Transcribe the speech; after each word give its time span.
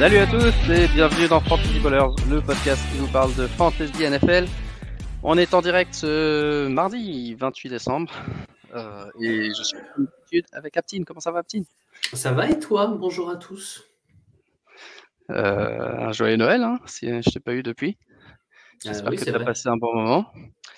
Salut 0.00 0.16
à 0.16 0.26
tous 0.26 0.54
et 0.72 0.88
bienvenue 0.88 1.28
dans 1.28 1.40
Fantasy 1.40 1.78
Ballers, 1.80 2.14
le 2.30 2.40
podcast 2.40 2.82
qui 2.90 2.98
vous 2.98 3.06
parle 3.08 3.34
de 3.34 3.46
Fantasy 3.46 4.02
NFL. 4.08 4.46
On 5.22 5.36
est 5.36 5.52
en 5.52 5.60
direct 5.60 5.92
ce 5.94 6.66
mardi 6.68 7.34
28 7.34 7.68
décembre 7.68 8.10
euh, 8.74 9.04
et 9.20 9.50
je 9.56 9.62
suis 9.62 9.76
comme 9.94 10.06
d'habitude 10.06 10.46
avec 10.52 10.76
Aptine. 10.78 11.04
Comment 11.04 11.20
ça 11.20 11.30
va 11.30 11.40
Aptine? 11.40 11.64
Ça 12.14 12.32
va 12.32 12.48
et 12.48 12.58
toi? 12.58 12.86
Bonjour 12.98 13.28
à 13.30 13.36
tous. 13.36 13.84
Euh, 15.30 15.98
un 16.08 16.12
joyeux 16.12 16.36
Noël, 16.36 16.62
hein, 16.62 16.78
si 16.86 17.06
je 17.06 17.30
t'ai 17.30 17.40
pas 17.40 17.52
eu 17.54 17.62
depuis. 17.62 17.98
J'espère 18.82 19.08
Ah 19.08 19.10
oui, 19.10 19.16
que 19.18 19.24
tu 19.24 19.28
as 19.30 19.32
vrai. 19.34 19.44
passé 19.44 19.68
un 19.68 19.76
bon 19.76 19.94
moment. 19.94 20.26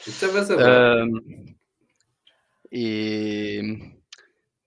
Ça 0.01 0.27
va, 0.29 0.45
ça 0.45 0.57
va. 0.57 0.63
Euh, 0.63 1.07
et, 2.73 3.59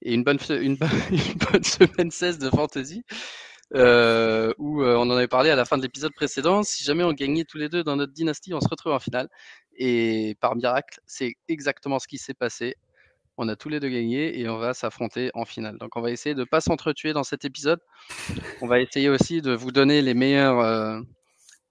et 0.01 0.13
une, 0.13 0.23
bonne, 0.23 0.37
fe- 0.37 0.61
une, 0.61 0.77
bo- 0.77 0.85
une 1.11 1.51
bonne 1.51 1.63
semaine 1.63 2.09
16 2.09 2.39
de 2.39 2.49
fantasy 2.49 3.03
euh, 3.75 4.53
où 4.57 4.81
euh, 4.81 4.95
on 4.95 5.01
en 5.01 5.11
avait 5.11 5.27
parlé 5.27 5.49
à 5.49 5.55
la 5.55 5.65
fin 5.65 5.77
de 5.77 5.81
l'épisode 5.81 6.13
précédent. 6.13 6.63
Si 6.63 6.83
jamais 6.83 7.03
on 7.03 7.11
gagnait 7.11 7.43
tous 7.43 7.57
les 7.57 7.67
deux 7.67 7.83
dans 7.83 7.97
notre 7.97 8.13
dynastie, 8.13 8.53
on 8.53 8.61
se 8.61 8.69
retrouve 8.69 8.93
en 8.93 8.99
finale. 8.99 9.27
Et 9.77 10.37
par 10.39 10.55
miracle, 10.55 10.99
c'est 11.05 11.35
exactement 11.49 11.99
ce 11.99 12.07
qui 12.07 12.17
s'est 12.17 12.33
passé. 12.33 12.75
On 13.37 13.49
a 13.49 13.57
tous 13.57 13.67
les 13.67 13.81
deux 13.81 13.89
gagné 13.89 14.39
et 14.39 14.47
on 14.47 14.57
va 14.57 14.73
s'affronter 14.73 15.29
en 15.33 15.43
finale. 15.43 15.77
Donc 15.77 15.97
on 15.97 16.01
va 16.01 16.11
essayer 16.11 16.35
de 16.35 16.39
ne 16.39 16.45
pas 16.45 16.61
s'entretuer 16.61 17.11
dans 17.11 17.25
cet 17.25 17.43
épisode. 17.43 17.81
On 18.61 18.67
va 18.67 18.79
essayer 18.79 19.09
aussi 19.09 19.41
de 19.41 19.53
vous 19.53 19.73
donner 19.73 20.01
les 20.01 20.15
euh, 20.15 21.01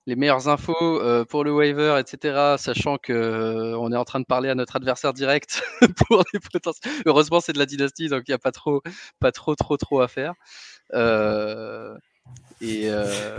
les 0.06 0.16
meilleures 0.16 0.48
infos 0.48 1.00
pour 1.30 1.44
le 1.44 1.54
waiver, 1.54 1.98
etc. 1.98 2.56
Sachant 2.58 2.98
que 2.98 3.74
on 3.76 3.90
est 3.90 3.96
en 3.96 4.04
train 4.04 4.20
de 4.20 4.26
parler 4.26 4.50
à 4.50 4.54
notre 4.54 4.76
adversaire 4.76 5.14
direct. 5.14 5.62
Heureusement, 7.06 7.40
c'est 7.40 7.54
de 7.54 7.58
la 7.58 7.64
dynastie, 7.64 8.08
donc 8.08 8.24
il 8.28 8.32
n'y 8.32 8.34
a 8.34 8.38
pas 8.38 8.52
trop, 8.52 8.82
pas 9.18 9.32
trop, 9.32 9.54
trop, 9.54 9.78
trop 9.78 10.02
à 10.02 10.08
faire. 10.08 10.34
Euh, 10.94 11.96
et, 12.60 12.84
euh, 12.88 13.38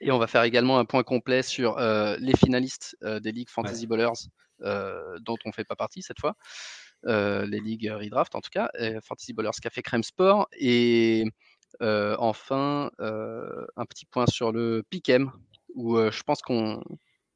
et 0.00 0.10
on 0.12 0.18
va 0.18 0.26
faire 0.26 0.42
également 0.42 0.78
un 0.78 0.84
point 0.84 1.02
complet 1.02 1.42
sur 1.42 1.78
euh, 1.78 2.16
les 2.20 2.36
finalistes 2.36 2.96
des 3.02 3.32
ligues 3.32 3.50
Fantasy 3.50 3.86
Ballers, 3.86 4.28
euh, 4.62 5.18
dont 5.20 5.36
on 5.44 5.48
ne 5.48 5.54
fait 5.54 5.64
pas 5.64 5.76
partie 5.76 6.02
cette 6.02 6.20
fois. 6.20 6.34
Les 7.04 7.60
ligues 7.60 7.90
redraft 7.90 8.34
en 8.34 8.40
tout 8.40 8.50
cas, 8.50 8.70
et 8.78 8.96
Fantasy 9.02 9.32
Ballers 9.32 9.50
Café 9.62 9.82
Crème 9.82 10.02
Sport. 10.02 10.48
Et 10.58 11.24
euh, 11.82 12.16
enfin, 12.18 12.90
euh, 13.00 13.66
un 13.76 13.84
petit 13.84 14.06
point 14.06 14.26
sur 14.26 14.52
le 14.52 14.84
Pick'em, 14.90 15.32
où 15.74 15.96
euh, 15.96 16.10
je 16.10 16.22
pense 16.22 16.42
qu'on. 16.42 16.82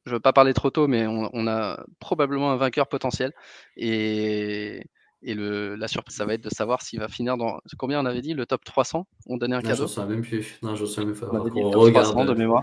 Je 0.07 0.13
ne 0.13 0.17
veux 0.17 0.21
pas 0.21 0.33
parler 0.33 0.55
trop 0.55 0.71
tôt, 0.71 0.87
mais 0.87 1.07
on, 1.07 1.29
on 1.35 1.47
a 1.47 1.85
probablement 1.99 2.51
un 2.51 2.57
vainqueur 2.57 2.89
potentiel. 2.89 3.33
Et, 3.77 4.85
et 5.23 5.35
le, 5.35 5.75
la 5.75 5.89
surprise, 5.89 6.17
ça 6.17 6.25
va 6.25 6.35
être 6.35 6.45
de 6.45 6.51
savoir 6.51 6.83
s'il 6.83 7.01
va 7.01 7.09
finir 7.09 7.37
dans. 7.37 7.61
Combien 7.77 8.01
on 8.01 8.07
avait 8.07 8.23
dit 8.23 8.35
Le 8.35 8.47
top 8.47 8.65
300 8.65 9.07
On 9.27 9.37
donnait 9.37 9.57
un 9.57 9.61
Non, 9.61 9.69
cadeau 9.69 9.87
j'en 9.87 10.03
sais 10.03 10.07
même 10.07 10.23
plus. 10.23 10.59
Non, 10.63 10.77
j'en 10.77 10.87
sais 10.87 11.05
même 11.05 11.19
pas. 11.19 11.29
on 11.33 11.41
avait 11.41 11.51
dit 11.51 11.61
On 11.61 11.67
le 11.67 11.73
top 11.73 11.83
regarde. 11.83 12.13
300 12.13 12.25
de 12.27 12.35
mémoire. 12.35 12.63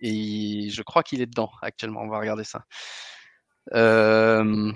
Et 0.00 0.68
je 0.70 0.82
crois 0.82 1.02
qu'il 1.02 1.20
est 1.20 1.26
dedans 1.26 1.50
actuellement. 1.62 2.00
On 2.02 2.08
va 2.08 2.18
regarder 2.18 2.44
ça. 2.44 2.64
Euh, 3.74 4.72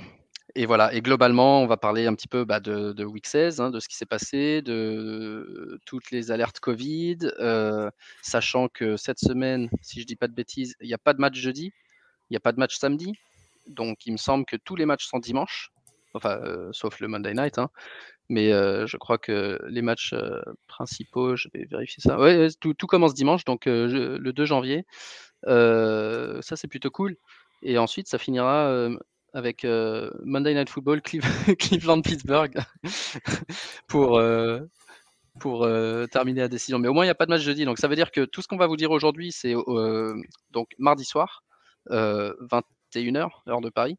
et 0.54 0.66
voilà. 0.66 0.92
Et 0.92 1.00
globalement, 1.00 1.62
on 1.62 1.66
va 1.66 1.76
parler 1.78 2.06
un 2.06 2.14
petit 2.14 2.28
peu 2.28 2.44
bah, 2.44 2.60
de, 2.60 2.92
de 2.92 3.04
Week 3.04 3.26
16, 3.26 3.60
hein, 3.60 3.70
de 3.70 3.80
ce 3.80 3.88
qui 3.88 3.96
s'est 3.96 4.06
passé, 4.06 4.60
de 4.62 5.80
toutes 5.86 6.10
les 6.10 6.30
alertes 6.30 6.60
Covid, 6.60 7.18
euh, 7.38 7.90
sachant 8.22 8.68
que 8.68 8.96
cette 8.96 9.18
semaine, 9.18 9.70
si 9.82 10.00
je 10.00 10.06
dis 10.06 10.16
pas 10.16 10.28
de 10.28 10.34
bêtises, 10.34 10.74
il 10.80 10.88
n'y 10.88 10.94
a 10.94 10.98
pas 10.98 11.14
de 11.14 11.20
match 11.20 11.36
jeudi, 11.36 11.72
il 12.28 12.32
n'y 12.32 12.36
a 12.36 12.40
pas 12.40 12.52
de 12.52 12.58
match 12.58 12.76
samedi. 12.76 13.12
Donc, 13.66 14.06
il 14.06 14.12
me 14.12 14.16
semble 14.18 14.44
que 14.46 14.56
tous 14.56 14.76
les 14.76 14.86
matchs 14.86 15.06
sont 15.06 15.18
dimanche, 15.18 15.70
enfin, 16.14 16.38
euh, 16.42 16.68
sauf 16.72 17.00
le 17.00 17.08
Monday 17.08 17.34
night. 17.34 17.58
hein. 17.58 17.70
Mais 18.28 18.52
euh, 18.52 18.86
je 18.86 18.96
crois 18.96 19.18
que 19.18 19.58
les 19.68 19.82
matchs 19.82 20.12
euh, 20.12 20.40
principaux, 20.66 21.34
je 21.36 21.48
vais 21.54 21.64
vérifier 21.64 22.02
ça. 22.02 22.18
Ouais, 22.18 22.48
tout, 22.60 22.74
commence 22.86 23.14
dimanche, 23.14 23.44
donc 23.44 23.62
le 23.66 24.18
2 24.32 24.44
janvier. 24.44 24.84
Ça, 25.46 26.56
c'est 26.56 26.68
plutôt 26.68 26.90
cool. 26.90 27.16
Et 27.62 27.78
ensuite, 27.78 28.08
ça 28.08 28.18
finira 28.18 28.88
avec 29.34 29.64
Monday 29.64 30.54
Night 30.54 30.68
Football, 30.70 31.00
Cleve- 31.00 31.56
Cleveland-Pittsburgh, 31.58 32.54
pour, 33.88 34.20
pour 35.40 35.68
terminer 36.10 36.40
la 36.40 36.48
décision. 36.48 36.78
Mais 36.78 36.88
au 36.88 36.92
moins, 36.92 37.04
il 37.04 37.08
n'y 37.08 37.12
a 37.12 37.14
pas 37.14 37.26
de 37.26 37.30
match 37.30 37.42
jeudi. 37.42 37.64
Donc, 37.64 37.78
ça 37.78 37.88
veut 37.88 37.96
dire 37.96 38.10
que 38.10 38.24
tout 38.24 38.42
ce 38.42 38.48
qu'on 38.48 38.56
va 38.58 38.66
vous 38.66 38.76
dire 38.76 38.90
aujourd'hui, 38.90 39.32
c'est 39.32 39.54
donc 40.50 40.68
mardi 40.78 41.04
soir, 41.04 41.44
euh, 41.90 42.34
21h, 42.50 43.30
heure 43.48 43.60
de 43.60 43.70
Paris. 43.70 43.96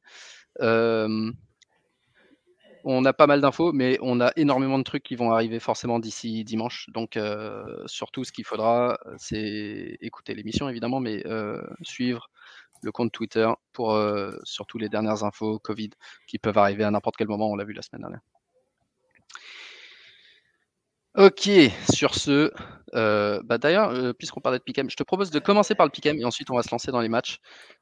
Euh, 2.85 2.91
on 2.91 3.05
a 3.05 3.13
pas 3.13 3.27
mal 3.27 3.41
d'infos, 3.41 3.73
mais 3.73 3.97
on 4.01 4.21
a 4.21 4.31
énormément 4.35 4.77
de 4.77 4.83
trucs 4.83 5.03
qui 5.03 5.15
vont 5.15 5.31
arriver 5.31 5.59
forcément 5.59 5.99
d'ici 5.99 6.43
dimanche. 6.43 6.87
Donc, 6.89 7.17
euh, 7.17 7.63
surtout, 7.85 8.23
ce 8.23 8.31
qu'il 8.31 8.45
faudra, 8.45 8.99
c'est 9.17 9.97
écouter 10.01 10.33
l'émission, 10.35 10.69
évidemment, 10.69 10.99
mais 10.99 11.25
euh, 11.27 11.61
suivre 11.81 12.29
le 12.81 12.91
compte 12.91 13.11
Twitter 13.11 13.49
pour 13.73 13.93
euh, 13.93 14.31
surtout 14.43 14.77
les 14.77 14.89
dernières 14.89 15.23
infos 15.23 15.59
Covid 15.59 15.91
qui 16.27 16.39
peuvent 16.39 16.57
arriver 16.57 16.83
à 16.83 16.91
n'importe 16.91 17.17
quel 17.17 17.27
moment. 17.27 17.49
On 17.49 17.55
l'a 17.55 17.65
vu 17.65 17.73
la 17.73 17.81
semaine 17.81 18.01
dernière. 18.01 18.21
Ok, 21.17 21.49
sur 21.91 22.15
ce, 22.15 22.51
euh, 22.93 23.41
bah 23.43 23.57
d'ailleurs, 23.57 23.89
euh, 23.89 24.13
puisqu'on 24.13 24.41
parlait 24.41 24.59
de 24.59 24.63
Pick'em, 24.63 24.89
je 24.89 24.95
te 24.95 25.03
propose 25.03 25.31
de 25.31 25.39
commencer 25.39 25.75
par 25.75 25.85
le 25.85 25.91
Pick'em 25.91 26.17
et 26.17 26.23
ensuite 26.23 26.49
on 26.51 26.55
va 26.55 26.63
se 26.63 26.71
lancer 26.71 26.91
dans 26.91 27.01
les 27.01 27.09
matchs 27.09 27.39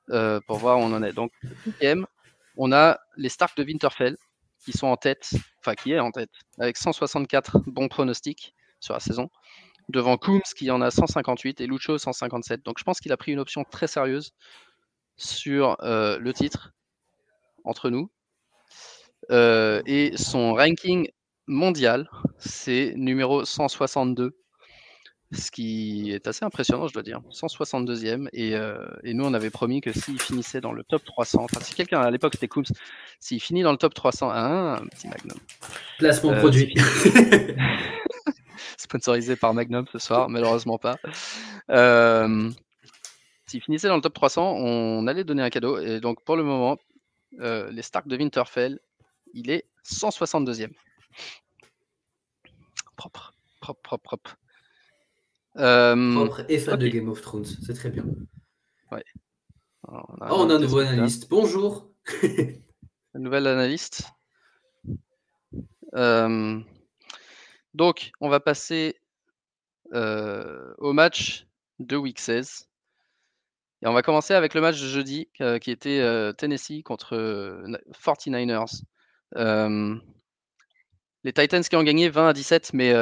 euh, 0.09 0.39
pour 0.47 0.57
voir 0.57 0.79
où 0.79 0.81
on 0.81 0.93
en 0.93 1.03
est. 1.03 1.13
Donc, 1.13 1.31
Pick'em, 1.63 2.07
on 2.55 2.71
a 2.71 2.97
les 3.17 3.29
Stark 3.29 3.55
de 3.57 3.63
Winterfell 3.63 4.17
qui 4.67 4.77
sont 4.77 4.87
en 4.87 4.97
tête, 4.97 5.29
enfin 5.59 5.75
qui 5.75 5.93
est 5.93 5.99
en 5.99 6.11
tête, 6.11 6.29
avec 6.59 6.75
164 6.75 7.61
bons 7.67 7.87
pronostics 7.87 8.53
sur 8.81 8.93
la 8.93 8.99
saison, 8.99 9.29
devant 9.87 10.17
Coombs 10.17 10.41
qui 10.57 10.69
en 10.71 10.81
a 10.81 10.91
158 10.91 11.61
et 11.61 11.67
Lucho 11.67 11.97
157. 11.97 12.65
Donc 12.65 12.77
je 12.77 12.83
pense 12.83 12.99
qu'il 12.99 13.13
a 13.13 13.17
pris 13.17 13.31
une 13.31 13.39
option 13.39 13.63
très 13.63 13.87
sérieuse 13.87 14.33
sur 15.15 15.77
euh, 15.83 16.19
le 16.19 16.33
titre 16.33 16.73
entre 17.63 17.89
nous. 17.89 18.11
Euh, 19.31 19.81
et 19.85 20.17
son 20.17 20.53
ranking 20.53 21.09
mondial, 21.47 22.09
c'est 22.37 22.93
numéro 22.97 23.45
162, 23.45 24.37
ce 25.31 25.51
qui 25.51 26.11
est 26.11 26.25
assez 26.27 26.45
impressionnant, 26.45 26.87
je 26.87 26.93
dois 26.93 27.03
dire. 27.03 27.21
162e. 27.31 28.29
Et, 28.31 28.55
euh, 28.55 28.85
et 29.03 29.13
nous, 29.13 29.25
on 29.25 29.33
avait 29.33 29.49
promis 29.49 29.81
que 29.81 29.91
s'il 29.91 30.21
finissait 30.21 30.61
dans 30.61 30.71
le 30.71 30.83
top 30.83 31.03
300, 31.03 31.43
enfin, 31.43 31.59
si 31.59 31.73
quelqu'un 31.73 31.99
à 31.99 32.11
l'époque 32.11 32.33
c'était 32.35 32.47
Coombs, 32.47 32.71
s'il 33.19 33.41
finit 33.41 33.61
dans 33.61 33.71
le 33.71 33.77
top 33.77 33.93
300, 33.93 34.29
ah, 34.31 34.77
un 34.79 34.85
petit 34.87 35.07
Magnum. 35.07 35.37
Placement 35.97 36.31
Euh, 36.31 36.39
produit. 36.39 36.73
sponsorisé 38.77 39.35
par 39.35 39.53
Magnum 39.53 39.85
ce 39.91 39.99
soir, 39.99 40.29
malheureusement 40.29 40.77
pas. 40.77 40.97
Euh, 41.71 42.49
S'il 43.47 43.61
finissait 43.61 43.87
dans 43.87 43.95
le 43.95 44.01
top 44.01 44.13
300, 44.13 44.55
on 44.57 45.07
allait 45.07 45.23
donner 45.23 45.43
un 45.43 45.49
cadeau. 45.49 45.79
Et 45.79 45.99
donc 45.99 46.23
pour 46.23 46.37
le 46.37 46.43
moment, 46.43 46.77
les 47.39 47.81
Stark 47.81 48.07
de 48.07 48.17
Winterfell, 48.17 48.79
il 49.33 49.49
est 49.49 49.65
162e. 49.85 50.71
Propre, 52.95 53.33
propre, 53.61 53.81
propre, 53.81 54.03
propre. 54.03 54.35
Euh, 55.57 56.13
Propre 56.15 56.45
et 56.49 56.59
fan 56.59 56.77
de. 56.77 56.87
Game 56.87 57.09
of 57.09 57.21
Thrones. 57.21 57.45
C'est 57.45 57.73
très 57.73 57.89
bien. 57.89 58.05
alors, 58.91 60.15
Oh, 60.29 60.35
on 60.39 60.49
a 60.49 60.55
un 60.55 60.59
nouveau 60.59 60.79
analyste. 60.79 61.29
Bonjour. 61.29 61.91
Un 63.13 63.19
nouvel 63.19 63.47
analyste. 63.47 64.03
Euh, 65.95 66.59
donc, 67.73 68.11
on 68.21 68.29
va 68.29 68.39
passer 68.39 68.99
euh, 69.93 70.73
au 70.77 70.93
match 70.93 71.47
de 71.79 71.95
Week 71.95 72.19
16. 72.19 72.67
Et 73.81 73.87
on 73.87 73.93
va 73.93 74.01
commencer 74.03 74.33
avec 74.33 74.53
le 74.53 74.61
match 74.61 74.79
de 74.81 74.87
jeudi 74.87 75.29
euh, 75.41 75.57
qui 75.59 75.71
était 75.71 76.33
Tennessee 76.37 76.83
contre 76.83 77.15
euh, 77.15 77.63
na- 77.65 77.79
49ers. 77.93 78.83
Euh, 79.35 79.95
les 81.23 81.33
Titans 81.33 81.63
qui 81.63 81.75
ont 81.75 81.83
gagné 81.83 82.09
20 82.09 82.29
à 82.29 82.33
17, 82.33 82.73
mais 82.73 82.93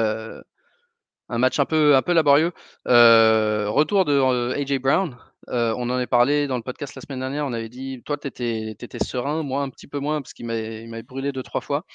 un 1.30 1.38
match 1.38 1.60
un 1.60 1.66
peu, 1.66 1.96
un 1.96 2.02
peu 2.02 2.14
laborieux. 2.14 2.52
Euh, 2.88 3.70
retour 3.70 4.06
de 4.06 4.14
euh, 4.14 4.56
AJ 4.56 4.80
Brown. 4.80 5.18
Euh, 5.50 5.74
on 5.78 5.90
en 5.90 5.98
a 5.98 6.08
parlé 6.08 6.48
dans 6.48 6.58
le 6.58 6.64
podcast 6.64 6.96
la 6.96 7.02
semaine 7.02 7.20
dernière. 7.20 7.46
On 7.46 7.54
avait 7.54 7.70
dit, 7.70 8.02
toi, 8.06 8.18
tu 8.18 8.28
étais, 8.28 9.04
serein, 9.04 9.44
moi 9.44 9.62
un 9.64 9.70
petit 9.70 9.88
peu 9.88 10.00
moins, 10.00 10.22
parce 10.22 10.34
qu'il 10.34 10.46
m'avait 10.46 11.04
brûlé 11.04 11.32
deux, 11.32 11.44
trois 11.44 11.62
fois. 11.62 11.86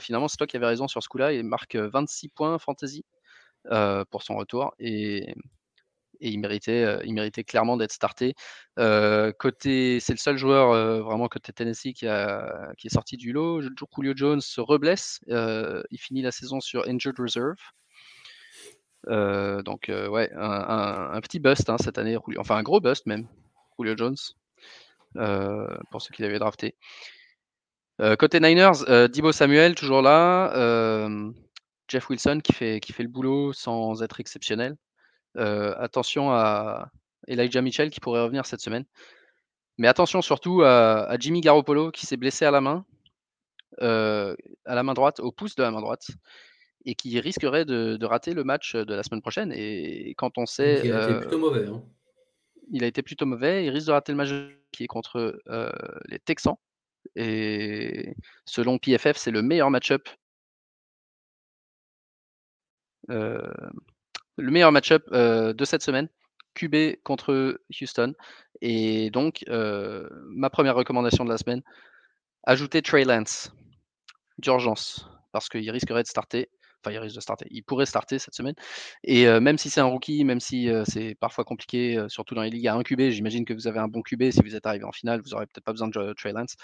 Finalement, 0.00 0.28
c'est 0.28 0.36
toi 0.36 0.46
qui 0.46 0.56
avais 0.56 0.66
raison 0.66 0.88
sur 0.88 1.02
ce 1.02 1.08
coup-là. 1.08 1.32
Il 1.32 1.44
marque 1.44 1.74
euh, 1.74 1.88
26 1.92 2.28
points 2.28 2.58
fantasy 2.58 3.04
pour 4.10 4.22
son 4.22 4.36
retour. 4.36 4.74
Et, 4.78 5.34
il, 6.20 6.40
méritait, 6.40 7.44
clairement 7.44 7.76
d'être 7.76 7.92
starté. 7.92 8.34
C'est 8.76 8.82
le 8.82 10.16
seul 10.16 10.36
joueur 10.36 11.04
vraiment 11.04 11.28
côté 11.28 11.52
Tennessee 11.52 11.92
qui, 11.94 12.06
a, 12.06 12.72
qui 12.78 12.88
est 12.88 12.92
sorti 12.92 13.16
du 13.16 13.32
lot. 13.32 13.60
Julio 13.62 14.12
Jones 14.16 14.40
se 14.40 14.60
reblesse. 14.60 15.20
Il 15.28 15.98
finit 15.98 16.22
la 16.22 16.32
saison 16.32 16.60
sur 16.60 16.86
Injured 16.88 17.18
Reserve. 17.18 17.56
Euh, 19.06 19.62
donc, 19.62 19.88
euh, 19.88 20.08
ouais, 20.08 20.30
un, 20.34 21.20
petit 21.20 21.38
bust 21.38 21.70
hein, 21.70 21.76
cette 21.78 21.98
année. 21.98 22.16
Enfin, 22.36 22.56
un 22.56 22.62
gros 22.62 22.80
bust 22.80 23.06
même, 23.06 23.26
Julio 23.78 23.96
Jones, 23.96 24.16
euh, 25.16 25.66
pour 25.90 26.02
ceux 26.02 26.10
qui 26.12 26.22
l'avaient 26.22 26.38
drafté. 26.38 26.74
Côté 28.18 28.38
Niners, 28.38 29.08
Dibo 29.10 29.32
Samuel, 29.32 29.74
toujours 29.74 30.02
là. 30.02 31.08
Jeff 31.88 32.08
Wilson 32.10 32.40
qui 32.44 32.52
fait, 32.52 32.80
qui 32.80 32.92
fait 32.92 33.02
le 33.02 33.08
boulot 33.08 33.52
sans 33.52 34.02
être 34.02 34.20
exceptionnel. 34.20 34.76
attention 35.34 36.30
à 36.30 36.90
Elijah 37.26 37.60
Mitchell 37.60 37.90
qui 37.90 37.98
pourrait 37.98 38.22
revenir 38.22 38.46
cette 38.46 38.60
semaine. 38.60 38.84
Mais 39.78 39.88
attention 39.88 40.22
surtout 40.22 40.62
à, 40.62 41.16
Jimmy 41.18 41.40
Garoppolo 41.40 41.90
qui 41.90 42.06
s'est 42.06 42.16
blessé 42.16 42.44
à 42.44 42.52
la 42.52 42.60
main, 42.60 42.84
à 43.80 44.34
la 44.66 44.82
main 44.84 44.94
droite, 44.94 45.18
au 45.18 45.32
pouce 45.32 45.56
de 45.56 45.64
la 45.64 45.72
main 45.72 45.80
droite, 45.80 46.06
et 46.88 46.94
qui 46.94 47.20
risquerait 47.20 47.66
de, 47.66 48.02
rater 48.06 48.32
le 48.32 48.44
match 48.44 48.74
de 48.74 48.94
la 48.94 49.02
semaine 49.02 49.20
prochaine. 49.20 49.52
Et 49.54 50.14
quand 50.16 50.38
on 50.38 50.46
sait. 50.46 50.80
il 50.86 50.92
a 50.92 51.04
été 51.04 51.20
plutôt 51.20 51.38
mauvais. 51.38 51.66
Hein. 51.66 51.82
Il 52.72 52.82
a 52.82 52.86
été 52.86 53.02
plutôt 53.02 53.26
mauvais. 53.26 53.66
Il 53.66 53.70
risque 53.70 53.88
de 53.88 53.92
rater 53.92 54.12
le 54.12 54.16
match 54.16 54.30
qui 54.72 54.84
est 54.84 54.86
contre 54.86 55.38
les 56.08 56.18
Texans. 56.18 56.56
Et 57.14 58.14
selon 58.46 58.78
PFF, 58.78 59.18
c'est 59.18 59.30
le 59.30 59.42
meilleur 59.42 59.70
match-up. 59.70 60.08
le 63.08 63.52
meilleur 64.38 64.72
match-up 64.72 65.10
de 65.12 65.64
cette 65.66 65.82
semaine. 65.82 66.08
QB 66.54 67.02
contre 67.04 67.60
Houston. 67.82 68.14
Et 68.62 69.10
donc, 69.10 69.44
ma 69.48 70.48
première 70.48 70.74
recommandation 70.74 71.26
de 71.26 71.30
la 71.30 71.36
semaine, 71.36 71.60
ajouter 72.44 72.80
Trey 72.80 73.04
Lance 73.04 73.52
d'urgence, 74.38 75.06
parce 75.32 75.50
qu'il 75.50 75.70
risquerait 75.70 76.02
de 76.02 76.08
starter. 76.08 76.48
Il 76.86 76.98
risque 76.98 77.16
de 77.16 77.20
starter. 77.20 77.46
Il 77.50 77.62
pourrait 77.62 77.86
starter 77.86 78.18
cette 78.18 78.34
semaine. 78.34 78.54
Et 79.04 79.26
même 79.40 79.58
si 79.58 79.68
c'est 79.70 79.80
un 79.80 79.86
rookie, 79.86 80.24
même 80.24 80.40
si 80.40 80.70
c'est 80.84 81.14
parfois 81.16 81.44
compliqué, 81.44 82.02
surtout 82.08 82.34
dans 82.34 82.42
les 82.42 82.50
ligues 82.50 82.68
à 82.68 82.74
un 82.74 82.82
QB, 82.82 83.10
j'imagine 83.10 83.44
que 83.44 83.52
vous 83.52 83.66
avez 83.66 83.78
un 83.78 83.88
bon 83.88 84.02
QB. 84.02 84.30
Si 84.30 84.40
vous 84.42 84.54
êtes 84.54 84.66
arrivé 84.66 84.84
en 84.84 84.92
finale, 84.92 85.20
vous 85.22 85.30
n'aurez 85.30 85.46
peut-être 85.46 85.64
pas 85.64 85.72
besoin 85.72 85.88
de 85.88 86.12
Trey 86.14 86.32
Lance. 86.32 86.56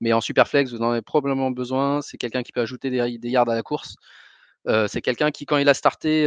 Mais 0.00 0.12
en 0.12 0.20
super 0.20 0.48
flex, 0.48 0.72
vous 0.72 0.82
en 0.82 0.90
avez 0.92 1.02
probablement 1.02 1.50
besoin. 1.50 2.00
C'est 2.00 2.16
quelqu'un 2.16 2.42
qui 2.42 2.52
peut 2.52 2.60
ajouter 2.60 2.90
des, 2.90 3.18
des 3.18 3.28
yards 3.28 3.48
à 3.48 3.54
la 3.54 3.62
course. 3.62 3.96
c'est 4.88 5.02
quelqu'un 5.02 5.30
qui, 5.30 5.46
quand 5.46 5.58
il 5.58 5.68
a 5.68 5.74
starté, 5.74 6.22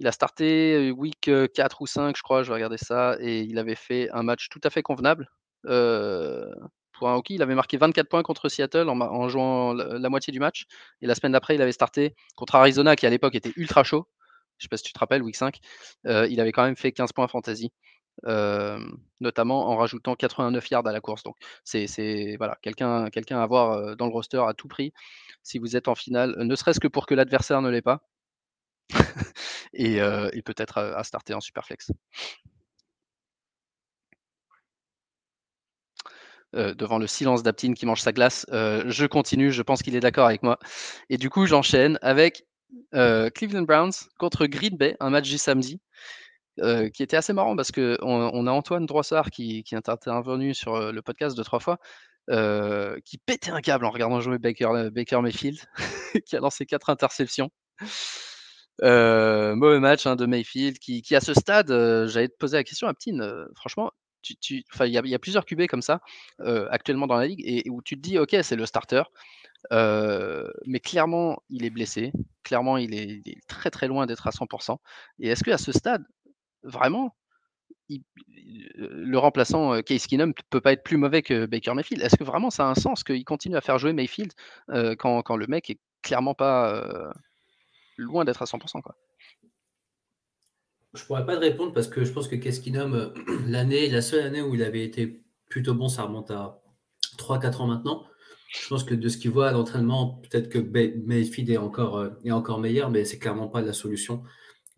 il 0.00 0.06
a 0.06 0.12
starté 0.12 0.92
week 0.92 1.30
4 1.54 1.82
ou 1.82 1.86
5, 1.86 2.16
je 2.16 2.22
crois, 2.22 2.42
je 2.42 2.48
vais 2.48 2.54
regarder 2.54 2.78
ça, 2.78 3.16
et 3.20 3.40
il 3.40 3.58
avait 3.58 3.74
fait 3.74 4.08
un 4.12 4.22
match 4.22 4.48
tout 4.48 4.60
à 4.62 4.70
fait 4.70 4.82
convenable. 4.82 5.28
Pour 6.98 7.08
un 7.08 7.20
il 7.28 7.42
avait 7.42 7.54
marqué 7.54 7.76
24 7.76 8.08
points 8.08 8.22
contre 8.22 8.48
Seattle 8.48 8.88
en, 8.88 9.28
jouant 9.28 9.72
la, 9.72 10.08
moitié 10.08 10.32
du 10.32 10.40
match. 10.40 10.66
Et 11.00 11.06
la 11.06 11.14
semaine 11.14 11.32
d'après, 11.32 11.54
il 11.54 11.62
avait 11.62 11.72
starté 11.72 12.14
contre 12.36 12.54
Arizona, 12.56 12.96
qui 12.96 13.06
à 13.06 13.10
l'époque 13.10 13.34
était 13.34 13.52
ultra 13.56 13.84
chaud. 13.84 14.08
Je 14.58 14.64
ne 14.64 14.66
sais 14.66 14.68
pas 14.68 14.76
si 14.76 14.84
tu 14.84 14.92
te 14.92 14.98
rappelles, 14.98 15.22
week 15.22 15.36
5. 15.36 15.58
il 16.04 16.40
avait 16.40 16.52
quand 16.52 16.64
même 16.64 16.76
fait 16.76 16.92
15 16.92 17.12
points 17.12 17.28
fantasy. 17.28 17.72
notamment 19.20 19.68
en 19.68 19.76
rajoutant 19.76 20.14
89 20.14 20.70
yards 20.70 20.86
à 20.86 20.92
la 20.92 21.00
course. 21.00 21.22
Donc 21.22 21.36
c'est 21.64 22.36
voilà, 22.38 22.58
quelqu'un 22.62 23.04
à 23.06 23.42
avoir 23.42 23.96
dans 23.96 24.06
le 24.06 24.12
roster 24.12 24.42
à 24.46 24.54
tout 24.54 24.68
prix 24.68 24.92
si 25.48 25.58
vous 25.58 25.76
êtes 25.76 25.88
en 25.88 25.94
finale, 25.94 26.34
ne 26.38 26.54
serait-ce 26.56 26.80
que 26.80 26.88
pour 26.88 27.06
que 27.06 27.14
l'adversaire 27.14 27.62
ne 27.62 27.70
l'ait 27.70 27.82
pas. 27.82 28.02
et, 29.72 29.98
peut-être 30.42 30.78
à, 30.78 31.02
starter 31.04 31.34
en 31.34 31.40
Superflex. 31.40 31.92
Devant 36.54 36.98
le 36.98 37.06
silence 37.06 37.42
d'Aptine 37.42 37.74
qui 37.74 37.86
mange 37.86 38.00
sa 38.00 38.12
glace, 38.12 38.46
je 38.50 39.06
continue, 39.06 39.52
je 39.52 39.62
pense 39.62 39.82
qu'il 39.82 39.96
est 39.96 40.00
d'accord 40.00 40.26
avec 40.26 40.42
moi. 40.42 40.58
Et 41.10 41.18
du 41.18 41.30
coup, 41.30 41.46
j'enchaîne 41.46 41.98
avec 42.02 42.46
Cleveland 42.92 43.62
Browns 43.62 43.92
contre 44.18 44.46
Green 44.46 44.76
Bay, 44.76 44.96
un 45.00 45.10
match 45.10 45.28
du 45.28 45.38
samedi. 45.38 45.80
qui 46.56 47.02
était 47.02 47.16
assez 47.16 47.32
marrant 47.32 47.54
parce 47.56 47.70
qu'on 47.70 47.96
on 48.00 48.46
a 48.46 48.50
Antoine 48.50 48.86
Droissard 48.86 49.30
qui, 49.30 49.64
est 49.70 49.88
intervenu 49.88 50.54
sur 50.54 50.92
le 50.92 51.02
podcast 51.02 51.36
deux, 51.36 51.44
trois 51.44 51.60
fois, 51.60 51.78
qui 53.04 53.18
pétait 53.18 53.50
un 53.50 53.60
câble 53.60 53.84
en 53.84 53.90
regardant 53.90 54.20
jouer 54.20 54.38
Baker, 54.38 55.20
Mayfield, 55.20 55.58
qui 56.26 56.36
a 56.36 56.40
lancé 56.40 56.66
quatre 56.66 56.90
interceptions. 56.90 57.50
Euh, 58.82 59.56
mauvais 59.56 59.80
match 59.80 60.06
hein, 60.06 60.14
de 60.14 60.26
Mayfield 60.26 60.78
qui, 60.78 61.02
à 61.14 61.20
ce 61.20 61.34
stade, 61.34 61.70
euh, 61.70 62.06
j'allais 62.06 62.28
te 62.28 62.36
poser 62.36 62.56
la 62.56 62.64
question, 62.64 62.86
Aptine, 62.86 63.20
euh, 63.22 63.46
franchement, 63.56 63.90
il 64.22 64.64
y, 64.86 65.14
a, 65.14 65.18
plusieurs 65.18 65.44
QB 65.44 65.66
comme 65.66 65.82
ça 65.82 66.00
actuellement 66.70 67.06
dans 67.06 67.16
la 67.16 67.26
ligue 67.26 67.42
et, 67.44 67.68
où 67.70 67.82
tu 67.82 67.96
te 67.96 68.00
dis, 68.00 68.18
ok, 68.18 68.36
c'est 68.42 68.56
le 68.56 68.66
starter, 68.66 69.02
mais 69.70 70.80
clairement, 70.80 71.42
il 71.50 71.64
est 71.64 71.70
blessé, 71.70 72.12
clairement, 72.42 72.76
il 72.76 72.94
est, 72.94 73.40
très 73.48 73.70
très 73.70 73.88
loin 73.88 74.06
d'être 74.06 74.26
à 74.26 74.30
100%. 74.30 74.78
Et 75.20 75.28
est-ce 75.28 75.44
qu'à 75.44 75.58
ce 75.58 75.72
stade, 75.72 76.04
vraiment, 76.62 77.16
le 77.88 79.16
remplaçant 79.16 79.80
Case 79.82 80.06
Keenum 80.06 80.34
peut 80.50 80.60
pas 80.60 80.72
être 80.72 80.82
plus 80.82 80.96
mauvais 80.96 81.22
que 81.22 81.46
Baker 81.46 81.74
Mayfield? 81.74 82.02
Est-ce 82.02 82.16
que 82.16 82.24
vraiment 82.24 82.50
ça 82.50 82.66
a 82.66 82.70
un 82.70 82.74
sens 82.74 83.04
qu'il 83.04 83.24
continue 83.24 83.56
à 83.56 83.60
faire 83.60 83.78
jouer 83.78 83.92
Mayfield 83.92 84.32
quand, 84.98 85.22
quand, 85.22 85.36
le 85.36 85.46
mec 85.46 85.70
est 85.70 85.78
clairement 86.02 86.34
pas 86.34 87.12
loin 87.98 88.24
d'être 88.24 88.42
à 88.42 88.46
100%. 88.46 88.80
Quoi? 88.80 88.96
Je 90.94 91.04
pourrais 91.04 91.26
pas 91.26 91.36
te 91.36 91.40
répondre 91.40 91.72
parce 91.72 91.88
que 91.88 92.04
je 92.04 92.12
pense 92.12 92.28
que 92.28 92.36
Keskinum, 92.36 92.94
euh, 92.94 93.08
l'année, 93.46 93.88
la 93.88 94.02
seule 94.02 94.24
année 94.24 94.42
où 94.42 94.54
il 94.54 94.62
avait 94.62 94.84
été 94.84 95.22
plutôt 95.48 95.74
bon, 95.74 95.88
ça 95.88 96.04
remonte 96.04 96.30
à 96.30 96.62
3-4 97.18 97.62
ans 97.62 97.66
maintenant. 97.66 98.04
Je 98.48 98.68
pense 98.68 98.84
que 98.84 98.94
de 98.94 99.08
ce 99.08 99.18
qu'il 99.18 99.30
voit 99.30 99.48
à 99.48 99.52
l'entraînement, 99.52 100.22
peut-être 100.22 100.48
que 100.48 100.58
Mayfield 100.58 101.50
est 101.50 101.58
encore, 101.58 101.98
euh, 101.98 102.10
est 102.24 102.30
encore 102.30 102.60
meilleur, 102.60 102.90
mais 102.90 103.04
c'est 103.04 103.18
clairement 103.18 103.48
pas 103.48 103.60
la 103.60 103.74
solution. 103.74 104.22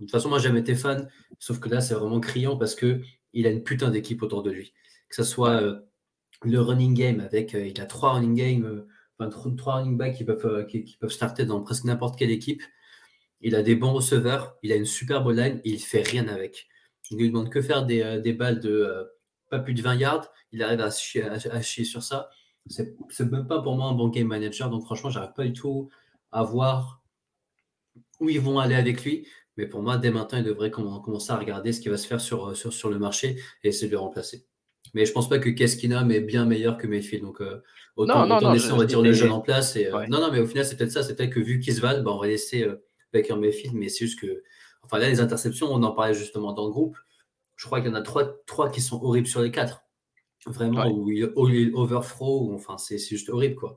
De 0.01 0.05
toute 0.05 0.11
façon, 0.11 0.29
moi, 0.29 0.39
j'ai 0.39 0.49
jamais 0.49 0.61
été 0.61 0.75
fan, 0.75 1.09
sauf 1.39 1.61
que 1.61 1.69
là, 1.69 1.81
c'est 1.81 1.95
vraiment 1.95 2.21
criant 2.21 2.57
parce 2.57 2.75
que 2.75 3.01
il 3.33 3.47
a 3.47 3.51
une 3.51 3.63
putain 3.63 3.91
d'équipe 3.91 4.23
autour 4.23 4.43
de 4.43 4.51
lui. 4.51 4.73
Que 5.09 5.15
ce 5.15 5.23
soit 5.23 5.63
euh, 5.63 5.79
le 6.43 6.61
running 6.61 6.95
game 6.95 7.21
avec, 7.21 7.53
il 7.53 7.81
a 7.81 7.87
trois 7.87 8.15
running 8.15 8.65
enfin, 9.19 9.31
trois 9.57 9.77
running 9.77 9.97
backs 9.97 10.17
qui 10.17 10.25
peuvent, 10.25 10.67
qui 10.67 10.97
peuvent 11.01 11.11
starter 11.11 11.45
dans 11.45 11.61
presque 11.61 11.85
n'importe 11.85 12.19
quelle 12.19 12.31
équipe. 12.31 12.63
Il 13.41 13.55
a 13.55 13.63
des 13.63 13.75
bons 13.75 13.93
receveurs, 13.93 14.57
il 14.63 14.73
a 14.73 14.77
une 14.77 14.87
superbe 14.87 15.31
line 15.31 15.61
et 15.65 15.71
il 15.71 15.81
fait 15.81 16.03
rien 16.03 16.29
avec. 16.29 16.69
Il 17.11 17.17
ne 17.17 17.23
lui 17.23 17.29
demande 17.29 17.51
que 17.51 17.61
faire 17.61 17.85
des, 17.85 18.03
euh, 18.03 18.33
balles 18.35 18.61
de 18.61 18.71
euh, 18.71 19.05
pas 19.51 19.59
plus 19.59 19.75
de 19.75 19.83
20 19.83 19.97
yards. 19.97 20.29
Il 20.53 20.63
arrive 20.63 20.81
à 20.81 20.91
chier, 20.91 21.25
à, 21.25 21.63
chier 21.63 21.85
sur 21.85 22.03
ça. 22.03 22.31
C'est 22.67 22.95
même 23.31 23.47
pas 23.47 23.61
pour 23.63 23.77
moi 23.77 23.87
un 23.87 23.95
bon 23.95 24.09
game 24.09 24.29
manager. 24.29 24.71
Donc 24.71 24.85
franchement, 24.85 25.11
j'arrive 25.11 25.33
pas 25.35 25.45
du 25.45 25.53
tout 25.53 25.89
à 26.31 26.45
voir 26.45 27.03
où 28.21 28.29
ils 28.29 28.41
vont 28.41 28.59
aller 28.59 28.77
avec 28.77 29.05
lui. 29.05 29.27
Mais 29.57 29.67
pour 29.67 29.83
moi, 29.83 29.99
dès 29.99 30.11
maintenant, 30.11 30.39
il 30.39 30.45
devrait 30.45 30.71
commencer 30.71 31.33
à 31.33 31.37
regarder 31.37 31.73
ce 31.73 31.81
qui 31.81 31.89
va 31.89 31.97
se 31.97 32.07
faire 32.07 32.21
sur, 32.21 32.57
sur, 32.57 32.73
sur 32.73 32.91
le 32.91 32.99
marché 32.99 33.41
et 33.65 33.69
essayer 33.69 33.89
de 33.89 33.93
le 33.93 33.99
remplacer. 33.99 34.47
Mais 34.95 35.05
je 35.05 35.13
pense 35.13 35.29
pas 35.29 35.39
que 35.39 35.51
Keskinam 35.51 36.11
est 36.11 36.21
bien 36.21 36.47
meilleur 36.47 36.79
que 36.79 36.87
Mayfield. 36.87 37.25
Donc, 37.25 37.41
euh, 37.41 37.61
autant, 37.97 38.53
laisser, 38.53 38.73
on 38.73 38.77
va 38.77 38.87
dire, 38.87 39.03
le 39.03 39.13
jeune 39.13 39.33
en 39.33 39.41
place. 39.41 39.77
Et, 39.77 39.91
Non, 40.09 40.21
non, 40.21 40.31
mais 40.31 40.39
au 40.39 40.47
final, 40.47 40.65
c'est 40.65 40.77
peut-être 40.77 40.93
ça. 40.93 41.03
C'est 41.03 41.17
peut-être 41.17 41.31
que 41.31 41.41
vu 41.41 41.59
qu'ils 41.59 41.75
se 41.75 41.81
valent, 41.81 42.03
bah, 42.03 42.13
on 42.13 42.21
va 42.21 42.29
laisser 42.29 42.67
Baker 43.13 43.37
Mayfield, 43.37 43.75
mais 43.75 43.89
c'est 43.89 44.07
juste 44.07 44.21
que. 44.21 44.43
Enfin, 44.83 44.99
là, 44.99 45.09
les 45.09 45.21
interceptions, 45.21 45.69
on 45.71 45.83
en 45.83 45.93
parlait 45.93 46.15
justement 46.15 46.53
dans 46.53 46.65
le 46.65 46.71
groupe. 46.71 46.97
Je 47.57 47.67
crois 47.67 47.81
qu'il 47.81 47.91
y 47.91 47.93
en 47.93 47.97
a 47.97 48.03
trois, 48.03 48.25
trois 48.47 48.71
qui 48.71 48.81
sont 48.81 49.03
horribles 49.03 49.27
sur 49.27 49.43
les 49.43 49.51
quatre. 49.51 49.85
Vraiment, 50.47 50.91
où 50.91 51.11
il, 51.11 51.31
il 51.51 51.75
overthrow, 51.75 52.55
enfin, 52.55 52.79
c'est 52.79 52.99
juste 52.99 53.29
horrible, 53.29 53.57
quoi. 53.57 53.77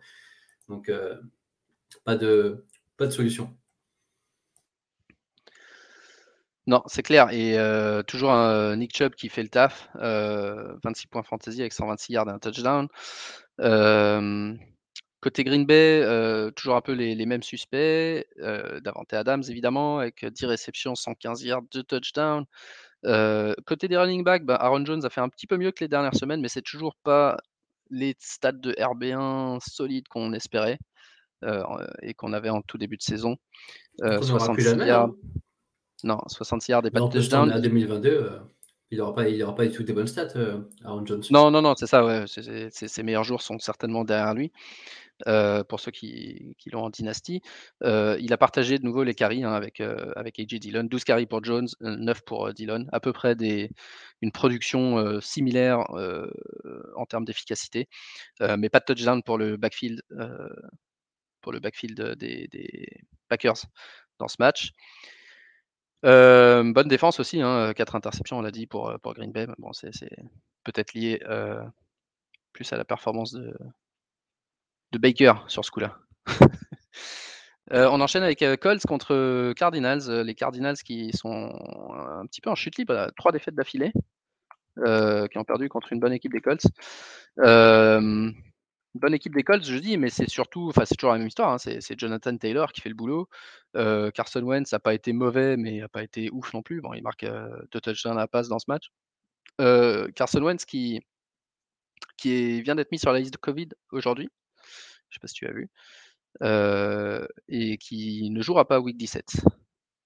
Donc, 0.70 0.88
euh, 0.88 1.18
pas, 2.06 2.16
de, 2.16 2.66
pas 2.96 3.06
de 3.06 3.12
solution. 3.12 3.54
Non, 6.66 6.82
c'est 6.88 7.04
clair. 7.04 7.30
Et 7.32 7.60
euh, 7.60 8.02
toujours 8.04 8.32
un 8.32 8.78
Nick 8.78 8.96
Chubb 8.96 9.16
qui 9.16 9.28
fait 9.28 9.44
le 9.44 9.50
taf. 9.50 9.90
26 9.96 10.02
euh, 10.04 10.78
points 11.12 11.24
fantasy 11.24 11.60
avec 11.60 11.74
126 11.74 12.13
yards 12.13 12.30
et 12.30 12.32
un 12.32 12.40
touchdown. 12.40 12.88
Côté 15.24 15.46
Green 15.46 15.65
Bay, 15.65 16.01
euh, 16.03 16.51
toujours 16.51 16.75
un 16.75 16.82
peu 16.82 16.92
les, 16.92 17.25
mêmes 17.25 17.44
suspects. 17.44 18.27
Euh, 18.39 18.82
Davante 18.82 19.13
Adams, 19.13 19.42
évidemment, 19.48 20.00
avec 20.00 20.25
10 20.25 20.46
réceptions, 20.48 20.96
115 20.96 21.44
yards, 21.44 21.62
2 21.72 21.82
touchdowns. 21.84 22.44
Euh, 23.06 23.53
côté 23.65 23.88
des 23.88 23.96
running 23.96 24.25
backs, 24.25 24.44
bah, 24.44 24.56
Aaron 24.56 24.84
Jones 24.84 25.06
a 25.06 25.10
fait 25.10 25.22
un 25.22 25.30
petit 25.30 25.48
peu 25.48 25.56
mieux 25.56 25.72
que 25.72 25.82
les 25.82 25.88
dernières 25.88 26.15
semaines, 26.15 26.42
mais 26.42 26.50
c'est 26.50 26.62
toujours 26.62 26.98
pas 27.03 27.38
les 27.89 28.18
stats 28.20 28.51
de 28.51 28.74
RB1 28.74 29.62
solides 29.65 30.10
qu'on 30.10 30.34
espérait 30.34 30.77
et 32.01 32.13
qu'on 32.13 32.34
avait 32.34 32.50
en 32.50 32.62
tout 32.62 32.77
début 32.77 32.98
de 32.98 33.03
saison. 33.03 33.38
66 34.01 34.75
yards. 34.86 35.06
Hein? 35.06 35.15
Non, 36.03 36.18
66 36.27 36.72
yards 36.74 36.86
et 36.86 36.92
pas 36.92 37.00
de 37.00 37.08
touchdown. 37.08 37.62
2022 37.62 38.42
il 38.94 38.98
n'aura 38.98 39.14
pas, 39.14 39.24
pas 39.56 39.66
du 39.66 39.72
tout 39.72 39.84
des 39.84 39.94
bonnes 39.94 40.08
stats, 40.08 40.34
Aaron 40.84 41.06
Jones. 41.06 41.24
Non, 41.32 41.52
non, 41.52 41.62
non, 41.62 41.74
c'est 41.76 41.88
ça, 41.88 42.06
ouais. 42.06 42.26
ses 42.28 43.04
meilleurs 43.04 43.24
jours 43.24 43.42
sont 43.42 43.60
certainement 43.60 44.04
derrière 44.04 44.34
lui. 44.34 44.52
Euh, 45.28 45.64
pour 45.64 45.80
ceux 45.80 45.92
qui, 45.92 46.56
l'ont 46.72 46.86
en 46.86 46.90
dynastie. 46.90 47.42
Euh, 47.84 48.18
il 48.20 48.34
a 48.34 48.38
partagé 48.38 48.78
de 48.78 48.84
nouveau 48.84 49.04
les 49.04 49.14
carries 49.14 49.44
hein, 49.44 49.54
avec, 49.54 49.80
euh, 49.80 50.12
avec 50.16 50.40
AJ 50.40 50.56
Dillon. 50.60 50.84
12 50.84 51.04
carries 51.04 51.28
pour 51.28 51.44
Jones, 51.44 51.68
9 51.82 52.22
pour 52.26 52.54
Dillon. 52.54 52.88
À 52.92 53.00
peu 53.00 53.14
près 53.14 53.36
une 54.22 54.32
production 54.32 55.22
similaire 55.22 55.86
en 56.96 57.06
termes 57.06 57.26
d'efficacité, 57.26 57.88
mais 58.42 58.70
pas 58.70 58.80
de 58.80 58.86
touchdown 58.86 59.24
pour 59.24 59.38
le 59.38 59.56
backfield, 59.56 60.02
pour 61.42 61.52
le 61.54 61.60
backfield 61.60 62.16
des, 62.18 62.88
Packers 63.30 63.66
dans 64.20 64.28
ce 64.28 64.36
match. 64.40 64.72
Bonne 66.03 66.88
défense 66.88 67.19
aussi, 67.19 67.41
hein, 67.41 67.74
4 67.74 67.95
interceptions, 67.95 68.38
on 68.38 68.41
l'a 68.41 68.51
dit, 68.51 68.67
pour, 68.67 68.93
pour 69.01 69.13
Green 69.13 69.31
Bay. 69.31 69.48
Bon, 69.57 69.74
c'est 69.74 69.91
peut-être 70.63 70.93
lié 70.93 71.19
plus 72.51 72.72
à 72.72 72.77
la 72.77 72.86
performance 72.86 73.31
de, 73.31 73.53
de 74.91 74.98
Baker 74.98 75.33
sur 75.48 75.65
ce 75.65 75.72
coup-là. 75.72 75.98
on 77.72 78.01
enchaîne 78.01 78.24
avec 78.24 78.43
Colts 78.60 78.86
contre 78.86 79.53
Cardinals. 79.53 80.22
les 80.24 80.36
Cardinals 80.36 80.77
qui 80.77 81.12
sont 81.13 81.51
un 82.19 82.25
petit 82.27 82.41
peu 82.41 82.50
en 82.50 82.55
chute 82.55 82.77
libre, 82.77 83.12
trois 83.17 83.31
défaites 83.31 83.55
d'affilée, 83.55 83.91
qui 84.77 85.38
ont 85.38 85.43
perdu 85.43 85.69
contre 85.69 85.93
une 85.93 86.00
bonne 86.00 86.13
équipe 86.13 86.31
des 86.33 86.41
Colts. 86.41 86.67
Bonne 88.96 89.14
équipe 89.14 89.34
des 89.36 89.44
Colts, 89.44 89.66
je 89.66 89.78
dis, 89.78 89.98
mais 89.98 90.10
c'est 90.10 90.30
surtout, 90.30 90.70
enfin 90.70 90.86
c'est 90.86 90.96
toujours 90.96 91.14
la 91.14 91.18
même 91.20 91.28
histoire. 91.28 91.52
Hein, 91.52 91.58
c'est 91.58 92.00
Jonathan 92.00 92.38
Taylor 92.38 92.72
qui 92.72 92.82
fait 92.82 92.90
le 92.90 92.96
boulot. 92.96 93.30
Carson 93.74 94.44
Wentz 94.44 94.72
n'a 94.72 94.80
pas 94.80 94.94
été 94.94 95.14
mauvais, 95.14 95.58
mais 95.58 95.80
n'a 95.80 95.90
pas 95.90 96.04
été 96.04 96.30
ouf 96.32 96.54
non 96.54 96.62
plus. 96.62 96.82
Bon, 96.82 96.94
il 96.94 97.02
marque 97.04 97.26
deux 97.72 97.82
touchdowns 97.82 98.18
à 98.18 98.22
la 98.22 98.28
passe 98.28 98.48
dans 98.48 98.60
ce 98.60 98.66
match. 98.68 98.92
Carson 100.16 100.42
Wentz 100.42 100.66
qui, 100.66 101.02
vient 102.24 102.76
d'être 102.76 102.92
mis 102.92 103.00
sur 103.00 103.12
la 103.12 103.20
liste 103.20 103.34
de 103.34 103.38
Covid 103.38 103.70
aujourd'hui. 103.92 104.30
Je 105.10 105.18
ne 105.18 105.20
sais 105.20 105.20
pas 105.20 105.28
si 105.28 105.36
tu 105.36 105.48
as 105.48 105.54
vu. 105.54 105.70
et 107.48 107.78
qui 107.78 108.30
ne 108.30 108.42
jouera 108.42 108.68
pas 108.68 108.80
week 108.80 108.98
17. 108.98 109.44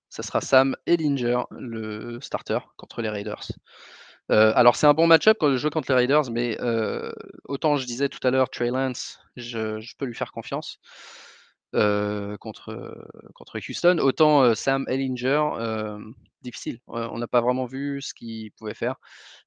Ça 0.09 0.23
sera 0.23 0.41
Sam 0.41 0.75
Ellinger, 0.85 1.43
le 1.51 2.19
starter, 2.21 2.59
contre 2.77 3.01
les 3.01 3.09
Raiders. 3.09 3.51
Alors 4.29 4.75
c'est 4.75 4.87
un 4.87 4.93
bon 4.93 5.07
match-up 5.07 5.37
quand 5.39 5.51
je 5.51 5.57
joue 5.57 5.69
contre 5.69 5.91
les 5.91 5.95
Raiders, 5.95 6.29
mais 6.31 6.57
autant 7.45 7.77
je 7.77 7.85
disais 7.85 8.09
tout 8.09 8.25
à 8.25 8.31
l'heure, 8.31 8.49
Trey 8.49 8.69
Lance, 8.69 9.19
je, 9.35 9.79
peux 9.97 10.05
lui 10.05 10.15
faire 10.15 10.31
confiance 10.31 10.79
contre, 11.73 12.95
contre 13.33 13.59
Houston, 13.59 13.99
autant 13.99 14.55
Sam 14.55 14.85
Ellinger, 14.87 15.41
difficile. 16.41 16.79
on 16.87 17.17
n'a 17.17 17.27
pas 17.27 17.41
vraiment 17.41 17.65
vu 17.65 18.01
ce 18.01 18.13
qu'il 18.13 18.51
pouvait 18.51 18.73
faire. 18.73 18.95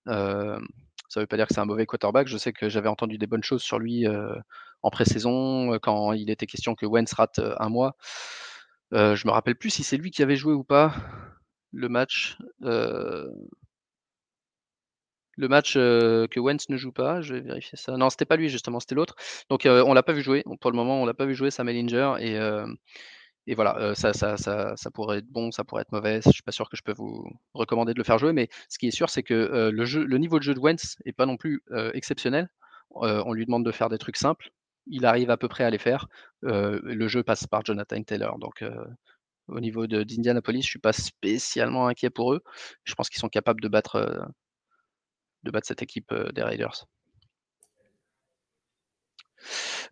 Ça 0.07 1.19
ne 1.19 1.23
veut 1.23 1.27
pas 1.27 1.37
dire 1.37 1.49
que 1.49 1.55
c'est 1.55 1.61
un 1.61 1.67
mauvais 1.67 1.87
quarterback. 1.87 2.29
Je 2.29 2.39
sais 2.39 2.53
que 2.53 2.69
j'avais 2.69 2.89
entendu 2.89 3.19
des 3.19 3.27
bonnes 3.27 3.43
choses 3.43 3.63
sur 3.63 3.79
lui 3.79 4.07
en 4.83 4.91
pré-saison, 4.91 5.79
quand 5.81 6.13
il 6.13 6.31
était 6.31 6.47
question 6.47 6.75
que 6.75 6.87
Wentz 6.87 7.13
rate 7.13 7.41
un 7.59 7.69
mois. 7.69 7.97
Je 8.93 9.15
je 9.15 9.27
me 9.27 9.33
rappelle 9.33 9.57
plus 9.57 9.71
si 9.71 9.83
c'est 9.83 9.97
lui 9.97 10.11
qui 10.11 10.23
avait 10.23 10.37
joué 10.37 10.55
ou 10.55 10.65
pas 10.65 10.95
le 11.73 11.89
match. 11.89 12.39
Le 15.41 15.49
match 15.49 15.75
que 15.75 16.39
Wentz 16.39 16.69
ne 16.69 16.77
joue 16.77 16.93
pas, 16.93 17.23
je 17.23 17.35
vais 17.35 17.41
vérifier 17.41 17.79
ça. 17.79 17.97
Non, 17.97 18.11
c'était 18.11 18.27
pas 18.27 18.37
lui 18.37 18.51
justement, 18.51 18.79
c'était 18.79 18.95
l'autre. 18.95 19.15
Donc 19.49 19.63
on 19.65 19.95
l'a 19.95 20.03
pas 20.03 20.13
vu 20.13 20.23
jouer. 20.23 20.45
Pour 20.61 20.71
le 20.71 20.77
moment, 20.77 21.01
on 21.01 21.07
l'a 21.07 21.15
pas 21.15 21.25
vu 21.25 21.35
jouer 21.35 21.51
Sam 21.51 21.69
Ellinger 21.69 22.15
et 22.21 22.39
et 23.47 23.55
voilà, 23.55 23.95
ça, 23.95 24.13
ça, 24.13 24.37
ça, 24.37 24.77
ça, 24.77 24.91
pourrait 24.91 25.19
être 25.19 25.27
bon, 25.27 25.51
ça 25.51 25.65
pourrait 25.65 25.83
être 25.83 25.93
mauvais. 25.93 26.21
Je 26.25 26.31
suis 26.31 26.43
pas 26.43 26.53
sûr 26.53 26.69
que 26.69 26.77
je 26.77 26.83
peux 26.83 26.93
vous 26.93 27.27
recommander 27.55 27.95
de 27.95 27.99
le 27.99 28.05
faire 28.05 28.19
jouer, 28.19 28.33
mais 28.33 28.49
ce 28.69 28.79
qui 28.79 28.89
est 28.89 28.91
sûr, 28.91 29.09
c'est 29.09 29.23
que 29.23 29.71
le, 29.73 29.85
jeu, 29.87 30.05
le 30.05 30.19
niveau 30.19 30.39
de 30.39 30.45
jeu 30.45 30.55
de 30.55 30.61
Wentz 30.61 30.97
est 31.07 31.13
pas 31.13 31.27
non 31.27 31.37
plus 31.37 31.63
exceptionnel. 31.95 32.49
on 32.91 33.33
lui 33.33 33.47
demande 33.47 33.65
de 33.65 33.73
faire 33.73 33.89
des 33.89 33.99
trucs 33.99 34.19
simples. 34.19 34.51
Il 34.87 35.07
arrive 35.07 35.31
à 35.31 35.37
peu 35.37 35.49
près 35.49 35.65
à 35.65 35.71
les 35.71 35.79
faire. 35.79 36.07
le 36.43 37.09
jeu 37.09 37.23
passe 37.23 37.47
par 37.47 37.65
Jonathan 37.65 38.03
Taylor. 38.03 38.39
Donc, 38.39 38.63
au 39.49 39.61
niveau 39.61 39.87
d'Indianapolis, 39.87 40.63
je 40.63 40.69
suis 40.69 40.79
pas 40.79 40.93
spécialement 40.93 41.89
inquiet 41.89 42.11
pour 42.11 42.35
eux. 42.35 42.43
Je 42.85 42.95
pense 42.95 43.09
qu'ils 43.09 43.21
sont 43.21 43.29
capables 43.29 43.61
de 43.61 43.69
battre, 43.69 44.29
de 45.43 45.51
battre 45.51 45.67
cette 45.67 45.83
équipe 45.83 46.13
des 46.35 46.43
Raiders. 46.43 46.87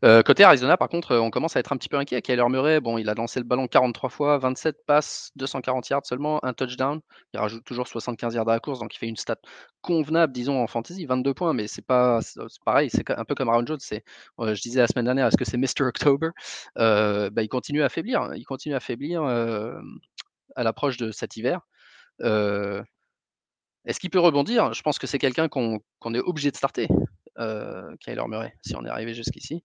Euh, 0.05 0.23
côté 0.23 0.45
Arizona, 0.45 0.76
par 0.76 0.88
contre, 0.88 1.17
on 1.17 1.31
commence 1.31 1.57
à 1.57 1.61
être 1.61 1.73
un 1.73 1.76
petit 1.76 1.88
peu 1.88 1.97
inquiet. 1.97 2.23
Kyler 2.23 2.45
Murray, 2.49 2.81
bon, 2.81 2.99
il 2.99 3.09
a 3.09 3.14
lancé 3.14 3.40
le 3.40 3.45
ballon 3.45 3.67
43 3.67 4.11
fois, 4.11 4.38
27 4.38 4.85
passes, 4.87 5.31
240 5.37 5.88
yards 5.88 6.07
seulement, 6.07 6.45
un 6.45 6.52
touchdown. 6.52 7.00
Il 7.35 7.40
rajoute 7.40 7.64
toujours 7.64 7.88
75 7.88 8.35
yards 8.35 8.49
à 8.49 8.52
la 8.52 8.61
course, 8.61 8.78
donc 8.78 8.95
il 8.95 8.99
fait 8.99 9.09
une 9.09 9.17
stat 9.17 9.37
convenable, 9.81 10.33
disons, 10.33 10.62
en 10.62 10.67
fantasy, 10.67 11.07
22 11.07 11.35
points, 11.35 11.52
mais 11.52 11.67
c'est 11.67 11.85
pas 11.85 12.21
pareil, 12.64 12.90
c'est 12.90 13.09
un 13.11 13.25
peu 13.25 13.35
comme 13.35 13.49
Aaron 13.49 13.67
Jones. 13.67 13.78
C'est, 13.81 14.05
je 14.38 14.61
disais 14.61 14.81
la 14.81 14.87
semaine 14.87 15.07
dernière, 15.07 15.26
est-ce 15.26 15.37
que 15.37 15.45
c'est 15.45 15.59
Mr. 15.59 15.87
October? 15.87 16.31
Euh, 16.78 17.31
bah, 17.31 17.43
Il 17.43 17.49
continue 17.49 17.83
à 17.83 17.87
affaiblir, 17.87 18.31
il 18.37 18.45
continue 18.45 18.75
à 18.75 18.78
affaiblir 18.78 19.23
euh, 19.23 19.81
à 20.57 20.62
l'approche 20.62 20.97
de 20.97 21.11
cet 21.11 21.37
hiver. 21.37 21.61
Est-ce 23.88 23.99
qu'il 23.99 24.11
peut 24.11 24.21
rebondir? 24.21 24.73
Je 24.73 24.83
pense 24.83 25.00
que 25.00 25.09
c'est 25.09 25.18
quelqu'un 25.18 25.49
qu'on 25.49 25.80
est 26.14 26.21
obligé 26.21 26.52
de 26.52 26.57
starter, 26.57 26.87
Kyler 27.37 28.25
Murray, 28.28 28.54
si 28.62 28.76
on 28.76 28.85
est 28.85 28.90
arrivé 28.90 29.14
jusqu'ici 29.14 29.64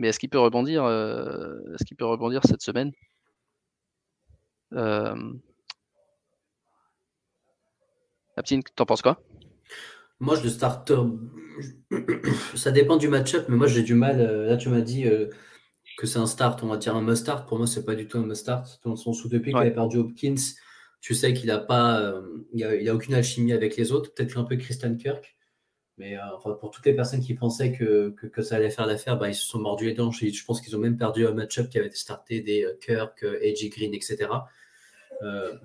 mais 0.00 0.08
est-ce 0.08 0.18
qu'il 0.20 0.28
peut 0.28 0.38
rebondir, 0.38 0.84
est-ce 0.86 1.84
qu'il 1.84 1.96
peut 1.96 2.06
rebondir 2.06 2.42
cette 2.44 2.62
semaine? 2.62 2.92
Hem 4.72 5.40
tu 8.44 8.60
t'en 8.76 8.86
penses 8.86 9.02
quoi? 9.02 9.20
Moi, 10.20 10.36
je 10.36 10.44
le 10.44 10.48
starter, 10.48 11.02
ça 12.54 12.70
dépend 12.70 12.96
du 12.96 13.08
match-up, 13.08 13.46
mais 13.48 13.56
moi 13.56 13.66
j'ai 13.66 13.82
du 13.82 13.94
mal, 13.94 14.18
là 14.46 14.56
tu 14.56 14.68
m'as 14.68 14.80
dit, 14.80 15.04
que 15.98 16.06
c'est 16.06 16.20
un 16.20 16.26
start, 16.26 16.62
on 16.62 16.68
va 16.68 16.76
dire 16.76 16.94
un 16.94 17.02
must 17.02 17.22
start. 17.22 17.48
Pour 17.48 17.58
moi, 17.58 17.66
c'est 17.66 17.84
pas 17.84 17.96
du 17.96 18.06
tout 18.06 18.18
un 18.18 18.26
must 18.26 18.42
start, 18.42 18.80
dans 18.84 18.90
le 18.90 18.96
sens 18.96 19.24
où 19.24 19.28
depuis 19.28 19.52
qu'il 19.52 19.60
a 19.60 19.70
perdu 19.70 19.98
Hopkins, 19.98 20.36
tu 21.00 21.14
sais 21.14 21.32
qu'il 21.32 21.50
a 21.50 21.58
pas, 21.58 22.14
il 22.52 22.88
a 22.88 22.94
aucune 22.94 23.14
alchimie 23.14 23.52
avec 23.52 23.76
les 23.76 23.92
autres, 23.92 24.12
peut-être 24.12 24.36
un 24.36 24.44
peu 24.44 24.56
Christian 24.56 24.96
Kirk. 24.96 25.38
Mais 25.98 26.16
euh, 26.16 26.54
pour 26.60 26.70
toutes 26.70 26.86
les 26.86 26.94
personnes 26.94 27.20
qui 27.20 27.34
pensaient 27.34 27.72
que, 27.72 28.10
que, 28.10 28.42
ça 28.42 28.56
allait 28.56 28.70
faire 28.70 28.86
l'affaire, 28.86 29.18
bah, 29.18 29.28
ils 29.28 29.34
se 29.34 29.44
sont 29.44 29.58
mordus 29.58 29.86
les 29.86 29.94
dents. 29.94 30.12
Je, 30.12 30.44
pense 30.44 30.60
qu'ils 30.60 30.76
ont 30.76 30.78
même 30.78 30.96
perdu 30.96 31.26
un 31.26 31.32
match-up 31.32 31.68
qui 31.68 31.78
avait 31.78 31.88
été 31.88 31.96
starté 31.96 32.40
des 32.40 32.64
euh, 32.64 32.78
Kirk, 32.80 33.24
euh, 33.24 33.40
AJ 33.42 33.68
Green, 33.70 33.92
etc. 33.92 34.30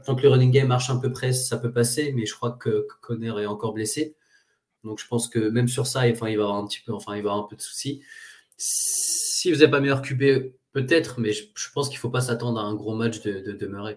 tant 0.06 0.16
que 0.16 0.24
le 0.24 0.30
running 0.30 0.52
game 0.52 0.68
marche 0.68 0.90
un 0.90 0.98
peu 0.98 1.12
près, 1.12 1.32
ça 1.34 1.58
peut 1.58 1.72
passer, 1.72 2.12
mais 2.14 2.26
je 2.26 2.34
crois 2.34 2.54
que 2.54 2.88
Conner 3.02 3.42
est 3.42 3.46
encore 3.46 3.74
blessé. 3.74 4.16
Donc 4.84 5.00
je 5.00 5.08
pense 5.08 5.30
que 5.30 5.40
même 5.40 5.68
sur 5.68 5.86
ça, 5.86 6.02
enfin, 6.12 6.30
il 6.30 6.38
va 6.38 6.44
avoir 6.44 6.58
un 6.58 6.66
petit 6.66 6.82
peu, 6.84 6.94
enfin, 6.94 7.16
il 7.16 7.22
va 7.22 7.30
avoir 7.32 7.46
un 7.46 7.48
peu 7.48 7.56
de 7.56 7.62
soucis. 7.62 8.02
Si 8.58 9.52
vous 9.52 9.60
n'avez 9.60 9.70
pas 9.70 9.80
meilleur 9.80 10.02
QB, 10.02 10.24
peut-être, 10.72 11.20
mais 11.20 11.32
je, 11.32 11.46
pense 11.74 11.90
qu'il 11.90 11.98
ne 11.98 12.02
faut 12.02 12.10
pas 12.10 12.22
s'attendre 12.22 12.60
à 12.60 12.64
un 12.64 12.74
gros 12.74 12.96
match 12.96 13.22
de, 13.22 13.52
de, 13.52 13.68
Murray. 13.68 13.96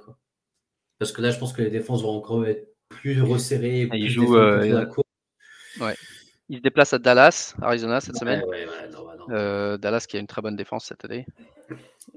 Parce 0.98 1.12
que 1.12 1.20
là, 1.20 1.30
je 1.30 1.38
pense 1.38 1.52
que 1.52 1.62
les 1.62 1.70
défenses 1.70 2.02
vont 2.02 2.16
encore 2.16 2.46
être 2.46 2.74
plus 2.88 3.22
resserrées. 3.22 3.88
il 3.92 4.08
joue. 4.08 4.36
Ouais. 5.80 5.94
Il 6.48 6.58
se 6.58 6.62
déplace 6.62 6.92
à 6.92 6.98
Dallas, 6.98 7.54
Arizona, 7.60 8.00
cette 8.00 8.16
semaine. 8.16 8.42
Euh, 9.30 9.76
Dallas 9.78 10.06
qui 10.08 10.16
a 10.16 10.20
une 10.20 10.28
très 10.28 10.42
bonne 10.42 10.56
défense 10.56 10.86
cette 10.86 11.04
année. 11.04 11.26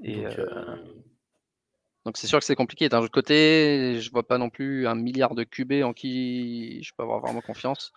Et, 0.04 0.22
donc, 0.22 0.38
euh, 0.38 0.46
euh, 2.06 2.10
c'est 2.14 2.28
sûr 2.28 2.38
que 2.38 2.44
c'est 2.44 2.54
compliqué. 2.54 2.88
D'un 2.88 3.00
autre 3.00 3.12
côté, 3.12 3.98
je 4.00 4.10
vois 4.10 4.26
pas 4.26 4.38
non 4.38 4.48
plus 4.48 4.86
un 4.86 4.94
milliard 4.94 5.34
de 5.34 5.42
QB 5.42 5.82
en 5.82 5.92
qui 5.92 6.82
je 6.82 6.92
peux 6.96 7.02
avoir 7.02 7.20
vraiment 7.20 7.40
confiance. 7.40 7.92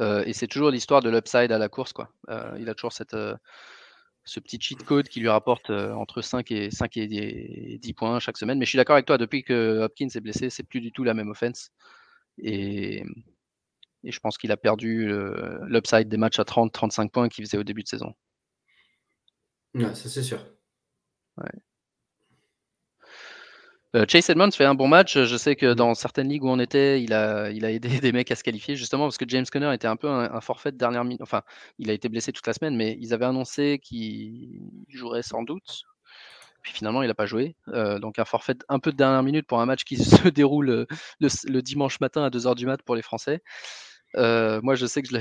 et 0.00 0.32
c'est 0.32 0.48
toujours 0.48 0.70
l'histoire 0.70 1.00
de 1.00 1.10
l'upside 1.10 1.52
à 1.52 1.58
la 1.58 1.68
course. 1.68 1.92
Quoi. 1.92 2.10
il 2.58 2.68
a 2.68 2.74
toujours 2.74 2.92
cette, 2.92 3.16
ce 4.28 4.40
petit 4.40 4.58
cheat 4.60 4.82
code 4.84 5.08
qui 5.08 5.20
lui 5.20 5.28
rapporte 5.28 5.70
entre 5.70 6.22
5 6.22 6.50
et, 6.52 6.70
5 6.70 6.96
et 6.96 7.78
10 7.80 7.92
points 7.94 8.20
chaque 8.20 8.36
semaine. 8.36 8.58
Mais 8.58 8.64
je 8.64 8.70
suis 8.70 8.76
d'accord 8.76 8.94
avec 8.94 9.06
toi, 9.06 9.18
depuis 9.18 9.42
que 9.42 9.82
Hopkins 9.84 10.08
est 10.14 10.20
blessé, 10.20 10.50
c'est 10.50 10.62
plus 10.62 10.80
du 10.80 10.92
tout 10.92 11.02
la 11.04 11.14
même 11.14 11.28
offense. 11.28 11.70
Et 12.38 13.04
et 14.04 14.12
je 14.12 14.20
pense 14.20 14.38
qu'il 14.38 14.52
a 14.52 14.56
perdu 14.56 15.10
euh, 15.10 15.58
l'upside 15.66 16.08
des 16.08 16.16
matchs 16.16 16.38
à 16.38 16.44
30-35 16.44 17.10
points 17.10 17.28
qu'il 17.28 17.44
faisait 17.44 17.58
au 17.58 17.64
début 17.64 17.82
de 17.82 17.88
saison. 17.88 18.14
Ouais, 19.74 19.94
ça 19.94 20.08
c'est 20.08 20.22
sûr. 20.22 20.44
Euh, 23.98 24.04
Chase 24.06 24.30
Edmonds 24.30 24.52
fait 24.52 24.64
un 24.64 24.74
bon 24.76 24.86
match. 24.86 25.18
Je 25.18 25.36
sais 25.36 25.56
que 25.56 25.74
dans 25.74 25.94
certaines 25.94 26.28
ligues 26.28 26.44
où 26.44 26.48
on 26.48 26.60
était, 26.60 27.02
il 27.02 27.12
a, 27.12 27.50
il 27.50 27.64
a 27.64 27.72
aidé 27.72 27.88
des 28.00 28.12
mecs 28.12 28.30
à 28.30 28.36
se 28.36 28.44
qualifier, 28.44 28.76
justement 28.76 29.04
parce 29.04 29.18
que 29.18 29.24
James 29.28 29.44
Conner 29.50 29.74
était 29.74 29.88
un 29.88 29.96
peu 29.96 30.08
un, 30.08 30.40
forfait 30.40 30.70
de 30.70 30.76
dernière 30.76 31.04
minute. 31.04 31.20
Enfin, 31.20 31.42
il 31.78 31.90
a 31.90 31.92
été 31.92 32.08
blessé 32.08 32.32
toute 32.32 32.46
la 32.46 32.52
semaine, 32.52 32.76
mais 32.76 32.96
ils 33.00 33.12
avaient 33.12 33.24
annoncé 33.24 33.80
qu'il 33.82 34.60
jouerait 34.88 35.22
sans 35.22 35.42
doute. 35.42 35.82
Puis 36.62 36.72
finalement, 36.72 37.02
il 37.02 37.08
n'a 37.08 37.14
pas 37.14 37.26
joué. 37.26 37.56
Euh, 37.68 37.98
donc 37.98 38.18
un 38.20 38.24
forfait 38.24 38.56
un 38.68 38.78
peu 38.78 38.92
de 38.92 38.96
dernière 38.96 39.22
minute 39.22 39.46
pour 39.46 39.60
un 39.60 39.66
match 39.66 39.84
qui 39.84 39.96
se 39.96 40.28
déroule 40.28 40.86
le, 41.20 41.60
dimanche 41.62 41.98
matin 42.00 42.22
à 42.22 42.30
2h 42.30 42.54
du 42.54 42.66
mat 42.66 42.80
pour 42.82 42.94
les 42.94 43.02
Français. 43.02 43.42
Euh, 44.16 44.60
moi, 44.62 44.76
je 44.76 44.86
sais 44.86 45.02
que 45.02 45.08
je 45.08 45.14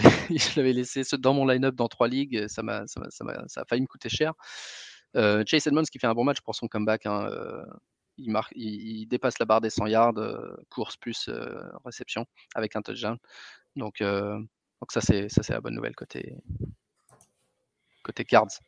l'avais 0.55 0.73
laissé 0.73 1.01
dans 1.17 1.33
mon 1.33 1.47
line-up 1.47 1.73
dans 1.73 1.87
trois 1.87 2.07
ligues. 2.07 2.47
Ça, 2.47 2.61
m'a, 2.61 2.85
ça, 2.85 3.01
ça, 3.09 3.61
a 3.61 3.65
failli 3.65 3.81
me 3.81 3.87
coûter 3.87 4.09
cher. 4.09 4.33
Euh, 5.15 5.43
Chase 5.45 5.67
Edmonds 5.67 5.83
qui 5.83 5.99
fait 5.99 6.07
un 6.07 6.13
bon 6.13 6.23
match 6.23 6.41
pour 6.41 6.55
son 6.55 6.67
comeback. 6.67 7.05
Hein, 7.05 7.27
euh, 7.31 7.63
il, 8.17 8.31
marque, 8.31 8.53
il, 8.55 9.05
dépasse 9.07 9.39
la 9.39 9.45
barre 9.45 9.61
des 9.61 9.69
100 9.69 9.87
yards, 9.87 10.13
course 10.69 10.97
plus 10.97 11.29
réception 11.85 12.25
avec 12.55 12.75
un 12.75 12.81
touchdown. 12.81 13.17
Donc, 13.75 14.01
donc 14.01 14.91
ça, 14.91 15.01
c'est, 15.01 15.27
la 15.49 15.61
bonne 15.61 15.75
nouvelle 15.75 15.95
côté, 15.95 16.35
côté 18.03 18.25
Cards. 18.25 18.59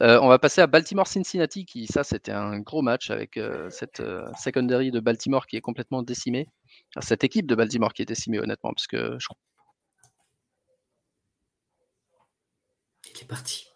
on 0.00 0.28
va 0.28 0.38
passer 0.38 0.60
à 0.60 0.66
Baltimore-Cincinnati, 0.66 1.64
qui 1.64 1.86
ça 1.86 2.04
c'était 2.04 2.32
un 2.32 2.60
gros 2.60 2.82
match 2.82 3.10
avec 3.10 3.38
cette 3.70 4.02
secondary 4.38 4.90
de 4.90 5.00
Baltimore 5.00 5.46
qui 5.46 5.56
est 5.56 5.60
complètement 5.60 6.02
décimée 6.02 6.48
cette 7.00 7.24
équipe 7.24 7.46
de 7.46 7.54
Baltimore 7.54 7.92
qui 7.92 8.02
est 8.02 8.06
décimée, 8.06 8.38
honnêtement, 8.38 8.72
parce 8.72 8.86
que 8.86 9.18
je 9.18 9.26
Qui 13.02 13.22
est 13.22 13.26
parti. 13.26 13.73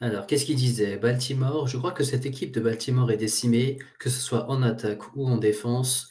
Alors, 0.00 0.26
qu'est-ce 0.26 0.44
qu'il 0.44 0.56
disait? 0.56 0.98
Baltimore, 0.98 1.66
je 1.68 1.78
crois 1.78 1.92
que 1.92 2.04
cette 2.04 2.26
équipe 2.26 2.52
de 2.52 2.60
Baltimore 2.60 3.10
est 3.10 3.16
décimée, 3.16 3.78
que 3.98 4.10
ce 4.10 4.20
soit 4.20 4.50
en 4.50 4.62
attaque 4.62 5.16
ou 5.16 5.26
en 5.26 5.38
défense. 5.38 6.10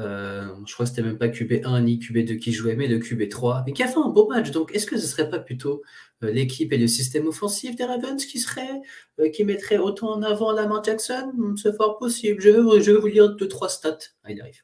Euh, 0.00 0.48
je 0.66 0.74
crois 0.74 0.86
que 0.86 0.90
c'était 0.90 1.02
même 1.02 1.18
pas 1.18 1.28
QB1 1.28 1.82
ni 1.82 1.98
QB2 1.98 2.38
qui 2.38 2.52
jouait, 2.52 2.76
mais 2.76 2.86
le 2.86 2.98
QB3, 2.98 3.64
mais 3.66 3.72
qui 3.72 3.82
a 3.82 3.88
fait 3.88 3.98
un 3.98 4.08
beau 4.08 4.28
match. 4.28 4.50
Donc, 4.52 4.72
est-ce 4.74 4.86
que 4.86 4.96
ce 4.96 5.06
serait 5.06 5.28
pas 5.28 5.40
plutôt 5.40 5.82
euh, 6.22 6.30
l'équipe 6.30 6.72
et 6.72 6.78
le 6.78 6.86
système 6.86 7.26
offensif 7.26 7.74
des 7.74 7.84
Ravens 7.84 8.24
qui 8.24 8.38
serait, 8.38 8.80
euh, 9.20 9.28
qui 9.30 9.44
mettrait 9.44 9.78
autant 9.78 10.12
en 10.12 10.22
avant 10.22 10.52
Lamar 10.52 10.82
Jackson? 10.84 11.32
Hmm, 11.36 11.56
C'est 11.56 11.76
fort 11.76 11.98
possible. 11.98 12.40
Je 12.40 12.50
vais, 12.50 12.80
je 12.80 12.92
vais 12.92 12.98
vous 12.98 13.06
lire 13.08 13.34
deux 13.34 13.48
trois 13.48 13.68
stats. 13.68 13.98
Ah, 14.24 14.30
il 14.32 14.40
arrive. 14.40 14.62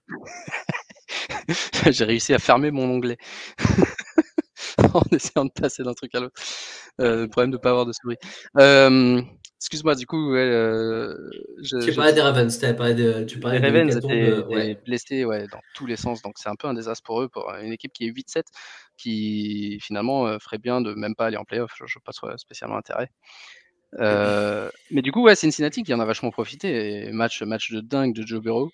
J'ai 1.90 2.04
réussi 2.04 2.32
à 2.32 2.38
fermer 2.38 2.70
mon 2.70 2.84
onglet 2.84 3.18
en 4.94 5.02
essayant 5.12 5.44
de 5.44 5.50
passer 5.50 5.82
d'un 5.82 5.94
truc 5.94 6.14
à 6.14 6.20
l'autre. 6.20 6.34
le 6.98 7.26
problème 7.26 7.50
de 7.50 7.56
ne 7.56 7.60
pas 7.60 7.70
avoir 7.70 7.86
de 7.86 7.92
souris. 7.92 8.16
Excuse-moi, 9.60 9.94
du 9.94 10.06
coup, 10.06 10.34
euh, 10.34 11.14
tu 11.62 11.92
parlais 11.92 12.14
des 12.14 12.22
Ravens, 12.22 12.58
tu 12.58 12.74
parlais 12.74 12.94
de, 12.94 13.24
tu 13.24 13.38
parlais 13.38 13.58
les 13.58 13.66
Ravens 13.66 13.94
étaient, 13.94 14.74
blessés 14.86 15.26
ouais, 15.26 15.46
dans 15.48 15.60
tous 15.74 15.84
les 15.84 15.96
sens, 15.96 16.22
donc 16.22 16.38
c'est 16.38 16.48
un 16.48 16.54
peu 16.54 16.66
un 16.66 16.72
désastre 16.72 17.02
pour 17.04 17.20
eux, 17.20 17.28
pour 17.28 17.52
une 17.60 17.70
équipe 17.70 17.92
qui 17.92 18.06
est 18.06 18.10
8-7, 18.10 18.44
qui 18.96 19.78
finalement 19.82 20.26
euh, 20.26 20.38
ferait 20.38 20.56
bien 20.56 20.80
de 20.80 20.94
même 20.94 21.14
pas 21.14 21.26
aller 21.26 21.36
en 21.36 21.44
playoff, 21.44 21.72
je 21.76 21.84
ne 21.84 22.02
pas 22.02 22.38
spécialement 22.38 22.78
intérêt. 22.78 23.10
Euh, 23.98 24.70
mais 24.90 25.02
du 25.02 25.12
coup, 25.12 25.22
ouais, 25.22 25.34
Cincinnati 25.34 25.82
qui 25.82 25.92
en 25.92 26.00
a 26.00 26.06
vachement 26.06 26.30
profité, 26.30 27.10
match, 27.12 27.42
match 27.42 27.70
de 27.70 27.82
dingue 27.82 28.14
de 28.14 28.26
Joe 28.26 28.40
Burrow, 28.40 28.70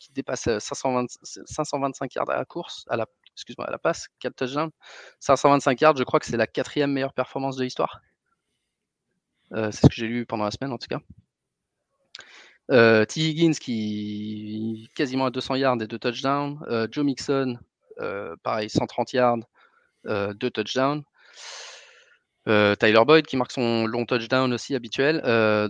qui 0.00 0.10
dépasse 0.12 0.48
525 0.58 2.16
yards 2.16 2.30
à 2.30 2.36
la 2.36 2.44
course, 2.44 2.84
à 2.88 2.96
la, 2.96 3.06
excuse-moi, 3.36 3.68
à 3.68 3.70
la 3.70 3.78
passe, 3.78 4.08
4 4.20 4.34
touchdowns, 4.34 4.70
525 5.20 5.80
yards, 5.80 5.96
je 5.96 6.04
crois 6.04 6.18
que 6.20 6.26
c'est 6.26 6.36
la 6.36 6.46
quatrième 6.46 6.92
meilleure 6.92 7.12
performance 7.12 7.56
de 7.56 7.64
l'histoire. 7.64 8.00
Euh, 9.52 9.70
c'est 9.70 9.82
ce 9.82 9.86
que 9.88 9.94
j'ai 9.94 10.08
lu 10.08 10.26
pendant 10.26 10.44
la 10.44 10.50
semaine 10.50 10.72
en 10.72 10.78
tout 10.78 10.88
cas. 10.88 11.00
Euh, 12.72 13.04
T. 13.04 13.20
Higgins 13.20 13.52
qui 13.52 14.88
quasiment 14.96 15.26
à 15.26 15.30
200 15.30 15.54
yards 15.56 15.82
et 15.82 15.86
2 15.86 15.98
touchdowns. 15.98 16.58
Euh, 16.68 16.88
Joe 16.90 17.04
Mixon, 17.04 17.58
pareil, 18.42 18.70
130 18.70 19.12
yards, 19.12 19.38
2 20.04 20.34
touchdowns. 20.50 21.02
Tyler 22.46 23.04
Boyd 23.04 23.26
qui 23.26 23.36
marque 23.36 23.52
son 23.52 23.86
long 23.86 24.06
touchdown 24.06 24.52
aussi 24.52 24.74
habituel. 24.74 25.20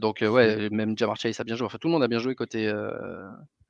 donc 0.00 0.22
ouais, 0.22 0.70
même 0.70 0.96
Jamar 0.96 1.16
Chase 1.16 1.40
a 1.40 1.44
bien 1.44 1.56
joué. 1.56 1.66
Enfin, 1.66 1.78
tout 1.78 1.88
le 1.88 1.92
monde 1.92 2.02
a 2.02 2.08
bien 2.08 2.18
joué 2.18 2.34
côté, 2.34 2.72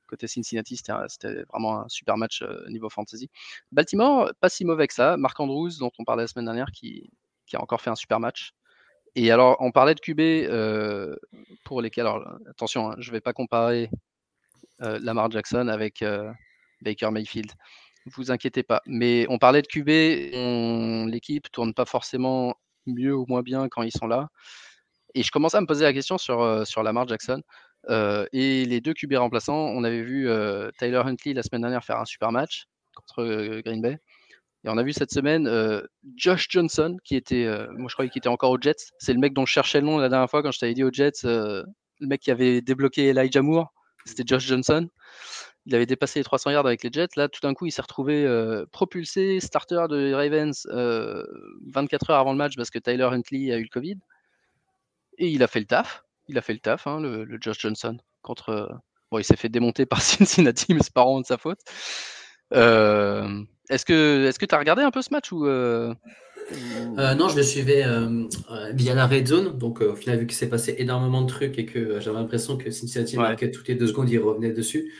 côté 0.07 0.27
Cincinnati. 0.27 0.77
C'était 0.77 1.43
vraiment 1.43 1.81
un 1.81 1.89
super 1.89 2.17
match 2.17 2.43
niveau 2.69 2.89
fantasy. 2.89 3.29
Baltimore, 3.71 4.31
pas 4.39 4.49
si 4.49 4.65
mauvais 4.65 4.87
que 4.87 4.93
ça. 4.93 5.17
Marc 5.17 5.39
Andrews, 5.39 5.71
dont 5.79 5.91
on 5.99 6.03
parlait 6.03 6.23
la 6.23 6.27
semaine 6.27 6.45
dernière, 6.45 6.71
qui, 6.71 7.11
a 7.53 7.61
encore 7.61 7.81
fait 7.81 7.89
un 7.89 7.95
super 7.95 8.19
match. 8.19 8.53
Et 9.15 9.31
alors, 9.31 9.57
on 9.61 9.71
parlait 9.71 9.95
de 9.95 9.99
QB 9.99 10.19
euh, 10.19 11.15
pour 11.63 11.81
lesquels, 11.81 12.07
attention, 12.49 12.91
hein, 12.91 12.95
je 12.99 13.09
ne 13.09 13.13
vais 13.13 13.21
pas 13.21 13.33
comparer 13.33 13.89
euh, 14.83 14.99
Lamar 15.01 15.31
Jackson 15.31 15.69
avec 15.69 16.03
euh, 16.03 16.31
Baker 16.81 17.09
Mayfield. 17.09 17.51
Vous 18.05 18.29
inquiétez 18.29 18.61
pas. 18.61 18.83
Mais 18.85 19.25
on 19.29 19.39
parlait 19.39 19.63
de 19.63 19.67
QB, 19.67 21.09
l'équipe 21.11 21.51
tourne 21.51 21.73
pas 21.73 21.85
forcément 21.85 22.53
mieux 22.85 23.15
ou 23.15 23.25
moins 23.27 23.41
bien 23.41 23.67
quand 23.69 23.81
ils 23.81 23.91
sont 23.91 24.05
là. 24.05 24.29
Et 25.15 25.23
je 25.23 25.31
commençais 25.31 25.57
à 25.57 25.61
me 25.61 25.65
poser 25.65 25.83
la 25.83 25.93
question 25.93 26.19
sur, 26.19 26.67
sur 26.67 26.83
Lamar 26.83 27.07
Jackson. 27.07 27.41
Et 27.89 28.65
les 28.65 28.81
deux 28.81 28.93
QB 28.93 29.13
remplaçants, 29.13 29.57
on 29.57 29.83
avait 29.83 30.01
vu 30.01 30.29
Tyler 30.77 31.01
Huntley 31.05 31.33
la 31.33 31.43
semaine 31.43 31.61
dernière 31.61 31.83
faire 31.83 31.99
un 31.99 32.05
super 32.05 32.31
match 32.31 32.65
contre 32.95 33.61
Green 33.61 33.81
Bay. 33.81 33.99
Et 34.63 34.69
on 34.69 34.77
a 34.77 34.83
vu 34.83 34.91
cette 34.91 35.11
semaine 35.11 35.47
euh, 35.47 35.81
Josh 36.15 36.47
Johnson, 36.49 36.97
qui 37.03 37.15
était, 37.15 37.45
euh, 37.45 37.67
moi 37.77 37.87
je 37.89 37.95
croyais 37.95 38.09
qu'il 38.09 38.19
était 38.19 38.27
encore 38.27 38.51
aux 38.51 38.59
Jets. 38.59 38.91
C'est 38.99 39.13
le 39.13 39.19
mec 39.19 39.33
dont 39.33 39.45
je 39.45 39.51
cherchais 39.51 39.79
le 39.79 39.85
nom 39.85 39.97
la 39.97 40.09
dernière 40.09 40.29
fois 40.29 40.41
quand 40.41 40.51
je 40.51 40.59
t'avais 40.59 40.73
dit 40.73 40.83
aux 40.83 40.91
Jets, 40.91 41.25
euh, 41.25 41.63
le 41.99 42.07
mec 42.07 42.21
qui 42.21 42.31
avait 42.31 42.61
débloqué 42.61 43.07
Elijah 43.07 43.41
Moore, 43.41 43.73
c'était 44.05 44.23
Josh 44.25 44.45
Johnson. 44.45 44.89
Il 45.65 45.75
avait 45.75 45.85
dépassé 45.85 46.19
les 46.19 46.23
300 46.23 46.51
yards 46.51 46.65
avec 46.65 46.83
les 46.83 46.89
Jets. 46.91 47.15
Là, 47.17 47.27
tout 47.27 47.41
d'un 47.41 47.53
coup, 47.53 47.65
il 47.65 47.71
s'est 47.71 47.81
retrouvé 47.81 48.25
propulsé, 48.71 49.41
starter 49.41 49.85
de 49.89 50.13
Ravens 50.13 50.65
24 51.73 52.09
heures 52.09 52.19
avant 52.19 52.31
le 52.31 52.37
match 52.37 52.55
parce 52.55 52.69
que 52.69 52.79
Tyler 52.79 53.03
Huntley 53.03 53.51
a 53.51 53.57
eu 53.57 53.63
le 53.63 53.69
Covid. 53.69 53.97
Et 55.17 55.27
il 55.27 55.43
a 55.43 55.47
fait 55.47 55.59
le 55.59 55.65
taf. 55.65 56.05
Il 56.27 56.37
a 56.37 56.41
fait 56.41 56.53
le 56.53 56.59
taf, 56.59 56.87
hein, 56.87 56.99
le, 56.99 57.23
le, 57.23 57.37
Josh 57.39 57.59
Johnson. 57.59 57.97
Contre, 58.21 58.69
bon, 59.11 59.19
il 59.19 59.23
s'est 59.23 59.35
fait 59.35 59.49
démonter 59.49 59.85
par 59.85 60.01
Cincinnati, 60.03 60.73
mais 60.73 60.81
c'est 60.81 60.93
pas 60.93 61.03
vraiment 61.03 61.21
de 61.21 61.25
sa 61.25 61.37
faute. 61.37 61.59
Euh, 62.53 63.43
est-ce 63.69 63.85
que 63.85 64.45
tu 64.45 64.55
as 64.55 64.57
regardé 64.57 64.81
un 64.81 64.91
peu 64.91 65.01
ce 65.01 65.09
match 65.11 65.31
ou 65.31 65.45
euh, 65.45 65.93
euh, 66.97 67.13
non, 67.15 67.27
je 67.27 67.35
le 67.35 67.43
suivais 67.43 67.83
via 68.71 68.93
la 68.93 69.05
red 69.05 69.27
zone. 69.27 69.57
Donc, 69.57 69.81
au 69.81 69.95
final, 69.95 70.19
vu 70.19 70.27
qu'il 70.27 70.37
s'est 70.37 70.49
passé 70.49 70.75
énormément 70.77 71.21
de 71.21 71.27
trucs 71.27 71.59
et 71.59 71.65
que 71.65 71.99
j'avais 71.99 72.17
l'impression 72.17 72.57
que 72.57 72.71
Cincinnati 72.71 73.17
marquait 73.17 73.51
toutes 73.51 73.67
les 73.67 73.75
deux 73.75 73.87
secondes, 73.87 74.09
il 74.09 74.19
revenait 74.19 74.51
dessus. 74.51 74.93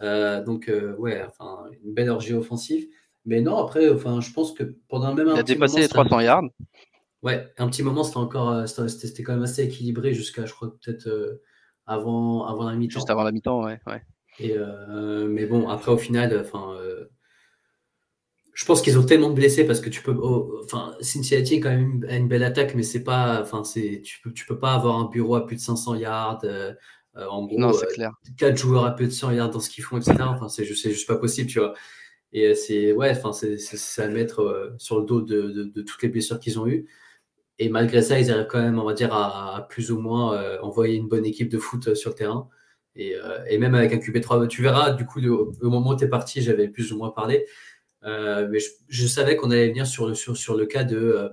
donc, 0.00 0.70
ouais, 0.98 1.24
enfin, 1.26 1.64
une 1.84 1.94
belle 1.94 2.10
orgie 2.10 2.34
offensive. 2.34 2.86
Mais 3.26 3.40
non, 3.40 3.56
après, 3.56 3.88
enfin, 3.88 4.20
je 4.20 4.30
pense 4.32 4.52
que 4.52 4.76
pendant 4.88 5.14
même 5.14 5.28
un 5.28 5.34
il 5.34 5.40
a 5.40 5.42
dépassé 5.42 5.80
les 5.80 5.88
300 5.88 6.20
yards. 6.20 6.44
Ouais, 7.24 7.52
un 7.58 7.68
petit 7.68 7.82
moment, 7.82 8.04
c'était 8.04 8.18
encore, 8.18 8.68
c'était 8.68 9.22
quand 9.22 9.32
même 9.32 9.42
assez 9.42 9.64
équilibré 9.64 10.14
jusqu'à, 10.14 10.46
je 10.46 10.52
crois, 10.52 10.76
peut-être 10.80 11.40
avant, 11.86 12.46
avant 12.46 12.68
la 12.68 12.76
mi-temps. 12.76 13.00
Juste 13.00 13.10
avant 13.10 13.24
la 13.24 13.32
mi-temps, 13.32 13.64
ouais. 13.64 13.80
ouais. 13.86 14.02
Et, 14.38 14.56
mais 15.26 15.46
bon, 15.46 15.68
après, 15.68 15.90
au 15.90 15.98
final, 15.98 16.38
enfin 16.38 16.76
je 18.54 18.64
pense 18.64 18.82
qu'ils 18.82 18.98
ont 18.98 19.04
tellement 19.04 19.30
de 19.30 19.34
blessés 19.34 19.66
parce 19.66 19.80
que 19.80 19.90
tu 19.90 20.00
peux. 20.00 20.12
Oh, 20.12 20.60
enfin, 20.64 20.94
Cincinnati 21.00 21.58
quand 21.60 21.70
même 21.70 22.04
une 22.08 22.28
belle 22.28 22.44
attaque, 22.44 22.74
mais 22.74 22.84
c'est 22.84 23.02
pas. 23.02 23.40
Enfin, 23.42 23.64
c'est 23.64 24.00
tu 24.04 24.20
peux 24.22 24.32
tu 24.32 24.46
peux 24.46 24.58
pas 24.58 24.74
avoir 24.74 24.98
un 24.98 25.06
bureau 25.06 25.34
à 25.34 25.44
plus 25.44 25.56
de 25.56 25.60
500 25.60 25.96
yards. 25.96 26.40
Euh, 26.44 26.72
euh, 27.16 27.26
en 27.28 27.46
gros, 27.46 27.58
non, 27.58 27.72
c'est 27.72 27.86
clair. 27.88 28.12
4 28.38 28.56
joueurs 28.56 28.84
à 28.84 28.92
plus 28.92 29.06
de 29.06 29.12
100 29.12 29.32
yards 29.32 29.50
dans 29.50 29.60
ce 29.60 29.68
qu'ils 29.68 29.82
font, 29.82 29.96
etc. 29.98 30.16
Enfin, 30.20 30.48
c'est 30.48 30.64
juste, 30.64 30.88
juste 30.88 31.08
pas 31.08 31.16
possible, 31.16 31.50
tu 31.50 31.58
vois. 31.58 31.74
Et 32.32 32.54
c'est 32.54 32.92
ouais, 32.92 33.10
enfin, 33.10 33.32
c'est 33.32 34.02
à 34.02 34.08
mettre 34.08 34.74
sur 34.78 35.00
le 35.00 35.04
dos 35.04 35.20
de, 35.20 35.50
de, 35.74 35.82
toutes 35.82 36.02
les 36.02 36.08
blessures 36.08 36.38
qu'ils 36.38 36.58
ont 36.58 36.66
eues. 36.66 36.86
Et 37.58 37.68
malgré 37.68 38.02
ça, 38.02 38.18
ils 38.18 38.30
arrivent 38.30 38.48
quand 38.48 38.60
même, 38.60 38.78
on 38.78 38.84
va 38.84 38.94
dire, 38.94 39.14
à, 39.14 39.66
plus 39.68 39.92
ou 39.92 39.98
moins 39.98 40.58
envoyer 40.60 40.96
une 40.96 41.08
bonne 41.08 41.24
équipe 41.24 41.48
de 41.48 41.58
foot 41.58 41.94
sur 41.94 42.10
le 42.10 42.16
terrain. 42.16 42.48
Et, 42.96 43.14
et, 43.48 43.58
même 43.58 43.74
avec 43.74 43.92
un 43.92 43.98
QB3, 43.98 44.48
tu 44.48 44.62
verras, 44.62 44.92
du 44.92 45.06
coup, 45.06 45.20
au 45.24 45.70
moment 45.70 45.90
où 45.90 45.96
tu 45.96 46.04
es 46.04 46.08
parti, 46.08 46.42
j'avais 46.42 46.68
plus 46.68 46.92
ou 46.92 46.98
moins 46.98 47.10
parlé. 47.10 47.46
Euh, 48.04 48.48
mais 48.50 48.58
je, 48.88 49.06
savais 49.06 49.36
qu'on 49.36 49.50
allait 49.50 49.68
venir 49.68 49.86
sur 49.86 50.06
le, 50.06 50.14
sur, 50.14 50.36
sur 50.36 50.56
le 50.56 50.66
cas 50.66 50.84
de 50.84 50.96
euh, 50.96 51.28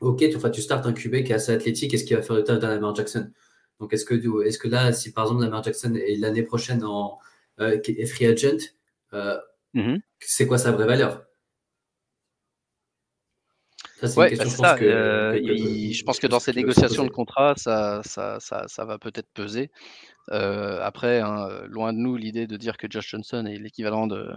OK, 0.00 0.18
tu, 0.18 0.36
enfin, 0.36 0.50
tu 0.50 0.60
startes 0.60 0.86
un 0.86 0.92
QB 0.92 1.22
qui 1.22 1.32
est 1.32 1.34
assez 1.34 1.52
athlétique, 1.52 1.94
est-ce 1.94 2.04
qu'il 2.04 2.16
va 2.16 2.22
faire 2.22 2.36
le 2.36 2.42
taf 2.42 2.58
d'un 2.58 2.68
Lamar 2.68 2.94
Jackson? 2.94 3.30
Donc, 3.78 3.92
est-ce 3.92 4.04
que, 4.04 4.14
est 4.14 4.58
que 4.58 4.68
là, 4.68 4.92
si 4.92 5.12
par 5.12 5.24
exemple 5.24 5.42
Lamar 5.42 5.62
Jackson 5.62 5.94
est 5.94 6.16
l'année 6.16 6.42
prochaine 6.42 6.82
en 6.84 7.18
euh, 7.60 7.78
free 8.06 8.26
agent, 8.26 8.72
mm-hmm. 9.12 10.00
c'est 10.18 10.46
quoi 10.46 10.58
sa 10.58 10.72
vraie 10.72 10.86
valeur? 10.86 11.24
Ouais, 14.02 14.36
bah, 14.36 14.44
je, 14.44 14.56
pense 14.56 14.78
que, 14.78 15.92
je 15.92 16.04
pense 16.04 16.18
que 16.18 16.26
dans 16.26 16.40
ces 16.40 16.52
négociations 16.52 17.04
de 17.04 17.10
contrat, 17.10 17.54
ça, 17.56 18.00
ça, 18.04 18.38
ça, 18.40 18.84
va 18.84 18.98
peut-être 18.98 19.28
peser. 19.34 19.70
après, 20.28 21.20
hein, 21.20 21.48
loin 21.68 21.92
de 21.92 21.98
nous 21.98 22.16
l'idée 22.16 22.46
de 22.46 22.56
dire 22.56 22.76
que 22.76 22.86
Josh 22.90 23.08
Johnson 23.08 23.46
est 23.46 23.58
l'équivalent 23.58 24.06
de, 24.06 24.30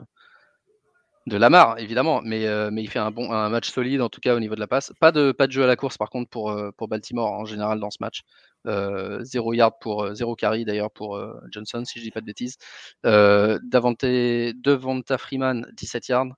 de 1.26 1.38
Lamar, 1.38 1.80
évidemment, 1.80 2.22
mais, 2.22 2.48
euh, 2.48 2.70
mais 2.72 2.84
il 2.84 2.90
fait 2.90 3.00
un, 3.00 3.12
bon, 3.12 3.32
un 3.32 3.48
match 3.50 3.70
solide 3.70 4.02
en 4.02 4.10
tout 4.10 4.20
cas 4.20 4.36
au 4.36 4.40
niveau 4.40 4.56
de 4.56 4.60
la 4.60 4.68
passe. 4.68 4.92
Pas 5.00 5.12
de, 5.12 5.32
pas 5.32 5.48
de 5.48 5.54
jeu 5.54 5.64
à 5.64 5.68
la 5.68 5.76
course 5.78 5.98
par 5.98 6.10
contre 6.10 6.30
pour, 6.30 6.52
euh, 6.52 6.72
pour 6.72 6.90
Baltimore 6.90 7.32
en 7.32 7.46
général 7.46 7.80
dans 7.80 7.92
ce 7.92 7.98
match. 8.02 8.24
Euh, 8.66 9.24
zéro 9.24 9.54
yard 9.54 9.74
pour 9.80 10.14
zéro 10.16 10.36
carry 10.36 10.66
d'ailleurs 10.66 10.92
pour 10.92 11.20
Johnson 11.52 11.84
si 11.86 12.00
je 12.00 12.04
dis 12.04 12.12
pas 12.12 12.22
de 12.22 12.26
bêtises. 12.26 12.58
Davante, 13.04 14.04
Devonta 14.04 15.18
Freeman 15.18 15.66
17 15.74 16.08
yards 16.10 16.36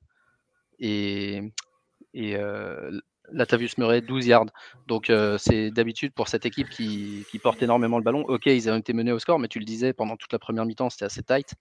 et, 0.79 1.41
et 2.13 2.37
Latavius 3.31 3.77
Murray, 3.77 4.01
12 4.01 4.27
yards. 4.27 4.45
Donc 4.87 5.09
euh, 5.09 5.37
c'est 5.37 5.71
d'habitude 5.71 6.13
pour 6.13 6.27
cette 6.27 6.45
équipe 6.45 6.69
qui, 6.69 7.25
porte 7.41 7.61
énormément 7.61 7.97
le 7.97 8.03
ballon. 8.03 8.23
Ok, 8.27 8.45
ils 8.47 8.69
ont 8.69 8.77
été 8.77 8.93
menés 8.93 9.11
au 9.11 9.19
score, 9.19 9.39
mais 9.39 9.47
tu 9.47 9.59
le 9.59 9.65
disais, 9.65 9.93
pendant 9.93 10.15
toute 10.15 10.31
la 10.33 10.39
première 10.39 10.65
mi-temps, 10.65 10.89
c'était 10.89 11.05
assez 11.05 11.21
tight. 11.21 11.53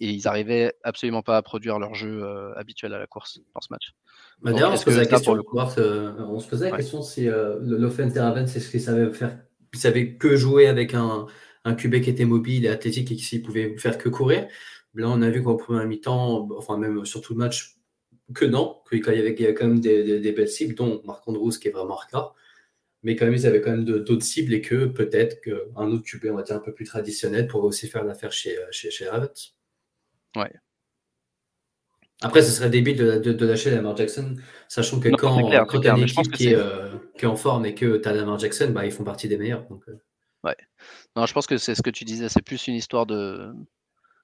Et 0.00 0.10
ils 0.10 0.22
n'arrivaient 0.24 0.74
absolument 0.82 1.22
pas 1.22 1.36
à 1.36 1.42
produire 1.42 1.78
leur 1.78 1.94
jeu 1.94 2.22
euh, 2.22 2.52
habituel 2.56 2.94
à 2.94 2.98
la 2.98 3.06
course 3.06 3.40
dans 3.54 3.60
ce 3.60 3.68
match. 3.70 3.92
Bah, 4.42 4.52
d'ailleurs, 4.52 4.72
on, 4.72 4.76
se 4.76 4.84
posait 4.84 5.00
la 5.00 5.06
question, 5.06 5.36
euh, 5.36 6.12
on 6.18 6.40
se 6.40 6.48
posait 6.48 6.70
la 6.70 6.76
question 6.76 7.02
si 7.02 7.26
l'offense 7.26 8.12
des 8.12 8.20
Ravens, 8.20 8.50
c'est 8.50 8.60
ce 8.60 8.70
qu'ils 8.70 8.80
savaient 8.80 9.12
faire. 9.12 9.38
Ils 9.72 9.78
savaient 9.78 10.16
que 10.16 10.36
jouer 10.36 10.66
avec 10.66 10.94
un, 10.94 11.26
un 11.64 11.74
QB 11.74 12.00
qui 12.00 12.10
était 12.10 12.24
mobile 12.24 12.64
et 12.64 12.68
athlétique 12.68 13.12
et 13.12 13.16
qui 13.16 13.38
pouvait 13.38 13.76
faire 13.78 13.98
que 13.98 14.08
courir? 14.08 14.48
Là, 14.94 15.08
on 15.08 15.22
a 15.22 15.30
vu 15.30 15.42
qu'en 15.42 15.56
première 15.56 15.86
mi-temps, 15.86 16.48
enfin 16.56 16.76
même 16.76 17.04
sur 17.04 17.20
tout 17.20 17.34
le 17.34 17.38
match, 17.38 17.79
que 18.34 18.44
non, 18.44 18.78
qu'il 18.88 18.98
y, 19.00 19.08
avait, 19.08 19.34
y 19.34 19.44
avait 19.44 19.54
quand 19.54 19.66
même 19.66 19.80
des, 19.80 20.32
belles 20.32 20.48
cibles, 20.48 20.74
dont 20.74 21.02
Marc 21.04 21.26
Andrews 21.26 21.52
qui 21.52 21.68
est 21.68 21.72
vraiment 21.72 21.94
hardcore, 21.94 22.34
mais 23.02 23.16
quand 23.16 23.24
même 23.24 23.34
ils 23.34 23.46
avaient 23.46 23.60
quand 23.60 23.70
même 23.70 23.84
d'autres 23.84 24.22
cibles 24.22 24.52
et 24.54 24.60
que 24.60 24.86
peut-être 24.86 25.40
qu'un 25.40 25.86
autre 25.86 26.04
QB, 26.04 26.26
on 26.30 26.36
va 26.36 26.42
dire 26.42 26.56
un 26.56 26.60
peu 26.60 26.72
plus 26.72 26.84
traditionnel, 26.84 27.46
pourrait 27.46 27.68
aussi 27.68 27.88
faire 27.88 28.04
l'affaire 28.04 28.32
chez, 28.32 28.56
chez, 28.70 28.90
chez 28.90 29.08
Ravens. 29.08 29.54
Ouais. 30.36 30.52
Après, 32.22 32.42
ce 32.42 32.50
serait 32.50 32.68
débile 32.68 32.98
de, 32.98 33.32
de, 33.32 33.46
lâcher 33.46 33.70
Lamar 33.70 33.96
Jackson, 33.96 34.36
sachant 34.68 35.00
que 35.00 35.08
quand, 35.08 35.48
tu 35.80 35.88
as 35.88 35.96
une 35.96 36.02
équipe 36.02 36.30
qui, 36.32 36.48
est, 36.48 36.54
euh, 36.54 36.90
qui, 37.16 37.24
est, 37.24 37.28
en 37.28 37.36
forme 37.36 37.64
et 37.64 37.74
que 37.74 37.96
tu 37.96 38.08
as 38.08 38.12
Lamar 38.12 38.38
Jackson, 38.38 38.70
bah, 38.74 38.84
ils 38.84 38.92
font 38.92 39.04
partie 39.04 39.26
des 39.26 39.38
meilleurs. 39.38 39.66
Donc, 39.68 39.82
euh. 39.88 39.98
Ouais. 40.44 40.56
Non, 41.16 41.24
je 41.24 41.32
pense 41.32 41.46
que 41.46 41.56
c'est 41.56 41.74
ce 41.74 41.82
que 41.82 41.88
tu 41.88 42.04
disais, 42.04 42.28
c'est 42.28 42.42
plus 42.42 42.66
une 42.66 42.74
histoire 42.74 43.06
de, 43.06 43.50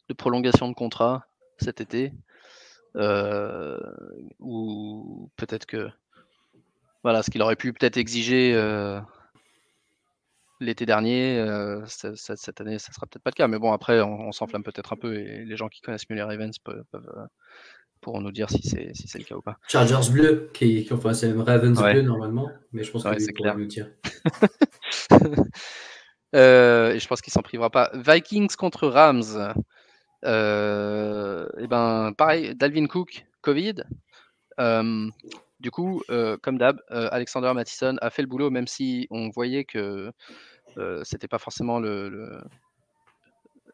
de 0.09 0.14
prolongation 0.14 0.69
de 0.69 0.75
contrat 0.75 1.27
cet 1.59 1.81
été. 1.81 2.12
Ou 4.41 5.31
peut-être 5.37 5.67
que 5.67 5.89
voilà, 7.03 7.23
ce 7.23 7.31
qu'il 7.31 7.43
aurait 7.43 7.57
pu 7.57 7.73
peut-être 7.73 7.97
exiger 7.97 8.55
l'été 10.61 10.87
dernier, 10.87 11.45
cette 11.87 12.61
année, 12.61 12.79
ça 12.79 12.93
sera 12.93 13.07
peut-être 13.07 13.23
pas 13.23 13.31
le 13.31 13.37
cas. 13.37 13.49
Mais 13.49 13.59
bon, 13.59 13.73
après, 13.73 14.01
on, 14.01 14.33
s'enflamme 14.33 14.63
peut-être 14.63 14.93
un 14.93 14.97
peu 14.97 15.15
et 15.15 15.45
les 15.45 15.57
gens 15.57 15.69
qui 15.69 15.81
connaissent 15.81 16.09
mieux 16.11 16.17
les 16.17 16.23
Ravens 16.23 16.59
peuvent, 16.59 16.85
pourront 18.01 18.21
nous 18.21 18.33
dire 18.33 18.51
si 18.51 18.63
c'est 18.63 18.93
si 18.95 19.19
le 19.19 19.25
cas 19.25 19.37
ou 19.37 19.43
pas. 19.43 19.57
Chargers 19.69 20.11
bleu, 20.11 20.51
qui, 20.53 20.87
enfin 20.91 21.13
c'est 21.13 21.33
Ravens 21.33 21.81
bleu 21.81 22.03
normalement, 22.03 22.51
mais 22.73 22.85
je 22.85 22.91
pense 22.91 23.05
que 23.05 23.19
c'est 23.19 23.33
clair. 23.33 23.57
Nous 23.57 23.67
dire. 23.67 23.91
et 26.33 26.99
je 26.99 27.07
pense 27.07 27.21
qu'il 27.21 27.33
s'en 27.33 27.43
privera 27.43 27.71
pas. 27.71 27.91
Vikings 27.95 28.55
contre 28.57 28.89
Rams. 28.89 29.55
Et 30.25 31.67
ben 31.69 32.13
pareil, 32.17 32.55
Dalvin 32.55 32.87
Cook, 32.87 33.27
Covid. 33.43 33.85
Du 35.61 35.71
coup, 35.71 36.03
euh, 36.11 36.37
comme 36.43 36.59
d'hab, 36.59 36.81
euh, 36.91 37.09
Alexander 37.13 37.53
Mattison 37.55 37.97
a 38.03 38.11
fait 38.11 38.23
le 38.23 38.29
boulot, 38.29 38.51
même 38.51 38.67
si 38.67 39.07
on 39.11 39.31
voyait 39.31 39.65
que 39.65 40.13
euh, 40.77 41.03
c'était 41.05 41.29
pas 41.29 41.39
forcément 41.39 41.81
le, 41.81 42.43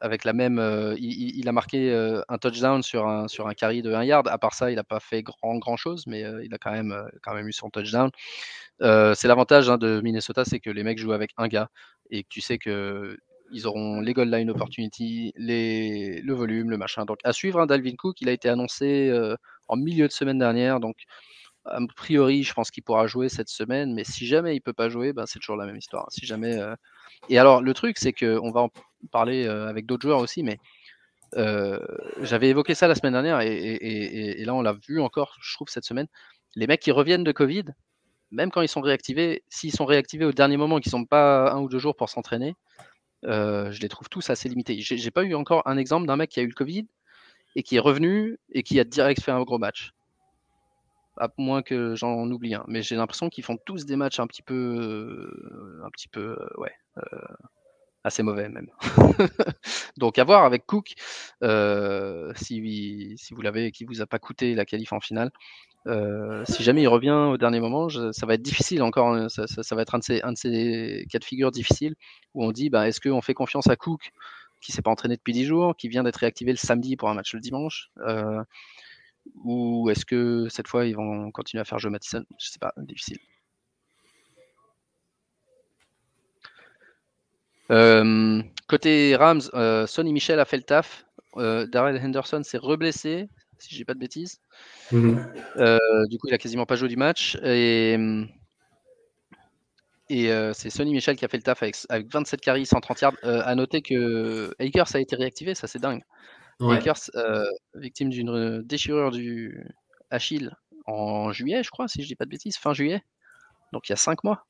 avec 0.00 0.24
la 0.24 0.32
même. 0.32 0.60
Il, 0.98 1.48
a 1.48 1.52
marqué 1.52 1.92
un 2.28 2.38
touchdown 2.38 2.82
sur 2.82 3.08
un 3.08 3.26
sur 3.26 3.48
un 3.48 3.54
carry 3.54 3.82
de 3.82 3.92
1 3.92 4.04
yard. 4.04 4.28
À 4.28 4.38
part 4.38 4.54
ça, 4.54 4.70
il 4.70 4.76
n'a 4.76 4.84
pas 4.84 5.00
fait 5.00 5.22
grand 5.22 5.58
grand 5.58 5.76
chose, 5.76 6.06
mais 6.06 6.22
il 6.44 6.54
a 6.54 6.58
quand 6.58 6.72
même 6.72 6.96
quand 7.22 7.34
même 7.34 7.48
eu 7.48 7.52
son 7.52 7.68
touchdown. 7.70 8.10
c'est 8.80 9.26
l'avantage 9.26 9.68
hein, 9.70 9.78
de 9.78 10.00
Minnesota, 10.02 10.44
c'est 10.44 10.60
que 10.60 10.70
les 10.70 10.84
mecs 10.84 10.98
jouent 10.98 11.12
avec 11.12 11.32
un 11.36 11.48
gars 11.48 11.68
et 12.10 12.22
que 12.22 12.28
tu 12.28 12.40
sais 12.40 12.58
que 12.58 13.16
ils 13.52 13.66
auront 13.66 14.00
les 14.00 14.12
goal 14.12 14.30
line 14.30 14.50
opportunity, 14.50 15.32
les, 15.36 16.20
le 16.20 16.34
volume, 16.34 16.70
le 16.70 16.78
machin. 16.78 17.04
Donc 17.04 17.18
à 17.24 17.32
suivre, 17.32 17.60
hein, 17.60 17.66
Dalvin 17.66 17.94
Cook, 17.96 18.20
il 18.20 18.28
a 18.28 18.32
été 18.32 18.48
annoncé 18.48 19.12
en 19.68 19.76
milieu 19.76 20.08
de 20.08 20.12
semaine 20.12 20.38
dernière, 20.38 20.80
donc 20.80 20.96
a 21.64 21.78
priori, 21.96 22.42
je 22.42 22.52
pense 22.54 22.70
qu'il 22.70 22.82
pourra 22.82 23.06
jouer 23.06 23.28
cette 23.28 23.48
semaine, 23.48 23.94
mais 23.94 24.04
si 24.04 24.26
jamais 24.26 24.56
il 24.56 24.60
peut 24.60 24.72
pas 24.72 24.88
jouer, 24.88 25.12
ben, 25.12 25.26
c'est 25.26 25.38
toujours 25.38 25.56
la 25.56 25.66
même 25.66 25.76
histoire. 25.76 26.06
Si 26.10 26.26
jamais, 26.26 26.58
euh, 26.58 26.74
Et 27.28 27.38
alors, 27.38 27.62
le 27.62 27.74
truc, 27.74 27.98
c'est 27.98 28.12
qu'on 28.12 28.50
va 28.50 28.62
en 28.62 28.70
parler 29.10 29.46
euh, 29.46 29.68
avec 29.68 29.86
d'autres 29.86 30.02
joueurs 30.02 30.18
aussi, 30.18 30.42
mais 30.42 30.58
euh, 31.36 31.78
j'avais 32.20 32.48
évoqué 32.48 32.74
ça 32.74 32.88
la 32.88 32.94
semaine 32.94 33.12
dernière, 33.12 33.40
et, 33.40 34.44
là, 34.44 34.54
on 34.54 34.62
l'a 34.62 34.74
vu 34.88 35.00
encore, 35.00 35.36
je 35.40 35.54
trouve, 35.54 35.68
cette 35.68 35.84
semaine. 35.84 36.08
Les 36.56 36.66
mecs 36.66 36.80
qui 36.80 36.90
reviennent 36.90 37.24
de 37.24 37.32
Covid, 37.32 37.64
même 38.30 38.50
quand 38.50 38.62
ils 38.62 38.68
sont 38.68 38.80
réactivés, 38.80 39.44
s'ils 39.48 39.72
sont 39.72 39.84
réactivés 39.86 40.24
au 40.24 40.32
dernier 40.32 40.56
moment, 40.56 40.80
qu'ils 40.80 40.90
sont 40.90 41.04
pas 41.04 41.52
un 41.52 41.60
ou 41.60 41.68
deux 41.68 41.78
jours 41.78 41.96
pour 41.96 42.08
s'entraîner, 42.08 42.54
je 43.24 43.80
les 43.80 43.88
trouve 43.88 44.08
tous 44.08 44.30
assez 44.30 44.48
limités. 44.48 44.80
J'ai 44.80 45.10
pas 45.10 45.24
eu 45.24 45.34
encore 45.34 45.62
un 45.66 45.76
exemple 45.76 46.06
d'un 46.06 46.16
mec 46.16 46.30
qui 46.30 46.40
a 46.40 46.42
eu 46.42 46.48
le 46.48 46.54
Covid 46.54 46.86
et 47.56 47.62
qui 47.62 47.76
est 47.76 47.80
revenu 47.80 48.38
et 48.52 48.62
qui 48.62 48.80
a 48.80 48.84
direct 48.84 49.22
fait 49.22 49.30
un 49.30 49.42
gros 49.42 49.58
match 49.58 49.92
à 51.16 51.28
moins 51.36 51.62
que 51.62 51.94
j'en 51.94 52.30
oublie 52.30 52.54
un. 52.54 52.64
Mais 52.68 52.82
j'ai 52.82 52.96
l'impression 52.96 53.28
qu'ils 53.28 53.44
font 53.44 53.56
tous 53.56 53.86
des 53.86 53.96
matchs 53.96 54.20
un 54.20 54.26
petit 54.26 54.42
peu, 54.42 54.54
euh, 54.54 55.84
un 55.84 55.90
petit 55.90 56.08
peu, 56.08 56.36
euh, 56.38 56.60
ouais, 56.60 56.72
euh, 56.98 57.18
assez 58.04 58.22
mauvais 58.22 58.48
même. 58.48 58.68
Donc 59.96 60.18
à 60.18 60.24
voir 60.24 60.44
avec 60.44 60.66
Cook, 60.66 60.94
si, 62.36 63.14
si 63.16 63.34
vous 63.34 63.42
l'avez, 63.42 63.70
qui 63.72 63.84
vous 63.84 64.00
a 64.00 64.06
pas 64.06 64.18
coûté 64.18 64.54
la 64.54 64.64
qualif 64.64 64.92
en 64.92 65.00
finale. 65.00 65.30
si 66.46 66.62
jamais 66.62 66.82
il 66.82 66.88
revient 66.88 67.28
au 67.32 67.36
dernier 67.36 67.60
moment, 67.60 67.88
ça 67.88 68.26
va 68.26 68.34
être 68.34 68.42
difficile 68.42 68.82
encore. 68.82 69.08
Hein, 69.08 69.28
ça, 69.28 69.74
va 69.74 69.82
être 69.82 69.94
un 69.94 69.98
de, 69.98 70.04
ces, 70.36 71.06
cas 71.10 71.18
de 71.18 71.24
figure 71.24 71.50
difficiles 71.50 71.94
où 72.34 72.44
on 72.44 72.52
dit 72.52 72.70
bah, 72.70 72.88
est-ce 72.88 73.00
qu'on 73.00 73.22
fait 73.22 73.34
confiance 73.34 73.68
à 73.68 73.76
Cook 73.76 74.10
qui 74.60 74.70
s'est 74.70 74.82
pas 74.82 74.92
entraîné 74.92 75.16
depuis 75.16 75.32
10 75.32 75.44
jours, 75.44 75.76
qui 75.76 75.88
vient 75.88 76.04
d'être 76.04 76.18
réactivé 76.18 76.52
le 76.52 76.56
samedi 76.56 76.96
pour 76.96 77.10
un 77.10 77.14
match 77.14 77.34
le 77.34 77.40
dimanche 77.40 77.90
ou 79.36 79.88
est-ce 79.90 80.04
que 80.04 80.48
cette 80.48 80.68
fois 80.68 80.86
ils 80.86 80.96
vont 80.96 81.30
continuer 81.30 81.60
à 81.60 81.64
faire 81.64 81.78
jouer 81.78 81.90
Mattison 81.90 82.24
Je 82.38 82.48
sais 82.48 82.58
pas, 82.58 82.72
difficile. 82.76 83.18
Euh, 87.72 88.42
côté 88.68 89.16
Rams, 89.16 89.40
euh, 89.54 89.86
Sonny 89.86 90.12
Michel 90.12 90.38
a 90.40 90.44
fait 90.44 90.56
le 90.56 90.62
taf. 90.62 91.06
Euh, 91.36 91.66
Darrell 91.66 91.98
Henderson 92.02 92.42
s'est 92.44 92.58
reblessé, 92.58 93.28
si 93.58 93.74
j'ai 93.74 93.84
pas 93.84 93.94
de 93.94 93.98
bêtises. 93.98 94.40
Mhm. 94.90 95.26
du 96.08 96.18
coup, 96.18 96.28
il 96.28 96.34
a 96.34 96.38
quasiment 96.38 96.66
pas 96.66 96.76
joué 96.76 96.88
du 96.88 96.96
match. 96.96 97.36
Et, 97.42 97.96
et 100.10 100.30
c'est 100.52 100.70
Sonny 100.70 100.92
Michel 100.92 101.16
qui 101.16 101.24
a 101.24 101.28
fait 101.28 101.38
le 101.38 101.42
taf 101.42 101.62
avec, 101.62 102.12
27 102.12 102.40
carries, 102.40 102.66
130 102.66 103.00
yards. 103.00 103.14
à 103.22 103.54
noter 103.54 103.80
que 103.82 104.54
Akers 104.58 104.94
a 104.94 105.00
été 105.00 105.16
réactivé, 105.16 105.54
ça 105.54 105.66
c'est 105.66 105.80
dingue. 105.80 106.02
Akers, 106.70 107.10
euh, 107.16 107.44
victime 107.74 108.10
d'une 108.10 108.62
déchirure 108.62 109.10
du 109.10 109.66
Achille 110.10 110.54
en 110.86 111.32
juillet, 111.32 111.62
je 111.62 111.70
crois, 111.70 111.88
si 111.88 112.02
je 112.02 112.06
dis 112.06 112.14
pas 112.14 112.24
de 112.24 112.30
bêtises, 112.30 112.56
fin 112.56 112.72
juillet. 112.72 113.02
Donc 113.72 113.88
il 113.88 113.92
y 113.92 113.94
a 113.94 113.96
cinq 113.96 114.22
mois. 114.24 114.44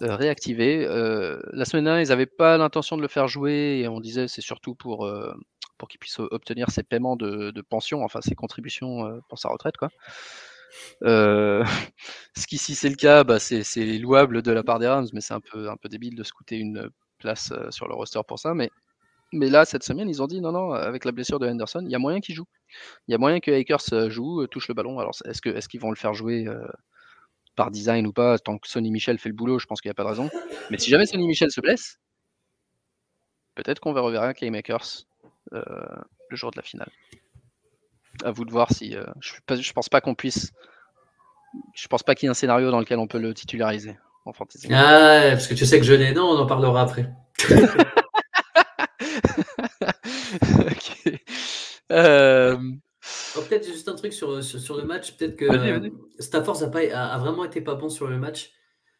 Euh, 0.00 0.16
réactivé. 0.16 0.86
Euh, 0.86 1.40
la 1.52 1.64
semaine 1.64 1.84
dernière, 1.84 2.02
ils 2.02 2.08
n'avaient 2.08 2.26
pas 2.26 2.56
l'intention 2.56 2.96
de 2.96 3.02
le 3.02 3.08
faire 3.08 3.28
jouer 3.28 3.80
et 3.82 3.88
on 3.88 4.00
disait 4.00 4.26
c'est 4.26 4.40
surtout 4.40 4.74
pour, 4.74 5.08
pour 5.78 5.88
qu'il 5.88 6.00
puisse 6.00 6.18
obtenir 6.18 6.70
ses 6.70 6.82
paiements 6.82 7.16
de, 7.16 7.60
pension, 7.68 8.02
enfin 8.02 8.20
ses 8.20 8.34
contributions 8.34 9.20
pour 9.28 9.38
sa 9.38 9.48
retraite. 9.50 9.76
Quoi. 9.76 9.90
ce 11.02 12.46
qui, 12.48 12.58
si 12.58 12.74
c'est 12.74 12.88
le 12.88 12.96
cas, 12.96 13.22
bah, 13.22 13.38
c'est 13.38 13.98
louable 13.98 14.42
de 14.42 14.50
la 14.50 14.62
part 14.62 14.78
des 14.78 14.88
Rams, 14.88 15.08
mais 15.12 15.20
c'est 15.20 15.34
un 15.34 15.40
peu, 15.40 15.68
un 15.68 15.76
peu 15.76 15.88
débile 15.88 16.16
de 16.16 16.22
se 16.24 16.32
coûter 16.32 16.56
une 16.56 16.88
place 17.18 17.52
sur 17.70 17.86
le 17.86 17.94
roster 17.94 18.20
pour 18.26 18.38
ça. 18.38 18.54
Mais 18.54 18.70
mais 19.32 19.48
là, 19.48 19.64
cette 19.64 19.82
semaine, 19.82 20.08
ils 20.08 20.22
ont 20.22 20.26
dit 20.26 20.40
non, 20.40 20.52
non, 20.52 20.72
avec 20.72 21.04
la 21.04 21.12
blessure 21.12 21.38
de 21.38 21.48
Henderson, 21.48 21.82
il 21.84 21.90
y 21.90 21.94
a 21.94 21.98
moyen 21.98 22.20
qu'il 22.20 22.34
joue. 22.34 22.44
Il 23.08 23.12
y 23.12 23.14
a 23.14 23.18
moyen 23.18 23.40
que 23.40 23.50
Akers 23.50 23.92
euh, 23.92 24.10
joue, 24.10 24.42
euh, 24.42 24.46
touche 24.46 24.68
le 24.68 24.74
ballon. 24.74 24.98
Alors, 24.98 25.14
est-ce 25.24 25.40
qu'ils 25.40 25.56
est 25.56 25.78
vont 25.78 25.90
le 25.90 25.96
faire 25.96 26.12
jouer 26.14 26.46
euh, 26.46 26.66
par 27.56 27.70
design 27.70 28.06
ou 28.06 28.12
pas 28.12 28.38
Tant 28.38 28.58
que 28.58 28.68
Sonny 28.68 28.90
Michel 28.90 29.18
fait 29.18 29.28
le 29.28 29.34
boulot, 29.34 29.58
je 29.58 29.66
pense 29.66 29.80
qu'il 29.80 29.88
n'y 29.88 29.92
a 29.92 29.94
pas 29.94 30.04
de 30.04 30.08
raison. 30.08 30.30
Mais 30.70 30.78
si 30.78 30.90
jamais 30.90 31.06
Sonny 31.06 31.26
Michel 31.26 31.50
se 31.50 31.60
blesse, 31.60 31.98
peut-être 33.54 33.80
qu'on 33.80 33.92
va 33.92 34.00
reverra 34.00 34.34
Kay 34.34 34.50
Makers 34.50 35.04
le 35.50 36.36
jour 36.36 36.50
de 36.50 36.56
la 36.56 36.62
finale. 36.62 36.90
À 38.24 38.30
vous 38.30 38.44
de 38.44 38.50
voir 38.50 38.72
si. 38.72 38.96
je, 39.20 39.34
ne 39.50 39.72
pense 39.72 39.88
pas 39.88 40.00
qu'on 40.00 40.14
puisse. 40.14 40.52
Je 41.74 41.86
pense 41.88 42.02
pas 42.02 42.14
qu'il 42.14 42.26
y 42.26 42.28
ait 42.28 42.30
un 42.30 42.34
scénario 42.34 42.70
dans 42.70 42.80
lequel 42.80 42.98
on 42.98 43.06
peut 43.06 43.18
le 43.18 43.34
titulariser 43.34 43.96
en 44.24 44.32
fantasy. 44.32 44.68
Ah, 44.72 45.20
parce 45.30 45.46
que 45.46 45.54
tu 45.54 45.66
sais 45.66 45.78
que 45.78 45.84
je 45.84 45.92
l'ai. 45.92 46.12
Non, 46.12 46.30
on 46.30 46.38
en 46.38 46.46
parlera 46.46 46.82
après. 46.82 47.10
Euh, 51.90 52.56
oh, 52.56 52.91
peut-être 53.48 53.66
juste 53.66 53.88
un 53.88 53.94
truc 53.94 54.12
sur, 54.12 54.42
sur, 54.42 54.76
le 54.76 54.84
match. 54.84 55.16
Peut-être 55.16 55.36
que 55.36 55.46
Stafford 56.18 56.62
a, 56.62 56.68
pas, 56.68 56.80
a, 56.80 57.18
vraiment 57.18 57.44
été 57.44 57.60
pas 57.60 57.74
bon 57.74 57.88
sur 57.88 58.06
le 58.06 58.18
match. 58.18 58.52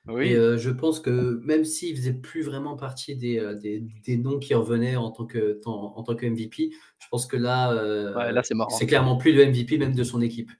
Oui. 0.09 0.31
Et 0.31 0.37
euh, 0.37 0.57
je 0.59 0.70
pense 0.70 0.98
que 0.98 1.40
même 1.44 1.64
s'il 1.64 1.96
faisait 1.96 2.12
plus 2.12 2.42
vraiment 2.42 2.77
partie 2.77 3.14
des, 3.14 3.38
euh, 3.38 3.55
des, 3.55 3.85
des, 4.05 4.16
noms 4.16 4.40
qui 4.40 4.53
revenaient 4.53 4.96
en 4.96 5.12
tant 5.12 5.27
que, 5.27 5.61
en, 5.64 6.03
tant 6.03 6.16
que 6.16 6.27
MVP, 6.27 6.70
je 6.98 7.07
pense 7.09 7.27
que 7.27 7.37
là, 7.37 7.72
là 8.33 8.42
c'est 8.42 8.87
clairement 8.87 9.16
plus 9.16 9.33
le 9.33 9.46
MVP 9.46 9.79
même 9.79 9.94
de 9.94 10.03
son 10.03 10.20
équipe. 10.20 10.51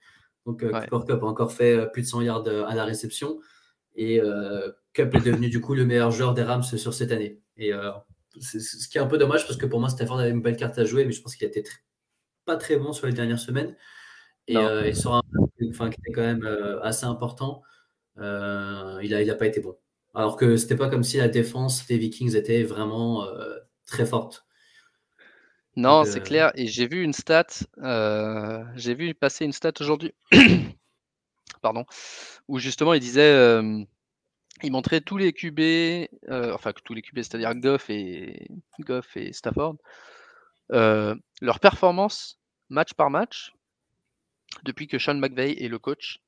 Donc, 0.45 0.61
Cooper 0.61 1.13
Cup 1.13 1.23
a 1.23 1.25
encore 1.25 1.51
fait 1.51 1.89
plus 1.91 2.01
de 2.01 2.07
100 2.07 2.21
yards 2.21 2.47
à 2.47 2.75
la 2.75 2.85
réception. 2.85 3.39
Et 3.95 4.21
Cup 4.93 5.13
est 5.15 5.25
devenu 5.25 5.49
du 5.49 5.61
coup 5.61 5.73
le 5.73 5.85
meilleur 5.85 6.11
joueur 6.11 6.33
des 6.33 6.43
Rams 6.43 6.63
sur 6.63 6.93
cette 6.93 7.11
année. 7.11 7.41
Et 7.57 7.71
ce 8.39 8.87
qui 8.87 8.97
est 8.97 9.01
un 9.01 9.07
peu 9.07 9.17
dommage 9.17 9.45
parce 9.45 9.57
que 9.57 9.65
pour 9.65 9.79
moi, 9.79 9.89
Stafford 9.89 10.19
avait 10.19 10.31
une 10.31 10.41
belle 10.41 10.57
carte 10.57 10.77
à 10.77 10.85
jouer, 10.85 11.05
mais 11.05 11.11
je 11.11 11.21
pense 11.21 11.35
qu'il 11.35 11.45
a 11.45 11.49
été 11.49 11.63
pas 12.45 12.57
très 12.57 12.77
bon 12.77 12.93
sur 12.93 13.07
les 13.07 13.13
dernières 13.13 13.39
semaines. 13.39 13.75
Et, 14.47 14.57
euh, 14.57 14.93
sur 14.93 15.13
un 15.13 15.21
enfin, 15.69 15.89
qui 15.89 15.99
était 16.01 16.11
quand 16.11 16.21
même 16.21 16.43
euh, 16.43 16.81
assez 16.81 17.05
important, 17.05 17.61
euh, 18.17 18.99
il 19.01 19.11
n'a 19.11 19.21
il 19.21 19.29
a 19.29 19.35
pas 19.35 19.47
été 19.47 19.61
bon. 19.61 19.77
Alors 20.13 20.35
que 20.35 20.57
c'était 20.57 20.75
pas 20.75 20.89
comme 20.89 21.03
si 21.03 21.17
la 21.17 21.29
défense 21.29 21.87
des 21.87 21.97
Vikings 21.97 22.35
était 22.35 22.63
vraiment 22.63 23.25
très 23.87 24.05
forte. 24.05 24.45
Non, 25.75 26.03
c'est 26.05 26.21
clair. 26.21 26.51
Et 26.53 26.67
j'ai 26.67 26.87
vu 26.87 27.01
une 27.01 27.13
stat, 27.13 27.47
j'ai 28.75 28.93
vu 28.93 29.15
passer 29.15 29.45
une 29.45 29.53
stat 29.53 29.73
aujourd'hui, 29.79 30.13
pardon, 31.61 31.85
où 32.47 32.59
justement 32.59 32.93
il 32.93 32.99
disait 32.99 33.59
il 34.63 34.71
montrait 34.71 35.01
tous 35.01 35.17
les 35.17 35.33
QB, 35.33 35.59
euh, 35.59 36.53
enfin 36.53 36.71
tous 36.83 36.93
les 36.93 37.01
QB, 37.01 37.17
c'est-à-dire 37.17 37.53
Goff 37.55 37.89
et 37.89 38.47
Goff 38.79 39.17
et 39.17 39.33
Stafford, 39.33 39.75
euh, 40.73 41.15
leur 41.41 41.59
performance 41.59 42.39
match 42.69 42.93
par 42.93 43.09
match 43.09 43.53
depuis 44.63 44.87
que 44.87 44.97
Sean 44.97 45.15
McVay 45.15 45.63
est 45.63 45.67
le 45.67 45.79
coach. 45.79 46.19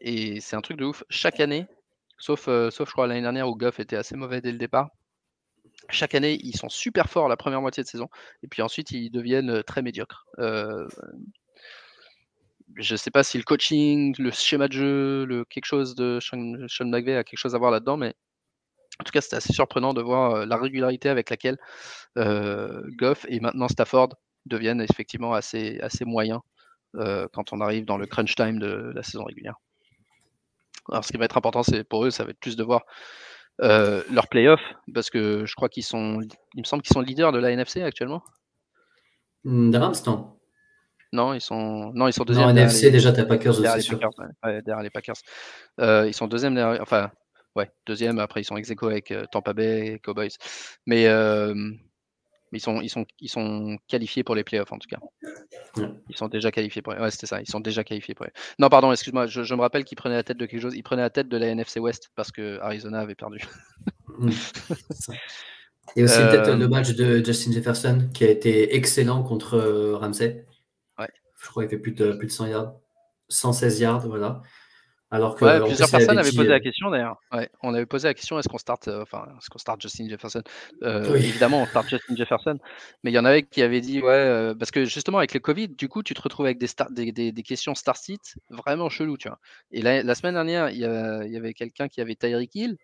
Et 0.00 0.40
c'est 0.40 0.56
un 0.56 0.60
truc 0.60 0.76
de 0.76 0.84
ouf. 0.84 1.04
Chaque 1.08 1.40
année, 1.40 1.66
sauf, 2.18 2.48
euh, 2.48 2.70
sauf 2.70 2.88
je 2.88 2.92
crois 2.92 3.06
l'année 3.06 3.22
dernière 3.22 3.48
où 3.48 3.56
Goff 3.56 3.80
était 3.80 3.96
assez 3.96 4.16
mauvais 4.16 4.40
dès 4.40 4.52
le 4.52 4.58
départ. 4.58 4.90
Chaque 5.90 6.14
année, 6.14 6.38
ils 6.42 6.56
sont 6.56 6.68
super 6.68 7.08
forts 7.08 7.28
la 7.28 7.36
première 7.36 7.60
moitié 7.60 7.82
de 7.82 7.88
saison, 7.88 8.08
et 8.42 8.48
puis 8.48 8.62
ensuite 8.62 8.90
ils 8.90 9.10
deviennent 9.10 9.62
très 9.64 9.82
médiocres 9.82 10.26
je 12.76 12.94
ne 12.94 12.96
sais 12.96 13.10
pas 13.10 13.22
si 13.22 13.38
le 13.38 13.44
coaching, 13.44 14.14
le 14.18 14.30
schéma 14.30 14.68
de 14.68 14.72
jeu, 14.72 15.24
le 15.24 15.44
quelque 15.44 15.66
chose 15.66 15.94
de 15.94 16.18
Sean, 16.20 16.54
Sean 16.68 16.86
McVay 16.86 17.16
a 17.16 17.24
quelque 17.24 17.38
chose 17.38 17.54
à 17.54 17.58
voir 17.58 17.70
là-dedans, 17.70 17.96
mais 17.96 18.14
en 19.00 19.04
tout 19.04 19.10
cas, 19.12 19.20
c'était 19.20 19.36
assez 19.36 19.52
surprenant 19.52 19.92
de 19.92 20.02
voir 20.02 20.46
la 20.46 20.56
régularité 20.56 21.08
avec 21.08 21.30
laquelle 21.30 21.58
Goff 22.16 23.26
et 23.28 23.40
maintenant 23.40 23.68
Stafford 23.68 24.10
deviennent 24.46 24.80
effectivement 24.80 25.34
assez, 25.34 25.80
assez 25.80 26.04
moyens 26.04 26.40
quand 26.94 27.52
on 27.52 27.60
arrive 27.60 27.84
dans 27.84 27.98
le 27.98 28.06
crunch 28.06 28.36
time 28.36 28.58
de 28.58 28.92
la 28.94 29.02
saison 29.02 29.24
régulière. 29.24 29.56
Alors, 30.90 31.04
ce 31.04 31.10
qui 31.10 31.18
va 31.18 31.24
être 31.24 31.36
important, 31.36 31.62
c'est 31.62 31.82
pour 31.82 32.04
eux, 32.04 32.10
ça 32.10 32.24
va 32.24 32.30
être 32.30 32.38
plus 32.38 32.56
de 32.56 32.62
voir 32.62 32.82
leur 33.58 34.28
playoff, 34.28 34.60
parce 34.92 35.10
que 35.10 35.44
je 35.46 35.54
crois 35.54 35.68
qu'ils 35.68 35.84
sont, 35.84 36.20
il 36.54 36.60
me 36.60 36.64
semble 36.64 36.82
qu'ils 36.82 36.94
sont 36.94 37.00
leaders 37.00 37.32
de 37.32 37.38
la 37.38 37.50
NFC 37.50 37.82
actuellement. 37.82 38.22
Hmm, 39.44 39.70
de 39.70 39.78
Rams, 39.78 39.94
non. 40.06 40.38
Non, 41.12 41.32
ils 41.32 41.40
sont, 41.40 41.92
non, 41.94 42.08
ils 42.08 42.12
sont 42.12 42.24
deuxième. 42.24 42.46
Non, 42.46 42.50
NFC, 42.56 42.90
déjà, 42.90 43.12
t'as 43.12 43.24
Packers 43.24 43.60
aussi, 43.60 43.82
sûr. 43.82 43.98
derrière 44.42 44.82
les 44.82 44.90
Packers. 44.90 45.16
ils 45.78 46.14
sont 46.14 46.26
deuxième, 46.26 46.58
enfin, 46.80 47.10
ouais, 47.56 47.70
deuxième, 47.86 48.18
après, 48.18 48.42
ils 48.42 48.44
sont 48.44 48.56
ex 48.56 48.70
avec 48.82 49.14
Tampa 49.30 49.52
Bay 49.52 50.00
Cowboys. 50.02 50.36
Mais, 50.86 51.06
ils 52.54 52.60
sont, 52.60 52.80
ils, 52.80 52.88
sont, 52.88 53.04
ils 53.20 53.28
sont 53.28 53.78
qualifiés 53.88 54.22
pour 54.22 54.34
les 54.34 54.44
playoffs 54.44 54.72
en 54.72 54.78
tout 54.78 54.88
cas. 54.88 54.98
Ils 56.08 56.16
sont 56.16 56.28
déjà 56.28 56.52
qualifiés 56.52 56.82
pour. 56.82 56.94
Ouais, 56.94 57.10
c'était 57.10 57.26
ça. 57.26 57.40
Ils 57.40 57.48
sont 57.48 57.60
déjà 57.60 57.82
qualifiés 57.82 58.14
pour. 58.14 58.26
Non, 58.58 58.68
pardon, 58.68 58.92
excuse-moi. 58.92 59.26
Je, 59.26 59.54
me 59.54 59.60
rappelle 59.60 59.84
qu'ils 59.84 59.96
prenaient 59.96 60.14
la 60.14 60.22
tête 60.22 60.38
de 60.38 60.46
quelque 60.46 60.60
chose. 60.60 60.74
Ils 60.74 60.82
prenaient 60.82 61.02
la 61.02 61.10
tête 61.10 61.28
de 61.28 61.36
la 61.36 61.48
NFC 61.48 61.80
West 61.80 62.10
parce 62.14 62.30
que 62.30 62.60
Arizona 62.60 63.00
avait 63.00 63.14
perdu. 63.14 63.40
Mm. 64.16 64.30
Et 65.96 66.04
aussi 66.04 66.18
peut-être 66.18 66.54
le 66.54 66.66
euh, 66.66 66.68
match 66.68 66.94
de 66.94 67.24
Justin 67.24 67.50
Jefferson 67.50 68.08
qui 68.14 68.22
a 68.24 68.30
été 68.30 68.76
excellent 68.76 69.24
contre 69.24 69.54
euh, 69.54 69.96
Ramsey. 69.96 70.46
Ouais. 70.98 71.08
Je 71.42 71.48
crois 71.48 71.64
qu'il 71.64 71.70
fait 71.70 71.82
plus 71.82 71.92
de, 71.92 72.12
plus 72.12 72.28
de 72.28 72.32
100 72.32 72.46
yards. 72.46 72.74
116 73.28 73.80
yards, 73.80 74.06
voilà. 74.06 74.42
Alors 75.14 75.36
que 75.36 75.64
plusieurs 75.66 75.90
personnes 75.90 76.18
avaient 76.18 76.32
posé 76.32 76.48
la 76.48 76.56
euh, 76.56 76.58
question 76.58 76.90
d'ailleurs. 76.90 77.20
on 77.62 77.72
avait 77.72 77.86
posé 77.86 78.08
la 78.08 78.14
question 78.14 78.36
est-ce 78.36 78.48
qu'on 78.48 78.58
start, 78.58 78.88
euh, 78.88 79.02
enfin, 79.02 79.28
est-ce 79.38 79.48
qu'on 79.48 79.58
start 79.58 79.80
Justin 79.80 80.08
Jefferson? 80.08 80.42
Euh, 80.82 81.14
Évidemment, 81.14 81.62
on 81.62 81.66
start 81.66 81.88
Justin 81.88 82.16
Jefferson, 82.16 82.58
mais 83.04 83.12
il 83.12 83.14
y 83.14 83.18
en 83.20 83.24
avait 83.24 83.44
qui 83.44 83.62
avaient 83.62 83.80
dit 83.80 84.02
ouais, 84.02 84.52
parce 84.58 84.72
que 84.72 84.84
justement 84.84 85.18
avec 85.18 85.32
le 85.32 85.38
Covid, 85.38 85.68
du 85.68 85.88
coup, 85.88 86.02
tu 86.02 86.14
te 86.14 86.20
retrouves 86.20 86.46
avec 86.46 86.58
des, 86.58 86.66
start, 86.66 86.92
des, 86.92 87.12
des, 87.12 87.42
questions 87.44 87.76
start 87.76 87.96
sit 87.96 88.34
vraiment 88.50 88.88
chelou, 88.88 89.16
tu 89.16 89.28
vois. 89.28 89.38
Et 89.70 89.82
la, 89.82 90.14
semaine 90.16 90.34
dernière, 90.34 90.70
il 90.70 90.78
y, 90.78 90.84
avait 91.36 91.54
quelqu'un 91.54 91.86
qui 91.86 92.00
avait 92.00 92.16
Tyreek 92.16 92.52
Hill. 92.52 92.76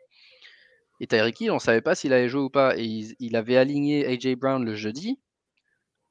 Et 1.01 1.09
Tyreek 1.09 1.41
Hill, 1.41 1.51
on 1.51 1.59
savait 1.59 1.81
pas 1.81 1.97
s'il 1.97 2.13
allait 2.13 2.29
jouer 2.29 2.43
ou 2.43 2.51
pas. 2.51 2.77
Et 2.77 2.85
il, 2.85 3.17
il 3.19 3.35
avait 3.35 3.57
aligné 3.57 4.07
AJ 4.07 4.37
Brown 4.37 4.65
le 4.65 4.77
jeudi. 4.77 5.19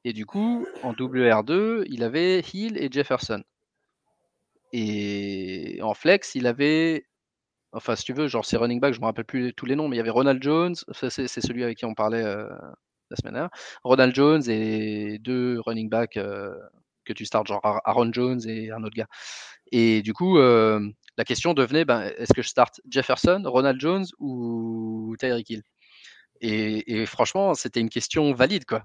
Et 0.04 0.12
du 0.12 0.26
coup, 0.26 0.66
en 0.82 0.92
WR2, 0.92 1.84
il 1.88 2.02
avait 2.02 2.40
Hill 2.40 2.76
et 2.76 2.90
Jefferson. 2.92 3.42
Et 4.72 5.78
en 5.82 5.94
flex, 5.94 6.34
il 6.34 6.46
avait, 6.46 7.06
enfin, 7.72 7.96
si 7.96 8.04
tu 8.04 8.12
veux, 8.12 8.28
genre, 8.28 8.44
c'est 8.44 8.56
running 8.56 8.80
back, 8.80 8.94
je 8.94 9.00
me 9.00 9.06
rappelle 9.06 9.24
plus 9.24 9.52
tous 9.54 9.66
les 9.66 9.76
noms, 9.76 9.88
mais 9.88 9.96
il 9.96 9.98
y 9.98 10.00
avait 10.00 10.10
Ronald 10.10 10.42
Jones, 10.42 10.74
c'est 10.92 11.28
celui 11.28 11.64
avec 11.64 11.78
qui 11.78 11.84
on 11.84 11.94
parlait 11.94 12.22
la 12.22 13.16
semaine 13.16 13.34
dernière. 13.34 13.50
Ronald 13.82 14.14
Jones 14.14 14.42
et 14.48 15.18
deux 15.18 15.60
running 15.60 15.88
backs 15.88 16.18
que 17.04 17.12
tu 17.12 17.24
starts, 17.26 17.46
genre 17.46 17.60
Aaron 17.84 18.12
Jones 18.12 18.40
et 18.46 18.70
un 18.70 18.82
autre 18.84 18.94
gars. 18.94 19.08
Et 19.72 20.02
du 20.02 20.12
coup, 20.12 20.38
la 20.38 21.24
question 21.26 21.54
devenait, 21.54 21.84
ben, 21.84 22.02
est-ce 22.16 22.32
que 22.32 22.42
je 22.42 22.48
start 22.48 22.80
Jefferson, 22.88 23.42
Ronald 23.44 23.80
Jones 23.80 24.06
ou 24.18 25.16
Tyreek 25.18 25.50
Hill? 25.50 25.62
Et, 26.40 27.00
et, 27.02 27.06
franchement, 27.06 27.54
c'était 27.54 27.80
une 27.80 27.90
question 27.90 28.32
valide, 28.32 28.64
quoi. 28.64 28.84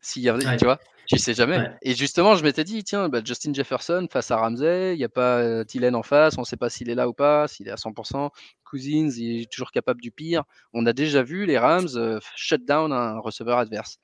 S'il 0.00 0.22
y 0.22 0.28
avait, 0.28 0.56
tu 0.58 0.64
vois, 0.64 0.78
tu 1.14 1.22
sais 1.22 1.34
jamais. 1.34 1.70
Et 1.82 1.94
justement, 1.94 2.34
je 2.34 2.44
m'étais 2.44 2.64
dit, 2.64 2.84
tiens, 2.84 3.08
bah, 3.08 3.20
Justin 3.24 3.52
Jefferson 3.54 4.06
face 4.10 4.30
à 4.30 4.36
Ramsey, 4.36 4.94
il 4.94 4.98
n'y 4.98 5.04
a 5.04 5.08
pas 5.08 5.38
euh, 5.38 5.64
en 5.92 6.02
face, 6.02 6.36
on 6.36 6.42
ne 6.42 6.46
sait 6.46 6.56
pas 6.56 6.68
s'il 6.68 6.90
est 6.90 6.94
là 6.94 7.08
ou 7.08 7.12
pas, 7.12 7.48
s'il 7.48 7.68
est 7.68 7.72
à 7.72 7.76
100%. 7.76 8.30
Cousins, 8.64 9.10
il 9.16 9.42
est 9.42 9.50
toujours 9.50 9.70
capable 9.70 10.00
du 10.00 10.10
pire. 10.10 10.44
On 10.72 10.86
a 10.86 10.92
déjà 10.92 11.22
vu 11.22 11.46
les 11.46 11.58
Rams 11.58 11.88
euh, 11.96 12.18
shut 12.36 12.64
down 12.64 12.92
un 12.92 13.18
receveur 13.18 13.58
adverse. 13.58 13.98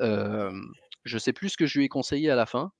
Euh, 0.00 0.50
je 1.04 1.18
sais 1.18 1.32
plus 1.32 1.50
ce 1.50 1.56
que 1.56 1.66
je 1.66 1.78
lui 1.78 1.86
ai 1.86 1.88
conseillé 1.88 2.30
à 2.30 2.36
la 2.36 2.46
fin. 2.46 2.72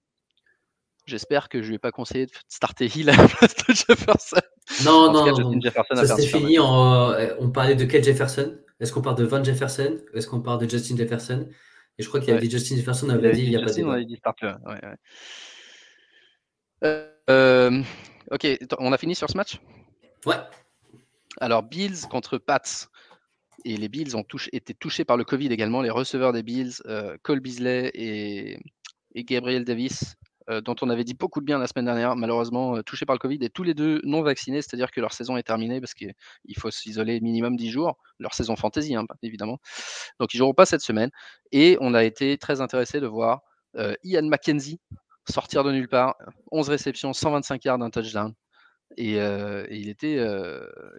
J'espère 1.06 1.48
que 1.48 1.62
je 1.62 1.68
lui 1.68 1.74
ai 1.76 1.78
pas 1.78 1.90
conseillé 1.90 2.26
de 2.26 2.32
starter 2.48 2.86
Hill 2.86 3.10
à 3.10 3.16
la 3.16 3.26
place 3.28 3.54
de 3.56 3.74
Jefferson. 3.74 4.36
Non, 4.84 5.12
non, 5.12 5.26
non. 5.26 5.60
ça 5.60 6.16
c'est 6.16 6.26
fini. 6.26 6.58
Euh, 6.58 7.34
on 7.40 7.50
parlait 7.50 7.74
de 7.74 7.84
quel 7.84 8.04
Jefferson 8.04 8.56
Est-ce 8.78 8.92
qu'on 8.92 9.02
parle 9.02 9.16
de 9.16 9.24
Van 9.24 9.42
Jefferson? 9.42 9.98
Est-ce 10.14 10.26
qu'on 10.28 10.40
parle 10.40 10.64
de 10.64 10.70
Justin 10.70 10.96
Jefferson? 10.96 11.48
Et 12.00 12.02
je 12.02 12.08
crois 12.08 12.20
qu'il 12.20 12.30
y 12.30 12.36
avait 12.36 12.48
Justin 12.48 12.76
Jefferson 12.76 13.10
avait 13.10 13.32
dit 13.32 13.42
il 13.42 13.50
n'y 13.50 13.56
a 13.56 13.60
pas 13.60 13.70
de. 13.70 13.84
On 13.84 13.90
avait 13.90 14.06
dit 14.06 14.16
starter. 14.16 14.54
Ouais, 14.64 14.72
ouais. 14.82 14.96
Euh, 16.84 17.10
euh, 17.28 17.82
ok, 18.30 18.46
on 18.78 18.90
a 18.94 18.96
fini 18.96 19.14
sur 19.14 19.28
ce 19.28 19.36
match? 19.36 19.60
Ouais. 20.24 20.36
Alors, 21.40 21.62
Bills 21.62 22.08
contre 22.10 22.38
Pats. 22.38 22.88
Et 23.66 23.76
les 23.76 23.90
Bills 23.90 24.16
ont 24.16 24.24
été 24.52 24.72
touchés 24.72 25.04
par 25.04 25.18
le 25.18 25.24
Covid 25.24 25.48
également. 25.48 25.82
Les 25.82 25.90
receveurs 25.90 26.32
des 26.32 26.42
Bills, 26.42 26.72
euh, 26.86 27.18
Cole 27.22 27.40
Beasley 27.40 27.90
et, 27.92 28.58
et 29.14 29.24
Gabriel 29.24 29.66
Davis, 29.66 30.16
euh, 30.50 30.60
dont 30.60 30.74
on 30.82 30.90
avait 30.90 31.04
dit 31.04 31.14
beaucoup 31.14 31.40
de 31.40 31.44
bien 31.44 31.58
la 31.58 31.66
semaine 31.66 31.84
dernière, 31.84 32.16
malheureusement 32.16 32.76
euh, 32.76 32.82
touchés 32.82 33.06
par 33.06 33.14
le 33.14 33.20
Covid 33.20 33.38
et 33.42 33.50
tous 33.50 33.62
les 33.62 33.74
deux 33.74 34.00
non 34.04 34.22
vaccinés, 34.22 34.62
c'est-à-dire 34.62 34.90
que 34.90 35.00
leur 35.00 35.12
saison 35.12 35.36
est 35.36 35.42
terminée 35.44 35.80
parce 35.80 35.94
qu'il 35.94 36.14
faut 36.58 36.70
s'isoler 36.70 37.20
minimum 37.20 37.56
10 37.56 37.70
jours, 37.70 37.98
leur 38.18 38.34
saison 38.34 38.56
fantasy 38.56 38.96
hein, 38.96 39.04
évidemment. 39.22 39.58
Donc 40.18 40.34
ils 40.34 40.38
joueront 40.38 40.54
pas 40.54 40.66
cette 40.66 40.80
semaine 40.80 41.10
et 41.52 41.76
on 41.80 41.94
a 41.94 42.02
été 42.02 42.36
très 42.36 42.60
intéressé 42.60 43.00
de 43.00 43.06
voir 43.06 43.42
euh, 43.76 43.94
Ian 44.02 44.24
McKenzie 44.24 44.80
sortir 45.28 45.62
de 45.62 45.70
nulle 45.70 45.88
part, 45.88 46.16
11 46.50 46.68
réceptions, 46.68 47.12
125 47.12 47.64
yards, 47.64 47.78
d'un 47.78 47.90
touchdown. 47.90 48.34
Et, 48.96 49.18
il 49.70 49.88
était, 49.88 50.18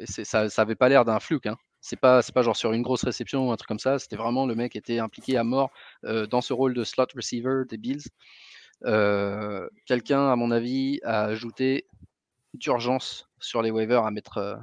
ça, 0.05 0.47
ça 0.49 0.65
pas 0.65 0.87
l'air 0.87 1.03
d'un 1.03 1.19
fluk. 1.19 1.47
Hein. 1.47 1.57
C'est 1.81 1.99
pas, 1.99 2.21
pas 2.33 2.41
genre 2.41 2.55
sur 2.55 2.71
une 2.71 2.83
grosse 2.83 3.03
réception 3.03 3.49
ou 3.49 3.51
un 3.51 3.57
truc 3.57 3.67
comme 3.67 3.79
ça. 3.79 3.99
C'était 3.99 4.15
vraiment 4.15 4.45
le 4.45 4.55
mec 4.55 4.77
était 4.77 4.99
impliqué 4.99 5.35
à 5.35 5.43
mort 5.43 5.71
dans 6.03 6.39
ce 6.39 6.53
rôle 6.53 6.73
de 6.73 6.85
slot 6.85 7.07
receiver 7.13 7.63
des 7.67 7.77
Bills. 7.77 8.03
Euh, 8.85 9.69
quelqu'un, 9.85 10.29
à 10.31 10.35
mon 10.35 10.51
avis, 10.51 10.99
a 11.03 11.23
ajouté 11.23 11.85
d'urgence 12.53 13.29
sur 13.39 13.61
les 13.61 13.71
waivers 13.71 14.05
à 14.05 14.11
mettre. 14.11 14.37
Euh, 14.37 14.55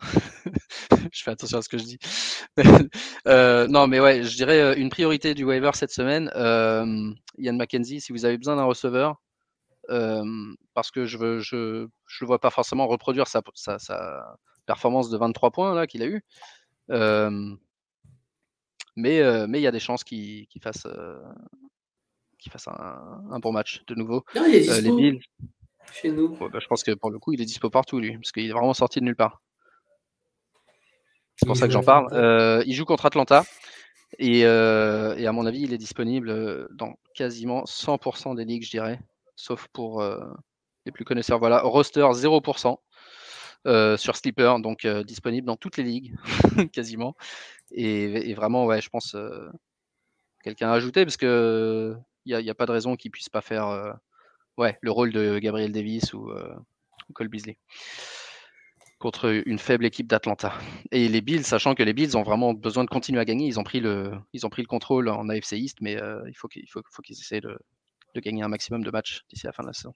je 1.12 1.22
fais 1.22 1.30
attention 1.30 1.58
à 1.58 1.62
ce 1.62 1.68
que 1.68 1.78
je 1.78 1.84
dis. 1.84 1.98
Euh, 3.26 3.66
non, 3.68 3.86
mais 3.86 4.00
ouais, 4.00 4.22
je 4.22 4.36
dirais 4.36 4.78
une 4.78 4.90
priorité 4.90 5.34
du 5.34 5.44
waiver 5.44 5.70
cette 5.74 5.90
semaine. 5.90 6.30
Ian 7.38 7.54
McKenzie, 7.54 8.00
si 8.00 8.12
vous 8.12 8.26
avez 8.26 8.36
besoin 8.36 8.56
d'un 8.56 8.64
receveur, 8.64 9.16
parce 9.88 10.90
que 10.90 11.06
je 11.06 11.16
ne 11.16 11.38
je, 11.40 11.88
je 12.06 12.24
vois 12.24 12.38
pas 12.38 12.50
forcément 12.50 12.86
reproduire 12.86 13.26
sa, 13.26 13.40
performance 14.66 15.08
de 15.08 15.16
23 15.16 15.50
points 15.52 15.86
qu'il 15.86 16.02
a 16.02 16.06
eu. 16.06 16.22
mais 18.96 19.46
mais 19.46 19.58
il 19.58 19.62
y 19.62 19.66
a 19.66 19.72
des 19.72 19.80
chances 19.80 20.04
qu'il 20.04 20.46
fasse 20.62 20.86
qu'il 22.44 22.52
fasse 22.52 22.68
un, 22.68 23.38
bon 23.40 23.52
match 23.52 23.82
de 23.86 23.94
nouveau. 23.94 24.22
Il 24.34 24.54
est 24.54 24.68
euh, 24.68 24.80
dispo 24.80 24.80
les 24.82 24.90
Bills. 24.92 25.20
Chez 25.92 26.10
nous. 26.10 26.36
bah, 26.36 26.58
je 26.60 26.66
pense 26.66 26.82
que 26.82 26.92
pour 26.92 27.10
le 27.10 27.18
coup, 27.18 27.32
il 27.32 27.40
est 27.40 27.46
dispo 27.46 27.70
partout, 27.70 27.98
lui, 27.98 28.16
parce 28.16 28.32
qu'il 28.32 28.48
est 28.48 28.52
vraiment 28.52 28.74
sorti 28.74 29.00
de 29.00 29.04
nulle 29.04 29.16
part. 29.16 29.40
C'est 31.36 31.46
pour 31.46 31.56
ça 31.56 31.66
que 31.66 31.72
j'en 31.72 31.82
parle. 31.82 32.08
Euh, 32.12 32.62
il 32.66 32.74
joue 32.74 32.84
contre 32.84 33.06
Atlanta. 33.06 33.44
Et, 34.18 34.44
euh, 34.44 35.16
et, 35.16 35.26
à 35.26 35.32
mon 35.32 35.46
avis, 35.46 35.62
il 35.62 35.72
est 35.72 35.78
disponible 35.78 36.68
dans 36.72 36.94
quasiment 37.14 37.64
100% 37.64 38.36
des 38.36 38.44
ligues, 38.44 38.64
je 38.64 38.70
dirais. 38.70 39.00
Sauf 39.36 39.66
pour 39.72 40.04
les 40.84 40.92
plus 40.92 41.04
connaisseurs. 41.04 41.38
Voilà, 41.38 41.60
roster 41.62 42.02
0%. 42.02 42.76
sur 43.96 44.16
Sleeper, 44.16 44.60
donc 44.60 44.86
disponible 44.86 45.46
dans 45.46 45.56
toutes 45.56 45.78
les 45.78 45.84
ligues, 45.84 46.14
quasiment. 46.72 47.16
Et, 47.70 48.30
et, 48.30 48.34
vraiment, 48.34 48.66
ouais, 48.66 48.80
je 48.80 48.90
pense 48.90 49.16
quelqu'un 50.44 50.70
a 50.70 50.74
ajouté 50.74 51.04
parce 51.04 51.16
que 51.16 51.96
n'y 52.26 52.50
a, 52.50 52.54
pas 52.54 52.66
de 52.66 52.72
raison 52.72 52.96
qu'il 52.96 53.10
puisse 53.10 53.28
pas 53.28 53.40
faire 53.40 53.68
euh, 53.68 53.92
ouais, 54.56 54.78
le 54.80 54.90
rôle 54.90 55.12
de 55.12 55.38
Gabriel 55.38 55.72
Davis 55.72 56.12
ou, 56.14 56.30
euh, 56.30 56.54
Cole 57.12 57.28
Beasley 57.28 57.58
contre 58.98 59.42
une 59.44 59.58
faible 59.58 59.84
équipe 59.84 60.06
d'Atlanta. 60.06 60.54
Et 60.90 61.08
les 61.10 61.20
Bills, 61.20 61.44
sachant 61.44 61.74
que 61.74 61.82
les 61.82 61.92
Bills 61.92 62.16
ont 62.16 62.22
vraiment 62.22 62.54
besoin 62.54 62.84
de 62.84 62.88
continuer 62.88 63.20
à 63.20 63.26
gagner, 63.26 63.46
ils 63.46 63.60
ont 63.60 63.64
pris 63.64 63.80
le, 63.80 64.12
contrôle 64.66 65.10
en 65.10 65.28
AFC 65.28 65.52
East, 65.52 65.78
mais 65.82 66.00
euh, 66.00 66.22
il 66.26 66.34
faut 66.34 66.48
qu'ils 66.48 66.66
faut, 66.70 66.80
de, 66.80 68.20
gagner 68.20 68.42
un 68.42 68.48
maximum 68.48 68.82
de 68.82 68.90
matchs 68.90 69.22
d'ici 69.28 69.44
la 69.44 69.52
fin 69.52 69.62
de 69.62 69.68
la 69.68 69.74
saison. 69.74 69.94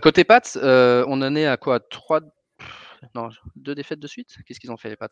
côté 0.00 0.24
Pats, 0.24 0.40
on 0.54 1.20
en 1.20 1.36
est 1.36 1.44
à 1.44 1.58
quoi? 1.58 1.80
Trois, 1.80 2.22
non, 3.14 3.28
deux 3.56 3.74
défaites 3.74 4.00
de 4.00 4.06
suite? 4.06 4.38
Qu'est-ce 4.46 4.60
qu'ils 4.60 4.72
ont 4.72 4.78
fait 4.78 4.88
les 4.88 4.96
Pats? 4.96 5.10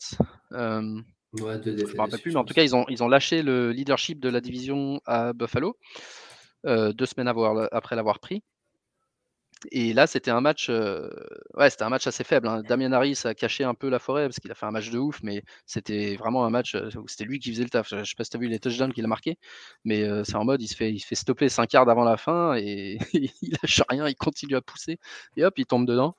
Ouais, 1.40 1.58
deux 1.58 1.76
je 1.76 1.94
me 1.94 2.00
rappelle 2.00 2.20
plus, 2.20 2.32
mais 2.32 2.38
en 2.38 2.44
tout 2.44 2.54
cas, 2.54 2.62
ils 2.62 2.76
ont, 2.76 2.84
ils 2.88 3.02
ont 3.02 3.08
lâché 3.08 3.42
le 3.42 3.72
leadership 3.72 4.20
de 4.20 4.28
la 4.28 4.40
division 4.40 5.00
à 5.04 5.32
Buffalo 5.32 5.76
euh, 6.66 6.92
deux 6.92 7.06
semaines 7.06 7.28
après 7.72 7.96
l'avoir 7.96 8.20
pris. 8.20 8.42
Et 9.72 9.94
là, 9.94 10.06
c'était 10.06 10.30
un 10.30 10.42
match, 10.42 10.68
euh, 10.68 11.08
ouais, 11.54 11.70
c'était 11.70 11.84
un 11.84 11.88
match 11.88 12.06
assez 12.06 12.22
faible. 12.22 12.48
Hein. 12.48 12.62
Damien 12.68 12.92
Harris 12.92 13.22
a 13.24 13.34
caché 13.34 13.64
un 13.64 13.72
peu 13.72 13.88
la 13.88 13.98
forêt 13.98 14.26
parce 14.26 14.38
qu'il 14.38 14.50
a 14.50 14.54
fait 14.54 14.66
un 14.66 14.70
match 14.70 14.90
de 14.90 14.98
ouf, 14.98 15.22
mais 15.22 15.42
c'était 15.64 16.16
vraiment 16.16 16.44
un 16.44 16.50
match 16.50 16.74
euh, 16.74 16.90
où 16.96 17.08
c'était 17.08 17.24
lui 17.24 17.38
qui 17.38 17.50
faisait 17.50 17.64
le 17.64 17.70
taf. 17.70 17.88
Je 17.88 18.04
sais 18.04 18.14
pas 18.16 18.24
si 18.24 18.30
tu 18.30 18.36
as 18.36 18.40
vu 18.40 18.48
les 18.48 18.58
touchdowns 18.58 18.92
qu'il 18.92 19.04
a 19.04 19.08
marqué, 19.08 19.38
mais 19.84 20.06
c'est 20.24 20.36
en 20.36 20.44
mode 20.44 20.60
il 20.60 20.68
se 20.68 20.76
fait, 20.76 20.92
il 20.92 21.00
fait 21.00 21.14
stopper 21.14 21.48
5 21.48 21.72
yards 21.72 21.88
avant 21.88 22.04
la 22.04 22.18
fin 22.18 22.56
et 22.56 22.98
il 23.14 23.56
lâche 23.62 23.82
rien, 23.88 24.06
il 24.06 24.16
continue 24.16 24.56
à 24.56 24.60
pousser 24.60 24.98
et 25.36 25.44
hop, 25.44 25.54
il 25.56 25.66
tombe 25.66 25.86
dedans. 25.86 26.14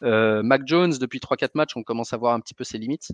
Mac 0.00 0.62
Jones, 0.66 0.94
depuis 0.98 1.18
3-4 1.20 1.50
matchs, 1.54 1.76
on 1.76 1.82
commence 1.82 2.12
à 2.12 2.16
voir 2.16 2.34
un 2.34 2.40
petit 2.40 2.54
peu 2.54 2.64
ses 2.64 2.78
limites. 2.78 3.12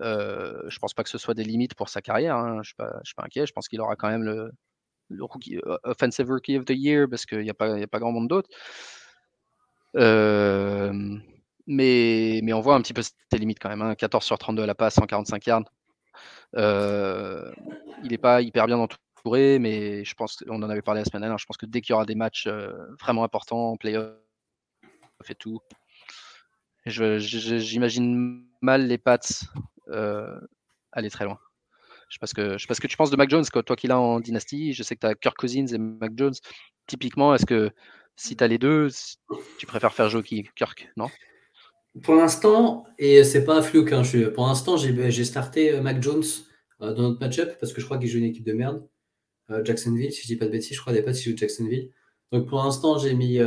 Euh, 0.00 0.62
je 0.68 0.78
pense 0.78 0.94
pas 0.94 1.02
que 1.02 1.10
ce 1.10 1.18
soit 1.18 1.34
des 1.34 1.44
limites 1.44 1.74
pour 1.74 1.88
sa 1.88 2.00
carrière. 2.00 2.36
Hein. 2.36 2.62
Je 2.62 2.74
ne 2.78 3.02
suis, 3.04 3.14
pas 3.14 3.24
inquiet. 3.24 3.46
Je 3.46 3.52
pense 3.52 3.68
qu'il 3.68 3.80
aura 3.80 3.96
quand 3.96 4.08
même 4.08 4.22
le, 4.22 4.52
rookie, 5.20 5.60
Offensive 5.84 6.28
Rookie 6.28 6.56
of 6.58 6.64
the 6.64 6.70
Year 6.70 7.06
parce 7.08 7.26
qu'il 7.26 7.40
n'y 7.40 7.50
a, 7.50 7.54
pas, 7.54 7.98
grand 7.98 8.12
monde 8.12 8.28
d'autres. 8.28 8.48
mais, 11.66 12.40
mais 12.42 12.52
on 12.52 12.60
voit 12.60 12.74
un 12.74 12.82
petit 12.82 12.94
peu 12.94 13.02
ses 13.02 13.38
limites 13.38 13.58
quand 13.60 13.68
même. 13.68 13.82
Hein. 13.82 13.94
14 13.94 14.24
sur 14.24 14.38
32 14.38 14.62
à 14.62 14.66
la 14.66 14.74
passe, 14.74 14.94
145 14.94 15.46
yards. 15.46 15.70
Euh, 16.56 17.52
il 18.02 18.10
n'est 18.10 18.18
pas 18.18 18.42
hyper 18.42 18.66
bien 18.66 18.78
entouré, 18.78 19.58
mais 19.58 20.04
je 20.04 20.14
pense 20.14 20.36
qu'on 20.36 20.62
en 20.62 20.70
avait 20.70 20.82
parlé 20.82 21.00
la 21.00 21.04
semaine 21.04 21.22
dernière. 21.22 21.38
Je 21.38 21.46
pense 21.46 21.56
que 21.56 21.66
dès 21.66 21.80
qu'il 21.80 21.92
y 21.92 21.94
aura 21.94 22.06
des 22.06 22.14
matchs 22.14 22.48
vraiment 23.00 23.24
importants 23.24 23.76
playoff 23.76 24.14
et 25.28 25.34
tout, 25.34 25.60
j'imagine 26.86 28.44
mal 28.60 28.86
les 28.86 28.98
Pats 28.98 29.18
aller 30.92 31.10
très 31.10 31.24
loin. 31.24 31.38
Je 32.08 32.16
sais, 32.16 32.18
pas 32.18 32.26
ce 32.26 32.34
que, 32.34 32.58
je 32.58 32.62
sais 32.62 32.66
pas 32.66 32.74
ce 32.74 32.80
que 32.80 32.88
tu 32.88 32.96
penses 32.96 33.10
de 33.10 33.16
Mac 33.16 33.30
Jones, 33.30 33.44
toi 33.44 33.76
qui 33.76 33.86
l'as 33.86 34.00
en 34.00 34.18
dynastie. 34.18 34.72
Je 34.72 34.82
sais 34.82 34.96
que 34.96 35.00
tu 35.00 35.06
as 35.06 35.14
Kirk 35.14 35.36
Cousins 35.36 35.66
et 35.66 35.78
Mac 35.78 36.12
Jones. 36.16 36.34
Typiquement, 36.88 37.34
est-ce 37.34 37.46
que 37.46 37.70
si 38.16 38.36
tu 38.36 38.42
as 38.42 38.48
les 38.48 38.58
deux, 38.58 38.88
tu 39.58 39.66
préfères 39.66 39.94
faire 39.94 40.10
qui? 40.22 40.48
Kirk, 40.56 40.90
non? 40.96 41.08
Pour 42.02 42.14
l'instant, 42.14 42.84
et 42.98 43.24
c'est 43.24 43.44
pas 43.44 43.56
un 43.56 43.62
flou, 43.62 43.84
hein, 43.90 44.02
pour 44.34 44.46
l'instant, 44.46 44.76
j'ai 44.76 45.24
starté 45.24 45.72
euh, 45.72 45.80
Mac 45.80 46.02
Jones 46.02 46.22
euh, 46.82 46.94
dans 46.94 47.02
notre 47.02 47.20
match-up 47.20 47.56
parce 47.58 47.72
que 47.72 47.80
je 47.80 47.86
crois 47.86 47.98
qu'il 47.98 48.08
joue 48.08 48.18
une 48.18 48.24
équipe 48.24 48.44
de 48.44 48.52
merde. 48.52 48.86
Euh, 49.50 49.64
Jacksonville, 49.64 50.12
si 50.12 50.22
je 50.22 50.26
dis 50.28 50.36
pas 50.36 50.46
de 50.46 50.50
bêtises, 50.50 50.76
je 50.76 50.80
crois 50.80 50.92
des 50.92 51.02
pas 51.02 51.14
si 51.14 51.28
joue 51.28 51.36
Jacksonville. 51.36 51.90
Donc 52.30 52.48
pour 52.48 52.62
l'instant, 52.62 52.98
j'ai 52.98 53.14
mis. 53.14 53.38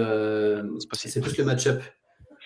c'est 0.94 1.22
plus 1.22 1.38
le 1.38 1.46
match-up. 1.46 1.82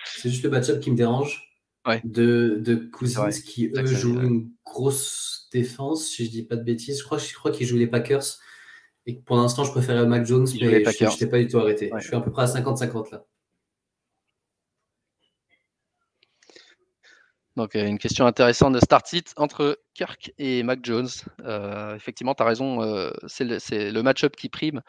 C'est 0.05 0.29
juste 0.29 0.43
le 0.43 0.51
match-up 0.51 0.79
qui 0.79 0.91
me 0.91 0.97
dérange. 0.97 1.56
De, 2.03 2.57
de 2.59 2.75
Cousins 2.75 3.29
qui, 3.29 3.67
eux, 3.67 3.85
jouent 3.85 4.21
une 4.21 4.51
grosse 4.65 5.47
défense, 5.51 6.05
si 6.05 6.25
je 6.25 6.31
dis 6.31 6.43
pas 6.43 6.55
de 6.55 6.63
bêtises. 6.63 6.99
Je 6.99 7.03
crois, 7.03 7.17
je 7.17 7.33
crois 7.33 7.51
qu'ils 7.51 7.67
jouent 7.67 7.77
les 7.77 7.87
Packers. 7.87 8.23
Et 9.05 9.13
pour 9.13 9.37
l'instant, 9.37 9.63
je 9.63 9.71
préférais 9.71 10.05
Mac 10.05 10.25
Jones, 10.25 10.47
mais 10.53 10.59
je 10.59 11.05
n'étais 11.05 11.27
pas 11.27 11.39
du 11.39 11.47
tout 11.47 11.57
arrêté. 11.57 11.89
Je 11.97 12.03
suis 12.05 12.15
à 12.15 12.19
peu 12.19 12.31
près 12.31 12.43
à 12.43 12.45
50-50 12.45 13.11
là. 13.11 13.25
Donc, 17.55 17.75
euh, 17.75 17.87
une 17.87 17.97
question 17.97 18.27
intéressante 18.27 18.73
de 18.73 18.79
start 18.79 19.07
sit 19.07 19.33
entre 19.35 19.79
Kirk 19.95 20.31
et 20.37 20.61
Mac 20.61 20.79
Jones. 20.83 21.07
Euh, 21.43 21.95
effectivement, 21.95 22.35
tu 22.35 22.43
as 22.43 22.45
raison, 22.45 22.83
euh, 22.83 23.09
c'est 23.25 23.45
le, 23.45 24.01
match-up 24.03 24.35
qui 24.35 24.47
prime. 24.47 24.81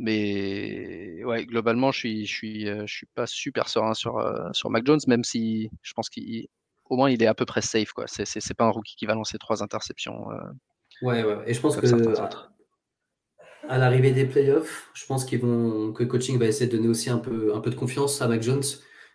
Mais 0.00 1.22
ouais, 1.24 1.44
globalement, 1.44 1.92
je 1.92 1.98
suis, 1.98 2.26
je 2.26 2.34
suis, 2.34 2.66
je 2.66 2.92
suis 2.92 3.06
pas 3.14 3.26
super 3.26 3.68
serein 3.68 3.94
sur, 3.94 4.18
sur 4.52 4.70
Mac 4.70 4.86
Jones, 4.86 5.00
même 5.06 5.24
si 5.24 5.70
je 5.82 5.92
pense 5.92 6.08
qu'au 6.08 6.96
moins 6.96 7.10
il 7.10 7.22
est 7.22 7.26
à 7.26 7.34
peu 7.34 7.44
près 7.44 7.60
safe. 7.60 7.92
Ce 8.06 8.22
n'est 8.22 8.26
c'est, 8.26 8.54
pas 8.54 8.64
un 8.64 8.70
rookie 8.70 8.96
qui 8.96 9.06
va 9.06 9.14
lancer 9.14 9.38
trois 9.38 9.62
interceptions. 9.62 10.26
Ouais, 11.02 11.22
ouais. 11.22 11.38
Et 11.46 11.54
je 11.54 11.60
pense 11.60 11.76
que 11.76 11.86
à, 13.68 13.78
l'arrivée 13.78 14.12
des 14.12 14.24
playoffs, 14.24 14.90
je 14.94 15.06
pense 15.06 15.24
qu'ils 15.24 15.40
vont 15.40 15.92
que 15.92 16.02
le 16.02 16.08
coaching 16.08 16.38
va 16.38 16.46
essayer 16.46 16.68
de 16.68 16.76
donner 16.76 16.88
aussi 16.88 17.10
un 17.10 17.18
peu, 17.18 17.54
un 17.54 17.60
peu 17.60 17.70
de 17.70 17.74
confiance 17.74 18.20
à 18.22 18.28
Mac 18.28 18.42
Jones. 18.42 18.64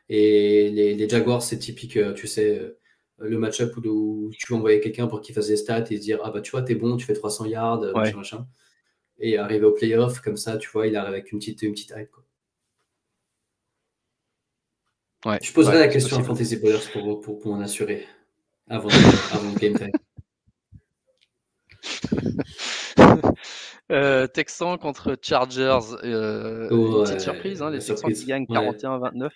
Et 0.08 0.70
les, 0.70 1.10
Jaguars, 1.10 1.42
c'est 1.42 1.58
typique, 1.58 1.98
euh, 1.98 2.14
tu 2.14 2.28
sais, 2.28 2.60
euh, 2.60 2.80
le 3.18 3.38
match-up 3.40 3.76
où, 3.78 4.30
tu 4.38 4.52
vas 4.52 4.58
envoyer 4.58 4.80
quelqu'un 4.80 5.08
pour 5.08 5.22
qu'il 5.22 5.34
fasse 5.34 5.48
des 5.48 5.58
stats 5.58 5.86
et 5.90 5.98
se 5.98 6.02
dire 6.02 6.20
Ah 6.24 6.32
bah 6.32 6.42
tu 6.42 6.52
vois, 6.52 6.62
t'es 6.62 6.76
bon, 6.76 6.96
tu 6.96 7.06
fais 7.06 7.14
300 7.14 7.46
yards, 7.46 7.82
machin, 7.94 8.18
machin. 8.18 8.48
Et 9.20 9.38
arriver 9.38 9.66
au 9.66 9.72
playoff, 9.72 10.20
comme 10.20 10.38
ça, 10.38 10.58
tu 10.58 10.70
vois, 10.70 10.88
il 10.88 10.96
arrive 10.96 11.14
avec 11.14 11.32
une 11.32 11.40
petite, 11.40 11.62
une 11.62 11.72
petite 11.72 11.94
hype. 11.96 12.12
Quoi. 12.12 12.24
Ouais, 15.26 15.40
je 15.42 15.52
poserai 15.54 15.80
la 15.80 15.88
question 15.88 16.18
à 16.18 16.24
Fantasy 16.24 16.58
Bowlers 16.58 16.92
pour, 16.92 17.22
pour, 17.22 17.40
pour 17.40 17.56
m'en 17.56 17.62
assurer 17.62 18.06
avant, 18.70 18.90
avant 19.32 19.52
le 19.52 19.58
game 19.58 19.74
time. 19.74 19.92
Euh, 23.92 24.26
Texans 24.26 24.80
contre 24.80 25.16
Chargers, 25.22 25.96
euh, 26.04 26.68
petite 27.04 27.22
surprise, 27.22 27.62
hein, 27.62 27.70
les 27.70 27.78
Texans 27.78 28.12
qui 28.12 28.26
gagnent 28.26 28.46
41-29. 28.46 29.30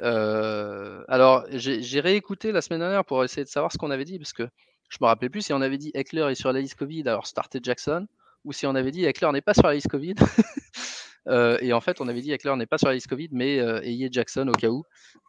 Euh, 0.00 1.04
alors, 1.08 1.44
j'ai 1.50 2.00
réécouté 2.00 2.52
la 2.52 2.62
semaine 2.62 2.80
dernière 2.80 3.04
pour 3.04 3.22
essayer 3.22 3.44
de 3.44 3.48
savoir 3.50 3.70
ce 3.70 3.76
qu'on 3.76 3.90
avait 3.90 4.06
dit, 4.06 4.18
parce 4.18 4.32
que 4.32 4.48
je 4.88 4.96
me 5.00 5.06
rappelais 5.06 5.28
plus 5.28 5.42
si 5.42 5.52
on 5.52 5.60
avait 5.60 5.76
dit 5.76 5.90
Eckler 5.92 6.26
est 6.30 6.34
sur 6.34 6.54
la 6.54 6.60
liste 6.60 6.76
Covid, 6.76 7.02
alors 7.02 7.26
starter 7.26 7.60
Jackson, 7.62 8.06
ou 8.44 8.52
si 8.52 8.66
on 8.66 8.74
avait 8.74 8.90
dit 8.90 9.04
Eckler 9.04 9.30
n'est 9.32 9.40
pas 9.40 9.54
sur 9.54 9.64
la 9.64 9.74
liste 9.74 9.88
Covid. 9.88 10.14
et 11.60 11.72
en 11.72 11.80
fait, 11.80 12.00
on 12.00 12.08
avait 12.08 12.20
dit 12.20 12.32
Eckler 12.32 12.54
n'est 12.56 12.66
pas 12.66 12.78
sur 12.78 12.88
la 12.88 12.94
liste 12.94 13.08
Covid, 13.08 13.28
mais 13.32 13.56
ayez 13.82 14.08
Jackson 14.10 14.46
au 14.48 14.52
cas 14.52 14.68
où. 14.68 14.84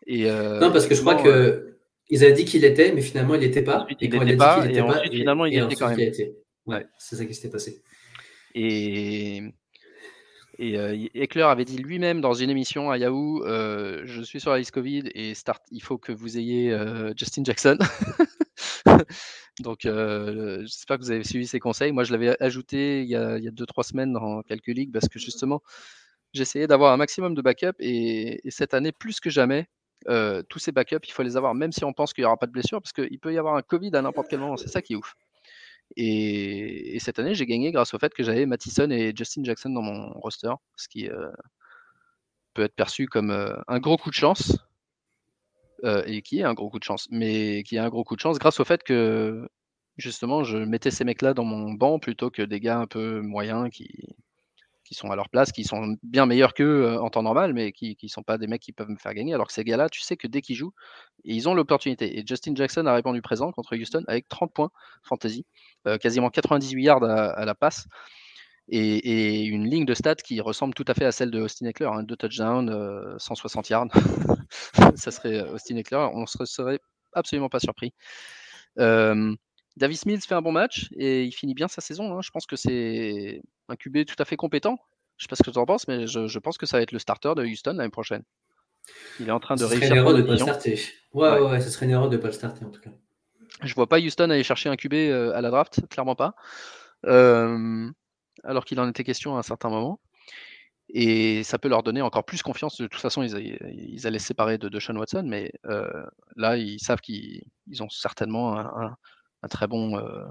Et, 0.07 0.25
non, 0.25 0.71
parce 0.71 0.87
que 0.87 0.95
je 0.95 1.01
crois 1.01 1.15
que 1.15 1.77
ils 2.09 2.23
avaient 2.23 2.33
dit 2.33 2.45
qu'il 2.45 2.63
était, 2.63 2.91
mais 2.91 3.01
finalement 3.01 3.35
il 3.35 3.41
n'était 3.41 3.63
pas. 3.63 3.87
et 3.89 3.95
il 3.99 4.19
n'était 4.19 4.37
pas, 4.37 4.65
et 4.67 4.79
ensuite, 4.79 5.13
finalement 5.13 5.45
il 5.45 5.57
était 5.57 5.75
quand 5.75 5.89
même. 5.89 6.11
Ouais, 6.67 6.85
c'est 6.97 7.15
ça 7.15 7.25
qui 7.25 7.33
s'était 7.33 7.49
passé. 7.49 7.83
Et, 8.55 9.41
et 10.57 10.77
euh, 10.77 11.07
Eckler 11.13 11.43
avait 11.43 11.65
dit 11.65 11.77
lui-même 11.77 12.21
dans 12.21 12.33
une 12.33 12.49
émission 12.49 12.89
à 12.89 12.97
Yahoo 12.97 13.43
euh, 13.45 14.03
Je 14.05 14.21
suis 14.21 14.39
sur 14.39 14.51
la 14.51 14.59
liste 14.59 14.71
Covid 14.71 15.03
et 15.13 15.33
start, 15.33 15.63
il 15.71 15.81
faut 15.81 15.97
que 15.97 16.11
vous 16.11 16.37
ayez 16.37 16.71
euh, 16.71 17.13
Justin 17.15 17.43
Jackson. 17.43 17.77
Donc, 19.59 19.79
j'espère 19.81 20.97
que 20.97 21.03
vous 21.03 21.11
avez 21.11 21.23
suivi 21.23 21.47
ses 21.47 21.59
conseils. 21.59 21.91
Moi, 21.91 22.03
je 22.03 22.11
l'avais 22.11 22.41
ajouté 22.41 23.01
il 23.01 23.09
y 23.09 23.15
a 23.15 23.39
2-3 23.39 23.83
semaines 23.83 24.13
dans 24.13 24.41
quelques 24.43 24.67
ligues 24.67 24.91
parce 24.91 25.07
que 25.07 25.19
justement, 25.19 25.61
j'essayais 26.33 26.67
d'avoir 26.67 26.93
un 26.93 26.97
maximum 26.97 27.35
de 27.35 27.41
backup 27.41 27.75
et, 27.79 28.39
cette 28.49 28.73
année, 28.73 28.91
plus 28.91 29.19
que 29.19 29.29
jamais, 29.29 29.67
tous 30.49 30.59
ces 30.59 30.71
backups, 30.71 31.07
il 31.07 31.11
faut 31.11 31.23
les 31.23 31.37
avoir, 31.37 31.55
même 31.55 31.71
si 31.71 31.83
on 31.83 31.93
pense 31.93 32.13
qu'il 32.13 32.23
n'y 32.23 32.27
aura 32.27 32.37
pas 32.37 32.47
de 32.47 32.51
blessure, 32.51 32.81
parce 32.81 32.93
qu'il 32.93 33.19
peut 33.19 33.33
y 33.33 33.37
avoir 33.37 33.55
un 33.55 33.61
Covid 33.61 33.95
à 33.95 34.01
n'importe 34.01 34.27
quel 34.29 34.39
moment. 34.39 34.57
C'est 34.57 34.69
ça 34.69 34.81
qui 34.81 34.93
est 34.93 34.97
ouf. 34.97 35.15
Et, 35.97 36.97
cette 36.99 37.19
année, 37.19 37.35
j'ai 37.35 37.45
gagné 37.45 37.71
grâce 37.71 37.93
au 37.93 37.99
fait 37.99 38.13
que 38.13 38.23
j'avais 38.23 38.45
Mattison 38.45 38.89
et 38.89 39.13
Justin 39.15 39.43
Jackson 39.43 39.69
dans 39.69 39.81
mon 39.81 40.11
roster, 40.19 40.53
ce 40.75 40.87
qui 40.87 41.09
euh, 41.09 41.29
peut 42.53 42.63
être 42.63 42.75
perçu 42.75 43.07
comme 43.07 43.31
euh, 43.31 43.55
un 43.67 43.79
gros 43.79 43.97
coup 43.97 44.09
de 44.09 44.15
chance, 44.15 44.57
euh, 45.83 46.03
et 46.05 46.21
qui 46.21 46.39
est 46.39 46.43
un 46.43 46.53
gros 46.53 46.69
coup 46.69 46.79
de 46.79 46.83
chance, 46.83 47.07
mais 47.11 47.63
qui 47.63 47.75
est 47.75 47.79
un 47.79 47.89
gros 47.89 48.03
coup 48.03 48.15
de 48.15 48.21
chance 48.21 48.39
grâce 48.39 48.59
au 48.59 48.65
fait 48.65 48.83
que 48.83 49.47
justement, 49.97 50.43
je 50.43 50.57
mettais 50.57 50.91
ces 50.91 51.03
mecs-là 51.03 51.33
dans 51.33 51.43
mon 51.43 51.73
banc 51.73 51.99
plutôt 51.99 52.29
que 52.29 52.41
des 52.41 52.59
gars 52.59 52.79
un 52.79 52.87
peu 52.87 53.21
moyens 53.21 53.69
qui, 53.71 54.15
sont 54.91 55.09
à 55.09 55.15
leur 55.15 55.29
place, 55.29 55.51
qui 55.51 55.63
sont 55.63 55.97
bien 56.03 56.25
meilleurs 56.25 56.53
qu'eux 56.53 56.85
euh, 56.85 57.01
en 57.01 57.09
temps 57.09 57.23
normal, 57.23 57.53
mais 57.53 57.71
qui 57.71 57.97
ne 58.01 58.07
sont 58.07 58.23
pas 58.23 58.37
des 58.37 58.47
mecs 58.47 58.61
qui 58.61 58.71
peuvent 58.71 58.89
me 58.89 58.97
faire 58.97 59.13
gagner. 59.13 59.33
Alors 59.33 59.47
que 59.47 59.53
ces 59.53 59.63
gars-là, 59.63 59.89
tu 59.89 60.01
sais 60.01 60.15
que 60.15 60.27
dès 60.27 60.41
qu'ils 60.41 60.55
jouent, 60.55 60.73
ils 61.23 61.49
ont 61.49 61.53
l'opportunité. 61.53 62.17
Et 62.17 62.23
Justin 62.25 62.55
Jackson 62.55 62.85
a 62.85 62.93
répondu 62.93 63.21
présent 63.21 63.51
contre 63.51 63.75
Houston 63.75 64.03
avec 64.07 64.27
30 64.29 64.53
points 64.53 64.69
fantasy, 65.03 65.45
euh, 65.87 65.97
quasiment 65.97 66.29
98 66.29 66.83
yards 66.83 67.03
à, 67.03 67.45
la 67.45 67.55
passe. 67.55 67.87
Et, 68.67 69.43
une 69.43 69.69
ligne 69.69 69.85
de 69.85 69.93
stats 69.93 70.15
qui 70.15 70.41
ressemble 70.41 70.73
tout 70.73 70.85
à 70.87 70.93
fait 70.93 71.05
à 71.05 71.11
celle 71.11 71.31
de 71.31 71.39
Austin 71.39 71.67
Eckler, 71.67 71.89
hein, 71.91 72.03
deux 72.03 72.15
touchdowns, 72.15 73.15
160 73.19 73.65
euh, 73.65 73.73
yards. 73.73 73.87
ça 74.95 75.11
serait 75.11 75.41
Austin 75.49 75.77
Eckler, 75.77 76.07
on 76.13 76.21
ne 76.21 76.45
serait 76.45 76.79
absolument 77.13 77.49
pas 77.49 77.59
surpris. 77.59 77.93
Davis 79.77 80.05
Mills 80.05 80.21
fait 80.21 80.35
un 80.35 80.41
bon 80.41 80.53
match 80.53 80.87
et 80.95 81.23
il 81.23 81.31
finit 81.31 81.53
bien 81.53 81.67
sa 81.67 81.81
saison. 81.81 82.15
Hein. 82.17 82.21
Je 82.21 82.31
pense 82.31 82.45
que 82.45 82.55
c'est 82.55 83.41
un 83.67 83.75
QB 83.75 84.05
tout 84.05 84.15
à 84.19 84.25
fait 84.25 84.37
compétent. 84.37 84.77
Je 85.17 85.23
ne 85.23 85.25
sais 85.25 85.29
pas 85.29 85.35
ce 85.35 85.43
que 85.43 85.51
tu 85.51 85.57
en 85.57 85.65
penses, 85.65 85.87
mais 85.87 86.07
je, 86.07 86.39
pense 86.39 86.57
que 86.57 86.65
ça 86.65 86.77
va 86.77 86.83
être 86.83 86.91
le 86.91 86.99
starter 86.99 87.33
de 87.35 87.45
Houston 87.45 87.73
l'année 87.73 87.89
prochaine. 87.89 88.23
Il 89.19 89.27
est 89.27 89.31
en 89.31 89.39
train 89.39 89.55
de 89.55 89.63
réussir. 89.63 89.87
Serait 89.87 89.97
une 89.97 90.01
erreur 90.01 90.13
de 90.13 90.21
pas 90.21 90.37
starter. 90.37 90.79
Ouais, 91.13 91.39
ouais, 91.39 91.61
ce 91.61 91.69
serait 91.69 91.85
une 91.85 91.91
erreur 91.91 92.09
de 92.09 92.15
ne 92.15 92.21
pas 92.21 92.27
le 92.27 92.33
starter 92.33 92.65
en 92.65 92.69
tout 92.69 92.81
cas. 92.81 92.91
Je 93.63 93.73
vois 93.73 93.87
pas 93.87 93.99
Houston 93.99 94.29
aller 94.29 94.43
chercher 94.43 94.69
un 94.69 94.75
QB 94.75 94.93
euh, 94.93 95.33
à 95.33 95.41
la 95.41 95.49
draft, 95.49 95.87
clairement 95.89 96.15
pas. 96.15 96.35
Euh, 97.05 97.89
alors 98.43 98.65
qu'il 98.65 98.79
en 98.79 98.89
était 98.89 99.03
question 99.03 99.35
à 99.35 99.39
un 99.39 99.43
certain 99.43 99.69
moment. 99.69 99.99
Et 100.89 101.43
ça 101.43 101.57
peut 101.57 101.67
leur 101.67 101.83
donner 101.83 102.01
encore 102.01 102.25
plus 102.25 102.43
confiance. 102.43 102.77
De 102.79 102.87
toute 102.87 103.01
façon, 103.01 103.23
ils, 103.23 104.07
allaient 104.07 104.19
séparer 104.19 104.57
de, 104.57 104.79
Sean 104.79 104.95
Watson, 104.95 105.23
mais 105.25 105.51
euh, 105.65 106.05
là, 106.35 106.57
ils 106.57 106.79
savent 106.79 107.01
qu'ils 107.01 107.43
ont 107.79 107.89
certainement 107.89 108.57
un, 108.57 108.95
très 109.49 109.67
bon 109.67 109.97
euh, 109.97 110.25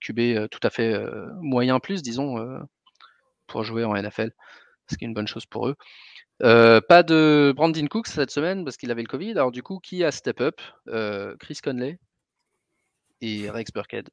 QB 0.00 0.18
euh, 0.18 0.48
tout 0.48 0.60
à 0.62 0.70
fait 0.70 0.98
moyen 1.40 1.80
plus, 1.80 2.02
disons, 2.02 2.36
pour 3.46 3.64
jouer 3.64 3.84
en 3.84 3.94
NFL, 3.94 4.30
ce 4.88 4.96
qui 4.96 5.04
est 5.04 5.08
une 5.08 5.14
bonne 5.14 5.28
chose 5.28 5.46
pour 5.46 5.68
eux. 5.68 5.76
pas 6.38 7.02
de 7.02 7.52
Brandon 7.56 7.86
Cooks 7.88 8.08
cette 8.08 8.30
semaine 8.30 8.64
parce 8.64 8.76
qu'il 8.76 8.90
avait 8.92 9.02
le 9.02 9.08
Covid. 9.08 9.32
Alors 9.32 9.50
du 9.50 9.62
coup, 9.64 9.80
qui 9.80 10.04
a 10.04 10.12
step 10.12 10.40
up? 10.40 10.60
Chris 11.40 11.58
Conley 11.62 11.98
et 13.20 13.50
Rex 13.50 13.72
Burkhead. 13.72 14.10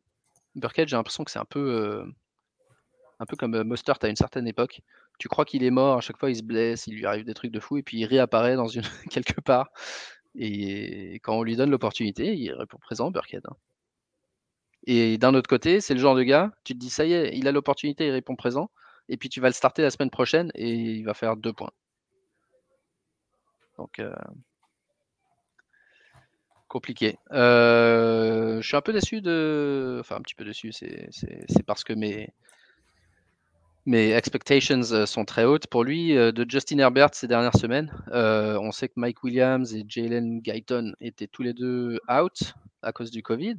Burkhead, 0.55 0.87
j'ai 0.87 0.95
l'impression 0.95 1.23
que 1.23 1.31
c'est 1.31 1.39
un 1.39 1.45
peu, 1.45 2.05
peu 3.25 3.35
comme 3.35 3.63
Mustard 3.63 3.97
à 4.01 4.07
une 4.07 4.15
certaine 4.15 4.47
époque. 4.47 4.81
Tu 5.19 5.27
crois 5.27 5.45
qu'il 5.45 5.63
est 5.63 5.71
mort, 5.71 5.97
à 5.97 6.01
chaque 6.01 6.17
fois 6.17 6.29
il 6.29 6.35
se 6.35 6.43
blesse, 6.43 6.87
il 6.87 6.95
lui 6.95 7.05
arrive 7.05 7.25
des 7.25 7.33
trucs 7.33 7.51
de 7.51 7.59
fou, 7.59 7.77
et 7.77 7.83
puis 7.83 7.99
il 7.99 8.05
réapparaît 8.05 8.55
dans 8.55 8.67
quelque 9.09 9.41
part. 9.41 9.69
Et 10.35 11.15
quand 11.23 11.37
on 11.37 11.43
lui 11.43 11.55
donne 11.55 11.69
l'opportunité, 11.69 12.35
il 12.35 12.51
répond 12.53 12.77
présent, 12.79 13.11
Burkhead. 13.11 13.43
Hein. 13.47 13.55
Et 14.85 15.17
d'un 15.17 15.33
autre 15.33 15.47
côté, 15.47 15.79
c'est 15.81 15.93
le 15.93 15.99
genre 15.99 16.15
de 16.15 16.23
gars, 16.23 16.51
tu 16.63 16.73
te 16.73 16.79
dis, 16.79 16.89
ça 16.89 17.05
y 17.05 17.13
est, 17.13 17.37
il 17.37 17.47
a 17.47 17.51
l'opportunité, 17.51 18.07
il 18.07 18.11
répond 18.11 18.35
présent. 18.35 18.69
Et 19.09 19.17
puis 19.17 19.29
tu 19.29 19.41
vas 19.41 19.49
le 19.49 19.53
starter 19.53 19.81
la 19.81 19.91
semaine 19.91 20.09
prochaine 20.09 20.51
et 20.55 20.71
il 20.71 21.03
va 21.03 21.13
faire 21.13 21.37
deux 21.37 21.53
points. 21.53 21.71
Donc, 23.77 23.99
euh, 23.99 24.13
compliqué. 26.73 27.17
je 27.31 28.59
suis 28.63 28.75
un 28.75 28.81
peu 28.81 28.93
déçu 28.93 29.21
de. 29.21 29.97
Enfin, 29.99 30.15
un 30.15 30.21
petit 30.21 30.33
peu 30.33 30.43
déçu, 30.43 30.71
c'est 30.71 31.63
parce 31.67 31.83
que 31.83 31.93
mes, 31.93 32.33
mes 33.85 34.11
expectations 34.13 35.05
sont 35.05 35.23
très 35.23 35.45
hautes 35.45 35.67
pour 35.67 35.83
lui. 35.83 36.15
De 36.15 36.45
Justin 36.49 36.79
Herbert 36.79 37.13
ces 37.13 37.27
dernières 37.27 37.55
semaines, 37.55 37.91
on 38.11 38.71
sait 38.71 38.87
que 38.87 38.95
Mike 38.97 39.23
Williams 39.23 39.73
et 39.75 39.85
Jalen 39.87 40.39
Guyton 40.39 40.93
étaient 40.99 41.27
tous 41.27 41.43
les 41.43 41.53
deux 41.53 41.99
out 42.09 42.53
à 42.81 42.91
cause 42.91 43.11
du 43.11 43.21
Covid. 43.21 43.57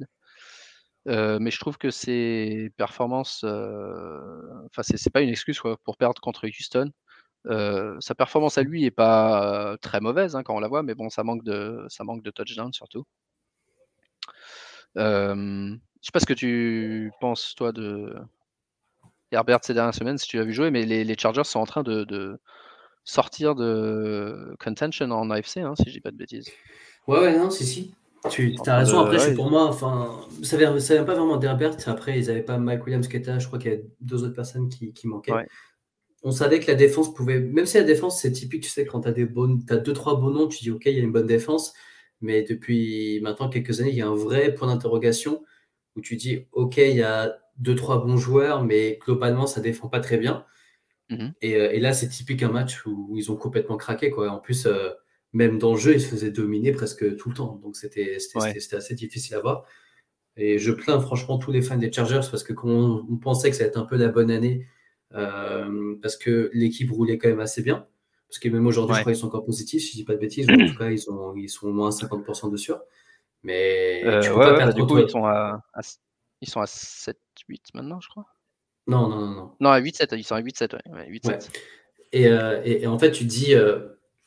mais 1.05 1.51
je 1.51 1.59
trouve 1.59 1.77
que 1.77 1.91
ses 1.91 2.69
performances, 2.75 3.45
enfin, 3.45 4.83
c'est 4.83 5.13
pas 5.13 5.21
une 5.21 5.29
excuse 5.29 5.61
pour 5.85 5.95
perdre 5.95 6.19
contre 6.21 6.47
Houston. 6.47 6.91
Sa 7.47 8.15
performance 8.15 8.57
à 8.57 8.63
lui 8.63 8.85
est 8.85 8.91
pas 8.91 9.77
très 9.81 9.99
mauvaise 9.99 10.35
hein, 10.35 10.43
quand 10.43 10.55
on 10.55 10.59
la 10.59 10.67
voit, 10.67 10.83
mais 10.83 10.95
bon, 10.95 11.09
ça 11.09 11.23
manque 11.23 11.43
de, 11.43 11.85
ça 11.89 12.03
manque 12.03 12.23
de 12.23 12.31
touchdown 12.31 12.73
surtout. 12.73 13.05
je 14.95 15.77
sais 16.01 16.11
pas 16.11 16.19
ce 16.19 16.25
que 16.25 16.33
tu 16.33 17.11
penses 17.19 17.55
toi 17.55 17.71
de 17.71 18.15
Herbert 19.31 19.59
ces 19.63 19.73
dernières 19.73 19.93
semaines, 19.93 20.17
si 20.17 20.27
tu 20.27 20.39
as 20.39 20.43
vu 20.43 20.53
jouer, 20.53 20.71
mais 20.71 20.85
les, 20.85 21.17
Chargers 21.17 21.43
sont 21.43 21.59
en 21.59 21.65
train 21.65 21.83
de, 21.83 22.39
sortir 23.03 23.55
de 23.55 24.55
contention 24.59 25.11
en 25.11 25.29
AFC, 25.29 25.57
hein, 25.57 25.73
si 25.75 25.85
je 25.87 25.91
dis 25.91 26.01
pas 26.01 26.11
de 26.11 26.17
bêtises. 26.17 26.49
Ouais, 27.07 27.19
ouais, 27.19 27.37
non, 27.37 27.49
si, 27.51 27.65
si. 27.65 27.93
Tu 28.31 28.55
as 28.65 28.77
raison, 28.77 29.01
après, 29.01 29.19
suis 29.19 29.35
pour 29.35 29.51
moi, 29.51 29.65
enfin, 29.65 30.21
ça 30.41 30.57
vient, 30.57 30.79
ça 30.79 30.95
vient 30.95 31.03
pas 31.03 31.13
vraiment 31.13 31.37
d'Herbert. 31.37 31.75
Après, 31.85 32.19
ils 32.19 32.25
n'avaient 32.25 32.41
pas 32.41 32.57
Mike 32.57 32.83
Williams 32.83 33.07
qui 33.07 33.17
était 33.17 33.29
là, 33.29 33.37
je 33.37 33.45
crois 33.45 33.59
qu'il 33.59 33.69
y 33.69 33.73
avait 33.75 33.85
deux 34.01 34.23
autres 34.23 34.33
personnes 34.33 34.67
qui, 34.69 35.07
manquaient. 35.07 35.31
On 36.25 36.31
savait 36.31 36.59
que 36.59 36.65
la 36.65 36.73
défense 36.73 37.13
pouvait, 37.13 37.39
même 37.39 37.67
si 37.67 37.77
la 37.77 37.83
défense, 37.83 38.19
c'est 38.19 38.31
typique, 38.31 38.63
tu 38.63 38.69
sais, 38.69 38.83
quand 38.83 39.01
tu 39.01 39.07
as, 39.07 39.11
des 39.11 39.27
as 39.69 39.77
deux, 39.77 39.93
trois 39.93 40.19
bons 40.19 40.31
noms, 40.31 40.47
tu 40.47 40.63
dis, 40.63 40.71
OK, 40.71 40.81
il 40.87 40.93
y 40.93 40.99
a 40.99 41.03
une 41.03 41.11
bonne 41.11 41.27
défense. 41.27 41.73
Mais 42.19 42.41
depuis 42.41 43.19
maintenant 43.21 43.47
quelques 43.47 43.79
années, 43.79 43.91
il 43.91 43.95
y 43.95 44.01
a 44.01 44.07
un 44.07 44.15
vrai 44.15 44.55
point 44.55 44.67
d'interrogation 44.67 45.43
où 45.95 46.01
tu 46.01 46.15
dis, 46.15 46.47
OK, 46.51 46.77
il 46.77 46.95
y 46.95 47.03
a 47.03 47.37
deux, 47.57 47.75
trois 47.75 48.03
bons 48.03 48.17
joueurs, 48.17 48.63
mais 48.63 48.97
globalement, 49.05 49.45
ça 49.45 49.61
défend 49.61 49.87
pas 49.87 49.99
très 49.99 50.17
bien. 50.17 50.45
Mmh 51.11 51.15
euh, 51.43 51.69
et, 51.71 51.79
là, 51.79 51.93
c'est 51.93 52.09
typique 52.09 52.41
un 52.41 52.49
match 52.49 52.83
où, 52.87 53.13
ils 53.15 53.31
ont 53.31 53.35
complètement 53.35 53.77
craqué. 53.77 54.09
Quoi. 54.09 54.31
En 54.31 54.39
plus, 54.39 54.65
euh, 54.65 54.89
même 55.31 55.59
dans 55.59 55.73
le 55.73 55.79
jeu, 55.79 55.93
ils 55.93 56.01
se 56.01 56.07
faisaient 56.07 56.31
dominer 56.31 56.71
presque 56.71 57.15
tout 57.17 57.29
le 57.29 57.35
temps. 57.35 57.59
Donc, 57.61 57.75
c'était 57.75 58.17
assez 58.71 58.95
difficile 58.95 59.35
à 59.35 59.41
voir. 59.41 59.65
Et 60.37 60.57
je 60.57 60.71
plains 60.71 60.99
franchement 60.99 61.37
tous 61.37 61.51
les 61.51 61.61
fans 61.61 61.77
des 61.77 61.91
Chargers 61.91 62.27
parce 62.31 62.43
que 62.43 62.53
on, 62.63 63.05
on 63.09 63.17
pensait 63.17 63.51
que 63.51 63.55
ça 63.55 63.63
allait 63.63 63.69
être 63.69 63.77
un 63.77 63.85
peu 63.85 63.95
la 63.95 64.09
bonne 64.09 64.31
année, 64.31 64.67
euh, 65.15 65.95
parce 66.01 66.17
que 66.17 66.49
l'équipe 66.53 66.91
roulait 66.91 67.17
quand 67.17 67.29
même 67.29 67.39
assez 67.39 67.61
bien. 67.61 67.87
Parce 68.27 68.39
que 68.39 68.49
même 68.49 68.65
aujourd'hui, 68.67 68.95
je 68.95 69.01
crois 69.01 69.13
qu'ils 69.13 69.21
sont 69.21 69.27
encore 69.27 69.45
positifs, 69.45 69.83
si 69.83 69.91
je 69.91 69.95
dis 69.97 70.03
pas 70.03 70.13
de 70.13 70.19
bêtises. 70.19 70.49
en 70.49 70.55
tout 70.55 70.75
cas, 70.79 70.89
ils, 70.89 70.99
sont, 70.99 71.35
ils 71.35 71.49
sont 71.49 71.67
au 71.67 71.71
moins 71.71 71.89
50% 71.89 72.51
de 72.51 72.57
sûr. 72.57 72.81
Mais 73.43 74.01
tu 74.21 74.29
peux 74.29 74.39
pas 74.39 74.55
perdre 74.55 74.73
du 74.73 74.85
coup, 74.85 74.97
ils 74.97 75.09
sont 75.09 75.25
à, 75.25 75.61
ils 76.41 76.49
sont 76.49 76.61
à 76.61 76.65
7-8 76.65 77.13
maintenant, 77.73 77.99
je 78.01 78.09
crois. 78.09 78.25
Non, 78.87 79.07
non, 79.07 79.19
non. 79.19 79.31
Non, 79.31 79.51
non 79.59 79.69
à 79.69 79.79
8-7, 79.79 80.15
ils 80.17 80.23
sont 80.23 80.35
à 80.35 80.41
8-7, 80.41 80.73
ouais. 80.93 81.07
8 81.07 81.25
-7. 81.25 81.49
Euh, 82.15 82.61
et, 82.63 82.83
et, 82.83 82.87
en 82.87 82.97
fait, 82.99 83.11
tu 83.11 83.25
dis, 83.25 83.55
euh, 83.55 83.79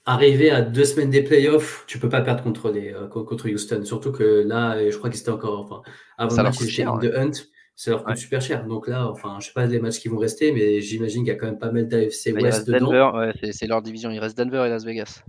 arriver 0.05 0.51
à 0.51 0.62
deux 0.62 0.84
semaines 0.84 1.11
des 1.11 1.22
playoffs, 1.22 1.84
tu 1.86 1.99
peux 1.99 2.09
pas 2.09 2.20
perdre 2.20 2.43
contre, 2.43 2.70
les, 2.70 2.93
euh, 2.93 3.07
contre 3.07 3.49
Houston. 3.49 3.84
Surtout 3.84 4.12
que 4.12 4.45
là, 4.47 4.91
je 4.91 4.97
crois 4.97 5.11
qu'ils 5.11 5.20
étaient 5.20 5.30
encore, 5.30 5.61
enfin, 5.61 5.82
avant 6.16 6.36
le 6.36 6.43
match 6.43 6.59
de 6.59 7.16
Hunt, 7.16 7.45
ça 7.79 7.93
leur 7.93 8.03
coûte 8.03 8.16
super 8.16 8.41
cher. 8.43 8.66
Donc 8.66 8.89
là, 8.89 9.09
enfin, 9.09 9.39
je 9.41 9.47
sais 9.47 9.53
pas 9.53 9.64
les 9.64 9.79
matchs 9.79 10.01
qui 10.01 10.09
vont 10.09 10.18
rester, 10.18 10.51
mais 10.51 10.81
j'imagine 10.81 11.22
qu'il 11.22 11.33
y 11.33 11.37
a 11.37 11.39
quand 11.39 11.47
même 11.47 11.61
pas 11.61 11.70
mal 11.70 11.87
d'AFC 11.87 12.33
bah, 12.33 12.41
West 12.43 12.66
dedans. 12.66 12.91
Denver, 12.91 13.11
ouais, 13.14 13.53
c'est 13.53 13.68
leur 13.68 13.83
division. 13.83 14.11
Il 14.11 14.18
reste 14.18 14.37
Denver 14.37 14.64
et 14.66 14.68
Las 14.68 14.85
Vegas. 14.85 15.22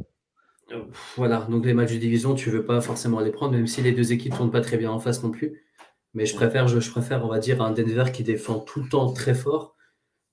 Voilà, 1.16 1.48
donc 1.50 1.64
les 1.64 1.76
matchs 1.76 1.94
de 1.94 1.98
division, 1.98 2.34
tu 2.34 2.50
veux 2.50 2.66
pas 2.66 2.82
forcément 2.82 3.20
les 3.20 3.30
prendre, 3.30 3.54
même 3.54 3.68
si 3.68 3.84
les 3.84 3.92
deux 3.92 4.14
équipes 4.14 4.36
tournent 4.36 4.50
pas 4.50 4.62
très 4.62 4.78
bien 4.78 4.90
en 4.90 4.98
face 4.98 5.22
non 5.22 5.30
plus. 5.30 5.64
Mais 6.16 6.26
je 6.26 6.36
préfère, 6.36 6.68
je, 6.68 6.90
préfère, 6.90 7.24
on 7.24 7.28
va 7.28 7.38
dire, 7.38 7.62
un 7.62 7.70
Denver 7.70 8.06
qui 8.12 8.24
défend 8.24 8.60
tout 8.60 8.82
le 8.82 8.90
temps 8.90 9.14
très 9.14 9.36
fort 9.36 9.76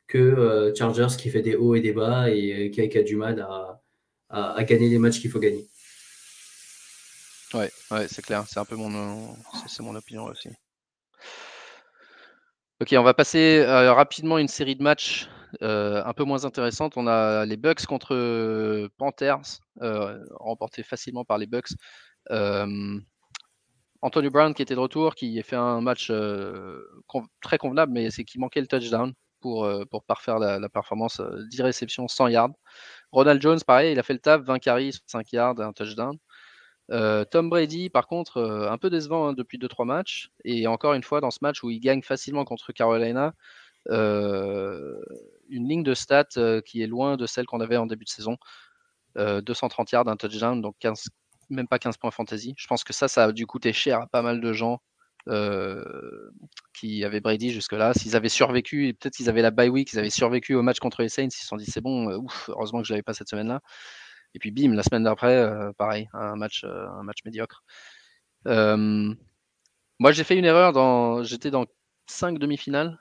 que 0.07 0.17
euh, 0.17 0.75
Chargers 0.75 1.15
qui 1.19 1.29
fait 1.29 1.43
des 1.43 1.55
hauts 1.55 1.75
et 1.75 1.83
des 1.83 1.93
bas 1.93 2.31
et 2.31 2.69
euh, 2.69 2.71
qui, 2.71 2.81
a, 2.81 3.03
du 3.03 3.17
mal 3.17 3.47
à, 4.31 4.65
gagner 4.65 4.89
les 4.89 4.99
matchs 4.99 5.21
qu'il 5.21 5.31
faut 5.31 5.39
gagner. 5.39 5.69
Ouais, 7.53 7.71
ouais 7.91 8.09
c'est 8.09 8.23
clair. 8.23 8.45
C'est 8.49 8.59
un 8.59 8.65
peu 8.65 8.77
mon, 8.77 9.37
c'est 9.69 9.83
mon 9.83 9.95
opinion 9.95 10.25
aussi. 10.25 10.49
Ok, 12.81 12.95
on 12.99 13.03
va 13.03 13.15
passer 13.15 13.61
euh, 13.61 13.93
rapidement 13.93 14.39
une 14.39 14.49
série 14.49 14.77
de 14.77 14.83
matchs 14.83 15.29
un 15.61 16.13
peu 16.13 16.25
moins 16.25 16.45
intéressantes. 16.45 16.97
On 16.97 17.07
a 17.07 17.47
les 17.47 17.57
Bucks 17.57 17.87
contre 17.87 18.89
Panthers, 18.99 19.61
remportés 19.81 20.83
facilement 20.83 21.25
par 21.25 21.39
les 21.39 21.47
Bucks. 21.47 21.73
Antonio 24.03 24.31
Brown 24.31 24.55
qui 24.55 24.63
était 24.63 24.75
de 24.75 24.81
retour, 24.81 25.15
qui 25.15 25.39
a 25.39 25.43
fait 25.43 25.57
un 25.57 25.81
match 25.81 26.09
euh, 26.11 26.81
très 27.43 27.59
convenable, 27.59 27.93
mais 27.93 28.11
c'est 28.11 28.25
qu'il 28.25 28.41
manquait 28.41 28.61
le 28.61 28.67
touchdown 28.67 29.13
pour, 29.41 29.65
euh, 29.65 29.85
parfaire 30.07 30.39
la, 30.39 30.69
performance 30.69 31.21
10 31.51 31.61
euh, 31.61 31.65
réceptions, 31.65 32.09
100 32.09 32.29
yards. 32.29 32.51
Ronald 33.13 33.41
Jones, 33.43 33.59
pareil, 33.67 33.93
il 33.93 33.99
a 33.99 34.03
fait 34.03 34.13
le 34.13 34.19
taf, 34.21 34.43
20 34.43 34.59
carries, 34.59 34.93
5 35.07 35.33
yards, 35.33 35.61
un 35.61 35.73
touchdown. 35.73 36.17
Tom 36.89 37.51
Brady, 37.51 37.91
par 37.91 38.07
contre, 38.07 38.41
un 38.71 38.79
peu 38.79 38.91
décevant 38.91 39.29
hein, 39.29 39.33
depuis 39.33 39.59
2-3 39.59 39.85
matchs. 39.85 40.31
Et 40.45 40.67
encore 40.67 40.95
une 40.95 41.03
fois, 41.03 41.21
dans 41.21 41.31
ce 41.31 41.39
match 41.43 41.63
où 41.63 41.71
il 41.71 41.81
gagne 41.81 42.03
facilement 42.03 42.45
contre 42.45 42.73
Carolina, 42.73 43.35
une 43.89 45.69
ligne 45.69 45.83
de 45.83 45.95
stats 45.95 46.61
qui 46.65 46.83
est 46.83 46.87
loin 46.87 47.17
de 47.17 47.27
celle 47.27 47.47
qu'on 47.47 47.61
avait 47.61 47.77
en 47.77 47.87
début 47.87 48.05
de 48.05 48.11
saison. 48.11 48.37
230 49.17 49.93
yards, 49.93 50.09
un 50.09 50.17
touchdown, 50.17 50.61
donc 50.61 50.77
15, 50.79 51.09
même 51.51 51.69
pas 51.69 51.79
15 51.79 51.97
points 51.97 52.11
fantasy. 52.11 52.55
Je 52.57 52.67
pense 52.67 52.85
que 52.85 52.93
ça, 52.93 53.09
ça 53.09 53.25
a 53.25 53.33
dû 53.33 53.47
coûter 53.47 53.73
cher 53.73 54.01
à 54.01 54.07
pas 54.07 54.23
mal 54.23 54.41
de 54.41 54.53
gens 54.53 54.81
euh, 55.29 56.31
qui 56.73 57.05
avaient 57.05 57.21
Brady 57.21 57.51
jusque-là. 57.51 57.95
S'ils 57.95 58.17
avaient 58.17 58.29
survécu, 58.29 58.95
peut-être 58.99 59.17
qu'ils 59.17 59.29
avaient 59.29 59.43
la 59.43 59.51
bye 59.51 59.69
week, 59.69 59.93
ils 59.93 59.99
avaient 59.99 60.11
survécu 60.11 60.55
au 60.55 60.63
match 60.63 60.79
contre 60.79 61.03
les 61.03 61.09
Saints, 61.09 61.25
ils 61.25 61.31
se 61.33 61.47
sont 61.47 61.57
dit 61.57 61.67
c'est 61.67 61.81
bon, 61.81 62.11
euh, 62.11 62.17
ouf, 62.17 62.49
heureusement 62.49 62.81
que 62.81 62.87
je 62.87 62.93
l'avais 62.93 63.03
pas 63.03 63.15
cette 63.15 63.29
semaine-là. 63.29 63.61
Et 64.35 64.39
puis 64.39 64.51
bim, 64.51 64.75
la 64.75 64.83
semaine 64.83 65.05
d'après, 65.05 65.37
euh, 65.37 65.73
pareil, 65.79 66.09
un 66.13 66.37
match, 66.37 66.65
un 66.65 67.03
match 67.03 67.19
médiocre. 67.25 67.65
moi, 68.45 70.13
j'ai 70.13 70.25
fait 70.25 70.37
une 70.37 70.45
erreur. 70.45 71.25
J'étais 71.25 71.51
dans 71.51 71.67
5 72.07 72.39
demi-finales 72.39 72.99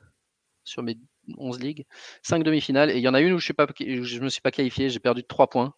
sur 0.63 0.83
mes 0.83 0.97
11 1.37 1.59
ligues. 1.59 1.85
5 2.23 2.43
demi-finales. 2.43 2.91
Et 2.91 2.97
il 2.97 3.01
y 3.01 3.07
en 3.07 3.13
a 3.13 3.21
une 3.21 3.33
où 3.33 3.39
je 3.39 3.53
ne 3.53 4.23
me 4.23 4.29
suis 4.29 4.41
pas 4.41 4.51
qualifié, 4.51 4.89
j'ai 4.89 4.99
perdu 4.99 5.21
de 5.21 5.27
3 5.27 5.49
points. 5.49 5.73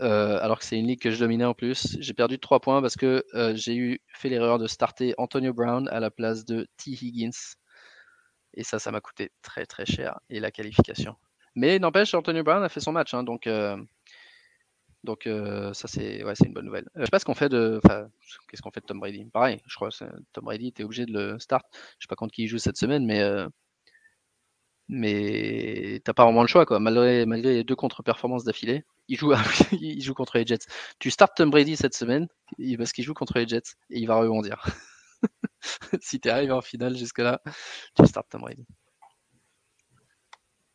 Euh, 0.00 0.38
alors 0.40 0.60
que 0.60 0.64
c'est 0.64 0.78
une 0.78 0.86
ligue 0.86 1.00
que 1.00 1.10
je 1.10 1.18
dominais 1.18 1.44
en 1.44 1.54
plus. 1.54 1.96
J'ai 2.00 2.14
perdu 2.14 2.36
de 2.36 2.40
3 2.40 2.60
points 2.60 2.80
parce 2.80 2.96
que 2.96 3.24
euh, 3.34 3.54
j'ai 3.56 3.74
eu 3.74 4.00
fait 4.08 4.28
l'erreur 4.28 4.58
de 4.58 4.66
starter 4.66 5.14
Antonio 5.18 5.52
Brown 5.52 5.88
à 5.88 5.98
la 6.00 6.10
place 6.10 6.44
de 6.44 6.68
T. 6.76 6.90
Higgins. 6.90 7.56
Et 8.54 8.64
ça, 8.64 8.78
ça 8.78 8.90
m'a 8.90 9.00
coûté 9.00 9.30
très 9.42 9.66
très 9.66 9.86
cher. 9.86 10.20
Et 10.30 10.40
la 10.40 10.50
qualification. 10.50 11.16
Mais 11.54 11.78
n'empêche, 11.78 12.14
Antonio 12.14 12.44
Brown 12.44 12.62
a 12.62 12.68
fait 12.68 12.80
son 12.80 12.92
match. 12.92 13.14
Hein, 13.14 13.24
donc 13.24 13.46
euh, 13.46 13.76
donc 15.08 15.28
ça, 15.72 15.88
c'est 15.88 16.22
ouais, 16.22 16.34
une 16.44 16.52
bonne 16.52 16.66
nouvelle. 16.66 16.88
je 16.94 17.04
sais 17.04 17.10
pas 17.10 17.18
ce 17.18 17.24
qu'on 17.24 17.34
fait 17.34 17.48
de. 17.48 17.80
Qu'est-ce 18.48 18.62
qu'on 18.62 18.70
fait 18.70 18.80
de 18.80 18.86
Tom 18.86 19.00
Brady? 19.00 19.24
Pareil, 19.32 19.60
je 19.66 19.74
crois 19.74 19.88
que 19.88 20.04
Tom 20.32 20.44
Brady, 20.44 20.72
tu 20.72 20.82
es 20.82 20.84
obligé 20.84 21.06
de 21.06 21.12
le 21.12 21.38
start. 21.38 21.64
Je 21.72 22.04
sais 22.04 22.08
pas 22.08 22.16
contre 22.16 22.34
qui 22.34 22.44
il 22.44 22.46
joue 22.48 22.58
cette 22.58 22.76
semaine, 22.76 23.04
mais 23.06 23.22
mais 24.88 26.00
t'as 26.04 26.14
pas 26.14 26.24
vraiment 26.24 26.42
le 26.42 26.48
choix 26.48 26.66
quoi. 26.66 26.80
Malgré, 26.80 27.26
malgré 27.26 27.54
les 27.54 27.64
deux 27.64 27.76
contre-performances 27.76 28.44
d'affilée, 28.44 28.84
il 29.08 29.18
joue, 29.18 29.32
il 29.72 30.02
joue 30.02 30.14
contre 30.14 30.38
les 30.38 30.46
Jets. 30.46 30.66
Tu 30.98 31.10
startes 31.10 31.36
Tom 31.36 31.50
Brady 31.50 31.76
cette 31.76 31.94
semaine 31.94 32.28
parce 32.78 32.92
qu'il 32.92 33.04
joue 33.04 33.14
contre 33.14 33.38
les 33.38 33.46
Jets 33.46 33.74
et 33.90 33.98
il 34.00 34.06
va 34.06 34.16
rebondir. 34.16 34.64
si 36.00 36.20
tu 36.20 36.30
arrives 36.30 36.52
en 36.52 36.62
finale 36.62 36.96
jusque-là, 36.96 37.40
tu 37.94 38.06
startes 38.06 38.30
Tom 38.30 38.42
Brady. 38.42 38.66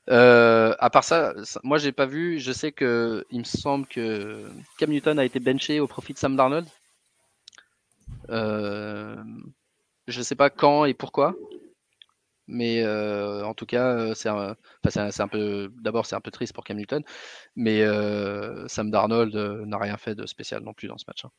Euh, 0.10 0.76
à 0.80 0.90
part 0.90 1.04
ça, 1.04 1.34
moi 1.64 1.78
j'ai 1.78 1.92
pas 1.92 2.06
vu. 2.06 2.40
Je 2.40 2.52
sais 2.52 2.72
que 2.72 3.26
il 3.32 3.40
me 3.40 3.44
semble 3.46 3.88
que 3.88 4.50
Cam 4.78 4.90
Newton 4.90 5.20
a 5.20 5.26
été 5.26 5.40
benché 5.40 5.80
au 5.80 5.88
profit 5.88 6.14
de 6.14 6.20
Sam 6.20 6.36
Darnold. 6.36 6.68
Euh, 8.30 9.16
je 10.08 10.22
sais 10.22 10.36
pas 10.36 10.50
quand 10.50 10.86
et 10.86 10.94
pourquoi. 10.94 11.36
Mais 12.48 12.84
euh, 12.84 13.46
en 13.46 13.54
tout 13.54 13.66
cas, 13.66 13.88
euh, 13.96 14.14
c'est 14.16 14.30
un, 14.30 15.28
peu. 15.28 15.72
D'abord, 15.82 16.06
c'est 16.06 16.16
un 16.16 16.22
peu 16.22 16.32
triste 16.32 16.54
pour 16.54 16.64
Cam 16.64 16.78
Newton, 16.78 17.04
mais 17.56 17.82
euh, 17.84 18.68
Sam 18.68 18.92
Darnold 18.92 19.34
n'a 19.34 19.78
rien 19.78 19.98
fait 19.98 20.16
de 20.16 20.26
spécial 20.26 20.62
non 20.64 20.74
plus 20.74 20.88
dans 20.88 20.98
ce 20.98 21.06
match. 21.08 21.24
Hein. 21.26 21.32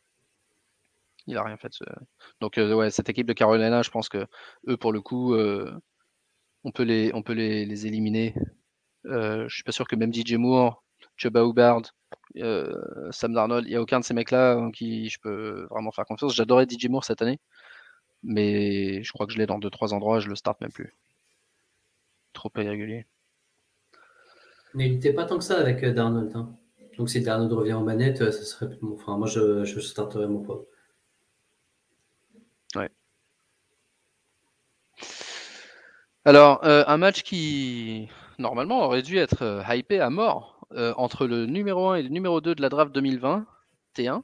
Il 1.26 1.36
a 1.36 1.42
rien 1.42 1.56
fait. 1.56 1.68
De 1.68 1.86
Donc, 2.40 2.56
ouais, 2.56 2.90
cette 2.90 3.08
équipe 3.08 3.26
de 3.26 3.32
Carolina, 3.32 3.82
je 3.82 3.90
pense 3.90 4.08
que 4.08 4.26
eux, 4.68 4.76
pour 4.76 4.92
le 4.92 5.00
coup, 5.00 5.34
on 6.64 6.72
peut 6.72 6.82
les, 6.82 7.12
on 7.14 7.22
peut 7.22 7.34
les, 7.34 7.66
les 7.66 7.86
éliminer. 7.86 8.34
je 9.04 9.46
suis 9.48 9.64
pas 9.64 9.72
sûr 9.72 9.86
que 9.86 9.96
même 9.96 10.12
DJ 10.12 10.34
Moore, 10.34 10.82
Chuba 11.16 11.42
Hubbard, 11.42 11.82
Sam 13.10 13.34
Darnold, 13.34 13.66
il 13.66 13.70
n'y 13.70 13.76
a 13.76 13.82
aucun 13.82 14.00
de 14.00 14.04
ces 14.04 14.14
mecs-là 14.14 14.56
en 14.56 14.70
qui 14.70 15.08
je 15.08 15.18
peux 15.20 15.66
vraiment 15.70 15.92
faire 15.92 16.06
confiance. 16.06 16.34
J'adorais 16.34 16.66
DJ 16.68 16.88
Moore 16.88 17.04
cette 17.04 17.22
année 17.22 17.38
mais 18.24 19.02
je 19.02 19.12
crois 19.12 19.26
que 19.26 19.32
je 19.32 19.38
l'ai 19.38 19.46
dans 19.46 19.58
2-3 19.58 19.92
endroits, 19.92 20.18
je 20.18 20.28
le 20.28 20.34
start 20.34 20.60
même 20.60 20.72
plus. 20.72 20.94
Trop 22.32 22.50
irrégulier. 22.56 23.06
N'hésitez 24.74 25.12
pas 25.12 25.24
tant 25.24 25.38
que 25.38 25.44
ça 25.44 25.58
avec 25.60 25.84
euh, 25.84 25.92
Darnold. 25.92 26.34
Hein. 26.34 26.56
Donc 26.98 27.10
si 27.10 27.20
Darnold 27.20 27.52
revient 27.52 27.74
en 27.74 27.82
manette, 27.82 28.22
euh, 28.22 28.32
ça 28.32 28.42
serait. 28.42 28.76
Enfin, 28.82 29.16
moi, 29.18 29.28
je, 29.28 29.64
je 29.64 29.78
starterais 29.78 30.26
mon 30.26 30.42
pas. 30.42 30.60
Alors, 36.24 36.64
un 36.64 36.96
match 36.96 37.22
qui, 37.22 38.08
normalement, 38.38 38.84
aurait 38.84 39.02
dû 39.02 39.18
être 39.18 39.62
hypé 39.68 40.00
à 40.00 40.10
mort 40.10 40.66
entre 40.96 41.26
le 41.26 41.46
numéro 41.46 41.90
1 41.90 41.96
et 41.96 42.02
le 42.02 42.08
numéro 42.08 42.40
2 42.40 42.54
de 42.54 42.62
la 42.62 42.68
draft 42.68 42.92
2020, 42.94 43.46
T1. 43.96 44.22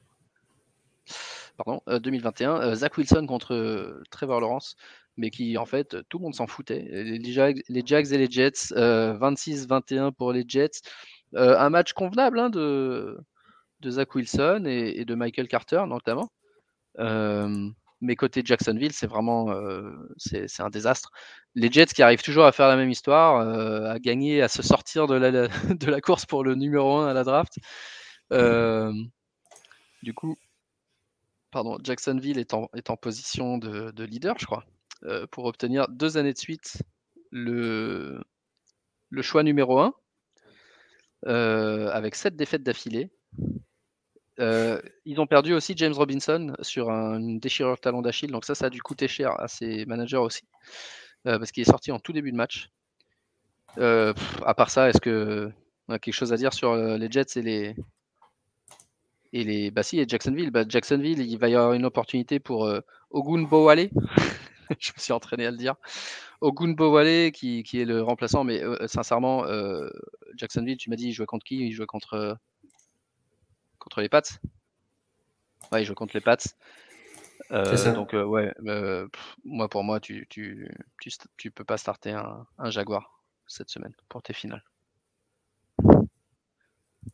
Pardon, 1.57 1.83
2021, 1.87 2.75
Zach 2.75 2.97
Wilson 2.97 3.27
contre 3.27 4.03
Trevor 4.11 4.41
Lawrence 4.41 4.77
mais 5.17 5.31
qui 5.31 5.59
en 5.59 5.67
fait 5.67 5.97
tout 6.09 6.19
le 6.19 6.25
monde 6.25 6.35
s'en 6.35 6.47
foutait. 6.47 6.89
Les, 6.91 7.33
Jags, 7.33 7.63
et 7.69 8.19
les 8.19 8.31
Jets, 8.31 8.73
26-21 8.73 10.13
pour 10.13 10.33
les 10.33 10.45
Jets. 10.47 10.81
un 11.35 11.71
match 11.71 11.93
convenable 11.93 12.39
hein, 12.41 12.51
de 12.51 13.23
Zach 13.85 14.15
Wilson 14.15 14.65
et, 14.67 15.05
de 15.05 15.15
Michael 15.15 15.49
Carter 15.49 15.83
notamment. 15.87 16.31
Mais 18.01 18.17
côté 18.17 18.43
Jacksonville, 18.45 18.93
c'est 18.93 19.07
vraiment 19.07 19.55
c'est, 20.17 20.61
un 20.61 20.71
désastre. 20.71 21.11
Les 21.55 21.71
Jets 21.71 21.87
qui 21.87 22.03
arrivent 22.03 22.23
toujours 22.23 22.45
à 22.45 22.53
faire 22.53 22.69
la 22.69 22.77
même 22.77 22.91
histoire, 22.91 23.41
à 23.91 23.99
gagner, 23.99 24.43
à 24.43 24.49
se 24.49 24.63
sortir 24.63 25.07
de 25.07 25.15
la, 25.15 25.31
de 25.75 25.87
la 25.91 26.01
course 26.01 26.27
pour 26.27 26.45
le 26.45 26.55
numéro 26.55 26.99
1 26.99 27.09
à 27.09 27.15
la 27.15 27.25
draft. 27.25 27.59
du 30.03 30.15
coup, 30.15 30.37
pardon, 31.51 31.79
Jacksonville 31.83 32.39
est 32.39 32.55
en, 32.55 32.69
est 32.75 32.91
en 32.91 32.97
position 32.97 33.59
de, 33.59 33.91
de 33.91 34.05
leader, 34.05 34.37
je 34.39 34.47
crois. 34.47 34.65
Euh, 35.05 35.27
pour 35.29 35.47
obtenir 35.47 35.89
deux 35.89 36.19
années 36.19 36.35
de 36.35 36.39
suite 36.39 36.83
le, 37.31 38.21
le 39.09 39.23
choix 39.23 39.43
numéro 39.43 39.79
1 39.79 39.95
euh, 41.27 41.89
avec 41.91 42.15
sept 42.15 42.37
défaites 42.37 42.63
d'affilée. 42.63 43.11
Euh, 44.41 44.81
ils 45.05 45.21
ont 45.21 45.27
perdu 45.27 45.55
aussi 45.55 45.75
James 45.77 45.93
Robinson 45.93 46.55
sur 46.63 46.91
une 46.91 47.39
déchirure 47.39 47.79
talon 47.79 48.03
d'Achille, 48.03 48.31
donc 48.31 48.45
ça, 48.45 48.55
ça 48.55 48.67
a 48.67 48.71
dû 48.71 48.81
coûter 48.83 49.07
cher 49.07 49.39
à 49.39 49.49
ses 49.49 49.85
managers 49.87 50.17
aussi, 50.17 50.43
parce 51.25 51.53
qu'il 51.53 51.63
est 51.63 51.71
sorti 51.71 51.93
en 51.93 51.99
tout 51.99 52.13
début 52.13 52.33
de 52.33 52.37
match. 52.37 52.71
à 53.77 54.55
part 54.57 54.71
ça, 54.71 54.89
est-ce 54.89 55.01
que 55.01 55.51
on 55.89 55.95
a 55.95 55.99
quelque 55.99 56.15
chose 56.15 56.33
à 56.33 56.37
dire 56.37 56.53
sur 56.53 56.75
les 56.75 57.11
Jets 57.11 57.37
et 57.37 57.43
les 57.43 57.77
et 59.33 59.45
les 59.45 59.71
bah 59.71 59.83
si 59.83 60.01
et 60.01 60.09
Jacksonville 60.09 60.51
bah, 60.51 60.65
Jacksonville 60.69 61.21
il 61.21 61.39
va 61.39 61.49
y 61.49 61.55
avoir 61.55 61.73
une 61.75 61.85
opportunité 61.85 62.41
pour 62.41 62.69
Ogun 63.11 63.43
Bowale 63.43 63.91
je 64.79 64.93
me 64.93 65.01
suis 65.01 65.13
entraîné 65.13 65.47
à 65.47 65.51
le 65.51 65.57
dire. 65.57 65.75
Ogun 66.41 66.73
Bowale, 66.73 67.33
qui, 67.33 67.63
qui 67.63 67.81
est 67.81 67.85
le 67.85 68.03
remplaçant, 68.03 68.45
mais 68.45 68.63
euh, 68.63 68.87
sincèrement, 68.87 69.45
euh, 69.47 69.91
Jacksonville, 70.37 70.77
tu 70.77 70.91
m'as 70.91 70.97
dit, 70.97 71.09
il 71.09 71.13
jouait 71.13 71.27
contre 71.27 71.45
qui? 71.45 71.59
Il 71.67 71.73
jouait 71.73 71.87
contre, 71.87 72.39
contre 73.81 74.01
les 74.01 74.09
Pats 74.09 74.23
Ouais, 75.73 75.83
il 75.83 75.85
jouait 75.85 75.97
contre 75.97 76.15
les 76.15 76.21
Pats. 76.21 76.37
Euh, 77.51 77.95
donc, 77.95 78.13
ouais, 78.13 78.53
moi, 79.45 79.69
pour 79.69 79.83
moi, 79.83 79.99
tu, 79.99 80.27
tu, 80.29 80.71
tu, 81.01 81.11
tu, 81.37 81.51
peux 81.51 81.65
pas 81.65 81.77
starter 81.77 82.13
un, 82.13 82.47
un 82.59 82.71
Jaguar 82.71 83.21
cette 83.49 83.71
semaine 83.71 83.95
pour 84.09 84.23
tes 84.23 84.33
finales. 84.33 84.63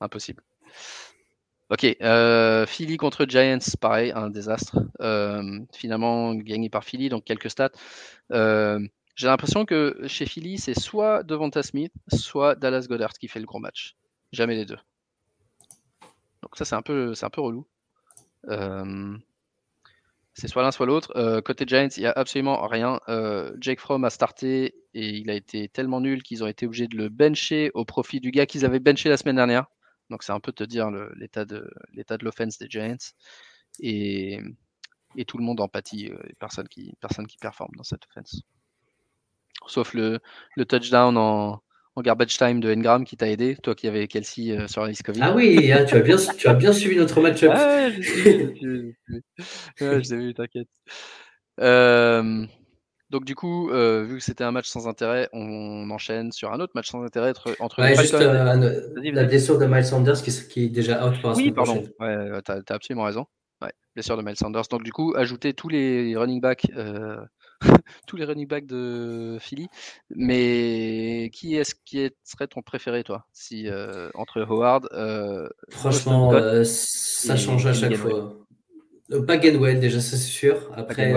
Impossible. 0.01 0.43
Ok, 1.69 1.85
euh, 2.01 2.64
Philly 2.64 2.97
contre 2.97 3.27
Giants, 3.27 3.59
pareil, 3.81 4.12
un 4.14 4.31
désastre. 4.31 4.79
Euh, 5.01 5.61
finalement, 5.75 6.33
gagné 6.35 6.71
par 6.71 6.85
Philly, 6.85 7.09
donc 7.09 7.25
quelques 7.25 7.51
stats. 7.51 7.73
Euh, 8.33 8.79
j'ai 9.17 9.27
l'impression 9.27 9.64
que 9.64 9.99
chez 10.07 10.27
Philly, 10.27 10.59
c'est 10.59 10.79
soit 10.79 11.25
Devonta 11.25 11.64
Smith, 11.64 11.93
soit 12.12 12.55
Dallas 12.55 12.87
Goddard 12.89 13.14
qui 13.14 13.27
fait 13.27 13.41
le 13.41 13.47
gros 13.47 13.59
match. 13.59 13.97
Jamais 14.33 14.55
les 14.55 14.64
deux. 14.64 14.79
Donc 16.47 16.57
ça, 16.57 16.65
c'est 16.65 16.77
un 16.77 16.83
peu, 16.83 17.13
c'est 17.17 17.27
un 17.27 17.31
peu 17.31 17.41
relou. 17.41 17.67
c'est 20.35 20.47
soit 20.47 20.63
l'un, 20.63 20.71
soit 20.71 20.87
l'autre. 20.87 21.41
côté 21.41 21.65
Giants, 21.67 21.89
il 21.97 22.01
n'y 22.01 22.07
a 22.07 22.13
absolument 22.13 22.65
rien. 22.69 23.01
Jake 23.59 23.81
Fromm 23.81 24.05
a 24.05 24.11
starté 24.11 24.77
et 24.95 25.09
il 25.09 25.29
a 25.29 25.35
été 25.35 25.69
tellement 25.69 26.01
nul 26.01 26.23
qu'ils 26.23 26.45
ont 26.45 26.47
été 26.47 26.67
obligés 26.67 26.87
de 26.87 26.97
le 26.97 27.09
bencher 27.09 27.73
au 27.75 27.85
profit 27.85 28.21
du 28.21 28.31
gars 28.31 28.47
qu'ils 28.47 28.65
avaient 28.65 28.79
benché 28.79 29.09
la 29.09 29.17
semaine 29.17 29.35
dernière. 29.37 29.67
Donc 30.09 30.23
c'est 30.23 30.31
un 30.31 30.39
peu 30.39 30.53
te 30.53 30.63
dire 30.63 30.89
l'état 31.17 31.45
de 31.45 32.25
l'offense 32.25 32.59
des 32.59 32.69
Giants 32.71 32.97
et, 33.81 34.41
tout 35.27 35.39
le 35.39 35.45
monde 35.45 35.61
en 35.61 35.67
pâtit, 35.67 36.11
euh, 36.13 36.19
personne 36.39 36.69
qui 36.69 36.95
personne 37.01 37.27
qui 37.27 37.39
performe 37.39 37.75
dans 37.77 37.83
cette 37.83 38.05
offense. 38.07 38.43
Sauf 39.67 39.95
le, 39.95 40.21
le 40.55 40.65
touchdown 40.65 41.17
en, 41.17 41.61
en, 41.97 42.03
garbage 42.03 42.37
time 42.37 42.61
de 42.61 42.73
Engram 42.73 43.05
qui 43.05 43.17
t'a 43.17 43.29
aidé, 43.29 43.57
toi 43.57 43.75
qui 43.75 43.89
avais 43.89 44.07
Kelsey 44.07 44.53
euh, 44.53 44.69
sur 44.69 44.83
la 44.83 44.89
liste 44.89 45.03
Ah 45.21 45.35
oui, 45.35 45.73
hein, 45.73 45.85
tu, 45.85 45.97
as 45.97 46.01
bien, 46.01 46.17
tu 46.17 46.49
as 46.49 46.55
bien 46.55 46.73
suivi 46.73 46.97
notre 46.97 47.21
match-up. 47.21 47.53
Ah, 47.55 47.91
je 47.91 48.95
l'ai 49.81 50.17
vu, 50.17 50.35
t'inquiète. 50.35 50.69
Euh, 51.61 52.45
donc 53.11 53.25
du 53.25 53.35
coup, 53.35 53.71
euh, 53.71 54.05
vu 54.05 54.19
que 54.19 54.23
c'était 54.23 54.45
un 54.45 54.51
match 54.51 54.69
sans 54.69 54.89
intérêt, 54.89 55.29
on 55.33 55.89
enchaîne 55.91 56.33
sur 56.33 56.53
un 56.53 56.61
autre 56.61 56.73
match 56.75 56.91
sans 56.91 57.03
intérêt 57.03 57.33
entre, 57.61 57.81
ouais, 57.81 57.97
juste 57.97 58.13
la 58.15 59.25
blessure 59.25 59.59
de 59.59 59.67
Miles 59.67 59.85
Sanders 59.85 60.23
qui, 60.23 60.31
qui 60.49 60.65
est 60.65 60.69
déjà 60.69 61.07
out 61.07 61.21
pour 61.21 61.31
la 61.31 61.37
Oui, 61.37 61.51
pardon. 61.53 61.85
Ouais, 62.01 62.43
tu 62.45 62.53
as, 62.53 62.63
absolument 62.69 63.05
raison. 63.05 63.27
Ouais, 63.63 63.73
blessure 63.95 64.17
de 64.17 64.23
Miles 64.23 64.37
Sanders. 64.37 64.69
Donc 64.71 64.83
du 64.83 64.93
coup, 64.93 65.15
ajouter 65.17 65.55
tous 65.55 65.69
les 65.69 66.17
running 66.17 66.41
backs, 66.41 66.67
tous 68.07 68.17
les 68.17 68.25
running 68.25 68.47
backs 68.47 68.67
de 68.67 69.39
Philly. 69.41 69.69
Mais 70.11 71.31
qui 71.33 71.57
est-ce 71.57 71.75
qui 71.85 72.11
serait 72.25 72.47
ton 72.47 72.63
préféré, 72.63 73.05
toi, 73.05 73.27
si 73.33 73.69
entre 74.15 74.43
Howard 74.43 74.89
Franchement, 75.71 76.33
ça 76.65 77.37
change 77.37 77.67
à 77.67 77.73
chaque 77.73 77.97
fois. 77.97 78.47
Pas 79.27 79.37
Gainwell 79.37 79.81
déjà, 79.81 80.01
ça 80.01 80.17
c'est 80.17 80.25
sûr. 80.25 80.71
Après. 80.75 81.13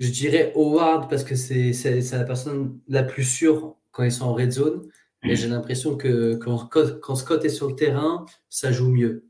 Je 0.00 0.10
dirais 0.10 0.52
Howard 0.56 1.08
parce 1.08 1.24
que 1.24 1.34
c'est 1.36 1.72
la 2.12 2.24
personne 2.24 2.80
la 2.88 3.02
plus 3.02 3.24
sûre 3.24 3.76
quand 3.92 4.02
ils 4.02 4.12
sont 4.12 4.26
en 4.26 4.34
red 4.34 4.50
zone. 4.50 4.88
Mais 5.22 5.36
j'ai 5.36 5.48
l'impression 5.48 5.96
que 5.96 6.34
quand, 6.34 6.68
quand, 6.68 7.14
Scott 7.14 7.44
est 7.44 7.50
sur 7.50 7.68
le 7.68 7.74
terrain, 7.74 8.26
ça 8.50 8.72
joue 8.72 8.90
mieux. 8.90 9.26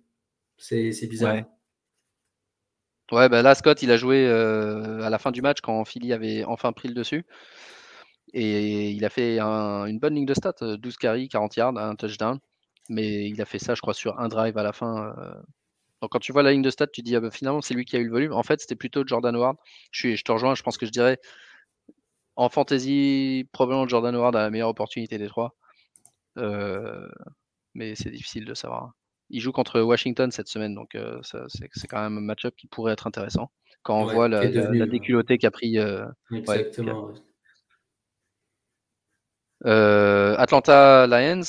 C'est 0.57 1.07
bizarre. 1.09 1.35
Ouais. 1.35 1.47
Ouais 3.13 3.29
bah 3.29 3.43
là, 3.43 3.55
Scott, 3.55 3.83
il 3.83 3.91
a 3.91 3.97
joué 3.97 4.27
euh, 4.27 5.03
à 5.03 5.11
la 5.11 5.19
fin 5.19 5.31
du 5.31 5.43
match 5.43 5.61
quand 5.61 5.85
Philly 5.85 6.13
avait 6.13 6.45
enfin 6.45 6.73
pris 6.73 6.89
le 6.89 6.95
dessus. 6.95 7.25
Et 8.33 8.91
il 8.91 9.05
a 9.05 9.11
fait 9.11 9.39
une 9.39 9.99
bonne 10.01 10.15
ligne 10.15 10.27
de 10.27 10.35
stats 10.35 10.55
12 10.61 10.95
euh, 10.95 10.97
carries, 11.01 11.29
40 11.29 11.57
yards, 11.57 11.77
un 11.79 11.95
touchdown. 11.95 12.39
Mais 12.89 13.29
il 13.29 13.41
a 13.41 13.45
fait 13.45 13.59
ça, 13.59 13.75
je 13.75 13.81
crois, 13.81 13.95
sur 13.95 14.19
un 14.21 14.29
drive 14.29 14.59
à 14.59 14.63
la 14.63 14.73
fin. 14.73 15.15
Euh, 15.19 15.35
donc 16.03 16.11
quand 16.13 16.19
tu 16.19 16.33
vois 16.33 16.43
la 16.43 16.53
ligne 16.53 16.63
de 16.63 16.71
stats, 16.71 16.89
tu 16.89 17.03
dis 17.03 17.17
ah 17.17 17.21
bah, 17.21 17.31
finalement 17.31 17.63
c'est 17.63 17.75
lui 17.75 17.85
qui 17.85 17.97
a 17.97 18.01
eu 18.01 18.07
le 18.07 18.11
volume. 18.11 18.33
En 18.33 18.43
fait, 18.43 18.61
c'était 18.61 18.77
plutôt 18.77 19.07
Jordan 19.07 19.35
Howard. 19.37 19.57
Je, 19.93 20.01
suis, 20.01 20.17
je 20.17 20.25
te 20.25 20.33
rejoins, 20.33 20.55
je 20.55 20.63
pense 20.63 20.79
que 20.79 20.87
je 20.87 20.91
dirais 20.93 21.19
en 22.37 22.49
fantasy, 22.49 23.49
probablement 23.53 23.87
Jordan 23.89 24.15
Howard 24.15 24.37
a 24.37 24.43
la 24.43 24.51
meilleure 24.51 24.69
opportunité 24.69 25.19
des 25.19 25.29
trois. 25.29 25.55
Euh, 26.39 27.09
mais 27.75 27.95
c'est 27.95 28.11
difficile 28.11 28.45
de 28.45 28.55
savoir. 28.55 28.93
Il 29.35 29.41
joue 29.41 29.51
contre 29.51 29.81
Washington 29.81 30.31
cette 30.31 30.47
semaine, 30.47 30.77
donc 30.77 30.95
euh, 30.95 31.21
c'est 31.23 31.89
quand 31.89 32.01
même 32.01 32.19
un 32.19 32.21
match-up 32.21 32.55
qui 32.57 32.69
pourrait 32.69 32.93
être 32.93 33.09
intéressant. 33.09 33.51
Quand 33.83 34.01
on 34.01 34.07
voit 34.07 34.29
la, 34.29 34.45
la, 34.45 34.87
déculottée 34.87 35.39
qu'a 35.39 35.51
pris. 35.51 35.77
Euh, 35.77 36.07
Exactement. 36.31 37.13
Atlanta 39.65 41.09
Lions. 41.09 41.43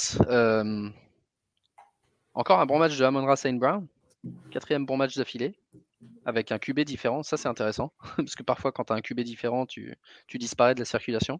encore 2.33 2.59
un 2.59 2.65
bon 2.65 2.79
match 2.79 2.97
de 2.97 3.03
Amon 3.05 3.35
Saint 3.35 3.53
Brown. 3.53 3.87
Quatrième 4.49 4.87
bon 4.87 4.97
match 4.97 5.15
d'affilée 5.15 5.53
avec 6.25 6.51
un 6.51 6.57
QB 6.57 6.79
différent. 6.81 7.21
Ça, 7.21 7.37
c'est 7.37 7.47
intéressant 7.47 7.93
parce 8.17 8.35
que 8.35 8.41
parfois, 8.41 8.71
quand 8.71 8.85
tu 8.85 8.93
as 8.93 8.95
un 8.95 9.01
QB 9.01 9.21
différent, 9.21 9.67
tu, 9.67 9.95
disparais 10.33 10.73
de 10.73 10.79
la 10.79 10.85
circulation. 10.85 11.39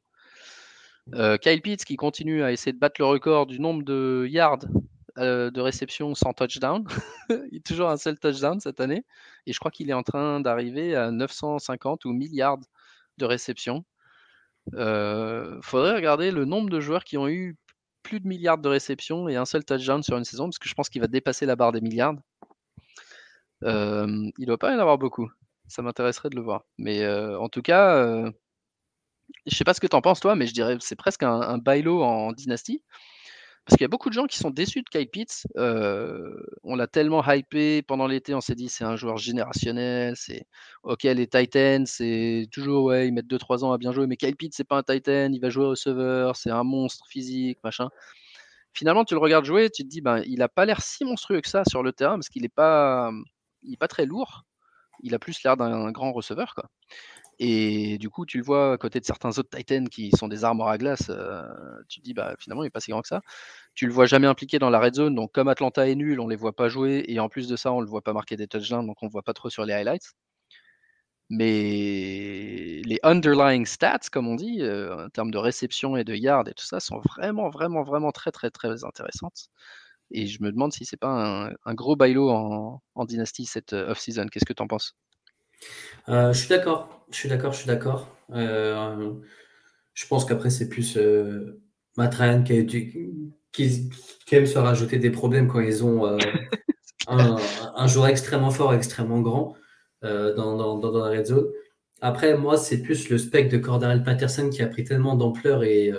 Euh, 1.14 1.38
Kyle 1.38 1.62
Pitts 1.62 1.86
qui 1.86 1.96
continue 1.96 2.44
à 2.44 2.52
essayer 2.52 2.72
de 2.72 2.80
battre 2.80 3.00
le 3.00 3.06
record 3.06 3.48
du 3.48 3.60
nombre 3.60 3.84
de 3.84 4.28
yards 4.30 4.66
euh, 5.18 5.50
de 5.50 5.62
réception 5.62 6.14
sans 6.14 6.34
touchdown. 6.34 6.86
il 7.30 7.58
est 7.58 7.66
toujours 7.66 7.90
un 7.90 7.98
seul 7.98 8.20
touchdown 8.20 8.60
cette 8.60 8.80
année. 8.80 9.06
Et 9.46 9.54
je 9.54 9.60
crois 9.60 9.72
qu'il 9.72 9.90
est 9.90 9.94
en 9.94 10.04
train 10.04 10.42
d'arriver 10.42 10.96
à 10.96 11.12
950 11.12 12.06
ou 12.06 12.12
1000 12.14 12.34
yards 12.34 12.60
de 13.18 13.26
réception. 13.26 13.86
Euh, 14.74 15.60
faudrait 15.62 15.96
regarder 15.96 16.32
le 16.32 16.46
nombre 16.46 16.70
de 16.70 16.80
joueurs 16.80 17.04
qui 17.04 17.18
ont 17.18 17.28
eu 17.28 17.58
plus 18.04 18.20
de 18.20 18.28
milliards 18.28 18.58
de 18.58 18.70
réceptions 18.70 19.30
et 19.30 19.36
un 19.36 19.46
seul 19.46 19.64
touchdown 19.64 20.04
sur 20.04 20.18
une 20.18 20.26
saison, 20.26 20.46
parce 20.46 20.60
que 20.60 20.70
je 20.70 20.74
pense 20.74 20.90
qu'il 20.90 21.02
va 21.02 21.08
dépasser 21.08 21.46
la 21.46 21.56
barre 21.56 21.72
des 21.72 21.82
milliards. 21.82 22.16
Euh, 23.64 24.30
il 24.38 24.46
doit 24.46 24.58
pas 24.58 24.72
y 24.72 24.76
en 24.76 24.80
avoir 24.80 24.98
beaucoup. 24.98 25.30
Ça 25.68 25.82
m'intéresserait 25.82 26.30
de 26.30 26.36
le 26.36 26.42
voir. 26.42 26.64
Mais 26.78 27.08
en 27.08 27.50
tout 27.50 27.62
cas, 27.62 27.96
euh, 27.96 28.30
je 29.46 29.56
sais 29.56 29.64
pas 29.64 29.74
ce 29.74 29.80
que 29.80 29.88
tu 29.88 29.96
en 29.96 30.02
penses 30.02 30.20
toi, 30.20 30.36
mais 30.36 30.48
je 30.48 30.54
dirais 30.54 30.78
c'est 30.80 30.96
presque 30.96 31.24
un, 31.24 31.42
un 31.42 31.58
bailo 31.58 32.04
en 32.04 32.32
dynastie. 32.32 32.84
Parce 33.66 33.78
qu'il 33.78 33.82
y 33.82 33.86
a 33.86 33.90
beaucoup 33.90 34.10
de 34.10 34.14
gens 34.14 34.28
qui 34.28 34.38
sont 34.38 34.52
déçus 34.52 34.84
de 34.84 34.90
Kyle 34.90 35.10
Pitts. 35.10 35.48
on 35.56 36.76
l'a 36.76 36.88
tellement 36.88 37.24
hypé 37.28 37.82
pendant 37.82 38.08
l'été, 38.08 38.36
on 38.36 38.42
s'est 38.42 38.56
dit 38.56 38.70
c'est 38.70 38.84
un 38.84 38.96
joueur 38.96 39.18
générationnel, 39.18 40.16
c'est 40.16 40.46
ok 40.84 41.04
les 41.04 41.28
Titans, 41.28 41.86
c'est 41.86 42.48
toujours 42.52 42.86
ouais, 42.86 43.08
ils 43.08 43.12
mettent 43.12 43.28
2-3 43.28 43.64
ans 43.64 43.72
à 43.74 43.78
bien 43.78 43.92
jouer, 43.92 44.08
mais 44.08 44.18
Kyle 44.18 44.36
Pitts 44.36 44.54
c'est 44.56 44.64
pas 44.64 44.78
un 44.78 44.84
Titan, 44.84 45.32
il 45.32 45.40
va 45.40 45.50
jouer 45.50 45.66
receveur, 45.66 46.36
c'est 46.36 46.52
un 46.52 46.64
monstre 46.64 47.06
physique, 47.10 47.58
machin 47.64 47.90
finalement, 48.76 49.06
tu 49.06 49.16
le 49.16 49.20
regardes 49.20 49.46
jouer, 49.46 49.70
tu 49.70 49.84
te 49.84 49.88
dis, 49.88 50.02
ben, 50.02 50.22
il 50.28 50.42
a 50.42 50.50
pas 50.50 50.66
l'air 50.66 50.82
si 50.82 51.06
monstrueux 51.06 51.42
que 51.42 51.50
ça 51.50 51.64
sur 51.66 51.82
le 51.82 51.94
terrain 51.94 52.16
parce 52.16 52.30
qu'il 52.30 52.44
n'est 52.44 52.50
pas, 52.50 53.12
il 53.64 53.74
est 53.74 53.78
pas 53.78 53.88
très 53.88 54.06
lourd. 54.06 54.44
Il 55.02 55.14
a 55.16 55.20
plus 55.20 55.44
l'air 55.44 55.58
d'un 55.58 55.92
grand 55.92 56.12
receveur. 56.14 56.56
Quoi. 56.56 56.66
Et 57.40 57.98
du 57.98 58.10
coup, 58.10 58.26
tu 58.26 58.38
le 58.38 58.44
vois 58.44 58.74
à 58.74 58.78
côté 58.78 59.00
de 59.00 59.06
certains 59.06 59.38
autres 59.38 59.50
Titans 59.56 59.90
qui 59.90 60.12
sont 60.12 60.28
des 60.30 60.44
armoires 60.46 60.70
à 60.70 60.78
glace, 60.78 61.08
euh, 61.10 61.44
tu 61.90 62.00
te 62.00 62.06
dis, 62.06 62.14
bah, 62.14 62.36
finalement, 62.40 62.64
il 62.64 62.68
n'est 62.68 62.72
pas 62.72 62.80
si 62.80 62.92
grand 62.92 63.02
que 63.02 63.08
ça. 63.10 63.22
Tu 63.76 63.88
le 63.88 63.94
vois 63.94 64.06
jamais 64.06 64.28
impliqué 64.28 64.60
dans 64.60 64.70
la 64.70 64.80
red 64.80 64.96
zone, 64.96 65.16
donc 65.16 65.32
comme 65.34 65.50
Atlanta 65.50 65.88
est 65.90 65.96
nul, 65.96 66.20
on 66.22 66.28
les 66.28 66.38
voit 66.38 66.56
pas 66.56 66.70
jouer, 66.70 67.04
et 67.08 67.20
en 67.20 67.30
plus 67.30 67.48
de 67.48 67.56
ça, 67.58 67.74
on 67.74 67.82
le 67.82 67.88
voit 67.88 68.02
pas 68.02 68.14
marquer 68.14 68.38
des 68.38 68.48
touchdowns, 68.48 68.88
donc 68.88 68.98
on 69.04 69.08
ne 69.08 69.12
voit 69.12 69.24
pas 69.24 69.34
trop 69.34 69.50
sur 69.50 69.66
les 69.66 69.74
highlights. 69.74 70.14
Mais 71.30 72.82
les 72.86 73.00
underlying 73.04 73.66
stats, 73.66 74.10
comme 74.12 74.28
on 74.28 74.36
dit, 74.36 74.62
euh, 74.62 75.06
en 75.08 75.10
termes 75.10 75.32
de 75.32 75.38
réception 75.40 75.98
et 75.98 76.04
de 76.04 76.14
yards 76.16 76.48
et 76.48 76.54
tout 76.54 76.66
ça, 76.66 76.80
sont 76.80 77.00
vraiment, 77.00 77.50
vraiment, 77.50 77.84
vraiment 77.84 78.12
très, 78.12 78.32
très, 78.32 78.52
très 78.52 78.84
intéressantes. 78.84 79.50
Et 80.12 80.28
je 80.28 80.42
me 80.44 80.52
demande 80.52 80.72
si 80.72 80.86
c'est 80.86 80.98
pas 80.98 81.50
un, 81.66 81.74
gros 81.74 81.96
bailo 81.96 82.30
en, 82.30 82.82
en 82.94 83.06
dynastie 83.06 83.46
cette 83.46 83.74
euh, 83.74 83.92
off-season. 83.92 84.28
Qu'est-ce 84.28 84.46
que 84.46 84.54
tu 84.54 84.64
en 84.64 84.68
penses? 84.68 84.96
Euh, 86.10 86.34
je 86.34 86.40
suis 86.40 86.50
d'accord, 86.50 87.06
je 87.12 87.18
suis 87.18 87.30
d'accord, 87.30 87.54
je 87.54 87.58
suis 87.58 87.68
d'accord. 87.68 88.16
Euh, 88.32 89.14
je 89.94 90.08
pense 90.08 90.26
qu'après, 90.26 90.50
c'est 90.50 90.70
plus 90.70 90.98
euh, 90.98 91.62
Matt 91.98 92.16
Ryan 92.16 92.44
qui, 92.44 92.66
qui, 93.52 93.90
aime 94.32 94.46
se 94.46 94.58
rajouter 94.58 95.00
des 95.00 95.12
problèmes 95.12 95.48
quand 95.48 95.60
ils 95.60 95.84
ont 95.84 96.06
euh, 96.06 96.18
un, 97.08 97.88
joueur 97.88 98.08
extrêmement 98.08 98.52
fort, 98.52 98.74
extrêmement 98.74 99.22
grand 99.22 99.56
dans, 100.02 100.78
dans, 100.78 100.92
la 100.92 101.10
red 101.10 101.26
zone. 101.26 101.48
Après, 102.00 102.38
moi, 102.38 102.58
c'est 102.58 102.84
plus 102.84 103.10
le 103.10 103.18
spec 103.18 103.50
de 103.50 103.58
Cordarel 103.58 104.04
Patterson 104.04 104.52
qui 104.52 104.62
a 104.62 104.68
pris 104.68 104.84
tellement 104.84 105.16
d'ampleur 105.16 105.64
et 105.64 105.92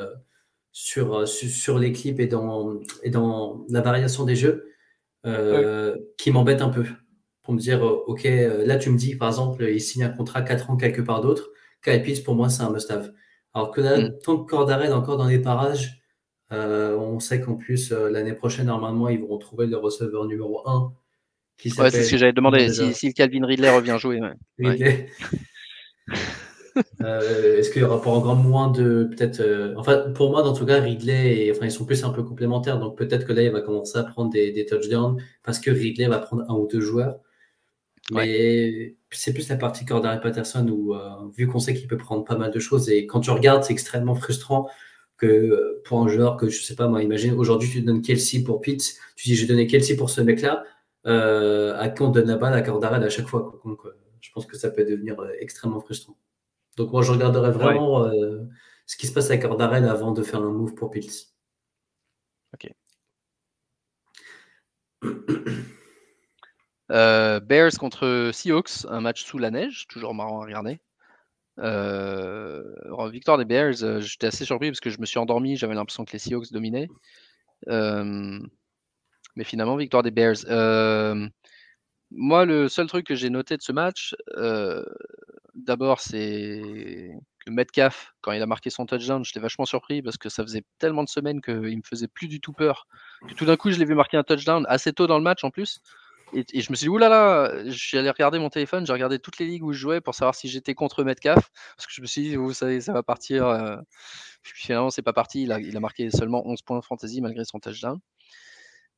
sur, 0.78 1.26
sur, 1.26 1.78
les 1.78 1.92
clips 1.92 2.20
et 2.20 2.26
dans, 2.26 2.80
et 3.02 3.10
dans 3.10 3.64
la 3.70 3.80
variation 3.80 4.24
des 4.24 4.36
jeux 4.36 4.68
qui 6.18 6.30
m'embête 6.30 6.60
un 6.60 6.68
peu 6.68 6.84
pour 7.46 7.54
me 7.54 7.60
dire, 7.60 7.86
euh, 7.86 8.02
OK, 8.08 8.26
euh, 8.26 8.66
là, 8.66 8.76
tu 8.76 8.90
me 8.90 8.98
dis, 8.98 9.14
par 9.14 9.28
exemple, 9.28 9.62
il 9.62 9.80
signe 9.80 10.02
un 10.02 10.08
contrat 10.08 10.42
4 10.42 10.70
ans 10.70 10.76
quelque 10.76 11.00
part 11.00 11.20
d'autre. 11.20 11.50
Kyle 11.82 12.02
Pitts, 12.02 12.24
pour 12.24 12.34
moi, 12.34 12.48
c'est 12.48 12.62
un 12.62 12.70
must-have. 12.70 13.12
Alors 13.54 13.70
que 13.70 13.80
là, 13.80 13.98
mm. 13.98 14.18
tant 14.24 14.38
que 14.38 14.50
Cordarel 14.50 14.90
est 14.90 14.92
encore 14.92 15.16
dans 15.16 15.28
les 15.28 15.38
parages, 15.38 16.02
euh, 16.52 16.96
on 16.96 17.20
sait 17.20 17.40
qu'en 17.40 17.54
plus, 17.54 17.92
l'année 17.92 18.32
prochaine, 18.32 18.66
normalement, 18.66 19.08
ils 19.08 19.20
vont 19.20 19.38
trouver 19.38 19.68
le 19.68 19.76
receveur 19.76 20.26
numéro 20.26 20.68
1. 20.68 20.92
Qui 21.56 21.72
ouais, 21.80 21.90
c'est 21.90 22.02
ce 22.02 22.10
que 22.10 22.16
j'avais 22.18 22.32
demandé, 22.32 22.68
si, 22.68 22.92
si, 22.92 23.14
Calvin 23.14 23.46
Ridley 23.46 23.70
revient 23.70 23.96
jouer. 23.98 24.20
Ridley. 24.58 25.08
Est-ce 27.00 27.70
qu'il 27.70 27.82
y 27.82 27.84
aura 27.84 28.00
pas 28.00 28.10
encore 28.10 28.36
moins 28.36 28.70
de 28.70 29.04
peut-être 29.04 29.74
enfin 29.76 30.10
pour 30.14 30.30
moi 30.30 30.42
dans 30.42 30.52
tout 30.52 30.66
cas 30.66 30.80
Ridley 30.80 31.46
et, 31.46 31.50
enfin 31.50 31.66
ils 31.66 31.70
sont 31.70 31.86
plus 31.86 32.04
un 32.04 32.10
peu 32.10 32.22
complémentaires 32.22 32.78
donc 32.78 32.98
peut-être 32.98 33.26
que 33.26 33.32
là 33.32 33.42
il 33.42 33.50
va 33.50 33.60
commencer 33.62 33.98
à 33.98 34.02
prendre 34.04 34.30
des, 34.30 34.52
des 34.52 34.66
touchdowns 34.66 35.16
parce 35.42 35.58
que 35.58 35.70
Ridley 35.70 36.06
va 36.06 36.18
prendre 36.18 36.44
un 36.48 36.54
ou 36.54 36.66
deux 36.66 36.80
joueurs 36.80 37.18
mais 38.12 38.96
c'est 39.10 39.32
plus 39.32 39.48
la 39.48 39.56
partie 39.56 39.84
Cordarel 39.84 40.20
Patterson 40.20 40.66
où, 40.68 40.94
euh, 40.94 41.28
vu 41.36 41.48
qu'on 41.48 41.58
sait 41.58 41.74
qu'il 41.74 41.88
peut 41.88 41.96
prendre 41.96 42.24
pas 42.24 42.36
mal 42.36 42.50
de 42.52 42.58
choses, 42.58 42.88
et 42.88 43.06
quand 43.06 43.20
tu 43.20 43.30
regardes, 43.30 43.64
c'est 43.64 43.72
extrêmement 43.72 44.14
frustrant 44.14 44.68
que 45.16 45.26
euh, 45.26 45.82
pour 45.84 46.00
un 46.02 46.08
joueur 46.08 46.36
que 46.36 46.48
je 46.48 46.62
sais 46.62 46.76
pas, 46.76 46.88
moi, 46.88 47.02
imagine 47.02 47.34
aujourd'hui 47.34 47.68
tu 47.70 47.82
donnes 47.82 48.02
Kelsey 48.02 48.42
pour 48.44 48.60
Pitts, 48.60 48.96
tu 49.16 49.28
dis 49.28 49.34
j'ai 49.34 49.46
donné 49.46 49.66
Kelsey 49.66 49.96
pour 49.96 50.10
ce 50.10 50.20
mec-là, 50.20 50.64
euh, 51.06 51.76
à 51.78 51.88
qui 51.88 52.02
on 52.02 52.10
donne 52.10 52.28
la 52.28 52.36
balle 52.36 52.54
à 52.54 52.62
Cordarel 52.62 53.02
à 53.02 53.10
chaque 53.10 53.26
fois. 53.26 53.60
Donc 53.64 53.80
je 54.20 54.30
pense 54.32 54.46
que 54.46 54.56
ça 54.56 54.70
peut 54.70 54.84
devenir 54.84 55.16
extrêmement 55.40 55.80
frustrant. 55.80 56.16
Donc 56.76 56.92
moi 56.92 57.02
je 57.02 57.12
regarderai 57.12 57.50
vraiment 57.50 58.10
ce 58.86 58.96
qui 58.96 59.06
se 59.06 59.12
passe 59.12 59.30
à 59.30 59.38
Cordarel 59.38 59.88
avant 59.88 60.12
de 60.12 60.22
faire 60.22 60.40
un 60.40 60.52
move 60.52 60.74
pour 60.74 60.90
Pitts. 60.90 61.34
Ok. 62.54 62.70
Euh, 66.92 67.40
Bears 67.40 67.72
contre 67.80 68.30
Seahawks, 68.32 68.86
un 68.88 69.00
match 69.00 69.24
sous 69.24 69.38
la 69.38 69.50
neige, 69.50 69.88
toujours 69.88 70.14
marrant 70.14 70.40
à 70.40 70.44
regarder. 70.44 70.78
Euh, 71.58 72.62
victoire 73.10 73.38
des 73.38 73.44
Bears, 73.44 73.82
euh, 73.82 74.00
j'étais 74.00 74.28
assez 74.28 74.44
surpris 74.44 74.70
parce 74.70 74.78
que 74.78 74.90
je 74.90 75.00
me 75.00 75.04
suis 75.04 75.18
endormi, 75.18 75.56
j'avais 75.56 75.74
l'impression 75.74 76.04
que 76.04 76.12
les 76.12 76.20
Seahawks 76.20 76.52
dominaient. 76.52 76.86
mais 77.66 79.42
finalement, 79.42 79.74
victoire 79.74 80.04
des 80.04 80.12
Bears. 80.12 80.36
moi, 82.12 82.44
le 82.44 82.68
seul 82.68 82.86
truc 82.86 83.04
que 83.04 83.16
j'ai 83.16 83.30
noté 83.30 83.56
de 83.56 83.62
ce 83.62 83.72
match, 83.72 84.14
d'abord, 85.56 86.00
c'est 86.00 87.12
que 87.44 87.50
Metcalf, 87.50 88.14
quand 88.20 88.32
il 88.32 88.42
a 88.42 88.46
marqué 88.46 88.70
son 88.70 88.86
touchdown, 88.86 89.24
j'étais 89.24 89.40
vachement 89.40 89.64
surpris 89.64 90.02
parce 90.02 90.16
que 90.16 90.28
ça 90.28 90.42
faisait 90.42 90.64
tellement 90.78 91.02
de 91.02 91.08
semaines 91.08 91.40
qu'il 91.40 91.76
me 91.76 91.82
faisait 91.82 92.08
plus 92.08 92.28
du 92.28 92.40
tout 92.40 92.52
peur. 92.52 92.86
Tout 93.36 93.46
d'un 93.46 93.56
coup, 93.56 93.70
je 93.70 93.78
l'ai 93.78 93.84
vu 93.84 93.94
marquer 93.94 94.16
un 94.16 94.22
touchdown 94.22 94.64
assez 94.68 94.92
tôt 94.92 95.06
dans 95.06 95.18
le 95.18 95.24
match 95.24 95.44
en 95.44 95.50
plus. 95.50 95.80
Et, 96.32 96.60
je 96.60 96.70
me 96.70 96.76
suis 96.76 96.86
dit, 96.86 96.88
oulala, 96.88 97.52
suis 97.70 97.96
allé 97.98 98.10
regarder 98.10 98.38
mon 98.38 98.50
téléphone, 98.50 98.84
j'ai 98.84 98.92
regardé 98.92 99.18
toutes 99.18 99.38
les 99.38 99.46
ligues 99.46 99.62
où 99.62 99.72
je 99.72 99.78
jouais 99.78 100.00
pour 100.00 100.14
savoir 100.14 100.34
si 100.34 100.48
j'étais 100.48 100.74
contre 100.74 101.04
Metcalf. 101.04 101.50
Parce 101.76 101.86
que 101.86 101.92
je 101.92 102.00
me 102.02 102.06
suis 102.06 102.22
dit, 102.22 102.36
vous 102.36 102.52
savez, 102.52 102.80
ça 102.80 102.92
va 102.92 103.02
partir. 103.02 103.46
Euh, 103.46 103.76
finalement, 104.42 104.90
c'est 104.90 105.02
pas 105.02 105.12
parti. 105.12 105.42
Il 105.42 105.52
a, 105.52 105.80
marqué 105.80 106.10
seulement 106.10 106.46
11 106.46 106.62
points 106.62 106.82
fantasy 106.82 107.20
malgré 107.20 107.44
son 107.44 107.60
touchdown. 107.60 108.00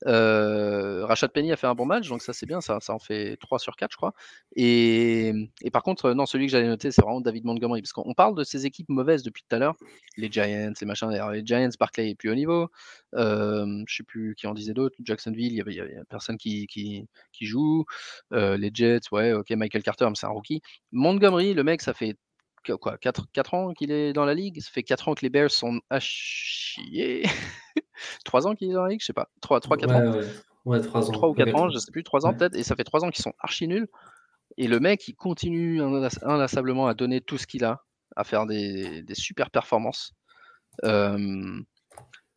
Euh, 0.07 1.05
Rachad 1.07 1.33
Penny 1.33 1.53
a 1.53 1.57
fait 1.57 1.67
un 1.67 1.75
bon 1.75 1.87
match, 1.87 2.09
donc 2.09 2.23
ça 2.23 2.33
c'est 2.33 2.47
bien, 2.47 2.61
ça, 2.61 2.79
ça 2.81 2.95
en 2.95 2.99
fait 2.99 3.37
3 3.39 3.59
sur 3.59 3.77
4 3.77 3.91
je 3.91 3.97
crois. 3.97 4.15
Et, 4.55 5.33
et 5.63 5.71
par 5.71 5.83
contre, 5.83 6.13
non, 6.13 6.27
celui 6.27 6.47
que 6.47 6.53
j'allais 6.53 6.69
noter, 6.69 6.91
c'est 6.91 7.03
vraiment 7.03 7.21
David 7.21 7.45
Montgomery, 7.45 7.83
parce 7.83 7.93
qu'on 7.93 8.15
parle 8.15 8.35
de 8.37 8.45
ces 8.45 8.67
équipes 8.67 8.89
mauvaises 8.89 9.23
depuis 9.23 9.43
tout 9.49 9.57
à 9.57 9.59
l'heure, 9.59 9.77
les 10.17 10.31
Giants, 10.31 10.73
les 10.81 10.87
machins, 10.87 11.11
les 11.11 11.43
Giants, 11.45 11.69
Barclay 11.81 12.11
est 12.11 12.15
plus 12.15 12.31
haut 12.31 12.35
niveau, 12.35 12.71
euh, 13.15 13.85
je 13.87 13.97
sais 13.97 14.05
plus 14.05 14.35
qui 14.37 14.47
en 14.47 14.55
disait 14.55 14.75
d'autres, 14.75 14.97
Jacksonville, 15.03 15.53
il 15.53 15.75
y, 15.75 15.81
avait, 15.81 15.99
personne 16.09 16.37
qui, 16.39 16.67
qui, 16.67 17.07
qui 17.33 17.47
joue, 17.47 17.85
euh, 18.33 18.57
les 18.57 18.71
Jets, 18.73 19.01
ouais, 19.13 19.33
ok, 19.33 19.51
Michael 19.51 19.83
Carter, 19.83 20.07
mais 20.09 20.15
c'est 20.15 20.27
un 20.27 20.31
rookie. 20.31 20.63
Montgomery, 20.93 21.55
le 21.55 21.65
mec, 21.65 21.83
ça 21.83 21.95
fait 21.95 22.17
quoi, 22.77 22.99
4, 22.99 23.27
4 23.33 23.55
ans 23.55 23.73
qu'il 23.73 23.91
est 23.91 24.13
dans 24.13 24.25
la 24.25 24.35
ligue, 24.35 24.61
ça 24.61 24.71
fait 24.71 24.83
4 24.83 25.09
ans 25.09 25.15
que 25.15 25.23
les 25.23 25.31
Bears 25.31 25.51
sont 25.51 25.81
à 25.91 26.01
chier. 26.01 27.23
3 28.25 28.47
ans 28.47 28.55
qu'il 28.55 28.71
est 28.71 28.75
dans 28.75 28.83
la 28.83 28.91
ligue, 28.91 29.01
je 29.01 29.07
sais 29.07 29.13
pas. 29.13 29.29
3, 29.41 29.61
3 29.61 29.77
4 29.77 29.95
ans. 29.95 30.21
Ouais. 30.65 30.81
3 30.81 31.09
ans. 31.09 31.13
3 31.13 31.29
ou 31.31 31.35
4 31.35 31.55
ans, 31.55 31.71
je 31.71 31.79
sais 31.79 31.91
plus, 31.91 32.03
3 32.03 32.27
ans 32.27 32.35
peut-être, 32.35 32.57
et 32.57 32.63
ça 32.63 32.77
fait 32.77 32.85
3 32.85 33.05
ans 33.05 33.11
qu'ils 33.11 33.23
sont 33.23 33.35
archi 33.39 33.69
nuls. 33.69 33.89
Et 34.57 34.67
le 34.67 34.81
mec, 34.81 35.07
il 35.09 35.15
continue 35.15 35.81
inlassablement 35.83 36.89
à 36.89 36.95
donner 36.95 37.21
tout 37.21 37.39
ce 37.39 37.47
qu'il 37.47 37.65
a, 37.65 37.85
à 38.17 38.25
faire 38.25 38.47
des, 38.47 39.03
des 39.03 39.15
super 39.15 39.51
performances. 39.51 40.13
Euh, 40.85 41.61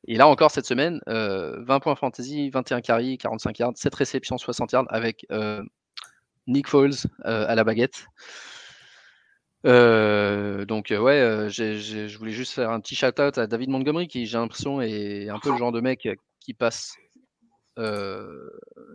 et 0.08 0.16
là 0.16 0.28
encore 0.28 0.52
cette 0.52 0.66
semaine, 0.66 1.00
euh, 1.10 1.64
20 1.64 1.80
points 1.80 1.96
fantasy, 1.96 2.50
21 2.50 2.82
carry, 2.82 3.18
45 3.18 3.60
yards, 3.60 3.74
7 3.76 3.94
réceptions, 3.94 4.38
60 4.38 4.72
yards 4.72 4.86
avec 4.90 5.26
euh, 5.32 5.64
Nick 6.48 6.68
Foles 6.68 6.92
euh, 7.26 7.46
à 7.48 7.56
la 7.56 7.64
baguette. 7.64 8.06
Euh, 9.66 10.66
donc 10.66 10.92
euh, 10.92 11.00
ouais, 11.00 11.22
euh, 11.22 11.50
je 11.50 12.18
voulais 12.18 12.32
juste 12.32 12.54
faire 12.54 12.72
un 12.72 12.80
petit 12.80 12.96
shout-out 12.96 13.38
à 13.38 13.46
David 13.48 13.70
Montgomery 13.70 14.08
qui, 14.08 14.26
j'ai 14.26 14.38
l'impression, 14.38 14.82
est 14.82 15.30
un 15.30 15.40
peu 15.40 15.52
le 15.52 15.58
genre 15.58 15.72
de 15.72 15.82
mec 15.82 16.08
qui 16.40 16.54
passe, 16.54 16.96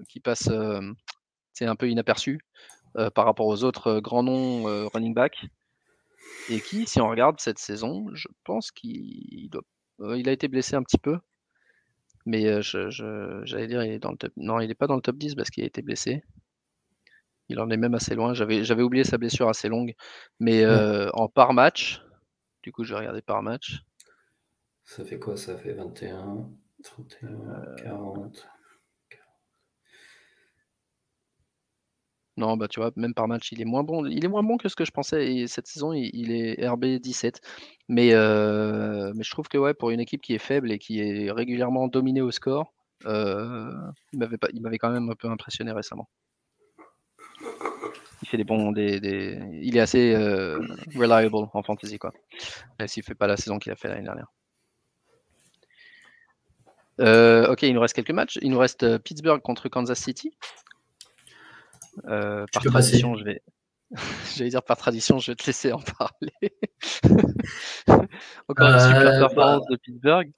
qui 0.09 0.21
passe, 0.21 0.49
un 0.49 1.77
peu 1.77 1.89
inaperçu 1.89 2.41
par 3.15 3.25
rapport 3.25 3.47
aux 3.47 3.65
autres 3.65 4.01
grands 4.01 4.23
noms 4.23 4.89
running 4.89 5.15
back 5.15 5.47
et 6.49 6.61
qui, 6.61 6.87
si 6.87 7.01
on 7.01 7.09
regarde 7.09 7.39
cette 7.41 7.59
saison, 7.59 8.07
je 8.15 8.29
pense 8.45 8.71
qu'il 8.73 9.49
il 10.01 10.29
a 10.29 10.33
été 10.33 10.49
blessé 10.49 10.77
un 10.77 10.83
petit 10.83 10.99
peu, 10.99 11.19
mais 12.27 12.61
je, 12.63 12.91
j'allais 13.45 13.67
dire 13.69 13.85
il 13.85 13.93
est 13.93 13.99
dans 13.99 14.11
le 14.11 14.17
top, 14.17 14.33
non, 14.37 14.61
il 14.61 14.71
est 14.71 14.75
pas 14.75 14.89
dans 14.89 14.97
le 14.97 15.03
top 15.03 15.17
10 15.17 15.37
parce 15.37 15.51
qu'il 15.51 15.63
a 15.63 15.67
été 15.67 15.83
blessé. 15.83 16.23
Il 17.49 17.61
en 17.61 17.71
est 17.71 17.77
même 17.77 17.95
assez 17.95 18.15
loin. 18.15 18.35
J'avais, 18.35 18.83
oublié 18.83 19.05
sa 19.05 19.19
blessure 19.19 19.49
assez 19.49 19.69
longue. 19.69 19.95
Mais 20.41 20.65
euh, 20.65 21.09
en 21.13 21.29
par 21.29 21.53
match, 21.53 22.03
du 22.63 22.73
coup, 22.73 22.85
je 22.85 22.93
vais 22.93 23.01
regarder 23.01 23.23
par 23.23 23.43
match. 23.43 23.81
Ça 24.85 25.05
fait 25.05 25.19
quoi 25.19 25.37
Ça 25.37 25.57
fait 25.57 25.73
21, 25.73 26.49
31, 26.83 27.75
40. 27.85 28.49
Non, 32.39 32.57
bah 32.59 32.69
tu 32.69 32.81
vois, 32.81 32.93
même 32.97 33.15
par 33.15 33.29
match, 33.29 33.51
il 33.53 33.63
est 33.63 33.65
moins 33.65 33.83
bon. 33.83 34.05
Il 34.05 34.23
est 34.25 34.29
moins 34.29 34.43
bon 34.43 34.59
que 34.59 34.69
ce 34.69 34.77
que 34.77 34.85
je 34.85 34.91
pensais. 34.91 35.33
Et 35.35 35.47
cette 35.47 35.67
saison, 35.67 35.93
il, 35.95 36.31
est 36.33 36.69
RB 36.69 36.85
17. 37.01 37.41
Mais, 37.89 38.13
euh, 38.13 39.13
mais 39.15 39.25
je 39.25 39.31
trouve 39.31 39.49
que 39.49 39.57
ouais, 39.57 39.73
pour 39.73 39.91
une 39.91 40.01
équipe 40.01 40.21
qui 40.21 40.35
est 40.35 40.39
faible 40.39 40.71
et 40.71 40.79
qui 40.79 41.01
est 41.01 41.31
régulièrement 41.31 41.89
dominée 41.89 42.21
au 42.21 42.31
score, 42.31 42.75
euh, 43.07 43.73
il 44.13 44.19
m'avait 44.61 44.79
quand 44.79 44.91
même 44.91 45.09
un 45.11 45.15
peu 45.15 45.29
impressionné 45.29 45.73
récemment 45.73 46.09
il 48.27 48.29
fait 48.29 48.37
des 48.37 48.45
bons, 48.45 48.73
des, 48.73 49.39
il 49.63 49.77
est 49.77 49.81
assez 49.81 50.13
euh, 50.13 50.59
reliable 50.97 51.37
en 51.37 51.63
fantasy 51.63 51.99
quoi. 51.99 52.13
Même 52.79 52.89
s'il 52.89 53.05
fait 53.05 53.15
pas 53.15 53.29
la 53.29 53.37
saison 53.37 53.59
qu'il 53.59 53.71
a 53.71 53.77
fait 53.77 53.87
l'année 53.89 54.03
dernière. 54.03 54.33
Euh, 57.01 57.47
ok, 57.47 57.63
il 57.63 57.75
nous 57.75 57.81
reste 57.81 57.95
quelques 57.95 58.11
matchs. 58.11 58.39
Il 58.43 58.51
nous 58.51 58.59
reste 58.59 58.83
euh, 58.83 58.99
Pittsburgh 58.99 59.41
contre 59.41 59.69
Kansas 59.69 59.99
City. 59.99 60.37
par 62.05 62.63
tradition, 62.65 63.15
je 63.15 63.25
vais, 63.25 63.43
j'allais 64.37 64.51
dire 64.51 64.63
par 64.63 64.77
tradition, 64.77 65.19
je 65.19 65.31
vais 65.31 65.37
te 65.37 65.47
laisser 65.47 65.73
en 65.73 65.81
parler. 65.99 66.57
Encore 68.49 68.69
une 68.69 68.81
super 68.81 69.21
performance 69.21 69.67
bah 69.69 69.71
de 69.71 69.77
Pittsburgh. 69.77 70.33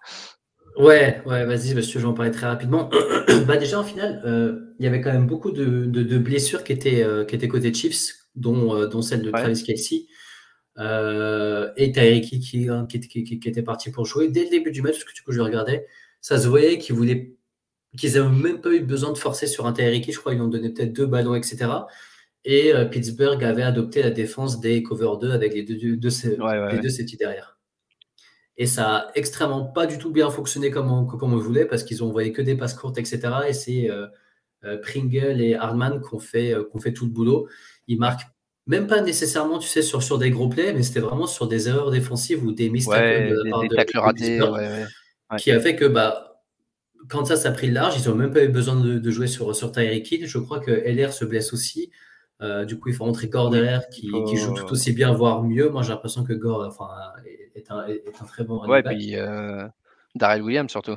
Ouais, 0.79 1.21
ouais, 1.27 1.45
vas-y, 1.45 1.75
parce 1.75 1.89
que 1.89 1.95
je 1.95 1.99
vais 1.99 2.05
en 2.05 2.15
parler 2.15 2.31
très 2.31 2.47
rapidement. 2.47 2.89
bah 3.49 3.57
déjà, 3.57 3.81
en 3.81 3.85
finale, 3.85 4.23
euh, 4.25 4.75
il 4.79 4.85
y 4.85 4.89
avait 4.89 5.01
quand 5.01 5.13
même 5.13 5.27
beaucoup 5.27 5.51
de, 5.51 5.87
de, 5.87 6.19
blessures 6.19 6.63
qui 6.63 6.73
étaient, 6.73 7.03
euh, 7.03 7.25
qui 7.25 7.35
étaient 7.35 7.49
côté 7.49 7.75
Chiefs, 7.75 8.15
dont, 8.37 8.87
dont 8.87 9.03
celle 9.03 9.23
de 9.23 9.33
Travis 9.33 9.65
Kelsey. 9.65 10.07
et 10.79 11.93
Tyreek 11.93 12.25
qui, 12.25 12.39
qui, 12.39 13.25
qui, 13.41 13.49
était 13.49 13.63
parti 13.63 13.91
pour 13.91 14.07
jouer 14.07 14.29
dès 14.29 14.45
le 14.45 14.51
début 14.51 14.71
du 14.71 14.81
match, 14.81 14.93
parce 14.93 15.05
que 15.05 15.15
du 15.15 15.23
coup 15.23 15.33
je 15.33 15.41
regardais, 15.41 15.85
ça 16.21 16.39
se 16.39 16.47
voyait 16.47 16.79
qu'ils 16.79 16.95
voulaient 16.95 17.35
qu'ils 17.97 18.13
n'avaient 18.13 18.29
même 18.29 18.61
pas 18.61 18.71
eu 18.71 18.81
besoin 18.81 19.13
de 19.13 19.19
forcer 19.19 19.49
sur 19.49 19.67
un 19.67 19.73
Tyreek, 19.73 20.13
je 20.13 20.19
crois 20.21 20.33
qu'ils 20.33 20.43
ont 20.43 20.49
donné 20.49 20.71
peut-être 20.71 20.93
deux 20.93 21.07
ballons, 21.07 21.35
etc. 21.35 21.67
Et 22.45 22.73
Pittsburgh 22.93 23.43
avait 23.43 23.63
adopté 23.63 24.01
la 24.01 24.11
défense 24.11 24.61
des 24.61 24.85
cover 24.85 25.11
2 25.21 25.33
avec 25.33 25.55
les 25.55 25.65
deux, 25.65 25.75
deux, 25.75 25.97
deux, 25.97 26.11
les 26.71 26.79
deux 26.79 26.89
safety 26.89 27.17
derrière. 27.17 27.58
Et 28.61 28.67
ça 28.67 28.97
a 28.97 29.11
extrêmement 29.15 29.65
pas 29.65 29.87
du 29.87 29.99
tout 29.99 30.11
bien 30.11 30.31
fonctionné 30.31 30.73
comme 30.73 30.91
on, 30.91 31.07
comme 31.07 31.33
on 31.33 31.39
voulait 31.39 31.65
parce 31.65 31.85
qu'ils 31.85 32.03
ont 32.03 32.09
envoyé 32.09 32.33
que 32.33 32.43
des 32.43 32.57
passes 32.57 32.75
courtes, 32.75 32.99
etc. 32.99 33.21
Et 33.49 33.53
c'est 33.53 33.89
euh, 33.89 34.09
euh, 34.65 34.79
Pringle 34.79 35.41
et 35.41 35.55
Hardman 35.55 36.01
qui 36.01 36.13
ont, 36.13 36.19
fait, 36.19 36.53
euh, 36.53 36.65
fait 36.81 36.93
tout 36.93 37.05
le 37.05 37.13
boulot. 37.13 37.49
Ils 37.87 38.01
marquent 38.01 38.27
même 38.67 38.89
pas 38.89 39.01
nécessairement, 39.01 39.61
tu 39.61 39.69
sais, 39.69 39.81
sur, 39.81 40.03
sur 40.03 40.19
des 40.19 40.31
gros 40.31 40.49
plays, 40.49 40.73
mais 40.73 40.83
c'était 40.83 40.99
vraiment 40.99 41.29
sur 41.29 41.47
des 41.47 41.69
erreurs 41.69 41.93
défensives 41.93 42.45
ou 42.45 42.51
des 42.51 42.69
mises 42.69 42.89
ouais, 42.89 43.31
de 43.31 43.45
la 43.45 43.51
part 43.51 43.63
de, 43.63 43.99
ratés, 43.99 44.41
qui 45.39 45.53
a 45.53 45.61
fait 45.61 45.77
que 45.77 45.85
bah, 45.85 46.43
quand 47.09 47.27
ça 47.27 47.37
s'est 47.37 47.53
pris 47.53 47.69
le 47.69 47.75
large, 47.75 47.95
ils 47.99 48.09
n'ont 48.09 48.17
même 48.17 48.33
pas 48.33 48.43
eu 48.43 48.49
besoin 48.49 48.75
de, 48.75 49.11
jouer 49.11 49.29
sur, 49.29 49.55
sur 49.55 49.71
Tyreek 49.71 50.11
Hill. 50.11 50.27
Je 50.27 50.39
crois 50.39 50.59
que 50.59 50.73
LR 50.73 51.13
se 51.13 51.25
blesse 51.25 51.53
aussi. 51.53 51.93
du 52.67 52.77
coup, 52.77 52.89
il 52.89 52.95
faut 52.95 53.05
rentrer 53.05 53.29
Gore 53.29 53.51
derrière 53.51 53.89
qui, 53.89 54.11
qui, 54.27 54.37
joue 54.37 54.53
tout 54.53 54.71
aussi 54.73 54.93
bien, 54.93 55.15
voire 55.15 55.45
mieux. 55.45 55.71
Moi, 55.71 55.83
j'ai 55.83 55.91
l'impression 55.91 56.25
que 56.25 56.33
Gore 56.33 56.67
enfin, 56.67 56.89
est 57.59 57.71
un, 57.71 57.87
est 57.87 58.21
un 58.21 58.25
très 58.25 58.45
bon 58.45 58.67
Ouais, 58.67 58.83
puis 58.83 59.17
euh, 59.17 59.67
Darrell 60.15 60.43
Williams 60.43 60.71
surtout. 60.71 60.97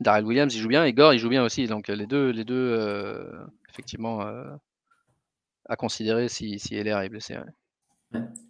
Darrell 0.00 0.24
Williams, 0.24 0.54
il 0.54 0.60
joue 0.60 0.68
bien, 0.68 0.84
et 0.84 0.92
Gore, 0.92 1.14
il 1.14 1.18
joue 1.18 1.28
bien 1.28 1.44
aussi. 1.44 1.66
Donc 1.66 1.88
les 1.88 2.06
deux, 2.06 2.30
les 2.30 2.44
deux 2.44 2.76
euh, 2.78 3.24
effectivement, 3.68 4.22
euh, 4.22 4.44
à 5.66 5.76
considérer 5.76 6.28
si, 6.28 6.58
si 6.58 6.74
LR 6.74 7.00
est 7.00 7.08
blessé. 7.08 7.36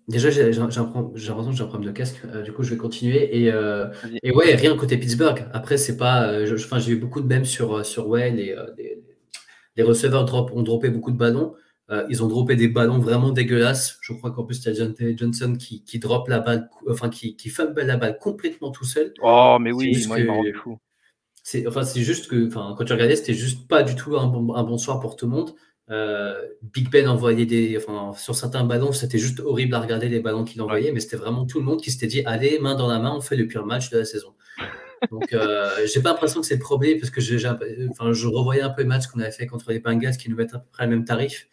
Déjà, 0.09 0.31
j'ai 0.31 0.51
l'impression 0.51 1.11
que 1.11 1.19
j'ai 1.19 1.31
un 1.31 1.67
problème 1.67 1.85
de 1.85 1.93
casque. 1.93 2.27
du 2.43 2.53
coup, 2.53 2.63
je 2.63 2.71
vais 2.71 2.77
continuer. 2.77 3.37
Et, 3.37 3.53
et 4.23 4.33
ouais, 4.33 4.55
rien 4.55 4.77
côté 4.77 4.97
Pittsburgh. 4.97 5.47
Après, 5.53 5.77
c'est 5.77 5.97
pas. 5.97 6.45
J'ai 6.45 6.93
eu 6.93 6.97
beaucoup 6.97 7.21
de 7.21 7.27
mèmes 7.27 7.45
sur, 7.45 7.85
sur 7.87 8.09
ouais, 8.09 8.31
les, 8.31 8.57
les, 9.77 9.83
receveurs 9.83 10.25
drop, 10.25 10.51
ont 10.53 10.63
droppé 10.63 10.89
beaucoup 10.89 11.13
de 11.13 11.19
ballons. 11.19 11.55
Euh, 11.93 12.07
ils 12.09 12.23
ont 12.23 12.29
droppé 12.29 12.57
des 12.57 12.69
ballons 12.69 12.99
vraiment 12.99 13.31
dégueulasses. 13.31 13.99
Je 14.01 14.15
crois 14.15 14.31
qu'en 14.31 14.45
plus, 14.45 14.65
il 14.65 14.75
y 14.75 14.81
a 14.81 15.17
Johnson 15.17 15.55
qui, 15.59 15.85
qui 15.85 15.99
drop 15.99 16.27
la 16.29 16.41
balle, 16.41 16.71
enfin, 16.89 17.11
qui, 17.11 17.37
qui 17.37 17.51
fumble 17.51 17.83
la 17.83 17.99
balle 17.99 18.19
complètement 18.19 18.71
tout 18.71 18.87
seul. 18.87 19.13
Oh, 19.21 19.59
mais 19.61 19.73
oui, 19.73 20.03
moi, 20.07 20.19
il 20.19 20.27
m'a 20.27 20.33
rendu 20.33 20.55
fou. 20.55 20.79
C'est, 21.43 21.67
enfin, 21.67 21.83
c'est 21.83 22.01
juste 22.01 22.29
que, 22.31 22.47
enfin, 22.47 22.75
quand 22.79 22.85
tu 22.85 22.93
regardais, 22.93 23.17
c'était 23.17 23.35
juste 23.35 23.69
pas 23.69 23.83
du 23.83 23.95
tout 23.95 24.17
un 24.17 24.27
bon, 24.27 24.55
un 24.55 24.63
bon 24.63 24.79
soir 24.79 25.01
pour 25.01 25.17
tout 25.17 25.27
le 25.27 25.33
monde. 25.33 25.55
Euh, 25.91 26.41
Big 26.63 26.89
Ben 26.91 27.09
envoyait 27.09 27.45
des, 27.45 27.77
enfin, 27.77 28.17
sur 28.17 28.35
certains 28.35 28.65
ballons, 28.65 28.93
c'était 28.93 29.19
juste 29.19 29.41
horrible 29.41 29.75
à 29.75 29.81
regarder 29.81 30.09
les 30.09 30.21
ballons 30.21 30.45
qu'il 30.45 30.63
envoyait, 30.63 30.93
mais 30.93 31.01
c'était 31.01 31.17
vraiment 31.17 31.45
tout 31.45 31.59
le 31.59 31.67
monde 31.67 31.83
qui 31.83 31.91
s'était 31.91 32.07
dit, 32.07 32.23
allez, 32.25 32.59
main 32.59 32.75
dans 32.75 32.87
la 32.87 33.01
main, 33.01 33.13
on 33.15 33.21
fait 33.21 33.37
le 33.37 33.47
pire 33.47 33.67
match 33.67 33.91
de 33.91 33.99
la 33.99 34.05
saison. 34.07 34.33
Donc, 35.11 35.33
euh, 35.35 35.69
j'ai 35.93 36.01
pas 36.01 36.11
l'impression 36.11 36.41
que 36.41 36.47
c'est 36.47 36.55
le 36.55 36.61
problème 36.61 36.99
parce 36.99 37.11
que 37.11 37.21
j'ai, 37.21 37.37
enfin, 37.91 38.13
je 38.13 38.29
revoyais 38.29 38.63
un 38.63 38.71
peu 38.71 38.83
les 38.83 38.89
matchs 38.89 39.09
qu'on 39.09 39.21
avait 39.21 39.33
fait 39.33 39.47
contre 39.47 39.73
les 39.73 39.81
Bengals 39.81 40.17
qui 40.17 40.31
nous 40.31 40.37
mettent 40.37 40.55
à 40.55 40.61
peu 40.61 40.69
près 40.73 40.85
le 40.85 40.91
même 40.91 41.05
tarif. 41.05 41.49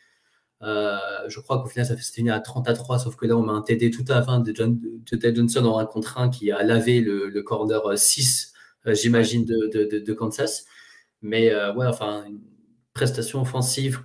Euh, 0.61 0.97
je 1.27 1.39
crois 1.39 1.61
qu'au 1.61 1.69
final, 1.69 1.85
ça 1.85 1.95
fait 1.95 2.03
fini 2.03 2.29
à 2.29 2.39
30 2.39 2.67
à 2.67 2.73
3, 2.73 2.99
sauf 2.99 3.15
que 3.15 3.25
là, 3.25 3.37
on 3.37 3.43
met 3.43 3.53
un 3.53 3.61
TD 3.61 3.91
tout 3.91 4.03
à 4.09 4.15
la 4.15 4.21
fin 4.23 4.39
de, 4.39 4.53
John, 4.53 4.79
de 4.79 5.35
Johnson 5.35 5.65
en 5.65 5.79
1 5.79 5.85
contre 5.85 6.17
1 6.17 6.29
qui 6.29 6.51
a 6.51 6.63
lavé 6.63 7.01
le, 7.01 7.41
corner 7.41 7.97
6, 7.97 8.53
euh, 8.87 8.93
j'imagine, 8.93 9.45
de, 9.45 10.13
Kansas. 10.13 10.65
Mais 11.21 11.51
euh, 11.51 11.73
ouais, 11.73 11.85
enfin, 11.85 12.25
une 12.27 12.41
prestation 12.93 13.41
offensive 13.41 14.01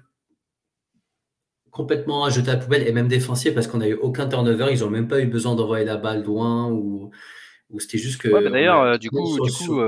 complètement 1.70 2.24
à 2.24 2.30
jeter 2.30 2.50
à 2.50 2.54
la 2.54 2.60
poubelle 2.60 2.86
et 2.86 2.92
même 2.92 3.08
défensive 3.08 3.52
parce 3.52 3.66
qu'on 3.66 3.78
n'a 3.78 3.88
eu 3.88 3.94
aucun 3.94 4.28
turnover. 4.28 4.68
Ils 4.70 4.80
n'ont 4.80 4.90
même 4.90 5.08
pas 5.08 5.20
eu 5.20 5.26
besoin 5.26 5.56
d'envoyer 5.56 5.84
la 5.84 5.96
balle 5.96 6.22
loin 6.22 6.70
ou, 6.70 7.10
ou 7.70 7.80
c'était 7.80 7.98
juste 7.98 8.20
que. 8.20 8.28
D'ailleurs, 8.28 8.96
du 8.98 9.10
coup, 9.10 9.40
du 9.44 9.50
coup 9.52 9.80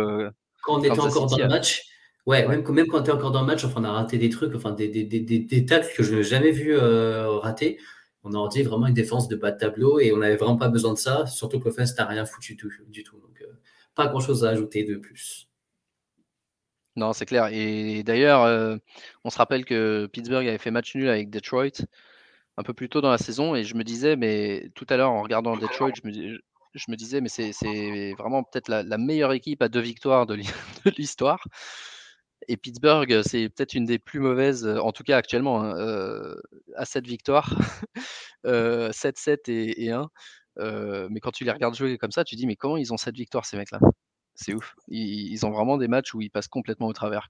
quand 0.66 0.80
on 0.80 0.82
était 0.82 0.90
encore 0.90 1.28
dans 1.28 1.38
le 1.38 1.48
match, 1.48 1.84
Ouais, 2.26 2.46
Même, 2.48 2.68
même 2.68 2.88
quand 2.88 3.04
tu 3.04 3.10
es 3.10 3.12
encore 3.12 3.30
dans 3.30 3.42
le 3.42 3.46
match, 3.46 3.64
enfin, 3.64 3.80
on 3.80 3.84
a 3.84 3.92
raté 3.92 4.18
des 4.18 4.30
trucs, 4.30 4.52
enfin, 4.56 4.72
des, 4.72 4.88
des, 4.88 5.04
des, 5.04 5.20
des 5.20 5.66
tacles 5.66 5.94
que 5.96 6.02
je 6.02 6.16
n'ai 6.16 6.22
jamais 6.24 6.50
vu 6.50 6.76
euh, 6.76 7.38
rater. 7.38 7.78
On 8.24 8.34
a 8.34 8.48
dit 8.48 8.64
vraiment 8.64 8.88
une 8.88 8.94
défense 8.94 9.28
de 9.28 9.36
bas 9.36 9.52
de 9.52 9.58
tableau 9.58 10.00
et 10.00 10.12
on 10.12 10.16
n'avait 10.16 10.36
vraiment 10.36 10.56
pas 10.56 10.68
besoin 10.68 10.92
de 10.92 10.98
ça, 10.98 11.26
surtout 11.26 11.60
que 11.60 11.66
l'offense 11.66 11.96
n'a 11.96 12.04
rien 12.04 12.26
foutu 12.26 12.56
du 12.88 13.04
tout. 13.04 13.20
Donc, 13.20 13.40
euh, 13.42 13.46
pas 13.94 14.08
grand 14.08 14.18
chose 14.18 14.44
à 14.44 14.50
ajouter 14.50 14.82
de 14.82 14.96
plus. 14.96 15.48
Non, 16.96 17.12
c'est 17.12 17.26
clair. 17.26 17.48
Et 17.52 18.02
d'ailleurs, 18.02 18.42
euh, 18.42 18.76
on 19.22 19.30
se 19.30 19.38
rappelle 19.38 19.64
que 19.64 20.06
Pittsburgh 20.06 20.48
avait 20.48 20.58
fait 20.58 20.72
match 20.72 20.96
nul 20.96 21.08
avec 21.08 21.30
Detroit 21.30 21.84
un 22.56 22.62
peu 22.64 22.74
plus 22.74 22.88
tôt 22.88 23.00
dans 23.00 23.10
la 23.10 23.18
saison 23.18 23.54
et 23.54 23.62
je 23.62 23.76
me 23.76 23.84
disais, 23.84 24.16
mais 24.16 24.70
tout 24.74 24.86
à 24.88 24.96
l'heure 24.96 25.12
en 25.12 25.22
regardant 25.22 25.56
Detroit, 25.56 25.92
je 26.02 26.08
me, 26.08 26.38
je 26.74 26.84
me 26.88 26.96
disais, 26.96 27.20
mais 27.20 27.28
c'est 27.28 28.14
vraiment 28.18 28.42
peut-être 28.42 28.68
la, 28.68 28.82
la, 28.82 28.98
meilleure 28.98 29.32
équipe 29.32 29.62
à 29.62 29.68
deux 29.68 29.80
victoires 29.80 30.26
de 30.26 30.34
l'histoire. 30.98 31.46
Et 32.48 32.56
Pittsburgh, 32.56 33.22
c'est 33.22 33.48
peut-être 33.48 33.74
une 33.74 33.84
des 33.84 33.98
plus 33.98 34.20
mauvaises, 34.20 34.66
en 34.66 34.92
tout 34.92 35.02
cas 35.02 35.16
actuellement, 35.16 35.62
hein, 35.62 36.34
à 36.76 36.84
cette 36.84 37.06
victoire. 37.06 37.54
7-7 38.44 39.48
et, 39.48 39.90
1. 39.90 40.08
mais 41.10 41.20
quand 41.20 41.32
tu 41.32 41.44
les 41.44 41.50
regardes 41.50 41.74
jouer 41.74 41.98
comme 41.98 42.12
ça, 42.12 42.24
tu 42.24 42.36
dis, 42.36 42.46
mais 42.46 42.56
comment 42.56 42.76
ils 42.76 42.92
ont 42.92 42.96
cette 42.96 43.16
victoire, 43.16 43.44
ces 43.46 43.56
mecs-là? 43.56 43.80
C'est 44.34 44.54
ouf. 44.54 44.74
Ils, 44.88 45.44
ont 45.46 45.50
vraiment 45.50 45.78
des 45.78 45.88
matchs 45.88 46.14
où 46.14 46.20
ils 46.20 46.30
passent 46.30 46.48
complètement 46.48 46.86
au 46.86 46.92
travers. 46.92 47.28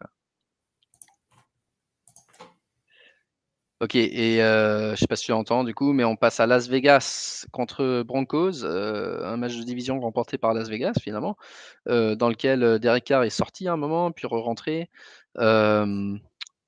Ok, 3.81 3.95
et 3.95 4.43
euh, 4.43 4.93
je 4.93 4.97
sais 4.97 5.07
pas 5.07 5.17
si 5.17 5.27
tu 5.27 5.33
entends 5.33 5.63
du 5.63 5.75
coup, 5.75 5.93
mais 5.93 6.03
on 6.03 6.17
passe 6.17 6.41
à 6.41 6.47
Las 6.47 6.67
Vegas 6.67 7.45
contre 7.53 8.03
Broncos, 8.05 8.65
un 8.65 9.37
match 9.37 9.55
de 9.55 9.63
division 9.65 10.01
remporté 10.01 10.39
par 10.39 10.55
Las 10.55 10.71
Vegas 10.71 10.95
finalement, 11.03 11.37
dans 11.85 12.29
lequel 12.31 12.79
Derek 12.79 13.05
Carr 13.05 13.25
est 13.25 13.31
sorti 13.31 13.69
à 13.69 13.75
un 13.75 13.77
moment, 13.77 14.13
puis 14.13 14.27
re-rentré. 14.27 14.89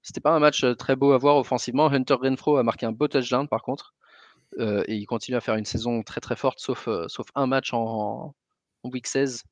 C'était 0.03 0.21
pas 0.21 0.33
un 0.33 0.39
match 0.39 0.67
très 0.77 0.97
beau 0.97 1.13
à 1.13 1.19
voir 1.19 1.37
offensivement. 1.39 1.87
Hunter 1.87 2.17
Renfro 2.21 2.59
a 2.59 2.63
marqué 2.63 2.85
un 2.85 2.93
beau 2.93 3.09
touchdown 3.09 3.49
par 3.49 3.63
contre, 3.63 3.95
et 4.59 4.95
il 4.95 5.07
continue 5.07 5.37
à 5.39 5.41
faire 5.41 5.55
une 5.55 5.65
saison 5.65 6.03
très 6.03 6.21
très 6.21 6.37
forte, 6.37 6.61
sauf, 6.61 6.91
sauf 7.07 7.29
un 7.35 7.47
match 7.47 7.73
en, 7.73 8.35
en 8.83 8.91
week 8.91 9.07
16, 9.07 9.45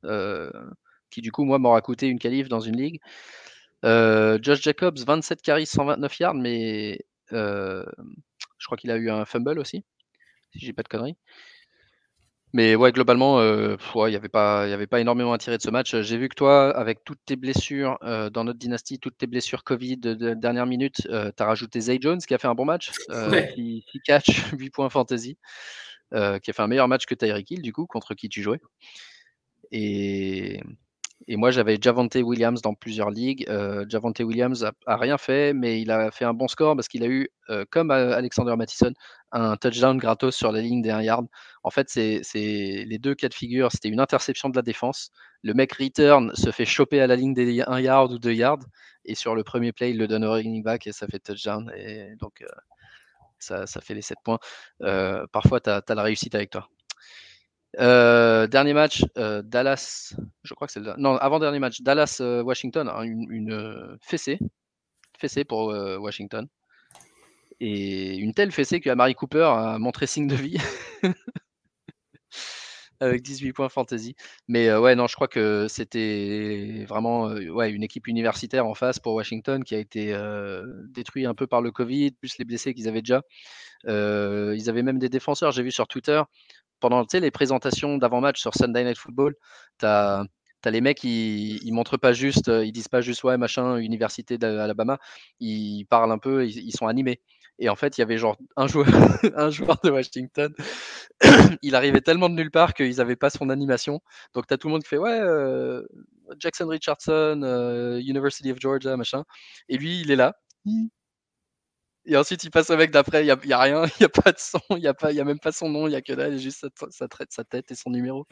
qui 1.11 1.23
du 1.23 1.33
coup 1.33 1.45
moi 1.45 1.59
m'aura 1.59 1.81
coûté 1.81 2.09
une 2.09 2.19
qualif 2.19 2.49
dans 2.51 2.61
une 2.61 2.77
ligue. 2.77 3.01
Josh 3.83 4.61
Jacobs, 4.61 4.99
27 4.99 5.41
carries, 5.41 5.65
129 5.65 6.19
yards, 6.21 6.35
mais 6.35 6.99
je 7.31 8.67
crois 8.67 8.77
qu'il 8.77 8.91
a 8.91 8.97
eu 8.97 9.11
un 9.11 9.25
fumble 9.25 9.59
aussi, 9.59 9.85
si 10.53 10.65
j'ai 10.65 10.73
pas 10.73 10.83
de 10.83 10.89
conneries. 10.89 11.17
Mais 12.53 12.75
ouais, 12.75 12.91
globalement, 12.93 13.43
il 13.43 14.09
n'y 14.09 14.17
avait, 14.17 14.29
pas, 14.31 14.63
avait 14.63 14.87
pas 14.87 15.01
énormément 15.01 15.35
à 15.35 15.39
tirer 15.39 15.59
de 15.59 15.63
ce 15.63 15.69
match. 15.69 15.95
J'ai 16.01 16.17
vu 16.17 16.29
que 16.29 16.35
toi, 16.35 16.75
avec 16.75 17.05
toutes 17.05 17.19
tes 17.27 17.37
blessures 17.37 17.99
dans 18.33 18.45
notre 18.45 18.59
dynastie, 18.59 18.99
toutes 18.99 19.19
tes 19.19 19.27
blessures 19.27 19.63
Covid 19.63 19.99
de, 19.99 20.33
dernière 20.33 20.65
minute, 20.65 21.03
tu 21.03 21.11
as 21.11 21.45
rajouté 21.45 21.81
Zay 21.81 21.99
Jones 22.01 22.19
qui 22.19 22.33
a 22.33 22.39
fait 22.39 22.49
un 22.49 22.55
bon 22.55 22.65
match, 22.65 22.93
qui, 23.55 23.85
catch 24.05 24.29
8 24.59 24.71
points 24.71 24.89
fantasy, 24.89 25.37
qui 26.13 26.17
a 26.17 26.41
fait 26.41 26.63
un 26.63 26.69
meilleur 26.69 26.89
match 26.89 27.05
que 27.05 27.15
Tyreek 27.15 27.51
Hill, 27.51 27.63
du 27.63 27.75
coup, 27.75 27.87
contre 27.87 28.15
qui 28.15 28.31
tu 28.31 28.43
jouais. 28.43 28.61
Et, 29.73 30.63
et 31.29 31.37
moi, 31.37 31.51
j'avais 31.51 31.77
Javante 31.81 32.15
Williams 32.15 32.63
dans 32.63 32.75
plusieurs 32.75 33.11
ligues. 33.11 33.47
Euh, 33.49 33.85
Javante 33.89 34.21
Williams 34.21 34.65
a, 34.87 34.97
rien 34.97 35.19
fait, 35.19 35.53
mais 35.53 35.81
il 35.81 35.91
a 35.91 36.13
fait 36.13 36.25
un 36.25 36.35
bon 36.35 36.47
score 36.47 36.77
parce 36.77 36.87
qu'il 36.87 37.03
a 37.03 37.07
eu, 37.07 37.29
euh, 37.51 37.65
comme 37.69 37.91
Alexander 37.91 38.55
Mattison, 38.57 38.93
un 39.33 39.57
touchdown 39.57 39.99
gratos 39.99 40.37
sur 40.37 40.53
la 40.53 40.61
ligne 40.61 40.83
des 40.83 40.91
1 40.91 41.03
yard. 41.03 41.27
En 41.65 41.71
fait, 41.71 41.89
c'est 41.89 42.23
les 42.33 42.99
deux 42.99 43.17
cas 43.17 43.29
de 43.29 43.35
figure. 43.35 43.73
C'était 43.73 43.89
une 43.89 43.99
interception 43.99 44.49
de 44.51 44.57
la 44.57 44.63
défense. 44.63 45.11
Le 45.43 45.53
mec 45.53 45.73
return 45.73 46.33
se 46.35 46.51
fait 46.53 46.65
choper 46.65 47.01
à 47.01 47.09
la 47.09 47.17
ligne 47.17 47.35
des 47.35 47.61
1 47.61 47.81
yard 47.81 48.13
ou 48.13 48.19
2 48.21 48.33
yards. 48.33 48.65
Et 49.05 49.17
sur 49.17 49.35
le 49.35 49.43
premier 49.43 49.73
play, 49.73 49.91
il 49.91 49.99
le 49.99 50.07
donne 50.07 50.25
au 50.25 50.33
running 50.33 50.63
back 50.63 50.87
et 50.87 50.93
ça 50.93 51.09
fait 51.09 51.19
touchdown. 51.19 51.73
Et 51.77 52.15
donc, 52.21 52.43
euh, 52.43 52.47
ça, 53.39 53.67
fait 53.81 53.95
les 53.95 54.03
7 54.03 54.19
points. 54.23 54.39
parfois, 55.33 55.61
tu 55.61 55.71
as 55.71 55.83
la 55.89 56.03
réussite 56.03 56.37
avec 56.37 56.51
toi. 56.51 56.69
Euh, 57.79 58.47
dernier 58.47 58.73
match, 58.73 59.05
euh, 59.19 59.43
Dallas, 59.43 60.15
je 60.45 60.55
crois 60.55 60.67
que 60.67 60.73
c'est 60.73 60.81
le. 60.81 60.95
Non, 60.97 61.17
avant-dernier 61.17 61.59
match, 61.59 61.83
Dallas-Washington, 61.83 62.89
hein, 62.89 63.03
une, 63.03 63.99
fessée, 64.01 64.39
fessée 65.19 65.45
pour 65.45 65.71
euh, 65.71 65.99
Washington. 65.99 66.47
Et 67.61 68.17
une 68.17 68.35
telle 68.35 68.53
fessée 68.53 68.81
que 68.81 68.91
Amari 68.91 69.15
Cooper 69.15 69.45
a 69.45 69.79
montré 69.79 70.07
signe 70.07 70.27
de 70.27 70.37
vie. 70.37 70.59
Avec 73.01 73.21
18 73.23 73.53
points 73.53 73.69
fantasy. 73.69 74.15
Mais 74.49 74.75
ouais, 74.75 74.95
non, 74.95 75.07
je 75.07 75.15
crois 75.15 75.29
que 75.29 75.67
c'était 75.69 76.87
vraiment 76.89 77.27
ouais, 77.27 77.71
une 77.71 77.83
équipe 77.83 78.07
universitaire 78.07 78.67
en 78.67 78.73
face 78.75 78.99
pour 78.99 79.13
Washington 79.13 79.63
qui 79.65 79.75
a 79.75 79.79
été 79.79 80.19
détruite 80.89 81.27
un 81.27 81.35
peu 81.35 81.47
par 81.47 81.61
le 81.61 81.71
Covid, 81.71 82.13
plus 82.13 82.39
les 82.39 82.47
blessés 82.47 82.73
qu'ils 82.73 82.89
avaient 82.89 83.03
déjà. 83.03 83.21
ils 83.85 84.71
avaient 84.71 84.83
même 84.83 84.99
des 84.99 85.11
défenseurs, 85.11 85.53
j'ai 85.53 85.63
vu 85.63 85.71
sur 85.71 85.87
Twitter, 85.89 86.23
pendant 86.81 87.05
les 87.13 87.31
présentations 87.31 87.99
d'avant-match 87.99 88.41
sur 88.41 88.55
Sunday 88.55 88.85
Night 88.85 88.99
Football, 88.99 89.35
tu 89.79 89.87
as, 89.87 90.25
les 90.65 90.81
mecs, 90.81 91.05
ils, 91.05 91.63
ils 91.65 91.73
montrent 91.73 91.97
pas 91.97 92.13
juste, 92.13 92.49
ils 92.49 92.73
disent 92.73 92.89
pas 92.89 93.01
juste 93.01 93.23
ouais, 93.25 93.37
machin, 93.39 93.77
université 93.77 94.39
d'Alabama, 94.39 94.99
ils 95.41 95.85
parlent 95.87 96.13
un 96.13 96.19
peu, 96.19 96.47
ils, 96.47 96.73
sont 96.73 96.89
animés. 96.89 97.21
Et 97.59 97.69
en 97.69 97.77
fait, 97.77 97.97
il 97.97 98.01
y 98.01 98.03
avait 98.03 98.19
genre 98.19 98.37
un 98.57 98.67
joueur, 98.67 98.87
un 99.37 99.51
joueur 99.51 99.79
de 99.83 99.91
Washington. 99.91 100.53
il 101.63 101.75
arrivait 101.75 102.01
tellement 102.01 102.29
de 102.29 102.35
nulle 102.35 102.51
part 102.51 102.75
qu'ils 102.75 102.97
n'avaient 102.97 103.17
pas 103.17 103.31
son 103.31 103.49
animation. 103.51 104.01
Donc, 104.35 104.47
tu 104.47 104.55
as 104.55 104.59
tout 104.59 104.69
le 104.69 104.73
monde 104.73 104.83
qui 104.83 104.89
fait 104.89 104.99
Ouais, 104.99 105.19
euh, 105.19 105.83
Jackson 106.39 106.69
Richardson, 106.69 107.41
euh, 107.43 107.99
University 108.01 108.51
of 108.53 108.59
Georgia, 108.61 108.97
machin. 108.97 109.25
Et 109.69 109.79
lui, 109.79 110.01
il 110.01 110.11
est 110.11 110.17
là. 110.17 110.35
Et 112.07 112.17
ensuite, 112.17 112.45
il 112.45 112.51
passe 112.51 112.71
au 112.71 112.77
mec 112.77 112.91
d'après, 112.91 113.23
il 113.23 113.37
n'y 113.45 113.53
a, 113.53 113.61
rien, 113.61 113.85
il 113.87 113.93
n'y 114.01 114.07
a 114.07 114.09
pas 114.09 114.33
de 114.33 114.39
son, 114.39 114.61
il 114.71 114.77
n'y 114.79 114.87
a, 114.87 114.95
a, 115.01 115.25
même 115.25 115.41
pas 115.41 115.53
son 115.53 115.69
nom, 115.69 115.87
il 115.87 115.91
n'y 115.91 115.97
a 115.97 116.03
que 116.03 116.13
dalle, 116.13 116.39
juste 116.39 116.61
sa, 116.61 116.87
sa, 116.91 117.07
sa, 117.29 117.45
tête 117.45 117.71
et 117.71 117.75
son 117.75 117.91
numéro. 117.91 118.27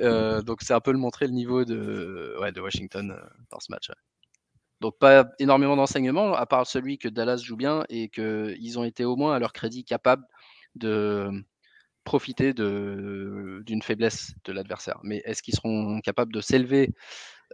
Euh, 0.00 0.42
donc, 0.42 0.62
c'est 0.62 0.74
un 0.74 0.80
peu 0.80 0.92
le 0.92 0.98
montrer 0.98 1.26
le 1.26 1.32
niveau 1.32 1.64
de, 1.64 2.36
ouais, 2.40 2.52
de 2.52 2.60
Washington 2.60 3.10
euh, 3.10 3.28
dans 3.50 3.60
ce 3.60 3.70
match. 3.70 3.90
Donc, 4.80 4.98
pas 4.98 5.26
énormément 5.38 5.76
d'enseignements, 5.76 6.34
à 6.34 6.44
part 6.46 6.66
celui 6.66 6.98
que 6.98 7.08
Dallas 7.08 7.38
joue 7.38 7.56
bien 7.56 7.84
et 7.88 8.08
qu'ils 8.08 8.78
ont 8.78 8.84
été 8.84 9.04
au 9.04 9.16
moins 9.16 9.34
à 9.34 9.38
leur 9.38 9.52
crédit 9.52 9.84
capables 9.84 10.24
de 10.74 11.30
profiter 12.04 12.52
d'une 12.52 13.82
faiblesse 13.82 14.32
de 14.44 14.52
l'adversaire. 14.52 14.98
Mais 15.04 15.22
est-ce 15.24 15.42
qu'ils 15.42 15.54
seront 15.54 16.00
capables 16.00 16.32
de 16.32 16.40
s'élever 16.40 16.90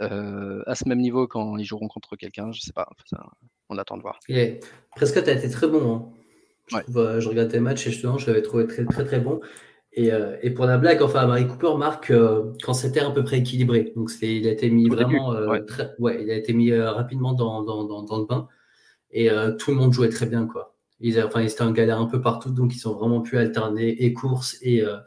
euh, 0.01 0.63
à 0.67 0.75
ce 0.75 0.89
même 0.89 1.01
niveau 1.01 1.27
quand 1.27 1.57
ils 1.57 1.65
joueront 1.65 1.89
contre 1.89 2.17
quelqu'un 2.17 2.53
Je 2.53 2.61
sais 2.61 2.73
pas. 2.73 2.89
Ça, 3.07 3.25
on 3.69 3.79
attend 3.79 3.97
de 3.97 4.03
voir. 4.03 4.19
Yeah. 4.29 4.55
Prescott 4.97 5.27
a 5.29 5.33
été 5.33 5.49
très 5.51 5.67
bon. 5.69 5.95
Hein. 5.95 6.09
Je, 6.69 6.77
Ouais. 6.77 6.83
trouve, 6.83 6.99
euh, 6.99 7.21
je 7.21 7.29
regardais 7.29 7.53
tes 7.53 7.61
matchs 7.61 7.87
et 7.87 7.91
justement, 7.91 8.19
je 8.19 8.27
l'avais 8.27 8.43
trouvé 8.43 8.67
très, 8.67 8.85
très, 8.85 9.05
très 9.05 9.21
bon. 9.21 9.41
Et, 9.95 10.13
euh, 10.13 10.37
et 10.43 10.51
pour 10.51 10.67
la 10.67 10.77
blague, 10.77 11.01
enfin, 11.03 11.27
Marie 11.27 11.47
Cooper 11.49 11.75
marque 11.79 12.11
euh, 12.11 12.53
quand 12.63 12.75
c'était 12.75 13.01
à 13.01 13.11
peu 13.11 13.25
près 13.25 13.39
équilibré. 13.39 13.93
Donc, 13.97 14.11
il 14.21 14.47
a 14.47 14.51
été 14.51 14.69
mis 14.71 14.89
Au 14.89 14.95
vraiment 14.95 15.33
euh, 15.33 15.49
ouais. 15.49 15.65
très, 15.65 15.95
ouais, 15.99 16.23
il 16.23 16.31
a 16.31 16.35
été 16.35 16.53
mis 16.53 16.71
euh, 16.71 16.91
rapidement 16.93 17.33
dans, 17.33 17.63
dans, 17.63 17.85
dans, 17.85 18.03
dans 18.03 18.19
le 18.19 18.27
bain. 18.27 18.49
Et 19.11 19.31
euh, 19.31 19.53
tout 19.57 19.71
le 19.71 19.79
monde 19.79 19.93
jouait 19.95 20.11
très 20.11 20.27
bien, 20.27 20.47
quoi. 20.47 20.77
Ils, 21.01 21.23
enfin, 21.23 21.41
ils 21.41 21.51
étaient 21.51 21.63
en 21.63 21.71
galère 21.73 21.99
un 22.01 22.07
peu 22.07 22.21
partout, 22.21 22.51
donc 22.51 22.75
ils 22.77 22.87
ont 22.87 22.93
vraiment 22.95 23.23
pu 23.23 23.39
alterner 23.39 23.89
et 24.05 24.13
course 24.13 24.59
et, 24.61 24.83
euh, 24.83 24.99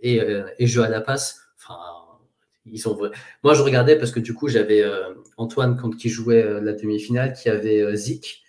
et, 0.00 0.20
euh, 0.22 0.46
et 0.58 0.66
jeu 0.66 0.82
à 0.82 0.88
la 0.88 1.02
passe. 1.02 1.41
Ils 2.66 2.78
sont 2.78 2.94
vrais. 2.94 3.10
Moi, 3.42 3.54
je 3.54 3.62
regardais 3.62 3.98
parce 3.98 4.12
que 4.12 4.20
du 4.20 4.34
coup, 4.34 4.48
j'avais 4.48 4.82
euh, 4.82 5.14
Antoine 5.36 5.76
quand 5.80 5.90
qui 5.96 6.08
jouait 6.08 6.42
euh, 6.42 6.60
la 6.60 6.72
demi-finale, 6.74 7.32
qui 7.32 7.48
avait 7.48 7.80
euh, 7.80 7.94
Zik. 7.96 8.42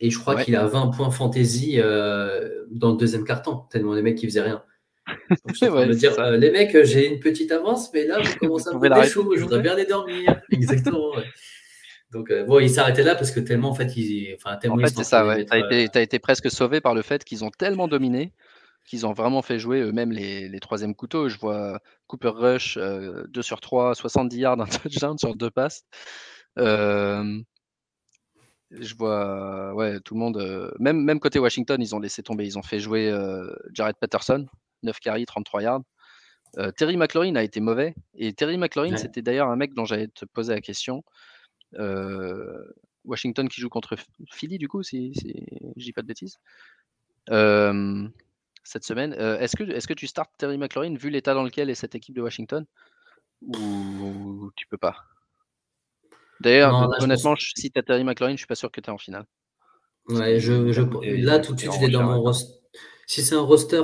Et 0.00 0.10
je 0.10 0.18
crois 0.18 0.36
Ouais. 0.36 0.44
qu'il 0.44 0.56
a 0.56 0.64
20 0.66 0.88
points 0.88 1.10
fantasy 1.10 1.74
euh, 1.78 2.64
dans 2.70 2.92
le 2.92 2.96
deuxième 2.96 3.24
carton, 3.24 3.62
tellement 3.70 3.94
les 3.94 4.02
mecs 4.02 4.16
qui 4.16 4.26
faisaient 4.26 4.42
rien. 4.42 4.62
Donc, 5.30 5.56
je 5.60 5.66
Ouais, 5.66 5.86
me 5.86 5.94
dire, 5.94 6.30
les 6.32 6.50
mecs, 6.50 6.76
j'ai 6.84 7.06
une 7.08 7.18
petite 7.20 7.50
avance, 7.52 7.90
mais 7.92 8.06
là, 8.06 8.20
vous 8.20 8.34
commencez 8.40 8.68
à 8.68 8.74
me 8.74 8.80
des 8.88 9.02
s'il 9.08 9.12
je 9.36 9.42
voudrais 9.42 9.60
bien 9.60 9.72
aller 9.72 9.86
dormir. 9.86 10.40
Exactement, 10.52 11.10
ouais. 11.16 11.24
Donc, 12.10 12.32
bon, 12.46 12.58
il 12.60 12.70
s'arrêtait 12.70 13.02
là 13.02 13.14
parce 13.16 13.30
que 13.30 13.40
tellement, 13.40 13.68
en 13.70 13.74
fait, 13.74 13.94
ils, 13.96 14.34
enfin, 14.36 14.56
tellement 14.56 14.76
En 14.76 14.80
fait, 14.80 14.94
c'est 14.96 15.04
ça, 15.04 15.26
ouais. 15.26 15.42
été, 15.42 15.88
t'as 15.92 16.00
été 16.00 16.18
presque 16.18 16.50
sauvé 16.50 16.80
par 16.80 16.94
le 16.94 17.02
fait 17.02 17.22
qu'ils 17.24 17.44
ont 17.44 17.50
tellement 17.50 17.86
dominé 17.88 18.32
qu'ils 18.88 19.06
ont 19.06 19.12
vraiment 19.12 19.42
fait 19.42 19.58
jouer 19.58 19.80
eux-mêmes 19.80 20.12
les, 20.12 20.48
les 20.48 20.60
troisièmes 20.60 20.94
couteaux. 20.94 21.28
Je 21.28 21.38
vois 21.38 21.80
Cooper 22.06 22.30
Rush, 22.34 22.76
euh, 22.78 23.24
2 23.28 23.42
sur 23.42 23.60
3, 23.60 23.94
70 23.94 24.38
yards, 24.38 24.60
un 24.60 24.66
touchdown 24.66 25.18
sur 25.18 25.36
deux 25.36 25.50
passes. 25.50 25.84
Euh, 26.58 27.40
je 28.70 28.94
vois 28.94 29.74
ouais, 29.74 30.00
tout 30.00 30.14
le 30.14 30.20
monde, 30.20 30.38
euh, 30.38 30.70
même, 30.78 31.02
même 31.02 31.20
côté 31.20 31.38
Washington, 31.38 31.80
ils 31.80 31.94
ont 31.94 31.98
laissé 32.00 32.22
tomber. 32.22 32.46
Ils 32.46 32.58
ont 32.58 32.62
fait 32.62 32.80
jouer 32.80 33.12
Jared 33.72 33.96
Patterson, 34.00 34.46
9 34.82 34.98
carries, 35.00 35.26
33 35.26 35.62
yards. 35.62 35.82
Terry 36.76 36.96
McLaurin 36.96 37.36
a 37.36 37.42
été 37.42 37.60
mauvais. 37.60 37.94
Et 38.14 38.32
Terry 38.32 38.56
McLaurin, 38.56 38.92
Ouais. 38.92 38.96
c'était 38.96 39.22
d'ailleurs 39.22 39.48
un 39.48 39.56
mec 39.56 39.74
dont 39.74 39.84
j'allais 39.84 40.08
te 40.08 40.24
poser 40.24 40.54
la 40.54 40.60
question. 40.62 41.04
Washington 43.04 43.48
qui 43.48 43.60
joue 43.60 43.68
contre 43.68 43.96
Philly, 44.30 44.58
du 44.58 44.68
coup, 44.68 44.82
si, 44.82 45.12
si 45.14 45.34
je 45.76 45.82
dis 45.84 45.92
pas 45.92 46.02
de 46.02 46.06
bêtises. 46.06 46.38
Euh, 47.30 48.08
cette 48.68 48.84
semaine. 48.84 49.14
Euh, 49.18 49.38
est-ce 49.38 49.56
que, 49.56 49.64
est 49.64 49.86
que 49.86 49.94
tu 49.94 50.06
startes 50.06 50.30
Terry 50.36 50.58
McLaurin 50.58 50.94
vu 50.94 51.08
l'état 51.10 51.34
dans 51.34 51.42
lequel 51.42 51.70
est 51.70 51.74
cette 51.74 51.94
équipe 51.94 52.14
de 52.14 52.20
Washington? 52.22 52.66
Ou 53.42 54.50
tu 54.56 54.66
peux 54.66 54.76
pas? 54.76 54.96
D'ailleurs, 56.40 56.90
honnêtement, 57.00 57.34
je- 57.34 57.52
si 57.56 57.70
tu 57.70 57.78
as 57.78 57.82
Terry 57.82 58.04
McLaurin, 58.04 58.32
je 58.32 58.38
suis 58.38 58.46
pas 58.46 58.54
sûr 58.54 58.70
que 58.70 58.80
tu 58.80 58.88
es 58.88 58.92
en 58.92 58.98
finale. 58.98 59.24
Ouais, 60.08 60.38
je, 60.38 60.72
je- 60.72 60.82
là, 61.24 61.38
tout 61.38 61.54
de 61.54 61.60
suite, 61.60 61.72
l'ai 61.80 61.88
dans 61.88 62.02
mon 62.02 62.12
ouais. 62.14 62.18
roster. 62.18 62.52
Si 63.06 63.22
c'est 63.22 63.34
un 63.34 63.40
roster 63.40 63.82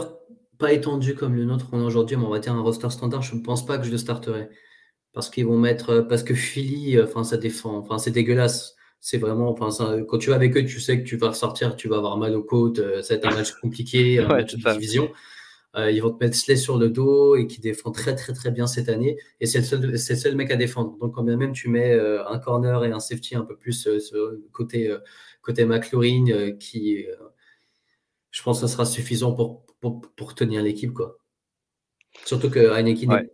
pas 0.59 0.73
étendu 0.73 1.15
comme 1.15 1.35
le 1.35 1.45
nôtre 1.45 1.69
qu'on 1.69 1.81
a 1.81 1.85
aujourd'hui, 1.85 2.17
mais 2.17 2.25
on 2.25 2.31
va 2.31 2.39
dire 2.39 2.53
un 2.53 2.61
roster 2.61 2.91
standard, 2.91 3.23
je 3.23 3.35
ne 3.35 3.41
pense 3.41 3.67
pas 3.67 3.79
que 3.79 3.85
je 3.85 3.91
le 3.91 3.99
starterai. 3.99 4.49
Parce 5.13 5.31
qu'ils 5.31 5.47
vont 5.47 5.59
mettre. 5.59 5.91
euh, 5.91 6.03
Parce 6.03 6.23
que 6.23 6.35
Philly, 6.35 6.97
euh, 6.97 7.05
enfin, 7.07 7.25
ça 7.25 7.37
défend. 7.37 7.77
Enfin, 7.79 7.99
c'est 7.99 8.11
dégueulasse. 8.11 8.74
C'est 9.07 9.19
vraiment. 9.19 9.51
Enfin, 9.51 9.71
ça- 9.71 9.99
quand 10.09 10.17
tu 10.19 10.31
vas 10.31 10.37
avec 10.37 10.57
eux, 10.57 10.65
tu 10.65 10.81
sais 10.81 10.99
que 10.99 11.05
tu 11.07 11.17
vas 11.19 11.29
ressortir, 11.29 11.77
tu 11.77 11.89
vas 11.89 11.97
avoir 11.99 12.17
mal 12.17 12.35
aux 12.35 12.43
côtes. 12.43 12.79
euh, 12.79 13.03
ça 13.03 13.15
va 13.15 13.19
être 13.19 13.27
un 13.27 13.35
match 13.37 13.53
compliqué, 13.61 14.19
un 14.21 14.29
Ouais, 14.31 14.37
match 14.39 14.55
de 14.55 14.63
ça. 14.63 14.73
division. 14.73 15.13
Euh, 15.77 15.91
ils 15.91 16.01
vont 16.03 16.11
te 16.11 16.25
mettre 16.25 16.37
Slay 16.37 16.57
sur 16.57 16.79
le 16.79 16.89
dos 16.91 17.37
et 17.37 17.47
qui 17.47 17.61
défend 17.61 17.91
très 17.93 18.15
très 18.17 18.33
très 18.33 18.51
bien 18.51 18.67
cette 18.67 18.89
année. 18.89 19.19
Et 19.41 19.47
c'est 19.47 19.59
le 19.59 19.65
seul, 19.65 19.99
c'est 19.99 20.15
le 20.15 20.19
seul 20.21 20.37
mec 20.37 20.51
à 20.53 20.57
défendre. 20.57 20.97
Donc 20.99 21.15
quand 21.15 21.25
bien 21.25 21.37
même 21.37 21.53
tu 21.53 21.69
mets 21.69 21.93
euh, 21.93 22.27
un 22.29 22.39
corner 22.39 22.85
et 22.85 22.93
un 22.93 23.01
safety 23.01 23.35
un 23.37 23.43
peu 23.45 23.57
plus 23.57 23.87
euh, 23.89 23.99
sur 24.01 24.33
côté, 24.53 24.91
euh, 24.91 24.99
côté 25.43 25.65
McLaurin, 25.67 26.27
euh, 26.31 26.53
qui, 26.53 27.07
euh, 27.07 27.15
je 28.31 28.43
pense 28.43 28.61
que 28.61 28.67
ça 28.67 28.73
sera 28.73 28.85
suffisant 28.87 29.33
pour, 29.35 29.65
pour, 29.81 30.01
pour 30.17 30.35
tenir 30.35 30.63
l'équipe. 30.63 30.93
quoi. 30.93 31.19
Surtout 32.25 32.49
que 32.51 32.59
Heineken, 32.75 33.11
Ouais. 33.11 33.31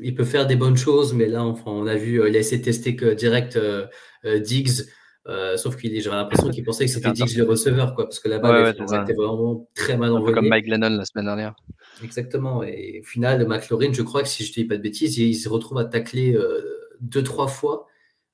il 0.00 0.14
peut 0.14 0.24
faire 0.24 0.46
des 0.46 0.56
bonnes 0.56 0.76
choses, 0.76 1.12
mais 1.14 1.26
là, 1.26 1.44
enfin, 1.44 1.70
on 1.70 1.86
a 1.86 1.94
vu, 1.94 2.20
euh, 2.20 2.28
il 2.28 2.36
a 2.36 2.38
essayé 2.40 2.58
de 2.58 2.64
tester 2.64 2.96
que 2.96 3.14
direct 3.14 3.56
euh, 3.56 3.86
euh, 4.24 4.40
Diggs, 4.40 4.82
euh, 5.28 5.56
sauf 5.56 5.76
qu'il 5.76 6.00
j'avais 6.00 6.16
l'impression 6.16 6.48
qu'il 6.50 6.64
pensait 6.64 6.86
que 6.86 6.90
c'était 6.90 7.08
C'était 7.10 7.24
Diggs 7.24 7.36
le 7.38 7.44
receveur, 7.44 7.94
quoi, 7.94 8.04
parce 8.04 8.18
que 8.20 8.28
balle 8.28 8.42
Ouais, 8.44 8.62
ouais, 8.62 8.70
était, 8.70 8.80
c'est 8.80 8.94
ça. 8.94 9.02
était 9.02 9.12
vraiment 9.12 9.68
très 9.74 9.96
mal 9.96 10.12
envoyée. 10.12 10.34
comme 10.34 10.48
Mike 10.48 10.66
Lennon 10.66 10.90
la 10.96 11.04
semaine 11.04 11.26
dernière. 11.26 11.54
Exactement. 12.02 12.62
Et 12.64 13.00
au 13.02 13.06
final, 13.06 13.46
McLaurin, 13.46 13.92
je 13.92 14.02
crois 14.02 14.22
que 14.22 14.28
si 14.28 14.44
je 14.44 14.50
ne 14.50 14.54
dis 14.54 14.64
pas 14.64 14.76
de 14.76 14.82
bêtises, 14.82 15.18
il, 15.18 15.28
il 15.28 15.34
se 15.34 15.48
retrouve 15.48 15.78
à 15.78 15.84
tacler 15.84 16.34
euh, 16.34 16.60
deux, 17.00 17.22
trois 17.22 17.48
fois 17.48 17.86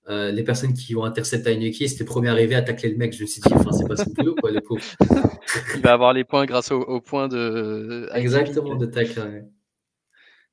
euh, 0.09 0.33
les 0.33 0.43
personnes 0.43 0.73
qui 0.75 0.97
ont 0.97 1.05
intercepté 1.05 1.51
Heineken. 1.53 1.87
C'était 1.89 2.05
le 2.05 2.09
premier 2.09 2.29
arrivé 2.29 2.55
à 2.55 2.63
tacler 2.63 2.89
le 2.91 2.97
mec. 2.97 3.13
Je 3.15 3.23
me 3.23 3.27
suis 3.27 3.41
dit, 3.43 3.53
enfin, 3.55 3.73
c'est 3.73 3.87
pas 3.87 3.97
son 3.97 4.11
boulot, 4.17 4.35
quoi, 4.41 4.51
le 4.51 4.61
pauvre. 4.61 4.83
Il 5.77 5.81
va 5.83 5.93
avoir 5.93 6.13
les 6.13 6.25
points 6.25 6.45
grâce 6.47 6.71
au, 6.73 6.81
au 6.81 7.01
point 7.01 7.29
de. 7.29 8.09
Exactement, 8.15 8.75
de 8.75 8.87
tacle. 8.87 9.19
ouais. 9.21 9.45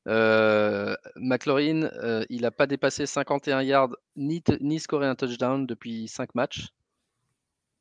Euh, 0.10 0.96
McLaurin, 1.16 1.84
euh, 2.04 2.26
il 2.30 2.42
n'a 2.42 2.52
pas 2.52 2.66
dépassé 2.68 3.06
51 3.06 3.62
yards 3.62 3.96
ni, 4.16 4.44
ni 4.60 4.80
scoré 4.80 5.06
un 5.08 5.16
touchdown 5.16 5.66
depuis 5.68 6.08
5 6.08 6.34
matchs. 6.36 6.70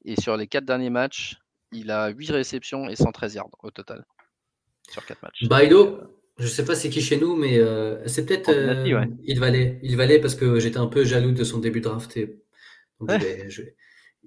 Et 0.04 0.20
sur 0.20 0.36
les 0.36 0.46
4 0.46 0.64
derniers 0.64 0.90
matchs, 0.90 1.38
il 1.72 1.90
a 1.90 2.08
8 2.08 2.30
réceptions 2.30 2.88
et 2.88 2.96
113 2.96 3.34
yards 3.34 3.50
au 3.62 3.70
total. 3.70 4.04
Sur 4.90 5.04
4 5.04 5.22
matchs. 5.22 5.48
Bailo, 5.48 6.00
je 6.38 6.46
sais 6.46 6.64
pas 6.64 6.74
c'est 6.74 6.90
qui 6.90 7.00
chez 7.00 7.16
nous, 7.18 7.34
mais 7.34 7.58
euh, 7.58 8.06
c'est 8.06 8.26
peut-être 8.26 8.50
euh, 8.50 8.84
ouais. 8.84 9.08
il 9.24 9.40
valait. 9.40 9.80
Il 9.82 9.96
valait 9.96 10.20
parce 10.20 10.34
que 10.34 10.60
j'étais 10.60 10.78
un 10.78 10.86
peu 10.86 11.04
jaloux 11.04 11.32
de 11.32 11.44
son 11.44 11.58
début 11.58 11.80
de 11.80 11.84
draft. 11.88 12.16
et- 12.16 12.38
donc 13.00 13.10
je 13.10 13.16
vais- 13.24 13.50
je 13.50 13.62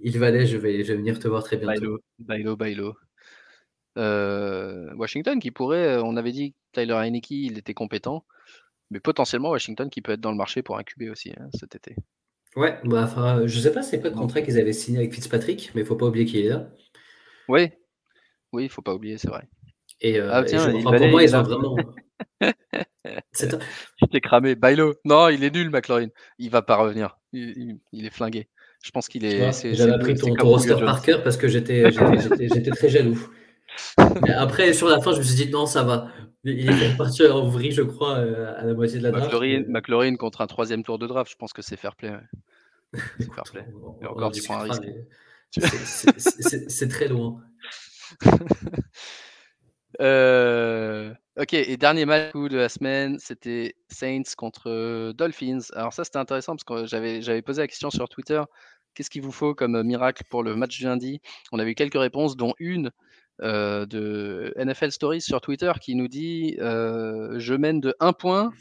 il 0.04 0.18
valait, 0.18 0.47
je 0.47 0.58
vais, 0.58 0.84
je 0.84 0.91
vais 0.93 0.97
venir 0.97 1.20
te 1.20 1.28
voir 1.28 1.43
très 1.43 1.58
bientôt. 1.58 1.99
Bailo, 2.20 2.56
Bailo, 2.56 2.56
Bailo. 2.56 2.95
Euh, 3.97 4.93
Washington 4.95 5.39
qui 5.39 5.51
pourrait, 5.51 5.97
on 5.97 6.15
avait 6.17 6.31
dit 6.31 6.51
que 6.53 6.81
Tyler 6.81 6.93
Heineke, 6.93 7.31
il 7.31 7.57
était 7.57 7.73
compétent, 7.73 8.25
mais 8.89 8.99
potentiellement 8.99 9.49
Washington 9.49 9.89
qui 9.89 10.01
peut 10.01 10.13
être 10.13 10.21
dans 10.21 10.31
le 10.31 10.37
marché 10.37 10.61
pour 10.63 10.77
un 10.77 10.83
QB 10.83 11.09
aussi 11.11 11.31
hein, 11.37 11.49
cet 11.57 11.75
été. 11.75 11.95
Ouais, 12.55 12.79
bah, 12.83 13.03
enfin, 13.03 13.43
je 13.45 13.59
sais 13.59 13.71
pas 13.71 13.81
c'est 13.81 13.99
quoi 14.01 14.09
le 14.09 14.15
contrat 14.15 14.41
qu'ils 14.41 14.59
avaient 14.59 14.73
signé 14.73 14.99
avec 14.99 15.13
Fitzpatrick, 15.13 15.71
mais 15.75 15.81
il 15.81 15.87
faut 15.87 15.95
pas 15.95 16.05
oublier 16.05 16.25
qu'il 16.25 16.45
est 16.45 16.49
là. 16.49 16.69
Oui, 17.47 17.69
oui, 18.53 18.67
faut 18.69 18.81
pas 18.81 18.93
oublier, 18.93 19.17
c'est 19.17 19.29
vrai. 19.29 19.47
Et, 20.01 20.19
euh, 20.19 20.29
Ah, 20.31 20.41
et 20.41 20.45
tiens, 20.45 20.69
je- 20.71 20.77
il 20.77 20.87
enfin, 20.87 20.97
pour 20.97 21.07
moi, 21.07 21.23
ils 21.23 21.35
ont 21.35 21.43
vraiment. 21.43 21.75
C'est 23.33 23.49
t'es 24.11 24.21
cramé. 24.21 24.55
Bailo. 24.55 24.93
Non, 25.05 25.29
il 25.29 25.43
est 25.43 25.53
nul, 25.53 25.69
McLaurin. 25.69 26.07
Il 26.37 26.49
va 26.49 26.61
pas 26.61 26.75
revenir. 26.75 27.17
Il, 27.33 27.49
il- 27.57 27.79
il 27.91 28.05
est 28.05 28.09
flingué. 28.11 28.47
Je 28.83 28.91
pense 28.91 29.07
qu'il 29.07 29.25
est. 29.25 29.51
c'est- 29.51 29.73
J'avais 29.73 29.91
appris 29.93 30.17
c'est 30.17 30.31
ton, 30.33 30.43
roster 30.43 30.75
par 30.79 31.01
cœur 31.01 31.23
parce 31.23 31.37
que 31.37 31.47
j'étais 31.47 31.91
j'étais- 31.91 32.19
j'étais- 32.21 32.47
j'étais 32.49 32.71
très 32.71 32.89
jaloux. 32.89 33.19
Mais 34.22 34.34
après, 34.34 34.74
sur 34.74 34.88
la 34.88 35.01
fin, 35.01 35.11
je 35.13 35.17
me 35.19 35.24
suis 35.24 35.36
dit 35.36 35.49
non, 35.49 35.65
ça 35.65 35.84
va. 35.84 36.07
Il 36.43 36.69
est 36.69 36.91
reparti 36.93 37.26
en 37.28 37.47
vrille, 37.47 37.72
je 37.72 37.84
crois, 37.84 38.17
euh, 38.17 38.53
à 38.57 38.65
la 38.65 38.74
moitié 38.74 38.97
de 38.97 39.03
la 39.03 39.11
draft. 39.11 39.32
McLaurin, 39.67 40.15
contre 40.15 40.41
un 40.41 40.47
troisième 40.47 40.84
tour 40.84 40.97
de 40.97 41.07
draft, 41.07 41.32
je 41.32 41.36
pense 41.38 41.53
que 41.53 41.61
c'est 41.61 41.78
fair 41.78 41.95
play. 41.95 42.09
ouais. 42.09 42.99
C'est 43.19 43.32
fair 43.34 43.43
play. 43.43 43.65
Et 44.01 44.05
encore, 44.05 44.30
en 44.30 44.32
tu 44.32 44.41
prends 44.41 44.59
un 44.59 44.63
risque. 44.63 44.84
c'est- 46.17 46.88
très 46.88 47.07
loin. 47.07 47.41
Euh, 49.99 51.13
ok, 51.38 51.53
et 51.53 51.76
dernier 51.78 52.05
match 52.05 52.34
de 52.34 52.57
la 52.57 52.69
semaine, 52.69 53.19
c'était 53.19 53.76
Saints 53.89 54.24
contre 54.38 55.11
Dolphins. 55.11 55.59
Alors 55.74 55.93
ça, 55.93 56.03
c'était 56.05 56.17
intéressant 56.17 56.55
parce 56.55 56.63
que 56.63 56.86
j'avais 56.88 57.41
posé 57.41 57.61
la 57.61 57.67
question 57.67 57.89
sur 57.89 58.07
Twitter. 58.07 58.41
Qu'est-ce 58.93 59.09
qu'il 59.09 59.22
vous 59.22 59.32
faut 59.34 59.53
comme 59.53 59.84
miracle 59.84 60.24
pour 60.30 60.43
le 60.43 60.55
match 60.55 60.78
du 60.78 60.86
lundi? 60.86 61.22
On 61.51 61.59
avait 61.59 61.72
eu 61.72 61.76
quelques 61.76 61.99
réponses, 61.99 62.36
dont 62.36 62.53
une 62.57 62.91
euh, 63.43 63.85
de 63.85 64.53
NFL 64.57 64.91
Stories 64.91 65.21
sur 65.21 65.41
Twitter 65.41 65.71
qui 65.81 65.95
nous 65.95 66.07
dit 66.07 66.57
euh, 66.59 67.39
Je 67.39 67.53
mène 67.53 67.79
de 67.81 67.95
1 67.99 68.13
point, 68.13 68.51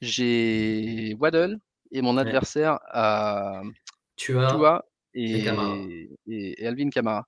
j'ai 0.00 1.14
Waddle 1.18 1.58
et 1.92 2.02
mon 2.02 2.14
Ouais. 2.16 2.22
adversaire 2.22 2.78
as 2.90 3.62
Tua 4.50 4.84
et 5.14 5.42
Camara. 5.42 5.74
et, 5.76 6.10
et- 6.28 6.62
et 6.62 6.66
Alvin 6.66 6.90
Kamara. 6.90 7.26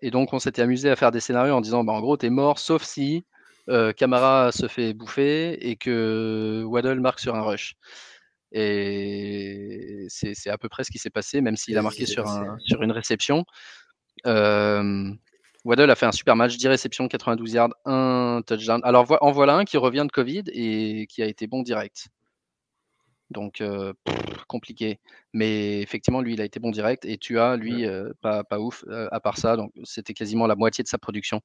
et 0.00 0.10
donc, 0.10 0.32
on 0.32 0.38
s'était 0.38 0.62
amusé 0.62 0.90
à 0.90 0.96
faire 0.96 1.10
des 1.12 1.20
scénarios 1.20 1.54
en 1.54 1.60
disant, 1.60 1.84
bah, 1.84 1.92
en 1.92 2.00
gros, 2.00 2.16
tu 2.16 2.26
es 2.26 2.30
mort, 2.30 2.58
sauf 2.58 2.82
si 2.82 3.24
Camara 3.96 4.52
se 4.52 4.68
fait 4.68 4.94
bouffer 4.94 5.68
et 5.68 5.76
que 5.76 6.62
Waddle 6.66 7.00
marque 7.00 7.20
sur 7.20 7.34
un 7.34 7.42
rush. 7.42 7.74
Et 8.52 10.06
c'est 10.08 10.48
à 10.48 10.56
peu 10.56 10.68
près 10.68 10.84
ce 10.84 10.90
qui 10.92 10.98
s'est 10.98 11.10
passé, 11.10 11.40
même 11.40 11.56
s'il 11.56 11.76
a 11.76 11.82
marqué 11.82 12.06
sur, 12.06 12.26
un, 12.28 12.56
sur 12.60 12.82
une 12.82 12.92
réception. 12.92 13.44
Waddle 15.66 15.90
a 15.90 15.96
fait 15.96 16.06
un 16.06 16.12
super 16.12 16.36
match, 16.36 16.56
10 16.56 16.68
réceptions, 16.68 17.08
92 17.08 17.52
yards, 17.52 17.70
un 17.86 18.40
touchdown. 18.46 18.80
Alors 18.84 19.04
en 19.20 19.32
voilà 19.32 19.56
un 19.56 19.64
qui 19.64 19.76
revient 19.76 20.04
de 20.06 20.12
Covid 20.12 20.44
et 20.52 21.08
qui 21.08 21.22
a 21.22 21.26
été 21.26 21.48
bon 21.48 21.62
direct. 21.62 22.08
Donc 23.30 23.60
compliqué. 24.46 25.00
Mais 25.32 25.80
effectivement, 25.82 26.20
lui, 26.20 26.34
il 26.34 26.40
a 26.40 26.44
été 26.44 26.60
bon 26.60 26.70
direct. 26.70 27.04
Et 27.04 27.18
tu 27.18 27.40
as, 27.40 27.56
lui, 27.56 27.84
pas, 28.22 28.44
pas, 28.44 28.60
ouf, 28.60 28.84
à 29.10 29.18
part 29.18 29.38
ça. 29.38 29.56
Donc 29.56 29.72
c'était 29.82 30.14
quasiment 30.14 30.46
la 30.46 30.54
moitié 30.54 30.84
de 30.84 30.88
sa 30.88 30.98
production. 30.98 31.40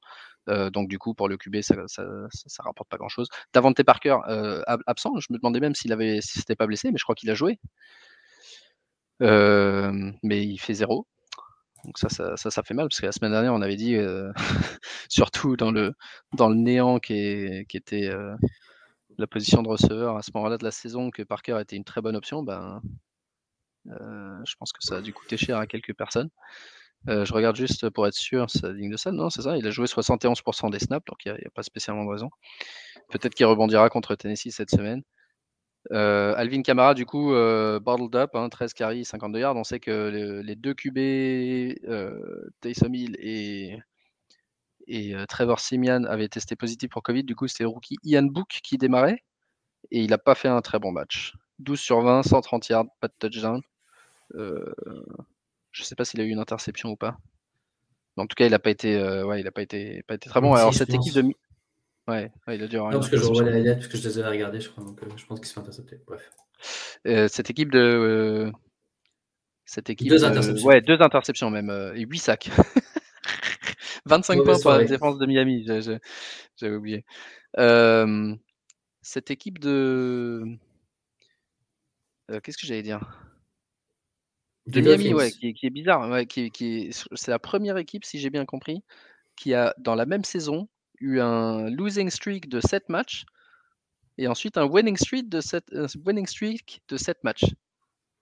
donc 0.48 0.88
du 0.88 1.00
coup, 1.00 1.16
pour 1.16 1.28
le 1.28 1.38
QB, 1.38 1.62
ça, 1.62 1.76
ça, 1.88 2.64
rapporte 2.64 2.90
pas 2.90 2.98
grand-chose. 2.98 3.28
Davante 3.54 3.82
Parker, 3.82 4.18
absent. 4.86 5.20
Je 5.20 5.28
me 5.32 5.40
demandais 5.40 5.60
même 5.60 5.74
s'il 5.74 5.92
avait, 5.94 6.22
si 6.22 6.40
c'était 6.40 6.56
pas 6.56 6.68
blessé, 6.68 6.92
mais 6.92 7.00
je 7.00 7.04
crois 7.04 7.16
qu'il 7.16 7.32
a 7.32 7.36
joué. 7.36 7.60
mais 9.20 10.46
il 10.46 10.60
fait 10.60 10.76
zéro. 10.76 11.08
Donc 11.86 11.98
ça 11.98 12.10
ça, 12.10 12.36
ça, 12.36 12.64
fait 12.64 12.74
mal, 12.74 12.88
parce 12.88 13.02
que 13.02 13.06
la 13.06 13.12
semaine 13.12 13.32
dernière, 13.32 13.54
on 13.54 13.62
avait 13.62 13.76
dit, 13.76 13.96
surtout 15.10 15.58
dans 15.58 15.72
le, 15.72 15.94
dans 16.34 16.50
le 16.50 16.56
néant 16.56 17.00
qui, 17.00 17.66
était 17.74 18.12
la 19.18 19.28
position 19.28 19.64
de 19.64 19.68
receveur 19.68 20.18
à 20.18 20.22
ce 20.22 20.32
moment-là 20.36 20.58
de 20.58 20.64
la 20.64 20.72
saison, 20.72 21.10
que 21.12 21.24
Parker 21.24 21.60
était 21.60 21.76
une 21.76 21.84
très 21.84 22.02
bonne 22.02 22.16
option, 22.16 22.44
ben, 22.44 22.82
je 23.86 24.56
pense 24.60 24.72
que 24.74 24.80
ça 24.82 24.98
a 24.98 25.02
dû 25.02 25.14
coûter 25.14 25.38
cher 25.38 25.58
à 25.58 25.68
quelques 25.68 25.96
personnes. 25.96 26.30
je 27.08 27.34
regarde 27.34 27.56
juste 27.56 27.90
pour 27.90 28.08
être 28.08 28.14
sûr, 28.14 28.50
sa 28.50 28.72
ligne 28.72 28.92
de 28.92 28.98
salle. 28.98 29.16
Non, 29.16 29.30
c'est 29.30 29.42
ça, 29.42 29.58
il 29.58 29.66
a 29.66 29.72
joué 29.72 29.88
71% 29.88 30.70
des 30.70 30.80
snaps, 30.80 31.06
donc 31.06 31.26
il 31.26 31.34
n'y 31.34 31.40
a, 31.40 31.50
pas 31.54 31.64
spécialement 31.64 32.06
de 32.06 32.10
raison. 32.10 32.30
Peut-être 33.10 33.34
qu'il 33.34 33.46
rebondira 33.48 33.90
contre 33.90 34.16
Tennessee 34.16 34.52
cette 34.52 34.70
semaine. 34.70 35.04
Alvin 35.90 36.62
Kamara, 36.62 36.94
du 36.94 37.06
coup, 37.06 37.34
euh, 37.34 37.80
bottled 37.80 38.16
up, 38.16 38.32
13 38.34 38.72
hein, 38.72 38.74
carries, 38.76 39.06
52 39.06 39.40
yards. 39.40 39.56
On 39.56 39.64
sait 39.64 39.80
que 39.80 40.42
les 40.44 40.56
deux 40.56 40.74
QB, 40.74 40.96
Taysom 42.62 42.94
Hill 42.94 43.18
et, 43.20 43.78
et 44.88 45.16
Trevor 45.28 45.60
Simian 45.60 46.04
avaient 46.06 46.30
testé 46.30 46.56
positif 46.56 46.90
pour 46.90 47.04
Covid. 47.04 47.24
Du 47.24 47.36
coup, 47.36 47.48
c'était 47.48 47.64
le 47.64 47.70
rookie 47.70 47.98
Ian 48.04 48.24
Book 48.24 48.60
qui 48.64 48.78
démarrait 48.78 49.24
et 49.90 50.02
il 50.02 50.10
n'a 50.10 50.18
pas 50.18 50.36
fait 50.36 50.48
un 50.48 50.62
très 50.62 50.80
bon 50.80 50.92
match. 50.92 51.34
12 51.60 51.80
sur 51.80 52.02
20, 52.02 52.24
130 52.24 52.70
yards, 52.70 52.86
pas 53.00 53.08
de 53.08 53.14
touchdown. 53.20 53.62
je 54.34 55.82
ne 55.82 55.86
sais 55.86 55.96
pas 55.96 56.06
s'il 56.06 56.22
a 56.22 56.24
eu 56.24 56.30
une 56.30 56.40
interception 56.40 56.90
ou 56.90 56.96
pas. 56.96 57.18
en 58.18 58.28
tout 58.28 58.36
cas, 58.36 58.46
il 58.46 58.52
n'a 58.52 58.60
pas 58.60 58.70
été, 58.70 59.02
ouais, 59.24 59.42
il 59.42 59.48
a 59.48 59.52
pas 59.52 59.62
été, 59.64 60.04
pas 60.04 60.16
été 60.16 60.30
très 60.30 60.42
bon. 60.42 60.54
Alors 60.54 60.74
cette 60.74 60.94
équipe 60.94 61.14
de 61.14 61.24
Ouais, 62.12 62.30
il 62.50 62.62
a 62.62 62.68
dû 62.68 62.76
avoir 62.76 62.92
Non, 62.92 63.00
parce 63.00 63.10
que 63.10 63.16
je 63.16 63.24
revois 63.24 63.50
les 63.50 63.64
lettres, 63.64 63.80
parce 63.80 63.88
que 63.88 63.98
je 63.98 64.10
les 64.10 64.20
avais 64.20 64.28
regardées, 64.28 64.60
je 64.60 64.70
crois, 64.70 64.84
donc 64.84 65.02
euh, 65.02 65.08
je 65.16 65.26
pense 65.26 65.40
qu'ils 65.40 65.48
se 65.48 65.54
fait 65.54 65.62
intercepter. 65.62 65.98
Bref. 66.06 66.30
Euh, 67.08 67.30
cette 67.30 67.50
équipe 67.50 67.72
de. 67.72 67.80
Euh, 67.80 68.52
cette 69.66 69.90
équipe 69.90 70.10
deux 70.10 70.26
interceptions. 70.26 70.68
Ouais, 70.68 70.82
deux 70.82 71.02
interceptions 71.02 71.50
même, 71.50 71.70
et 71.96 72.02
8 72.02 72.20
sacs. 72.20 72.50
25 74.06 74.44
points 74.44 74.60
pour 74.60 74.72
la 74.72 74.84
défense 74.84 75.20
de 75.20 75.26
Miami, 75.26 75.66
j'avais 76.58 76.76
oublié. 76.76 77.06
cette 79.02 79.32
équipe 79.32 79.60
de. 79.60 80.44
Qu'est-ce 82.44 82.58
que 82.58 82.68
j'allais 82.68 82.84
dire? 82.84 83.00
De 84.68 84.82
Miami, 84.82 85.14
ouais, 85.14 85.32
qui, 85.32 85.54
qui, 85.54 85.66
est 85.66 85.72
bizarre. 85.72 86.10
Ouais, 86.10 86.26
qui, 86.26 86.52
qui 86.52 86.90
c'est 87.14 87.32
la 87.32 87.40
première 87.40 87.78
équipe, 87.78 88.04
si 88.04 88.20
j'ai 88.20 88.30
bien 88.30 88.46
compris, 88.46 88.84
qui 89.38 89.54
a, 89.54 89.74
dans 89.80 89.96
la 89.96 90.06
même 90.06 90.24
saison, 90.24 90.68
eu 91.02 91.20
un 91.20 91.70
losing 91.70 92.10
streak 92.10 92.48
de 92.48 92.62
7 92.62 92.90
matchs 92.90 93.26
et 94.18 94.28
ensuite 94.28 94.58
un 94.58 94.66
winning 94.66 94.98
streak 94.98 95.30
de 95.30 95.42
7, 95.42 95.66
winning 96.06 96.28
streak 96.28 96.82
de 96.88 96.98
7 96.98 97.24
matchs. 97.24 97.46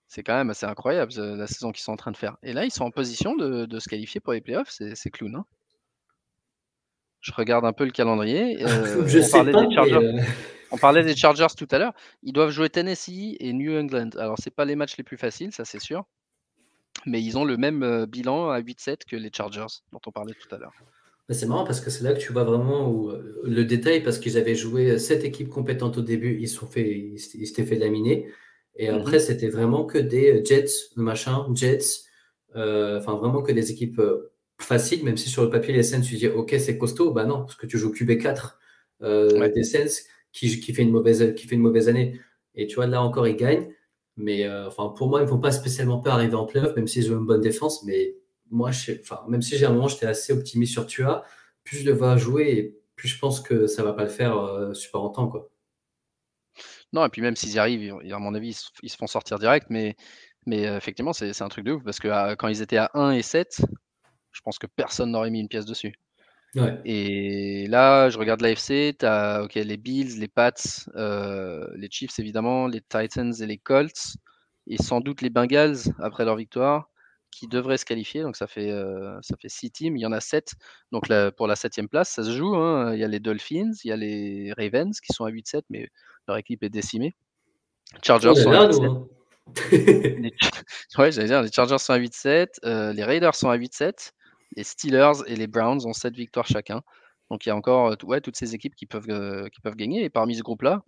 C'est 0.08 0.24
quand 0.24 0.34
même 0.34 0.50
assez 0.50 0.66
incroyable 0.66 1.12
la 1.14 1.46
saison 1.46 1.70
qu'ils 1.70 1.84
sont 1.84 1.92
en 1.92 1.96
train 1.96 2.10
de 2.10 2.16
faire. 2.16 2.36
Et 2.42 2.52
là, 2.52 2.64
ils 2.64 2.72
sont 2.72 2.84
en 2.84 2.90
position 2.90 3.36
de, 3.36 3.64
de 3.66 3.78
se 3.78 3.88
qualifier 3.88 4.20
pour 4.20 4.32
les 4.32 4.40
playoffs. 4.40 4.70
C'est 4.70 5.10
clown. 5.10 5.36
Hein 5.36 5.46
je 7.20 7.32
regarde 7.32 7.64
un 7.64 7.72
peu 7.72 7.84
le 7.84 7.90
calendrier. 7.90 8.64
Euh, 8.70 9.06
je 9.06 9.18
on, 9.18 9.22
sais 9.22 9.30
parlait 9.30 9.52
pas, 9.52 9.66
des 9.66 9.74
Chargers, 9.74 9.94
euh, 9.94 10.22
on 10.70 10.78
parlait 10.78 11.02
des 11.02 11.16
Chargers 11.16 11.54
tout 11.56 11.68
à 11.70 11.78
l'heure. 11.78 11.92
Ils 12.22 12.32
doivent 12.32 12.50
jouer 12.50 12.68
Tennessee 12.70 13.36
et 13.38 13.52
New 13.52 13.76
England. 13.78 14.10
Alors, 14.16 14.36
c'est 14.38 14.50
pas 14.50 14.64
les 14.64 14.76
matchs 14.76 14.96
les 14.96 15.04
plus 15.04 15.16
faciles, 15.16 15.52
ça 15.52 15.64
c'est 15.64 15.80
sûr. 15.80 16.04
Mais 17.06 17.22
ils 17.22 17.38
ont 17.38 17.44
le 17.44 17.56
même 17.56 17.82
euh, 17.82 18.06
bilan 18.06 18.50
à 18.50 18.60
8-7 18.60 19.04
que 19.08 19.16
les 19.16 19.30
Chargers 19.34 19.66
dont 19.92 20.00
on 20.06 20.12
parlait 20.12 20.34
tout 20.34 20.54
à 20.54 20.58
l'heure. 20.58 20.72
C'est 21.32 21.46
marrant 21.46 21.64
parce 21.64 21.80
que 21.80 21.90
c'est 21.90 22.02
là 22.02 22.12
que 22.12 22.18
tu 22.18 22.32
vois 22.32 22.42
vraiment 22.44 22.90
où, 22.90 23.10
euh, 23.10 23.40
le 23.44 23.64
détail 23.64 24.02
parce 24.02 24.18
qu'ils 24.18 24.36
avaient 24.36 24.56
joué 24.56 24.98
sept 24.98 25.24
équipes 25.24 25.48
compétentes 25.48 25.96
au 25.98 26.02
début, 26.02 26.36
ils 26.40 26.48
sont 26.48 26.66
fait, 26.66 26.90
ils 26.90 27.46
s'étaient 27.46 27.64
fait 27.64 27.76
laminer. 27.76 28.28
Et 28.76 28.90
mhm. 28.90 28.96
après, 28.98 29.20
c'était 29.20 29.48
vraiment 29.48 29.84
que 29.84 29.98
des 29.98 30.44
Jets, 30.44 30.90
machin, 30.96 31.46
Jets, 31.54 32.04
euh, 32.56 32.98
enfin 32.98 33.14
vraiment 33.14 33.42
que 33.42 33.52
des 33.52 33.70
équipes 33.70 34.00
euh, 34.00 34.32
faciles, 34.58 35.04
même 35.04 35.16
si 35.16 35.28
sur 35.28 35.44
le 35.44 35.50
papier, 35.50 35.72
les 35.72 35.84
Sens, 35.84 36.06
tu 36.06 36.16
dis 36.16 36.28
ok, 36.28 36.54
c'est 36.58 36.78
costaud. 36.78 37.12
Bah 37.12 37.24
non, 37.24 37.40
parce 37.40 37.56
que 37.56 37.66
tu 37.66 37.78
joues 37.78 37.92
QB4 37.92 38.56
des 39.54 39.62
Sens 39.62 40.02
qui, 40.32 40.60
qui, 40.60 40.74
fait 40.74 40.82
une 40.82 40.90
mauvaise, 40.90 41.34
qui 41.34 41.46
fait 41.46 41.54
une 41.54 41.62
mauvaise 41.62 41.88
année. 41.88 42.20
Et 42.54 42.66
tu 42.66 42.76
vois, 42.76 42.86
là 42.86 43.02
encore, 43.02 43.28
ils 43.28 43.36
gagnent. 43.36 43.68
Mais 44.16 44.48
enfin, 44.66 44.88
pour 44.96 45.08
moi, 45.08 45.20
ils 45.20 45.24
ne 45.24 45.30
vont 45.30 45.38
pas 45.38 45.52
spécialement 45.52 46.00
pas 46.00 46.12
arriver 46.12 46.34
en 46.34 46.44
playoff, 46.44 46.74
même 46.76 46.88
s'ils 46.88 47.12
ont 47.12 47.18
une 47.18 47.26
bonne 47.26 47.40
défense. 47.40 47.84
Mais 47.84 48.16
moi, 48.50 48.70
je, 48.72 48.92
enfin, 49.00 49.24
même 49.28 49.42
si 49.42 49.56
j'ai 49.56 49.66
un 49.66 49.72
moment, 49.72 49.88
j'étais 49.88 50.06
assez 50.06 50.32
optimiste 50.32 50.72
sur 50.72 50.86
Tua, 50.86 51.24
plus 51.64 51.78
je 51.78 51.84
le 51.84 51.92
vois 51.92 52.16
jouer 52.16 52.50
et 52.50 52.80
plus 52.96 53.08
je 53.08 53.18
pense 53.18 53.40
que 53.40 53.66
ça 53.66 53.82
va 53.82 53.92
pas 53.92 54.02
le 54.02 54.10
faire 54.10 54.36
euh, 54.36 54.74
super 54.74 55.00
longtemps. 55.00 55.28
Quoi. 55.28 55.50
Non, 56.92 57.04
et 57.04 57.08
puis 57.08 57.22
même 57.22 57.36
s'ils 57.36 57.54
y 57.54 57.58
arrivent, 57.58 57.94
à 58.12 58.18
mon 58.18 58.34
avis, 58.34 58.60
ils 58.82 58.90
se, 58.90 58.96
font 58.96 59.06
sortir 59.06 59.38
direct, 59.38 59.68
mais, 59.70 59.96
mais 60.46 60.66
euh, 60.66 60.76
effectivement, 60.76 61.12
c'est 61.12 61.40
un 61.40 61.48
truc 61.48 61.64
de 61.64 61.72
ouf 61.72 61.84
parce 61.84 62.00
que 62.00 62.08
euh, 62.08 62.34
quand 62.36 62.48
ils 62.48 62.62
étaient 62.62 62.76
à 62.76 62.90
1 62.94 63.12
et 63.12 63.22
7, 63.22 63.62
je 64.32 64.40
pense 64.42 64.58
que 64.58 64.66
personne 64.66 65.12
n'aurait 65.12 65.30
mis 65.30 65.40
une 65.40 65.48
pièce 65.48 65.66
dessus. 65.66 65.94
Et 66.84 67.68
là, 67.68 68.10
je 68.10 68.18
regarde 68.18 68.40
l'AFC, 68.40 68.96
tu 68.98 69.06
as 69.06 69.46
les 69.54 69.76
Bills, 69.76 70.18
les 70.18 70.26
Pats, 70.26 70.50
les 70.96 71.88
Chiefs 71.90 72.18
évidemment, 72.18 72.66
les 72.66 72.80
Titans 72.80 73.32
et 73.40 73.46
les 73.46 73.58
Colts, 73.58 74.16
et 74.66 74.76
sans 74.76 75.00
doute 75.00 75.22
les 75.22 75.30
Bengals 75.30 75.78
après 76.00 76.24
leur 76.24 76.34
victoire 76.34 76.89
qui 77.30 77.46
devraient 77.46 77.78
se 77.78 77.84
qualifier. 77.84 78.22
Donc 78.22 78.36
ça 78.36 78.46
fait, 78.46 78.70
euh, 78.70 79.18
ça 79.22 79.36
fait 79.36 79.48
six 79.48 79.70
teams. 79.70 79.96
Il 79.96 80.00
y 80.00 80.06
en 80.06 80.12
a 80.12 80.20
sept. 80.20 80.52
Donc 80.92 81.04
pour 81.36 81.46
la 81.46 81.56
septième 81.56 81.88
place, 81.88 82.10
ça 82.10 82.24
se 82.24 82.36
joue. 82.36 82.54
Hein. 82.56 82.94
Il 82.94 83.00
y 83.00 83.04
a 83.04 83.08
les 83.08 83.20
Dolphins, 83.20 83.72
il 83.84 83.88
y 83.88 83.92
a 83.92 83.96
les 83.96 84.52
Ravens 84.56 84.98
qui 85.00 85.12
sont 85.12 85.24
à 85.24 85.30
8-7, 85.30 85.62
mais 85.70 85.88
leur 86.28 86.36
équipe 86.36 86.62
est 86.62 86.70
décimée. 86.70 87.14
Chargers 88.02 88.34
sont 88.34 88.52
à 88.52 88.68
8-7. 88.68 88.84
Hein. 88.84 89.06
les... 89.72 90.32
Ouais, 90.98 91.12
j'allais 91.12 91.28
dire, 91.28 91.42
les 91.42 91.50
Chargers 91.50 91.78
sont 91.78 91.92
à 91.92 91.98
8-7, 91.98 92.46
euh, 92.64 92.92
les 92.92 93.04
Raiders 93.04 93.34
sont 93.34 93.50
à 93.50 93.56
8-7, 93.56 94.12
les 94.56 94.64
Steelers 94.64 95.24
et 95.26 95.36
les 95.36 95.46
Browns 95.46 95.84
ont 95.86 95.92
7 95.92 96.14
victoires 96.14 96.46
chacun. 96.46 96.82
Donc 97.30 97.46
il 97.46 97.48
y 97.48 97.52
a 97.52 97.56
encore 97.56 97.96
ouais, 98.04 98.20
toutes 98.20 98.36
ces 98.36 98.54
équipes 98.54 98.74
qui 98.74 98.86
peuvent, 98.86 99.08
euh, 99.08 99.48
qui 99.48 99.60
peuvent 99.60 99.76
gagner. 99.76 100.04
Et 100.04 100.10
parmi 100.10 100.34
ce 100.34 100.42
groupe-là, 100.42 100.82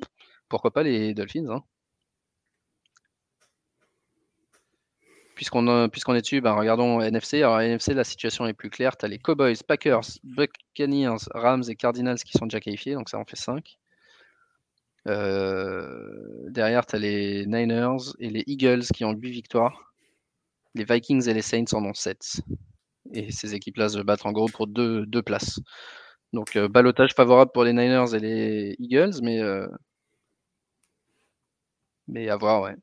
pourquoi 0.48 0.72
pas 0.72 0.82
les 0.82 1.14
Dolphins 1.14 1.48
hein. 1.48 1.62
Puisqu'on 5.42 5.88
puisqu'on 5.88 6.14
est 6.14 6.20
dessus, 6.20 6.40
ben, 6.40 6.52
regardons 6.52 7.00
NFC. 7.00 7.38
Alors, 7.38 7.60
NFC, 7.60 7.94
la 7.94 8.04
situation 8.04 8.46
est 8.46 8.52
plus 8.52 8.70
claire. 8.70 8.96
Tu 8.96 9.04
as 9.04 9.08
les 9.08 9.18
Cowboys, 9.18 9.56
Packers, 9.66 10.06
Buccaneers, 10.22 11.18
Rams 11.34 11.64
et 11.68 11.74
Cardinals 11.74 12.18
qui 12.18 12.38
sont 12.38 12.46
déjà 12.46 12.60
qualifiés, 12.60 12.94
donc 12.94 13.08
ça 13.08 13.18
en 13.18 13.24
fait 13.24 13.34
5. 13.34 13.76
Euh, 15.08 16.48
derrière, 16.48 16.86
tu 16.86 16.94
as 16.94 17.00
les 17.00 17.44
Niners 17.46 18.12
et 18.20 18.30
les 18.30 18.44
Eagles 18.46 18.84
qui 18.94 19.04
ont 19.04 19.14
8 19.14 19.30
victoires. 19.32 19.92
Les 20.76 20.84
Vikings 20.84 21.28
et 21.28 21.34
les 21.34 21.42
Saints 21.42 21.72
en 21.72 21.84
ont 21.86 21.94
7. 21.94 22.40
Et 23.12 23.32
ces 23.32 23.56
équipes-là 23.56 23.88
se 23.88 23.98
battent 23.98 24.24
en 24.24 24.30
gros 24.30 24.46
pour 24.46 24.68
deux, 24.68 25.04
places. 25.26 25.58
Donc, 26.32 26.54
euh, 26.54 26.68
balotage 26.68 27.14
favorable 27.14 27.50
pour 27.52 27.64
les 27.64 27.72
Niners 27.72 28.14
et 28.14 28.20
les 28.20 28.76
Eagles, 28.78 29.20
mais, 29.22 29.40
euh, 29.42 29.66
mais 32.06 32.28
à 32.28 32.36
voir, 32.36 32.62
ouais. 32.62 32.76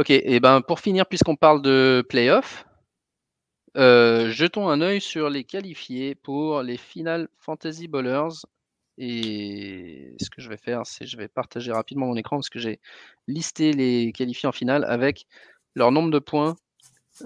Ok, 0.00 0.08
et 0.08 0.40
ben 0.40 0.62
pour 0.62 0.80
finir, 0.80 1.04
puisqu'on 1.04 1.36
parle 1.36 1.60
de 1.60 2.02
playoff, 2.08 2.64
euh, 3.76 4.30
jetons 4.30 4.70
un 4.70 4.80
œil 4.80 4.98
sur 4.98 5.28
les 5.28 5.44
qualifiés 5.44 6.14
pour 6.14 6.62
les 6.62 6.78
finales 6.78 7.28
Fantasy 7.36 7.86
Bowlers. 7.86 8.46
Et 8.96 10.16
ce 10.18 10.30
que 10.30 10.40
je 10.40 10.48
vais 10.48 10.56
faire, 10.56 10.86
c'est 10.86 11.04
je 11.04 11.18
vais 11.18 11.28
partager 11.28 11.70
rapidement 11.70 12.06
mon 12.06 12.16
écran 12.16 12.38
parce 12.38 12.48
que 12.48 12.58
j'ai 12.58 12.80
listé 13.28 13.74
les 13.74 14.10
qualifiés 14.12 14.48
en 14.48 14.52
finale 14.52 14.86
avec 14.88 15.26
leur 15.74 15.92
nombre 15.92 16.10
de 16.10 16.18
points 16.18 16.56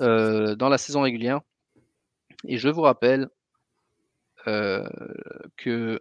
euh, 0.00 0.56
dans 0.56 0.68
la 0.68 0.78
saison 0.78 1.02
régulière. 1.02 1.42
Et 2.48 2.58
je 2.58 2.68
vous 2.68 2.82
rappelle 2.82 3.28
euh, 4.48 4.88
que 5.56 6.00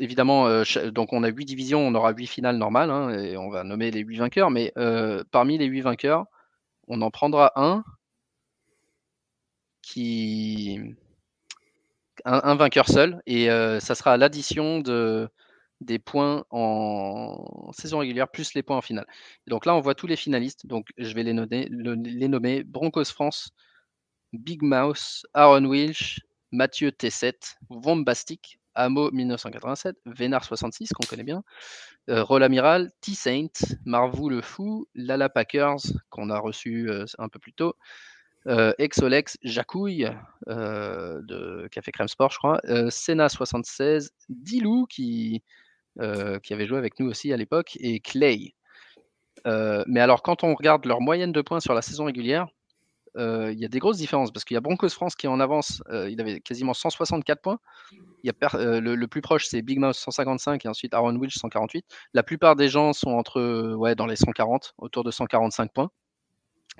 évidemment, 0.00 0.48
euh, 0.48 0.64
donc 0.90 1.12
on 1.12 1.22
a 1.22 1.28
huit 1.28 1.44
divisions, 1.44 1.86
on 1.86 1.94
aura 1.94 2.12
huit 2.12 2.26
finales 2.26 2.56
normales, 2.56 2.90
hein, 2.90 3.10
et 3.10 3.36
on 3.36 3.50
va 3.50 3.64
nommer 3.64 3.90
les 3.90 4.00
huit 4.00 4.18
vainqueurs, 4.18 4.50
mais 4.50 4.72
euh, 4.78 5.22
parmi 5.30 5.58
les 5.58 5.66
huit 5.66 5.82
vainqueurs, 5.82 6.26
on 6.88 7.02
en 7.02 7.10
prendra 7.10 7.52
un 7.56 7.84
qui 9.82 10.80
un, 12.24 12.54
vainqueur 12.54 12.88
seul 12.88 13.22
et 13.26 13.46
ça 13.80 13.94
sera 13.94 14.16
l'addition 14.16 14.80
de 14.80 15.28
des 15.80 15.98
points 15.98 16.44
en 16.50 17.70
saison 17.72 17.98
régulière 17.98 18.28
plus 18.28 18.54
les 18.54 18.62
points 18.62 18.76
en 18.76 18.82
finale. 18.82 19.06
donc 19.46 19.66
là, 19.66 19.74
on 19.74 19.80
voit 19.80 19.94
tous 19.94 20.06
les 20.06 20.16
finalistes. 20.16 20.66
Donc 20.66 20.88
je 20.98 21.14
vais 21.14 21.22
les 21.22 21.32
nommer, 21.32 21.68
les 21.70 22.28
nommer 22.28 22.62
Broncos 22.64 23.06
France, 23.06 23.50
Big 24.32 24.62
Mouse, 24.62 25.26
Aaron 25.34 25.64
Wilsh, 25.64 26.20
Mathieu 26.52 26.90
T7, 26.90 27.56
Vombastic, 27.70 28.59
Amo 28.74 29.10
1987, 29.10 29.96
Vénard 30.06 30.44
66 30.44 30.90
qu'on 30.90 31.06
connaît 31.06 31.24
bien, 31.24 31.42
euh, 32.08 32.22
Roll 32.22 32.42
Amiral, 32.42 32.90
T-Saint, 33.00 33.48
Marvou 33.84 34.28
le 34.28 34.40
Fou, 34.40 34.86
Lala 34.94 35.28
Packers 35.28 35.80
qu'on 36.08 36.30
a 36.30 36.38
reçu 36.38 36.88
euh, 36.90 37.04
un 37.18 37.28
peu 37.28 37.38
plus 37.38 37.52
tôt, 37.52 37.74
euh, 38.46 38.72
Exolex 38.78 39.36
Jacouille 39.42 40.10
de 40.46 41.68
Café 41.70 41.92
Crème 41.92 42.08
Sport, 42.08 42.30
je 42.30 42.38
crois, 42.38 42.60
Senna 42.90 43.28
76, 43.28 44.12
Dilou 44.28 44.86
qui, 44.86 45.42
qui 46.42 46.54
avait 46.54 46.66
joué 46.66 46.78
avec 46.78 46.98
nous 46.98 47.06
aussi 47.06 47.32
à 47.32 47.36
l'époque, 47.36 47.76
et 47.80 48.00
Clay. 48.00 48.54
mais 49.44 50.00
alors, 50.00 50.22
quand 50.22 50.42
on 50.42 50.54
regarde 50.54 50.86
leur 50.86 51.00
moyenne 51.00 51.32
de 51.32 51.42
points 51.42 51.60
sur 51.60 51.74
la 51.74 51.82
saison 51.82 52.06
régulière, 52.06 52.48
il 53.16 53.58
y 53.58 53.64
a 53.64 53.68
des 53.68 53.78
grosses 53.78 53.98
différences 53.98 54.30
parce 54.32 54.44
qu'il 54.44 54.54
y 54.54 54.58
a 54.58 54.60
Broncos 54.60 54.90
France 54.90 55.14
qui 55.14 55.26
est 55.26 55.28
en 55.28 55.40
avance, 55.40 55.82
il 55.90 56.20
avait 56.20 56.40
quasiment 56.40 56.74
164 56.74 57.40
points. 57.40 57.58
Il 58.22 58.26
y 58.26 58.30
a 58.30 58.80
le, 58.80 59.06
plus 59.06 59.20
proche, 59.20 59.46
c'est 59.46 59.62
Big 59.62 59.78
Mouse 59.78 59.98
155 59.98 60.64
et 60.64 60.68
ensuite 60.68 60.94
Aaron 60.94 61.16
Wilsh 61.16 61.38
148. 61.38 61.84
La 62.14 62.22
plupart 62.22 62.56
des 62.56 62.68
gens 62.68 62.92
sont 62.92 63.10
entre 63.10 63.74
ouais, 63.74 63.94
dans 63.94 64.06
les 64.06 64.16
140, 64.16 64.74
autour 64.78 65.04
de 65.04 65.10
145 65.10 65.72
points. 65.72 65.90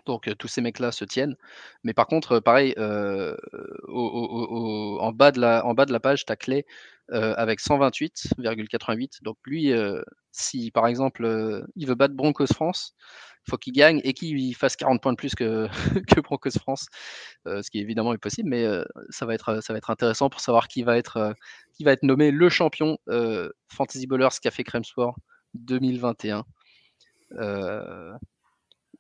Donc 0.07 0.31
tous 0.39 0.49
ces 0.49 0.61
mecs-là 0.61 0.93
se 0.93 1.05
tiennent. 1.05 1.37
Mais 1.85 1.93
par 1.95 2.07
contre, 2.07 2.41
pareil, 2.41 2.75
en, 2.79 3.35
bas 5.13 5.33
de 5.33 5.41
la, 5.41 5.65
en 5.67 5.75
bas 5.75 5.85
de 5.87 5.93
la 5.93 6.01
page, 6.01 6.25
tu 6.25 6.33
as 6.33 6.37
avec 7.13 7.61
128,88. 7.61 9.23
Donc 9.23 9.37
lui, 9.45 9.73
si 10.33 10.71
par 10.71 10.87
exemple 10.87 11.67
il 11.77 11.87
veut 11.87 11.95
battre 11.95 12.15
Broncos 12.15 12.47
France, 12.55 12.95
faut 13.49 13.57
qu'il 13.57 13.73
gagne 13.73 14.01
et 14.05 14.13
qu'il 14.13 14.55
fasse 14.55 14.77
40 14.77 15.03
points 15.03 15.13
de 15.13 15.17
plus 15.17 15.35
que, 15.35 15.69
que 16.09 16.21
Broncos 16.21 16.59
France, 16.59 16.87
euh, 17.47 17.63
ce 17.63 17.71
qui 17.71 17.79
évidemment 17.79 18.13
est 18.15 18.19
possible, 18.19 18.49
mais 18.49 18.65
euh, 18.65 18.85
ça, 19.11 19.27
va 19.27 19.35
être, 19.35 19.63
ça 19.63 19.73
va 19.73 19.79
être 19.79 19.91
intéressant 19.91 20.31
pour 20.31 20.41
savoir 20.41 20.69
qui 20.69 20.83
va 20.83 20.97
être, 20.97 21.17
euh, 21.17 21.33
qui 21.75 21.85
va 21.85 21.93
être 21.93 22.03
nommé 22.03 22.31
le 22.31 22.49
champion 22.49 22.99
Fantasy 23.69 24.07
Bowlers 24.07 24.29
Café 24.43 24.65
Crème 24.65 24.85
Sport 24.85 25.17
2021. 25.55 26.45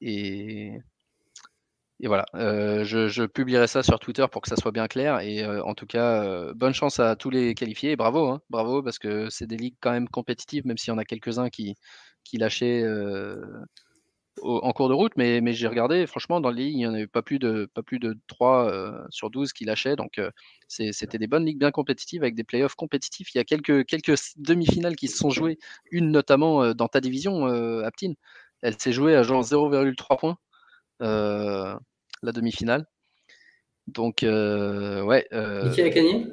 et, 0.00 0.72
et 2.02 2.06
voilà, 2.06 2.24
je, 2.34 3.08
je, 3.08 3.24
publierai 3.24 3.66
ça 3.66 3.82
sur 3.82 3.98
Twitter 3.98 4.24
pour 4.32 4.40
que 4.40 4.48
ça 4.48 4.56
soit 4.56 4.72
bien 4.72 4.88
clair. 4.88 5.20
Et 5.20 5.44
en 5.44 5.74
tout 5.74 5.86
cas, 5.86 6.52
bonne 6.54 6.72
chance 6.72 6.98
à 6.98 7.14
tous 7.16 7.28
les 7.28 7.54
qualifiés. 7.54 7.92
Et 7.92 7.96
bravo, 7.96 8.28
hein, 8.28 8.40
bravo, 8.48 8.82
parce 8.82 8.98
que 8.98 9.28
c'est 9.28 9.46
des 9.46 9.58
ligues 9.58 9.76
quand 9.80 9.92
même 9.92 10.08
compétitives, 10.08 10.66
même 10.66 10.78
s'il 10.78 10.92
y 10.92 10.94
en 10.94 10.98
a 10.98 11.04
quelques-uns 11.04 11.50
qui, 11.50 11.74
qui 12.24 12.38
lâchaient 12.38 12.82
en 14.42 14.72
cours 14.72 14.88
de 14.88 14.94
route, 14.94 15.12
mais, 15.16 15.40
mais 15.40 15.52
j'ai 15.52 15.66
regardé, 15.66 16.06
franchement, 16.06 16.40
dans 16.40 16.50
les 16.50 16.64
ligues, 16.64 16.74
il 16.74 16.78
n'y 16.78 16.86
en 16.86 16.94
avait 16.94 17.06
pas 17.06 17.22
plus 17.22 17.38
de, 17.38 17.68
pas 17.74 17.82
plus 17.82 17.98
de 17.98 18.16
3 18.28 18.70
euh, 18.70 19.06
sur 19.10 19.30
12 19.30 19.52
qui 19.52 19.64
lâchaient. 19.64 19.96
Donc, 19.96 20.18
euh, 20.18 20.30
c'était 20.68 21.18
des 21.18 21.26
bonnes 21.26 21.44
ligues 21.44 21.58
bien 21.58 21.70
compétitives 21.70 22.22
avec 22.22 22.34
des 22.34 22.44
playoffs 22.44 22.74
compétitifs. 22.74 23.34
Il 23.34 23.38
y 23.38 23.40
a 23.40 23.44
quelques, 23.44 23.84
quelques 23.86 24.14
demi-finales 24.36 24.96
qui 24.96 25.08
se 25.08 25.18
sont 25.18 25.30
jouées, 25.30 25.58
une 25.90 26.10
notamment 26.10 26.62
euh, 26.62 26.74
dans 26.74 26.88
ta 26.88 27.00
division, 27.00 27.46
Aptine. 27.84 28.14
Elle 28.62 28.78
s'est 28.78 28.92
jouée 28.92 29.16
à 29.16 29.22
genre 29.22 29.42
0,3 29.42 30.18
points, 30.18 30.38
la 31.00 32.32
demi-finale. 32.32 32.86
Donc, 33.86 34.20
ouais. 34.22 35.26
Et 35.32 35.70
qui 35.70 35.82
a 35.82 35.88
gagné? 35.88 36.26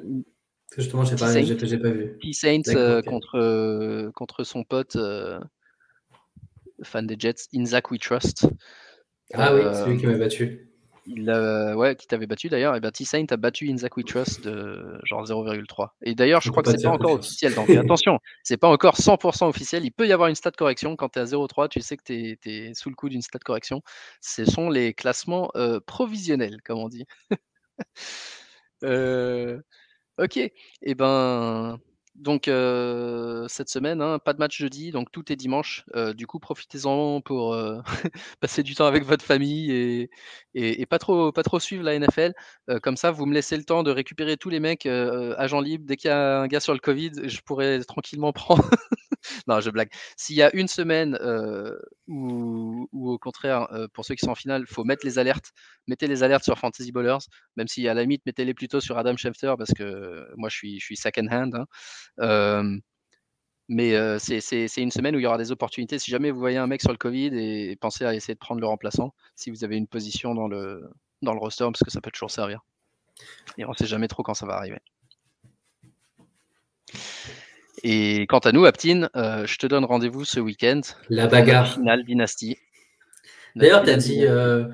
Justement, 0.76 1.02
je 1.04 1.16
pas, 1.16 1.32
pas, 1.32 1.78
pas 1.82 1.90
vu. 1.90 2.18
T-Saints 2.20 3.02
contre, 3.06 4.10
contre 4.14 4.44
son 4.44 4.64
pote 4.64 4.96
fan 6.82 7.06
des 7.06 7.16
Jets, 7.18 7.48
In 7.54 7.64
Zach 7.64 7.90
We 7.90 8.00
Trust. 8.00 8.48
Ah 9.34 9.54
oui, 9.54 9.62
c'est 9.72 9.86
lui 9.86 9.98
qui 9.98 10.06
m'a 10.06 10.16
battu. 10.16 10.68
Il 11.10 11.30
a, 11.30 11.74
ouais, 11.74 11.96
qui 11.96 12.06
t'avait 12.06 12.26
battu 12.26 12.48
d'ailleurs. 12.48 12.76
Et 12.76 12.80
ben 12.80 12.90
T-Saint 12.90 13.24
a 13.30 13.36
battu 13.38 13.74
Zach 13.78 13.96
We 13.96 14.04
Trust 14.04 14.44
de 14.44 14.98
genre 15.04 15.24
0,3. 15.24 15.88
Et 16.02 16.14
d'ailleurs, 16.14 16.42
je 16.42 16.50
crois 16.50 16.62
que 16.62 16.70
c'est 16.70 16.82
pas 16.82 16.90
encore 16.90 17.12
officiel. 17.12 17.54
Donc 17.54 17.70
attention, 17.70 18.18
c'est 18.42 18.58
pas 18.58 18.68
encore 18.68 18.96
100% 18.96 19.48
officiel. 19.48 19.84
Il 19.84 19.90
peut 19.90 20.06
y 20.06 20.12
avoir 20.12 20.28
une 20.28 20.34
stat 20.34 20.50
correction. 20.50 20.96
Quand 20.96 21.08
tu 21.08 21.18
es 21.18 21.22
à 21.22 21.24
0,3, 21.24 21.68
tu 21.68 21.80
sais 21.80 21.96
que 21.96 22.02
tu 22.04 22.38
es, 22.44 22.74
sous 22.74 22.90
le 22.90 22.94
coup 22.94 23.08
d'une 23.08 23.22
stat 23.22 23.38
correction. 23.38 23.82
Ce 24.20 24.44
sont 24.44 24.68
les 24.68 24.92
classements 24.92 25.50
euh, 25.56 25.80
provisionnels, 25.80 26.60
comme 26.62 26.78
on 26.78 26.88
dit. 26.88 27.06
euh, 28.84 29.58
ok. 30.18 30.36
Et 30.36 30.52
eh 30.82 30.94
ben, 30.94 31.78
donc 32.18 32.44
cette 32.46 33.68
semaine, 33.68 34.02
hein, 34.02 34.18
pas 34.18 34.32
de 34.32 34.38
match 34.38 34.56
jeudi, 34.58 34.90
donc 34.90 35.10
tout 35.12 35.32
est 35.32 35.36
dimanche. 35.36 35.84
du 36.14 36.26
coup, 36.26 36.38
profitez-en 36.38 37.20
pour 37.20 37.56
passer 38.40 38.62
du 38.62 38.74
temps 38.74 38.86
avec 38.86 39.04
votre 39.04 39.24
famille 39.24 39.70
et, 39.72 40.10
et, 40.54 40.86
pas 40.86 40.98
trop 40.98 41.32
pas 41.32 41.42
trop 41.42 41.60
suivre 41.60 41.84
la 41.84 41.98
NFL. 41.98 42.32
comme 42.82 42.96
ça, 42.96 43.10
vous 43.10 43.26
me 43.26 43.34
laissez 43.34 43.56
le 43.56 43.64
temps 43.64 43.82
de 43.82 43.90
récupérer 43.90 44.36
tous 44.36 44.50
les 44.50 44.60
mecs 44.60 44.86
agents 44.86 45.60
libres. 45.60 45.84
Dès 45.86 45.96
qu'il 45.96 46.08
y 46.08 46.12
a 46.12 46.40
un 46.40 46.46
gars 46.46 46.60
sur 46.60 46.72
le 46.72 46.80
Covid, 46.80 47.12
je 47.24 47.40
pourrais 47.40 47.80
tranquillement 47.84 48.32
prendre. 48.32 48.68
non, 49.46 49.60
je 49.60 49.70
blague. 49.70 49.90
S'il 50.16 50.36
y 50.36 50.42
a 50.42 50.54
une 50.54 50.68
semaine 50.68 51.18
où, 52.06 52.88
au 52.92 53.18
contraire, 53.18 53.68
pour 53.92 54.04
ceux 54.04 54.14
qui 54.14 54.24
sont 54.24 54.32
en 54.32 54.34
finale, 54.34 54.66
faut 54.66 54.84
mettre 54.84 55.04
les 55.04 55.18
alertes, 55.18 55.52
mettez 55.86 56.06
les 56.06 56.22
alertes 56.22 56.44
sur 56.44 56.58
Fantasy 56.58 56.92
Ballers, 56.92 57.18
même 57.56 57.68
si 57.68 57.86
à 57.88 57.94
la 57.94 58.02
limite, 58.02 58.24
mettez-les 58.26 58.54
plutôt 58.54 58.80
sur 58.80 58.98
Adam 58.98 59.16
Schefter 59.16 59.54
parce 59.58 59.72
que 59.72 60.26
moi, 60.36 60.48
je 60.48 60.56
suis, 60.56 60.96
second 60.96 61.28
hand. 61.30 61.66
Hein. 62.18 62.78
mais 63.68 64.18
c'est 64.18 64.82
une 64.82 64.90
semaine 64.90 65.16
où 65.16 65.18
il 65.18 65.22
y 65.24 65.26
aura 65.26 65.38
des 65.38 65.52
opportunités. 65.52 65.98
Si 65.98 66.10
jamais 66.10 66.30
vous 66.30 66.40
voyez 66.40 66.58
un 66.58 66.66
mec 66.66 66.80
sur 66.80 66.92
le 66.92 66.98
Covid 66.98 67.30
et, 67.34 67.76
pensez 67.76 68.04
à 68.04 68.14
essayer 68.14 68.34
de 68.34 68.38
prendre 68.38 68.60
le 68.60 68.66
remplaçant 68.66 69.14
si 69.34 69.50
vous 69.50 69.64
avez 69.64 69.76
une 69.76 69.88
position 69.88 70.34
dans 70.34 70.48
le, 70.48 70.90
dans 71.22 71.32
le 71.32 71.40
roster 71.40 71.64
parce 71.64 71.82
que 71.82 71.90
ça 71.90 72.00
peut 72.00 72.10
toujours 72.10 72.30
servir. 72.30 72.60
Et 73.56 73.64
on 73.64 73.70
ne 73.70 73.74
sait 73.74 73.86
jamais 73.86 74.08
trop 74.08 74.22
quand 74.22 74.34
ça 74.34 74.46
va 74.46 74.54
arriver. 74.54 74.78
Et 77.82 78.26
quant 78.26 78.38
à 78.38 78.52
nous, 78.52 78.64
Aptine, 78.64 79.08
euh, 79.16 79.46
je 79.46 79.58
te 79.58 79.66
donne 79.66 79.84
rendez-vous 79.84 80.24
ce 80.24 80.40
week-end. 80.40 80.80
La 81.08 81.26
bagarre. 81.26 81.74
finale 81.74 82.04
dynastie. 82.04 82.56
D'ailleurs, 83.56 83.82
tu 83.82 83.90
as 83.90 83.96
dit, 83.96 84.24
euh, 84.24 84.64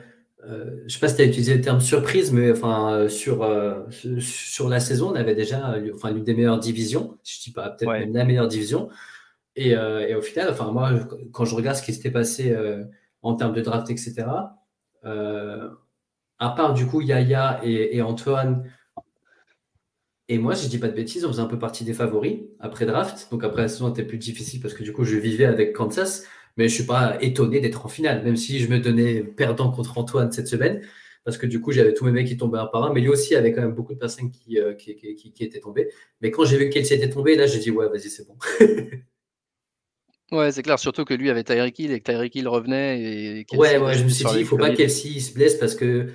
euh, 0.47 0.77
je 0.81 0.85
ne 0.85 0.89
sais 0.89 0.99
pas 1.01 1.09
si 1.09 1.17
tu 1.17 1.23
as 1.23 1.27
utilisé 1.27 1.55
le 1.55 1.61
terme 1.61 1.81
surprise, 1.81 2.33
mais 2.33 2.51
enfin, 2.51 3.09
sur, 3.09 3.49
sur 4.19 4.69
la 4.69 4.81
saison, 4.81 5.13
on 5.13 5.15
avait 5.15 5.35
déjà 5.35 5.77
enfin, 5.95 6.11
l'une 6.11 6.25
des 6.25 6.35
meilleures 6.35 6.59
divisions. 6.59 7.19
Je 7.25 7.39
ne 7.39 7.45
dis 7.45 7.53
pas 7.53 7.71
peut-être 7.71 7.91
même 7.91 8.15
la 8.15 8.25
meilleure 8.25 8.49
division. 8.49 8.89
Et, 9.57 9.71
et, 9.71 10.15
au 10.15 10.23
final, 10.23 10.49
enfin, 10.51 10.71
moi, 10.73 10.91
quand 11.33 11.45
je 11.45 11.55
regarde 11.55 11.77
ce 11.77 11.83
qui 11.83 11.93
s'était 11.93 12.11
passé 12.11 12.57
en 13.23 13.35
termes 13.35 13.55
de 13.55 13.61
draft, 13.61 13.91
etc., 13.91 14.27
à 16.41 16.51
part 16.51 16.75
du 16.75 16.87
coup 16.87 17.01
Yaya 17.01 17.61
et, 17.63 17.97
et 17.97 18.03
Antoine, 18.03 18.65
et 20.29 20.39
moi, 20.39 20.55
si 20.55 20.67
je 20.67 20.71
dis 20.71 20.79
pas 20.79 20.89
de 20.89 20.95
bêtises, 20.95 21.25
on 21.25 21.29
faisait 21.29 21.43
un 21.43 21.47
peu 21.47 21.59
partie 21.59 21.85
des 21.85 21.93
favoris 21.93 22.39
après 22.61 22.87
draft. 22.87 23.29
Donc 23.31 23.45
après 23.45 23.63
la 23.63 23.69
saison 23.69 23.91
était 23.91 24.05
plus 24.05 24.19
difficile 24.19 24.61
parce 24.61 24.75
que 24.75 24.83
du 24.83 24.93
coup, 24.93 25.05
je 25.05 25.17
vivais 25.17 25.45
avec 25.45 25.75
Kansas. 25.75 26.27
Mais 26.57 26.69
je 26.69 26.75
suis 26.75 26.85
pas 26.85 27.19
étonné 27.21 27.61
d'être 27.61 27.85
en 27.85 27.89
finale, 27.89 28.23
même 28.23 28.37
si 28.37 28.61
je 28.61 28.69
me 28.69 28.79
donnais 28.79 29.23
perdant 29.23 29.73
contre 29.73 29.99
Antoine 29.99 30.31
cette 30.31 30.47
semaine. 30.47 30.83
Parce 31.25 31.37
que 31.37 31.47
du 31.47 31.61
coup, 31.61 31.73
j'avais 31.73 31.95
tous 31.95 32.05
mes 32.05 32.13
mecs 32.13 32.29
qui 32.29 32.37
tombaient 32.37 32.59
un 32.59 32.67
par 32.67 32.85
un. 32.85 32.93
Mais 32.93 33.01
lui 33.01 33.09
aussi 33.09 33.35
avait 33.35 33.53
quand 33.53 33.63
même 33.63 33.73
beaucoup 33.75 33.95
de 33.95 33.99
personnes 33.99 34.31
qui, 34.31 34.59
euh, 34.61 34.75
qui, 34.75 34.93
étaient 35.41 35.61
tombées. 35.61 35.91
Mais 36.21 36.31
quand 36.31 36.45
j'ai 36.45 36.57
vu 36.57 36.69
qu'elle 36.69 36.85
était 36.85 37.11
tombé, 37.11 37.35
là, 37.35 37.47
j'ai 37.47 37.59
dit, 37.59 37.71
ouais, 37.71 37.89
vas-y, 37.89 38.09
c'est 38.09 38.27
bon. 38.27 38.37
Ouais, 40.33 40.51
c'est 40.51 40.63
clair, 40.63 40.79
surtout 40.79 41.05
que 41.05 41.15
lui 41.15 41.31
avait 41.31 41.45
Tyreek 41.45 41.79
Hill 41.79 41.93
et 41.93 42.01
que 42.01 42.11
Tyreek 42.11 42.35
Hill 42.35 42.49
revenait. 42.49 43.01
Et 43.01 43.47
ouais, 43.57 43.79
ouais, 43.79 43.95
je 43.95 44.05
me 44.05 44.09
suis 44.09 44.25
dit, 44.25 44.39
il 44.39 44.47
faut 44.47 44.57
pas 44.57 44.71
qu'Elsie 44.71 45.21
se 45.21 45.33
blesse 45.33 45.55
parce 45.57 45.75
que 45.75 46.09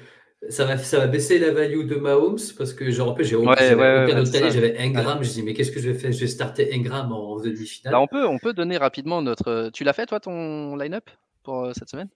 ça 0.48 0.66
va, 0.66 0.78
ça 0.78 1.00
va 1.00 1.08
baisser 1.08 1.38
la 1.38 1.52
value 1.52 1.86
de 1.86 1.96
Mahomes 1.96 2.40
parce 2.58 2.74
que 2.74 2.90
je 2.92 3.02
rappelle, 3.02 3.26
j'ai 3.26 3.36
aucun 3.36 3.52
autre 3.52 4.36
année, 4.38 4.52
j'avais 4.52 4.78
Ingram. 4.80 5.22
Je 5.22 5.32
dis, 5.32 5.44
mais 5.44 5.54
qu'est-ce 5.54 5.72
que 5.72 5.82
je 5.82 5.90
vais 5.90 5.98
faire? 5.98 6.12
Je 6.12 6.20
vais 6.20 6.28
starter 6.28 6.74
Ingram 6.74 7.12
en 7.12 7.40
demi-finale. 7.40 7.92
Bah, 7.92 8.00
on, 8.00 8.08
peut, 8.08 8.26
on 8.26 8.38
peut 8.38 8.54
donner 8.54 8.78
rapidement 8.78 9.22
notre. 9.22 9.70
Tu 9.74 9.84
l'as 9.84 9.94
fait, 9.94 10.06
toi, 10.06 10.20
ton 10.20 10.78
line-up 10.78 11.10
pour 11.44 11.66
euh, 11.66 11.72
cette 11.74 11.90
semaine? 11.90 12.10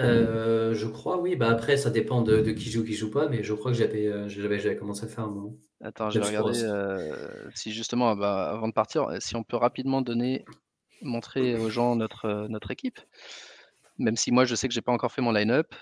Euh, 0.00 0.74
Je 0.74 0.86
crois, 0.86 1.20
oui. 1.20 1.36
Bah, 1.36 1.50
après, 1.50 1.76
ça 1.76 1.90
dépend 1.90 2.22
de, 2.22 2.40
qui 2.52 2.70
joue, 2.70 2.84
qui 2.84 2.94
joue 2.94 3.10
pas, 3.10 3.28
mais 3.28 3.42
je 3.42 3.52
crois 3.52 3.70
que 3.70 3.76
j'avais, 3.76 4.06
euh, 4.06 4.28
j'avais, 4.28 4.76
commencé 4.76 5.04
à 5.04 5.08
faire 5.08 5.24
un 5.24 5.28
moment. 5.28 5.52
Attends, 5.82 6.08
je 6.08 6.18
vais 6.18 6.26
regarder 6.26 6.58
si 7.54 7.72
justement, 7.72 8.16
bah, 8.16 8.50
avant 8.50 8.68
de 8.68 8.72
partir, 8.72 9.08
si 9.20 9.36
on 9.36 9.44
peut 9.44 9.58
rapidement 9.58 10.00
donner, 10.00 10.46
montrer 11.02 11.54
aux 11.58 11.68
gens 11.68 11.96
notre, 11.96 12.46
notre 12.48 12.70
équipe. 12.70 12.98
Même 13.98 14.16
si 14.16 14.32
moi, 14.32 14.46
je 14.46 14.54
sais 14.54 14.68
que 14.68 14.74
j'ai 14.74 14.80
pas 14.80 14.92
encore 14.92 15.12
fait 15.12 15.22
mon 15.22 15.32
line-up 15.32 15.74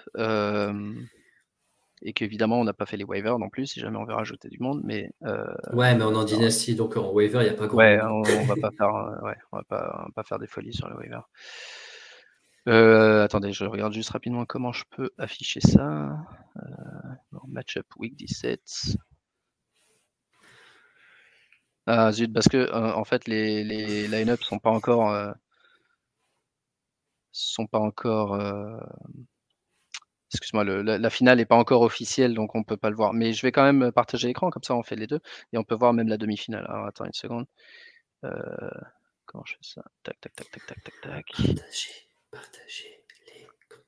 et 2.04 2.12
qu'évidemment 2.12 2.60
on 2.60 2.64
n'a 2.64 2.72
pas 2.72 2.86
fait 2.86 2.96
les 2.96 3.04
waivers 3.04 3.38
non 3.38 3.48
plus 3.48 3.66
si 3.66 3.80
jamais 3.80 3.96
on 3.96 4.04
veut 4.04 4.14
rajouter 4.14 4.48
du 4.48 4.58
monde 4.60 4.82
mais 4.84 5.10
euh, 5.24 5.44
ouais 5.72 5.94
mais 5.94 6.04
on 6.04 6.12
est 6.12 6.16
en 6.16 6.24
dynastie 6.24 6.74
donc 6.74 6.96
en 6.96 7.10
waiver 7.10 7.38
il 7.40 7.44
n'y 7.44 7.48
a 7.48 7.54
pas 7.54 7.66
grand 7.66 7.78
ouais 7.78 8.00
on, 8.02 8.22
va 8.44 8.54
pas 8.60 8.70
faire 8.70 9.22
ouais, 9.22 9.36
on 9.52 9.56
va 9.56 9.64
pas, 9.64 10.06
pas, 10.14 10.22
faire 10.22 10.38
des 10.38 10.46
folies 10.46 10.74
sur 10.74 10.88
les 10.88 10.94
waivers 10.94 11.28
Euh, 12.66 13.22
attendez, 13.24 13.52
je 13.52 13.64
regarde 13.66 13.92
juste 13.92 14.10
rapidement 14.10 14.46
comment 14.46 14.72
je 14.72 14.84
peux 14.90 15.10
afficher 15.18 15.60
ça. 15.60 16.16
Euh, 16.56 17.40
Matchup 17.46 17.86
week 17.98 18.16
17. 18.16 18.96
Ah 21.86 22.10
zut, 22.12 22.32
parce 22.32 22.48
que 22.48 22.56
euh, 22.56 22.94
en 22.94 23.04
fait 23.04 23.26
les, 23.26 23.62
les 23.64 24.08
line-up 24.08 24.42
sont 24.42 24.58
pas 24.58 24.70
encore 24.70 25.10
euh, 25.12 25.32
sont 27.32 27.66
pas 27.66 27.78
encore 27.80 28.34
euh, 28.34 28.78
excuse-moi, 30.30 30.64
la, 30.64 30.98
la, 30.98 31.10
finale 31.10 31.38
n'est 31.38 31.46
pas 31.46 31.56
encore 31.56 31.82
officielle, 31.82 32.34
donc 32.34 32.54
on 32.54 32.64
peut 32.64 32.76
pas 32.76 32.90
le 32.90 32.96
voir. 32.96 33.12
Mais 33.12 33.32
je 33.32 33.42
vais 33.42 33.52
quand 33.52 33.64
même 33.64 33.92
partager 33.92 34.28
l'écran, 34.28 34.50
comme 34.50 34.62
ça 34.62 34.74
on 34.74 34.82
fait 34.82 34.96
les 34.96 35.06
deux 35.06 35.20
et 35.52 35.58
on 35.58 35.64
peut 35.64 35.74
voir 35.74 35.92
même 35.92 36.08
la 36.08 36.16
demi-finale. 36.16 36.64
Alors 36.68 36.86
attends 36.86 37.04
une 37.04 37.12
seconde. 37.12 37.46
comment 39.26 39.44
je 39.46 39.52
fais 39.52 39.58
ça? 39.62 39.84
Tac, 40.02 40.20
tac, 40.20 40.34
tac, 40.34 40.50
tac, 40.50 40.66
tac, 40.66 40.82
tac, 40.82 40.94
tac. 41.02 41.26
Partager, 41.36 41.90
partager 42.30 43.04
l'écran. 43.26 43.82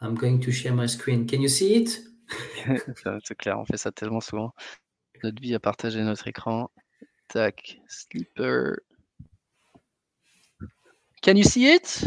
I'm 0.00 0.14
going 0.14 0.40
to 0.40 0.52
share 0.52 0.74
my 0.74 0.88
screen. 0.88 1.26
Can 1.26 1.40
you 1.40 1.48
see 1.48 1.74
it? 1.76 2.00
C'est 3.24 3.36
clair, 3.36 3.58
on 3.58 3.64
fait 3.64 3.78
ça 3.78 3.90
tellement 3.90 4.20
souvent 4.20 4.52
notre 5.22 5.40
vie 5.40 5.54
à 5.54 5.60
partager 5.60 6.02
notre 6.02 6.28
écran. 6.28 6.70
Tac, 7.28 7.80
sleeper. 7.88 8.78
Can 11.22 11.36
you 11.36 11.44
see 11.44 11.74
it? 11.74 12.04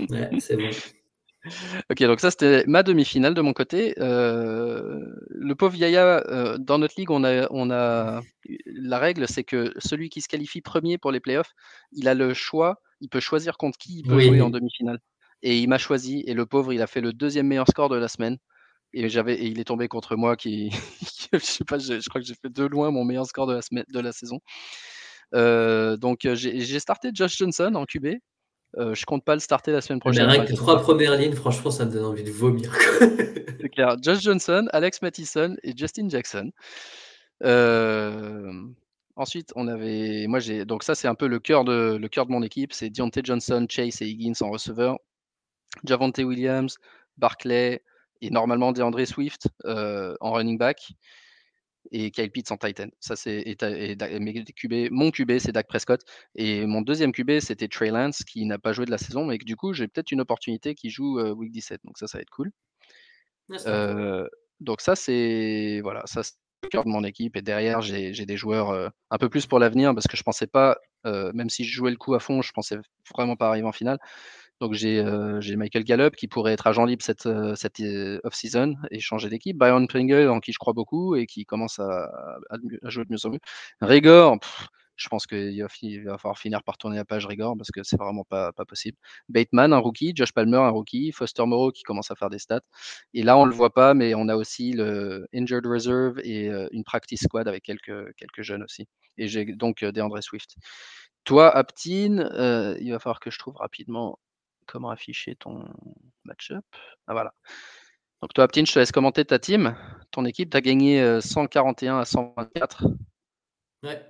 Ouais, 0.00 0.30
c'est 0.40 0.56
bon. 0.56 0.70
Ok, 1.90 2.02
donc 2.04 2.20
ça 2.20 2.30
c'était 2.30 2.64
ma 2.66 2.82
demi-finale 2.82 3.34
de 3.34 3.42
mon 3.42 3.52
côté. 3.52 3.94
Euh, 3.98 4.98
le 5.28 5.54
pauvre 5.54 5.76
Yaya, 5.76 6.24
euh, 6.30 6.56
dans 6.56 6.78
notre 6.78 6.94
ligue, 6.96 7.10
on 7.10 7.22
a, 7.22 7.46
on 7.50 7.70
a 7.70 8.22
la 8.64 8.98
règle, 8.98 9.28
c'est 9.28 9.44
que 9.44 9.74
celui 9.76 10.08
qui 10.08 10.22
se 10.22 10.28
qualifie 10.28 10.62
premier 10.62 10.96
pour 10.96 11.12
les 11.12 11.20
playoffs, 11.20 11.52
il 11.92 12.08
a 12.08 12.14
le 12.14 12.32
choix, 12.32 12.80
il 13.02 13.10
peut 13.10 13.20
choisir 13.20 13.58
contre 13.58 13.76
qui 13.76 13.98
il 13.98 14.08
peut 14.08 14.20
jouer 14.20 14.40
en 14.40 14.48
demi-finale. 14.48 15.00
Et 15.42 15.58
il 15.58 15.68
m'a 15.68 15.76
choisi, 15.76 16.24
et 16.26 16.32
le 16.32 16.46
pauvre, 16.46 16.72
il 16.72 16.80
a 16.80 16.86
fait 16.86 17.02
le 17.02 17.12
deuxième 17.12 17.46
meilleur 17.46 17.68
score 17.68 17.90
de 17.90 17.96
la 17.96 18.08
semaine 18.08 18.38
et 18.94 19.08
j'avais 19.08 19.44
il 19.44 19.58
est 19.60 19.64
tombé 19.64 19.88
contre 19.88 20.16
moi 20.16 20.36
qui, 20.36 20.70
je 21.32 21.38
sais 21.38 21.64
pas, 21.64 21.78
je, 21.78 22.08
crois 22.08 22.20
que 22.20 22.26
j'ai 22.26 22.34
fait 22.34 22.50
de 22.50 22.64
loin 22.64 22.90
mon 22.90 23.04
meilleur 23.04 23.26
score 23.26 23.46
de 23.46 23.54
la 23.54 23.62
semaine 23.62 23.84
de 23.88 24.00
la 24.00 24.12
saison. 24.12 24.40
Euh, 25.34 25.96
donc 25.96 26.20
j'ai 26.32 26.78
starté 26.78 27.10
Josh 27.12 27.36
Johnson 27.36 27.72
en 27.74 27.84
QB. 27.84 28.16
Euh, 28.76 28.94
je 28.94 29.04
compte 29.06 29.24
pas 29.24 29.34
le 29.34 29.40
starter 29.40 29.72
la 29.72 29.80
semaine 29.80 30.00
prochaine. 30.00 30.26
Mais 30.26 30.46
les 30.46 30.54
trois 30.54 30.80
premières 30.80 31.16
lignes, 31.16 31.34
franchement, 31.34 31.70
ça 31.70 31.84
me 31.84 31.92
donne 31.92 32.04
envie 32.04 32.24
de 32.24 32.30
vomir. 32.30 32.72
C'est 33.60 33.68
clair. 33.68 33.96
Josh 34.02 34.20
Johnson, 34.20 34.66
Alex 34.72 35.00
Mattison 35.02 35.56
et 35.62 35.76
Justin 35.76 36.08
Jackson. 36.08 36.50
ensuite, 39.16 39.52
on 39.54 39.68
avait, 39.68 40.26
moi 40.28 40.40
j'ai, 40.40 40.64
donc 40.64 40.82
ça 40.82 40.94
c'est 40.94 41.08
un 41.08 41.14
peu 41.14 41.28
le 41.28 41.38
cœur 41.38 41.64
de 41.64 41.96
le 42.00 42.08
cœur 42.08 42.26
de 42.26 42.32
mon 42.32 42.42
équipe, 42.42 42.72
c'est 42.72 42.90
Deontay 42.90 43.22
Johnson, 43.24 43.66
Chase 43.68 44.02
et 44.02 44.06
Higgins 44.06 44.34
en 44.40 44.50
receveur, 44.50 44.98
Javante 45.84 46.18
Williams, 46.18 46.78
Barclay, 47.16 47.80
et 48.24 48.30
normalement 48.30 48.72
DeAndre 48.72 49.06
Swift 49.06 49.48
euh, 49.64 50.16
en 50.20 50.32
running 50.32 50.58
back 50.58 50.92
et 51.90 52.10
Kyle 52.10 52.30
Pitts 52.30 52.50
en 52.50 52.56
Titan. 52.56 52.88
Ça, 53.00 53.16
c'est 53.16 53.56
mon 54.90 55.10
QB, 55.10 55.38
c'est 55.38 55.52
Dak 55.52 55.66
Prescott. 55.66 56.00
Et 56.34 56.66
mon 56.66 56.82
deuxième 56.82 57.12
QB, 57.12 57.40
c'était 57.40 57.68
Trey 57.68 57.90
Lance, 57.90 58.24
qui 58.24 58.44
n'a 58.46 58.58
pas 58.58 58.72
joué 58.72 58.86
de 58.86 58.90
la 58.90 58.98
saison, 58.98 59.24
mais 59.24 59.38
que 59.38 59.44
du 59.44 59.56
coup, 59.56 59.72
j'ai 59.72 59.88
peut-être 59.88 60.12
une 60.12 60.20
opportunité 60.20 60.74
qui 60.74 60.90
joue 60.90 61.18
euh, 61.18 61.32
Week 61.32 61.52
17. 61.52 61.80
Donc 61.84 61.98
ça, 61.98 62.06
ça 62.06 62.18
va 62.18 62.22
être 62.22 62.30
cool. 62.30 62.50
Euh, 63.66 64.26
donc 64.60 64.80
ça, 64.80 64.96
c'est 64.96 65.80
voilà, 65.82 66.02
ça 66.06 66.22
le 66.62 66.68
cœur 66.68 66.84
de 66.84 66.88
mon 66.88 67.04
équipe. 67.04 67.36
Et 67.36 67.42
derrière, 67.42 67.82
j'ai 67.82 68.12
des 68.12 68.36
joueurs 68.36 68.90
un 69.10 69.18
peu 69.18 69.28
plus 69.28 69.46
pour 69.46 69.58
l'avenir, 69.58 69.94
parce 69.94 70.06
que 70.06 70.16
je 70.16 70.22
pensais 70.22 70.46
pas, 70.46 70.78
même 71.04 71.50
si 71.50 71.64
je 71.64 71.72
jouais 71.72 71.90
le 71.90 71.96
coup 71.96 72.14
à 72.14 72.20
fond, 72.20 72.40
je 72.40 72.52
pensais 72.52 72.78
vraiment 73.14 73.36
pas 73.36 73.48
arriver 73.48 73.66
en 73.66 73.72
finale. 73.72 73.98
Donc 74.60 74.74
euh, 74.82 75.40
j'ai 75.40 75.56
Michael 75.56 75.84
Gallup 75.84 76.14
qui 76.16 76.28
pourrait 76.28 76.52
être 76.52 76.66
agent 76.66 76.84
libre 76.84 77.02
cette, 77.02 77.26
euh, 77.26 77.54
cette 77.56 77.80
euh, 77.80 78.20
off-season 78.24 78.76
et 78.90 79.00
changer 79.00 79.28
d'équipe. 79.28 79.58
Byron 79.58 79.86
Pringle 79.88 80.28
en 80.28 80.40
qui 80.40 80.52
je 80.52 80.58
crois 80.58 80.72
beaucoup 80.72 81.16
et 81.16 81.26
qui 81.26 81.44
commence 81.44 81.78
à, 81.80 82.08
jouer 82.84 83.04
de 83.04 83.12
mieux 83.12 83.26
en 83.26 83.30
mieux. 83.30 83.40
Rigor, 83.80 84.38
je 84.96 85.08
pense 85.08 85.26
qu'il 85.26 85.60
va, 85.60 86.18
falloir 86.18 86.38
finir 86.38 86.62
par 86.62 86.78
tourner 86.78 86.96
la 86.96 87.04
page 87.04 87.26
Rigor 87.26 87.56
parce 87.58 87.72
que 87.72 87.82
c'est 87.82 87.96
vraiment 87.96 88.24
pas, 88.24 88.52
pas, 88.52 88.64
possible. 88.64 88.96
Bateman, 89.28 89.72
un 89.72 89.78
rookie, 89.78 90.12
Josh 90.14 90.32
Palmer, 90.32 90.58
un 90.58 90.70
rookie, 90.70 91.10
Foster 91.10 91.44
Moreau 91.46 91.72
qui 91.72 91.82
commence 91.82 92.12
à 92.12 92.14
faire 92.14 92.30
des 92.30 92.38
stats. 92.38 92.62
Et 93.12 93.24
là, 93.24 93.36
on 93.36 93.46
le 93.46 93.54
voit 93.54 93.74
pas, 93.74 93.92
mais 93.92 94.14
on 94.14 94.28
a 94.28 94.36
aussi 94.36 94.72
le 94.72 95.26
Injured 95.34 95.66
Reserve 95.66 96.20
et 96.20 96.46
une 96.70 96.84
practice 96.84 97.24
squad 97.24 97.48
avec 97.48 97.64
quelques, 97.64 98.14
quelques 98.16 98.42
jeunes 98.42 98.62
aussi. 98.62 98.86
Et 99.18 99.26
j'ai 99.26 99.44
donc 99.46 99.84
DeAndre 99.84 100.22
Swift. 100.22 100.54
Toi, 101.24 101.50
Aptine, 101.50 102.30
il 102.80 102.90
va 102.92 102.98
falloir 103.00 103.18
que 103.18 103.32
je 103.32 103.38
trouve 103.38 103.56
rapidement 103.56 104.18
comment 104.66 104.90
afficher 104.90 105.36
ton 105.36 105.64
match-up. 106.24 106.64
Ah 107.06 107.12
voilà. 107.12 107.34
Donc 108.20 108.32
toi, 108.34 108.44
Aptine, 108.44 108.66
je 108.66 108.72
te 108.72 108.78
laisse 108.78 108.92
commenter 108.92 109.24
ta 109.24 109.38
team. 109.38 109.76
Ton 110.10 110.24
équipe, 110.24 110.50
tu 110.50 110.56
as 110.56 110.60
gagné 110.60 111.20
141 111.20 111.98
à 111.98 112.04
124. 112.04 112.86
Ouais, 113.82 114.02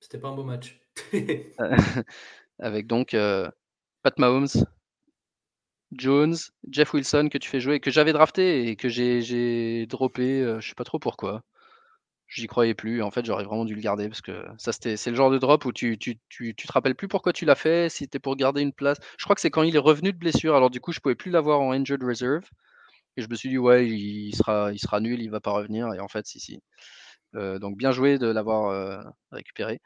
c'était 0.00 0.18
pas 0.18 0.28
un 0.28 0.34
beau 0.34 0.44
match. 0.44 0.80
Avec 2.60 2.86
donc 2.86 3.16
Pat 4.02 4.18
Mahomes, 4.18 4.48
Jones, 5.92 6.36
Jeff 6.70 6.94
Wilson 6.94 7.28
que 7.30 7.38
tu 7.38 7.48
fais 7.48 7.60
jouer, 7.60 7.80
que 7.80 7.90
j'avais 7.90 8.12
drafté 8.12 8.68
et 8.68 8.76
que 8.76 8.88
j'ai 8.88 9.86
droppé, 9.86 10.56
je 10.60 10.68
sais 10.68 10.74
pas 10.74 10.84
trop 10.84 10.98
pourquoi 10.98 11.42
j'y 12.28 12.46
croyais 12.46 12.74
plus. 12.74 13.02
En 13.02 13.10
fait, 13.10 13.24
j'aurais 13.24 13.44
vraiment 13.44 13.64
dû 13.64 13.74
le 13.74 13.80
garder 13.80 14.08
parce 14.08 14.20
que 14.20 14.44
ça, 14.58 14.72
c'était, 14.72 14.96
c'est 14.96 15.10
le 15.10 15.16
genre 15.16 15.30
de 15.30 15.38
drop 15.38 15.64
où 15.64 15.72
tu, 15.72 15.98
tu, 15.98 16.18
te 16.54 16.72
rappelles 16.72 16.94
plus 16.94 17.08
pourquoi 17.08 17.32
tu 17.32 17.44
l'as 17.44 17.54
fait, 17.54 17.88
si 17.88 18.04
c'était 18.04 18.18
pour 18.18 18.36
garder 18.36 18.62
une 18.62 18.72
place. 18.72 18.98
Je 19.18 19.24
crois 19.24 19.34
que 19.34 19.40
c'est 19.40 19.50
quand 19.50 19.62
il 19.62 19.74
est 19.74 19.80
revenu 19.80 20.12
de 20.12 20.18
blessure. 20.18 20.54
Alors, 20.54 20.70
du 20.70 20.80
coup, 20.80 20.92
je 20.92 21.00
pouvais 21.00 21.14
plus 21.14 21.30
l'avoir 21.30 21.60
en 21.60 21.72
injured 21.72 22.02
reserve. 22.02 22.44
Et 23.16 23.22
je 23.22 23.28
me 23.28 23.34
suis 23.34 23.48
dit, 23.48 23.58
ouais, 23.58 23.88
il 23.88 24.34
sera, 24.34 24.72
il 24.72 24.78
sera 24.78 25.00
nul, 25.00 25.20
il 25.20 25.30
va 25.30 25.40
pas 25.40 25.52
revenir. 25.52 25.92
Et 25.94 26.00
en 26.00 26.08
fait, 26.08 26.26
si, 26.26 26.40
si. 26.40 26.60
Euh, 27.36 27.58
donc, 27.58 27.76
bien 27.76 27.92
joué 27.92 28.18
de 28.18 28.28
l'avoir 28.28 28.70
euh, 28.70 29.02
récupéré. 29.32 29.80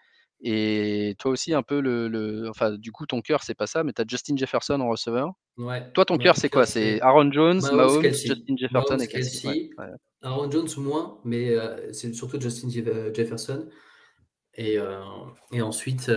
Et 0.44 1.14
toi 1.20 1.31
aussi, 1.31 1.55
un 1.55 1.62
peu 1.62 1.81
le. 1.81 2.09
le 2.09 2.48
enfin, 2.51 2.73
du 2.73 2.90
coup, 2.90 3.06
ton 3.06 3.20
cœur, 3.20 3.44
c'est 3.44 3.55
pas 3.55 3.69
ça, 3.69 3.85
mais 3.85 3.93
tu 3.93 4.02
as 4.02 4.05
Justin 4.06 4.36
Jefferson 4.36 4.81
en 4.81 4.89
receveur. 4.89 5.32
Ouais. 5.56 5.89
Toi, 5.93 6.05
ton 6.05 6.19
cœur, 6.19 6.36
c'est 6.36 6.48
quoi? 6.48 6.66
C'est 6.66 7.01
Aaron 7.01 7.31
Jones, 7.31 7.60
Mahomes, 7.73 8.02
Justin 8.02 8.56
Jefferson 8.56 8.98
et 8.98 9.06
Kelsey. 9.06 9.70
Aaron 10.23 10.51
Jones 10.51 10.69
moins, 10.78 11.20
mais 11.24 11.51
euh, 11.51 11.93
c'est 11.93 12.12
surtout 12.12 12.40
Justin 12.40 12.69
euh, 12.86 13.14
Jefferson. 13.14 13.69
Et, 14.55 14.78
euh, 14.78 15.01
et 15.52 15.62
ensuite, 15.62 16.10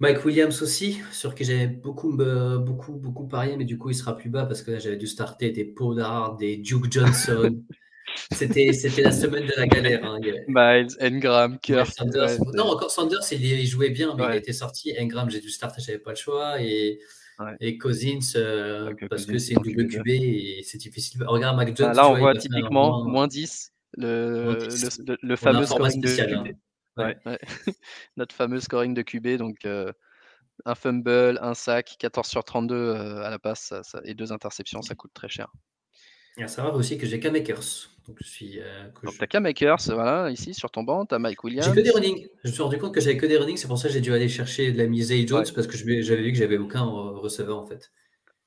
Mike 0.00 0.24
Williams 0.24 0.60
aussi, 0.60 1.00
sur 1.12 1.36
qui 1.36 1.44
j'avais 1.44 1.68
beaucoup, 1.68 2.16
beaucoup, 2.16 2.94
beaucoup 2.94 3.28
parié, 3.28 3.56
mais 3.56 3.64
du 3.64 3.78
coup, 3.78 3.90
il 3.90 3.94
sera 3.94 4.16
plus 4.16 4.30
bas 4.30 4.46
parce 4.46 4.62
que 4.62 4.80
j'avais 4.80 4.96
dû 4.96 5.06
starter 5.06 5.50
des 5.50 5.64
Pollard, 5.64 6.36
des 6.36 6.56
Duke 6.56 6.90
Johnson. 6.90 7.64
C'était, 8.32 8.72
c'était 8.72 9.02
la 9.02 9.12
semaine 9.12 9.46
de 9.46 9.52
la 9.56 9.66
galère. 9.66 10.04
Hein. 10.04 10.20
Miles, 10.48 10.88
Engram, 11.00 11.58
Kurt. 11.58 12.00
non, 12.54 12.64
encore 12.64 12.90
Sanders, 12.90 13.20
il, 13.32 13.66
jouait 13.66 13.90
bien, 13.90 14.14
mais 14.16 14.24
il 14.30 14.36
était 14.36 14.52
sorti. 14.52 14.94
Engram, 14.98 15.30
j'ai 15.30 15.40
dû 15.40 15.50
starter, 15.50 15.80
j'avais 15.80 15.98
pas 15.98 16.10
le 16.10 16.16
choix. 16.16 16.60
Et 16.60 17.00
et 17.60 17.78
Cousins, 17.78 18.18
euh, 18.36 18.94
parce 19.08 19.26
que 19.26 19.38
c'est 19.38 19.54
une 19.54 19.62
double 19.62 19.88
QB 19.88 20.08
et 20.08 20.62
c'est 20.62 20.78
difficile. 20.78 21.22
Regarde 21.24 21.56
Mac 21.56 21.74
Jones. 21.76 21.88
Ah, 21.90 21.94
là, 21.94 22.08
on 22.10 22.18
voit 22.18 22.34
typiquement 22.34 23.04
moins, 23.04 23.26
10, 23.26 23.72
le, 23.96 24.68
le, 25.22 25.36
fameux 25.36 25.64
scoring 25.64 26.00
de 26.00 26.08
QB. 26.08 26.54
Hein. 26.98 27.36
Notre 28.16 28.34
fameux 28.34 28.60
scoring 28.60 28.94
de 28.94 29.02
QB. 29.02 29.38
Donc, 29.38 29.64
euh, 29.64 29.90
un 30.66 30.74
fumble, 30.74 31.38
un 31.40 31.54
sac, 31.54 31.96
14 31.98 32.28
sur 32.28 32.44
32 32.44 32.74
euh, 32.74 33.22
à 33.22 33.30
la 33.30 33.38
passe 33.38 33.72
et 34.04 34.14
deux 34.14 34.32
interceptions, 34.32 34.82
ça 34.82 34.94
coûte 34.94 35.12
très 35.14 35.28
cher. 35.28 35.50
Et 36.36 36.42
à 36.42 36.48
savoir 36.48 36.74
aussi 36.74 36.98
que 36.98 37.06
j'ai 37.06 37.20
K-Makers. 37.20 37.90
Donc, 38.06 38.16
je 38.20 38.28
suis. 38.28 38.60
Euh, 38.60 38.88
donc, 39.02 39.14
tu 39.16 39.22
as 39.22 39.26
K-Makers, 39.26 39.80
voilà, 39.92 40.30
ici 40.30 40.54
sur 40.54 40.70
ton 40.70 40.82
banc, 40.82 41.06
tu 41.06 41.14
as 41.14 41.18
Mike 41.18 41.44
Williams. 41.44 41.66
J'ai 41.68 41.74
que 41.74 41.84
des 41.84 41.90
running. 41.90 42.26
Je 42.42 42.48
me 42.48 42.52
suis 42.52 42.62
rendu 42.62 42.78
compte 42.78 42.94
que 42.94 43.00
j'avais 43.00 43.16
que 43.16 43.26
des 43.26 43.36
running, 43.36 43.56
c'est 43.56 43.68
pour 43.68 43.78
ça 43.78 43.88
que 43.88 43.94
j'ai 43.94 44.00
dû 44.00 44.12
aller 44.12 44.28
chercher 44.28 44.72
de 44.72 44.78
la 44.78 44.86
mise 44.86 45.12
Jones 45.26 45.44
parce 45.54 45.66
que 45.66 45.76
j'avais 45.76 46.22
vu 46.22 46.32
que 46.32 46.38
j'avais 46.38 46.58
aucun 46.58 46.82
receveur 46.82 47.58
en 47.58 47.66
fait. 47.66 47.90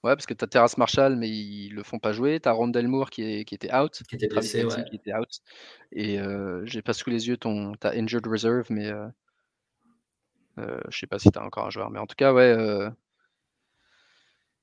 Ouais, 0.03 0.15
parce 0.15 0.25
que 0.25 0.33
tu 0.33 0.43
as 0.43 0.47
Terrace 0.47 0.77
Marshall, 0.77 1.15
mais 1.15 1.29
ils 1.29 1.69
le 1.69 1.81
font 1.81 1.97
pas 1.97 2.11
jouer. 2.11 2.41
Tu 2.41 2.49
as 2.49 2.51
Rondell 2.51 2.89
Moore 2.89 3.09
qui, 3.09 3.23
est, 3.23 3.45
qui 3.45 3.55
était 3.55 3.73
out. 3.73 4.01
Qui 4.09 4.15
était 4.15 4.27
blessé, 4.27 4.65
ouais. 4.65 4.83
qui 4.89 4.97
était 4.97 5.15
out. 5.15 5.39
Et 5.93 6.19
euh, 6.19 6.65
j'ai 6.65 6.81
pas 6.81 6.91
sous 6.91 7.09
les 7.09 7.29
yeux 7.29 7.37
ton. 7.37 7.71
Tu 7.79 7.87
as 7.87 7.91
Injured 7.91 8.27
Reserve, 8.27 8.65
mais 8.69 8.87
euh, 8.87 9.07
euh, 10.59 10.81
je 10.89 10.99
sais 10.99 11.07
pas 11.07 11.19
si 11.19 11.31
tu 11.31 11.39
as 11.39 11.43
encore 11.43 11.67
un 11.67 11.69
joueur. 11.69 11.89
Mais 11.89 11.99
en 11.99 12.05
tout 12.05 12.15
cas, 12.17 12.33
ouais. 12.33 12.53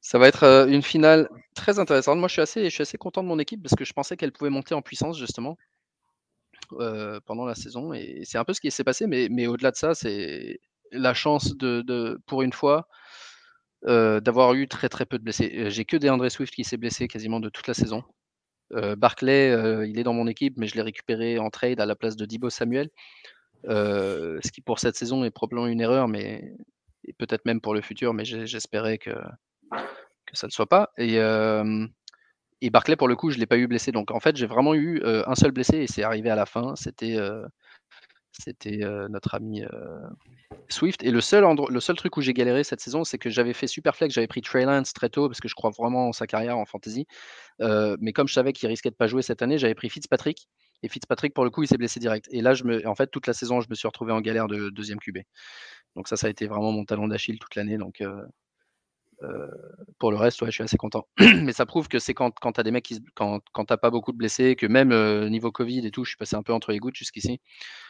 Ça 0.01 0.19
va 0.19 0.29
être 0.29 0.45
euh, 0.45 0.67
une 0.67 0.83
finale 0.83 1.29
très 1.55 1.79
intéressante. 1.79 2.19
Moi, 2.19 2.29
je 2.29 2.45
suis 2.45 2.83
assez, 2.83 2.99
content 2.99 3.23
de 3.23 3.29
mon 3.29 3.39
équipe 3.39 3.63
parce 3.63 3.75
que 3.75 3.85
je 3.85 3.93
pensais 3.93 4.17
qu'elle 4.17 4.33
pouvait 4.33 4.51
monter 4.51 4.75
en 4.75 4.83
puissance 4.83 5.19
justement 5.19 5.59
euh, 6.73 7.21
pendant 7.27 7.45
la 7.45 7.55
saison. 7.55 7.93
Et 7.93 8.23
c'est 8.25 8.39
un 8.39 8.45
peu 8.45 8.55
ce 8.55 8.61
qui 8.61 8.71
s'est 8.71 8.85
passé, 8.85 9.07
mais, 9.07 9.47
au-delà 9.47 9.71
de 9.71 9.77
ça, 9.77 9.95
c'est 9.95 10.61
la 10.93 11.15
chance 11.15 11.57
de, 11.57 12.19
pour 12.27 12.43
une 12.43 12.53
fois, 12.53 12.89
euh, 13.87 14.21
d'avoir 14.21 14.55
eu 14.55 14.69
très 14.69 14.89
très 14.89 15.07
peu 15.07 15.19
de 15.19 15.25
blessés. 15.25 15.71
J'ai 15.71 15.85
que 15.85 15.97
des 15.97 16.11
André 16.11 16.31
Swift 16.31 16.55
qui 16.55 16.65
s'est 16.65 16.79
blessé 16.79 17.09
quasiment 17.09 17.41
de 17.41 17.49
toute 17.51 17.67
la 17.67 17.75
saison. 17.75 18.03
Barclay, 18.73 19.51
il 19.89 19.99
est 19.99 20.05
dans 20.05 20.15
mon 20.15 20.29
équipe, 20.29 20.55
mais 20.57 20.69
je 20.69 20.77
l'ai 20.77 20.83
récupéré 20.83 21.41
en 21.41 21.51
trade 21.51 21.81
à 21.81 21.87
la 21.87 21.97
place 21.97 22.17
de 22.17 22.25
Dibo 22.25 22.51
Samuel. 22.51 22.89
ce 23.65 24.51
qui 24.53 24.61
pour 24.61 24.79
cette 24.79 24.97
saison 24.97 25.25
est 25.25 25.31
probablement 25.31 25.67
une 25.67 25.81
erreur, 25.81 26.09
mais 26.09 26.55
peut-être 27.19 27.45
même 27.47 27.61
pour 27.61 27.75
le 27.75 27.81
futur, 27.83 28.15
mais 28.15 28.25
j'espérais 28.25 28.99
que, 28.99 29.11
que 29.71 30.37
ça 30.37 30.47
ne 30.47 30.53
soit 30.53 30.69
pas. 30.69 30.91
Et, 30.99 31.17
et 32.63 32.71
Barclay, 32.71 32.97
pour 32.97 33.09
le 33.09 33.17
coup, 33.17 33.31
je 33.31 33.37
ne 33.37 33.41
l'ai 33.41 33.47
pas 33.47 33.59
eu 33.59 33.67
blessé. 33.67 33.93
Donc 33.93 34.11
en 34.11 34.21
fait, 34.21 34.37
j'ai 34.37 34.47
vraiment 34.47 34.75
eu 34.75 35.03
un 35.05 35.35
seul 35.35 35.53
blessé 35.53 35.79
et 35.79 35.87
c'est 35.87 36.03
arrivé 36.03 36.31
à 36.31 36.37
la 36.37 36.47
fin. 36.47 36.75
C'était 36.77 37.17
c'était 38.33 38.81
notre 39.09 39.35
ami 39.35 39.65
Swift. 40.69 41.03
Et 41.03 41.11
le 41.11 41.21
seul, 41.21 41.45
le 41.69 41.81
seul 41.81 41.97
truc 41.97 42.17
où 42.17 42.21
j'ai 42.21 42.33
galéré 42.33 42.65
cette 42.65 42.81
saison, 42.81 43.05
c'est 43.05 43.19
que 43.19 43.31
j'avais 43.31 43.53
fait 43.53 43.67
super 43.67 43.97
flex, 43.97 44.15
j'avais 44.15 44.27
pris 44.27 44.41
Trey 44.41 44.65
Lance 44.65 44.93
très 44.93 45.09
tôt 45.09 45.29
parce 45.29 45.41
que 45.41 45.49
je 45.49 45.55
crois 45.55 45.71
vraiment 45.71 46.09
en 46.09 46.13
sa 46.13 46.27
carrière 46.27 46.59
en 46.59 46.65
fantasy. 46.65 47.07
mais 47.59 48.13
comme 48.13 48.29
je 48.29 48.35
savais 48.35 48.53
qu'il 48.53 48.69
risquait 48.69 48.91
de 48.91 48.97
pas 48.97 49.07
jouer 49.07 49.23
cette 49.23 49.43
année, 49.43 49.59
j'avais 49.59 49.75
pris 49.75 49.91
Fitzpatrick. 49.91 50.49
Et 50.83 50.89
Fitzpatrick, 50.89 51.35
pour 51.35 51.45
le 51.45 51.51
coup, 51.51 51.63
il 51.63 51.67
s'est 51.67 51.77
blessé 51.77 52.01
direct. 52.01 52.27
Et 52.31 52.41
là, 52.41 52.55
je 52.55 52.65
me, 52.65 52.87
en 52.87 52.95
fait, 52.95 53.09
toute 53.09 53.27
la 53.27 53.35
saison, 53.35 53.61
je 53.61 53.69
me 53.69 53.75
suis 53.75 53.87
retrouvé 53.87 54.13
en 54.13 54.21
galère 54.23 54.47
de 54.47 54.71
deuxième 54.71 54.99
QB. 54.99 55.19
Donc 55.95 56.09
ça, 56.09 56.17
ça 56.17 56.29
a 56.29 56.31
été 56.31 56.47
vraiment 56.47 56.73
mon 56.73 56.85
talon 56.85 57.09
d'Achille 57.09 57.39
toute 57.39 57.55
l'année. 57.55 57.77
Donc 57.77 58.03
pour 59.99 60.11
le 60.11 60.17
reste, 60.17 60.41
ouais, 60.43 60.49
je 60.49 60.55
suis 60.55 60.63
assez 60.63 60.77
content. 60.77 61.07
Mais 61.19 61.53
ça 61.53 61.67
prouve 61.67 61.89
que 61.89 61.99
c'est 61.99 62.15
quand, 62.15 62.39
quand 62.41 62.53
tu 62.53 62.61
as 62.61 62.63
des 62.63 62.71
mecs 62.71 62.85
qui, 62.85 63.03
quand, 63.15 63.41
quand 63.53 63.65
t'as 63.67 63.77
pas 63.77 63.91
beaucoup 63.91 64.13
de 64.13 64.17
blessés, 64.17 64.57
que 64.57 64.67
même 64.67 64.93
niveau 65.29 65.53
Covid 65.53 65.87
et 65.87 65.91
tout, 65.91 66.05
je 66.05 66.11
suis 66.11 66.17
passé 66.17 66.37
un 66.37 66.43
peu 66.43 66.53
entre 66.53 66.73
les 66.73 66.79
gouttes 66.79 66.97
jusqu'ici. 66.97 67.41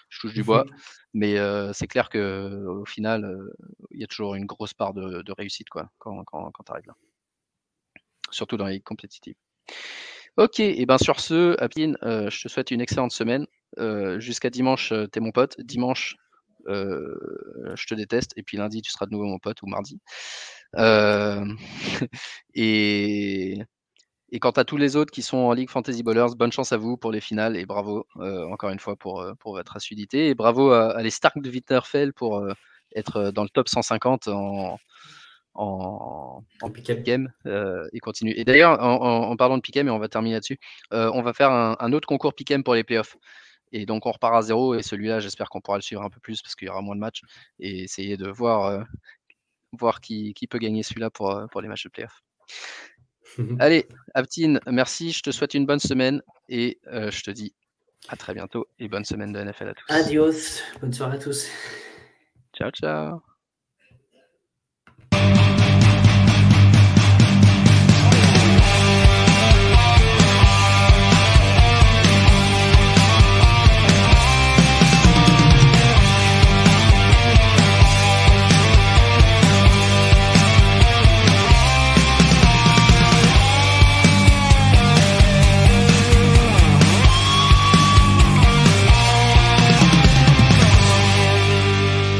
Je 0.08 0.20
touche 0.20 0.34
du 0.34 0.42
bois. 0.42 0.64
Mais 1.14 1.36
c'est 1.72 1.86
clair 1.86 2.08
qu'au 2.10 2.84
final, 2.84 3.38
il 3.90 4.00
y 4.00 4.04
a 4.04 4.06
toujours 4.06 4.34
une 4.34 4.46
grosse 4.46 4.74
part 4.74 4.94
de, 4.94 5.32
réussite 5.32 5.68
quoi, 5.68 5.90
quand, 5.98 6.24
quand, 6.24 6.50
quand 6.52 6.64
tu 6.64 6.72
arrives 6.72 6.86
là. 6.86 6.94
Surtout 8.30 8.56
dans 8.56 8.66
les 8.66 8.74
ligues 8.74 8.84
compétitives. 8.84 9.36
Ok, 10.36 10.60
et 10.60 10.86
ben 10.86 10.96
sur 10.96 11.20
ce, 11.20 11.60
Apine, 11.60 11.96
je 12.02 12.42
te 12.42 12.48
souhaite 12.48 12.70
une 12.70 12.80
excellente 12.80 13.12
semaine. 13.12 13.46
Jusqu'à 14.18 14.50
dimanche, 14.50 14.88
tu 14.88 15.18
es 15.18 15.20
mon 15.20 15.32
pote. 15.32 15.60
Dimanche, 15.60 16.16
je 16.66 17.86
te 17.86 17.94
déteste. 17.94 18.32
Et 18.36 18.42
puis 18.42 18.56
lundi, 18.56 18.82
tu 18.82 18.90
seras 18.90 19.06
de 19.06 19.12
nouveau 19.12 19.26
mon 19.26 19.38
pote 19.38 19.62
ou 19.62 19.66
mardi. 19.66 20.00
Euh, 20.76 21.44
et, 22.54 23.58
et 24.30 24.38
quant 24.38 24.50
à 24.50 24.64
tous 24.64 24.76
les 24.76 24.96
autres 24.96 25.10
qui 25.10 25.22
sont 25.22 25.38
en 25.38 25.52
Ligue 25.52 25.70
Fantasy 25.70 26.02
Bowlers, 26.02 26.34
bonne 26.36 26.52
chance 26.52 26.72
à 26.72 26.76
vous 26.76 26.96
pour 26.96 27.10
les 27.12 27.20
finales 27.20 27.56
et 27.56 27.66
bravo 27.66 28.06
euh, 28.18 28.46
encore 28.46 28.70
une 28.70 28.78
fois 28.78 28.96
pour, 28.96 29.20
euh, 29.20 29.34
pour 29.40 29.54
votre 29.54 29.76
assiduité. 29.76 30.28
Et 30.28 30.34
bravo 30.34 30.70
à, 30.70 31.02
les 31.02 31.10
Stark 31.10 31.40
de 31.40 31.50
Winterfell 31.50 32.12
pour 32.12 32.46
être 32.94 33.30
dans 33.30 33.42
le 33.42 33.48
top 33.48 33.68
150 33.68 34.28
en, 34.28 34.78
en, 35.54 36.44
en 36.62 36.68
game 37.04 37.32
et 37.92 37.98
continue. 38.00 38.32
Et 38.36 38.44
d'ailleurs, 38.44 38.82
en, 38.82 39.36
parlant 39.36 39.56
de 39.56 39.62
Pickem, 39.62 39.88
et 39.88 39.90
on 39.90 39.98
va 39.98 40.08
terminer 40.08 40.34
là-dessus, 40.34 40.58
on 40.90 41.22
va 41.22 41.32
faire 41.32 41.50
un, 41.50 41.92
autre 41.92 42.06
concours 42.06 42.34
Pickem 42.34 42.62
pour 42.64 42.74
les 42.74 42.84
playoffs. 42.84 43.16
Et 43.72 43.86
donc 43.86 44.06
on 44.06 44.10
repart 44.10 44.34
à 44.34 44.42
zéro 44.42 44.74
et 44.74 44.82
celui-là, 44.82 45.20
j'espère 45.20 45.48
qu'on 45.48 45.60
pourra 45.60 45.78
le 45.78 45.82
suivre 45.82 46.02
un 46.02 46.10
peu 46.10 46.20
plus 46.20 46.42
parce 46.42 46.54
qu'il 46.54 46.66
y 46.66 46.70
aura 46.70 46.82
moins 46.82 46.96
de 46.96 47.00
matchs 47.00 47.22
et 47.58 47.84
essayer 47.84 48.16
de 48.16 48.28
voir 48.28 48.84
voir 49.72 50.00
qui, 50.00 50.34
peut 50.48 50.58
gagner 50.58 50.82
celui-là 50.82 51.10
pour, 51.10 51.30
euh, 51.30 51.46
pour 51.46 51.60
les 51.60 51.68
matchs 51.68 51.84
de 51.84 51.90
playoff. 51.90 52.22
Allez, 53.58 53.86
Aptine, 54.14 54.60
merci. 54.66 55.12
Je 55.12 55.22
te 55.22 55.30
souhaite 55.30 55.54
une 55.54 55.66
bonne 55.66 55.78
semaine 55.78 56.22
et 56.48 56.80
euh, 56.88 57.10
je 57.10 57.22
te 57.22 57.30
dis 57.30 57.54
à 58.08 58.16
très 58.16 58.34
bientôt 58.34 58.66
et 58.78 58.88
bonne 58.88 59.04
semaine 59.04 59.32
de 59.32 59.40
NFL 59.40 59.68
à 59.68 59.74
tous. 59.74 59.84
Adios. 59.88 60.62
Bonne 60.80 60.92
soirée 60.92 61.16
à 61.16 61.20
tous. 61.20 61.46
Ciao, 62.54 62.70
ciao. 62.70 63.29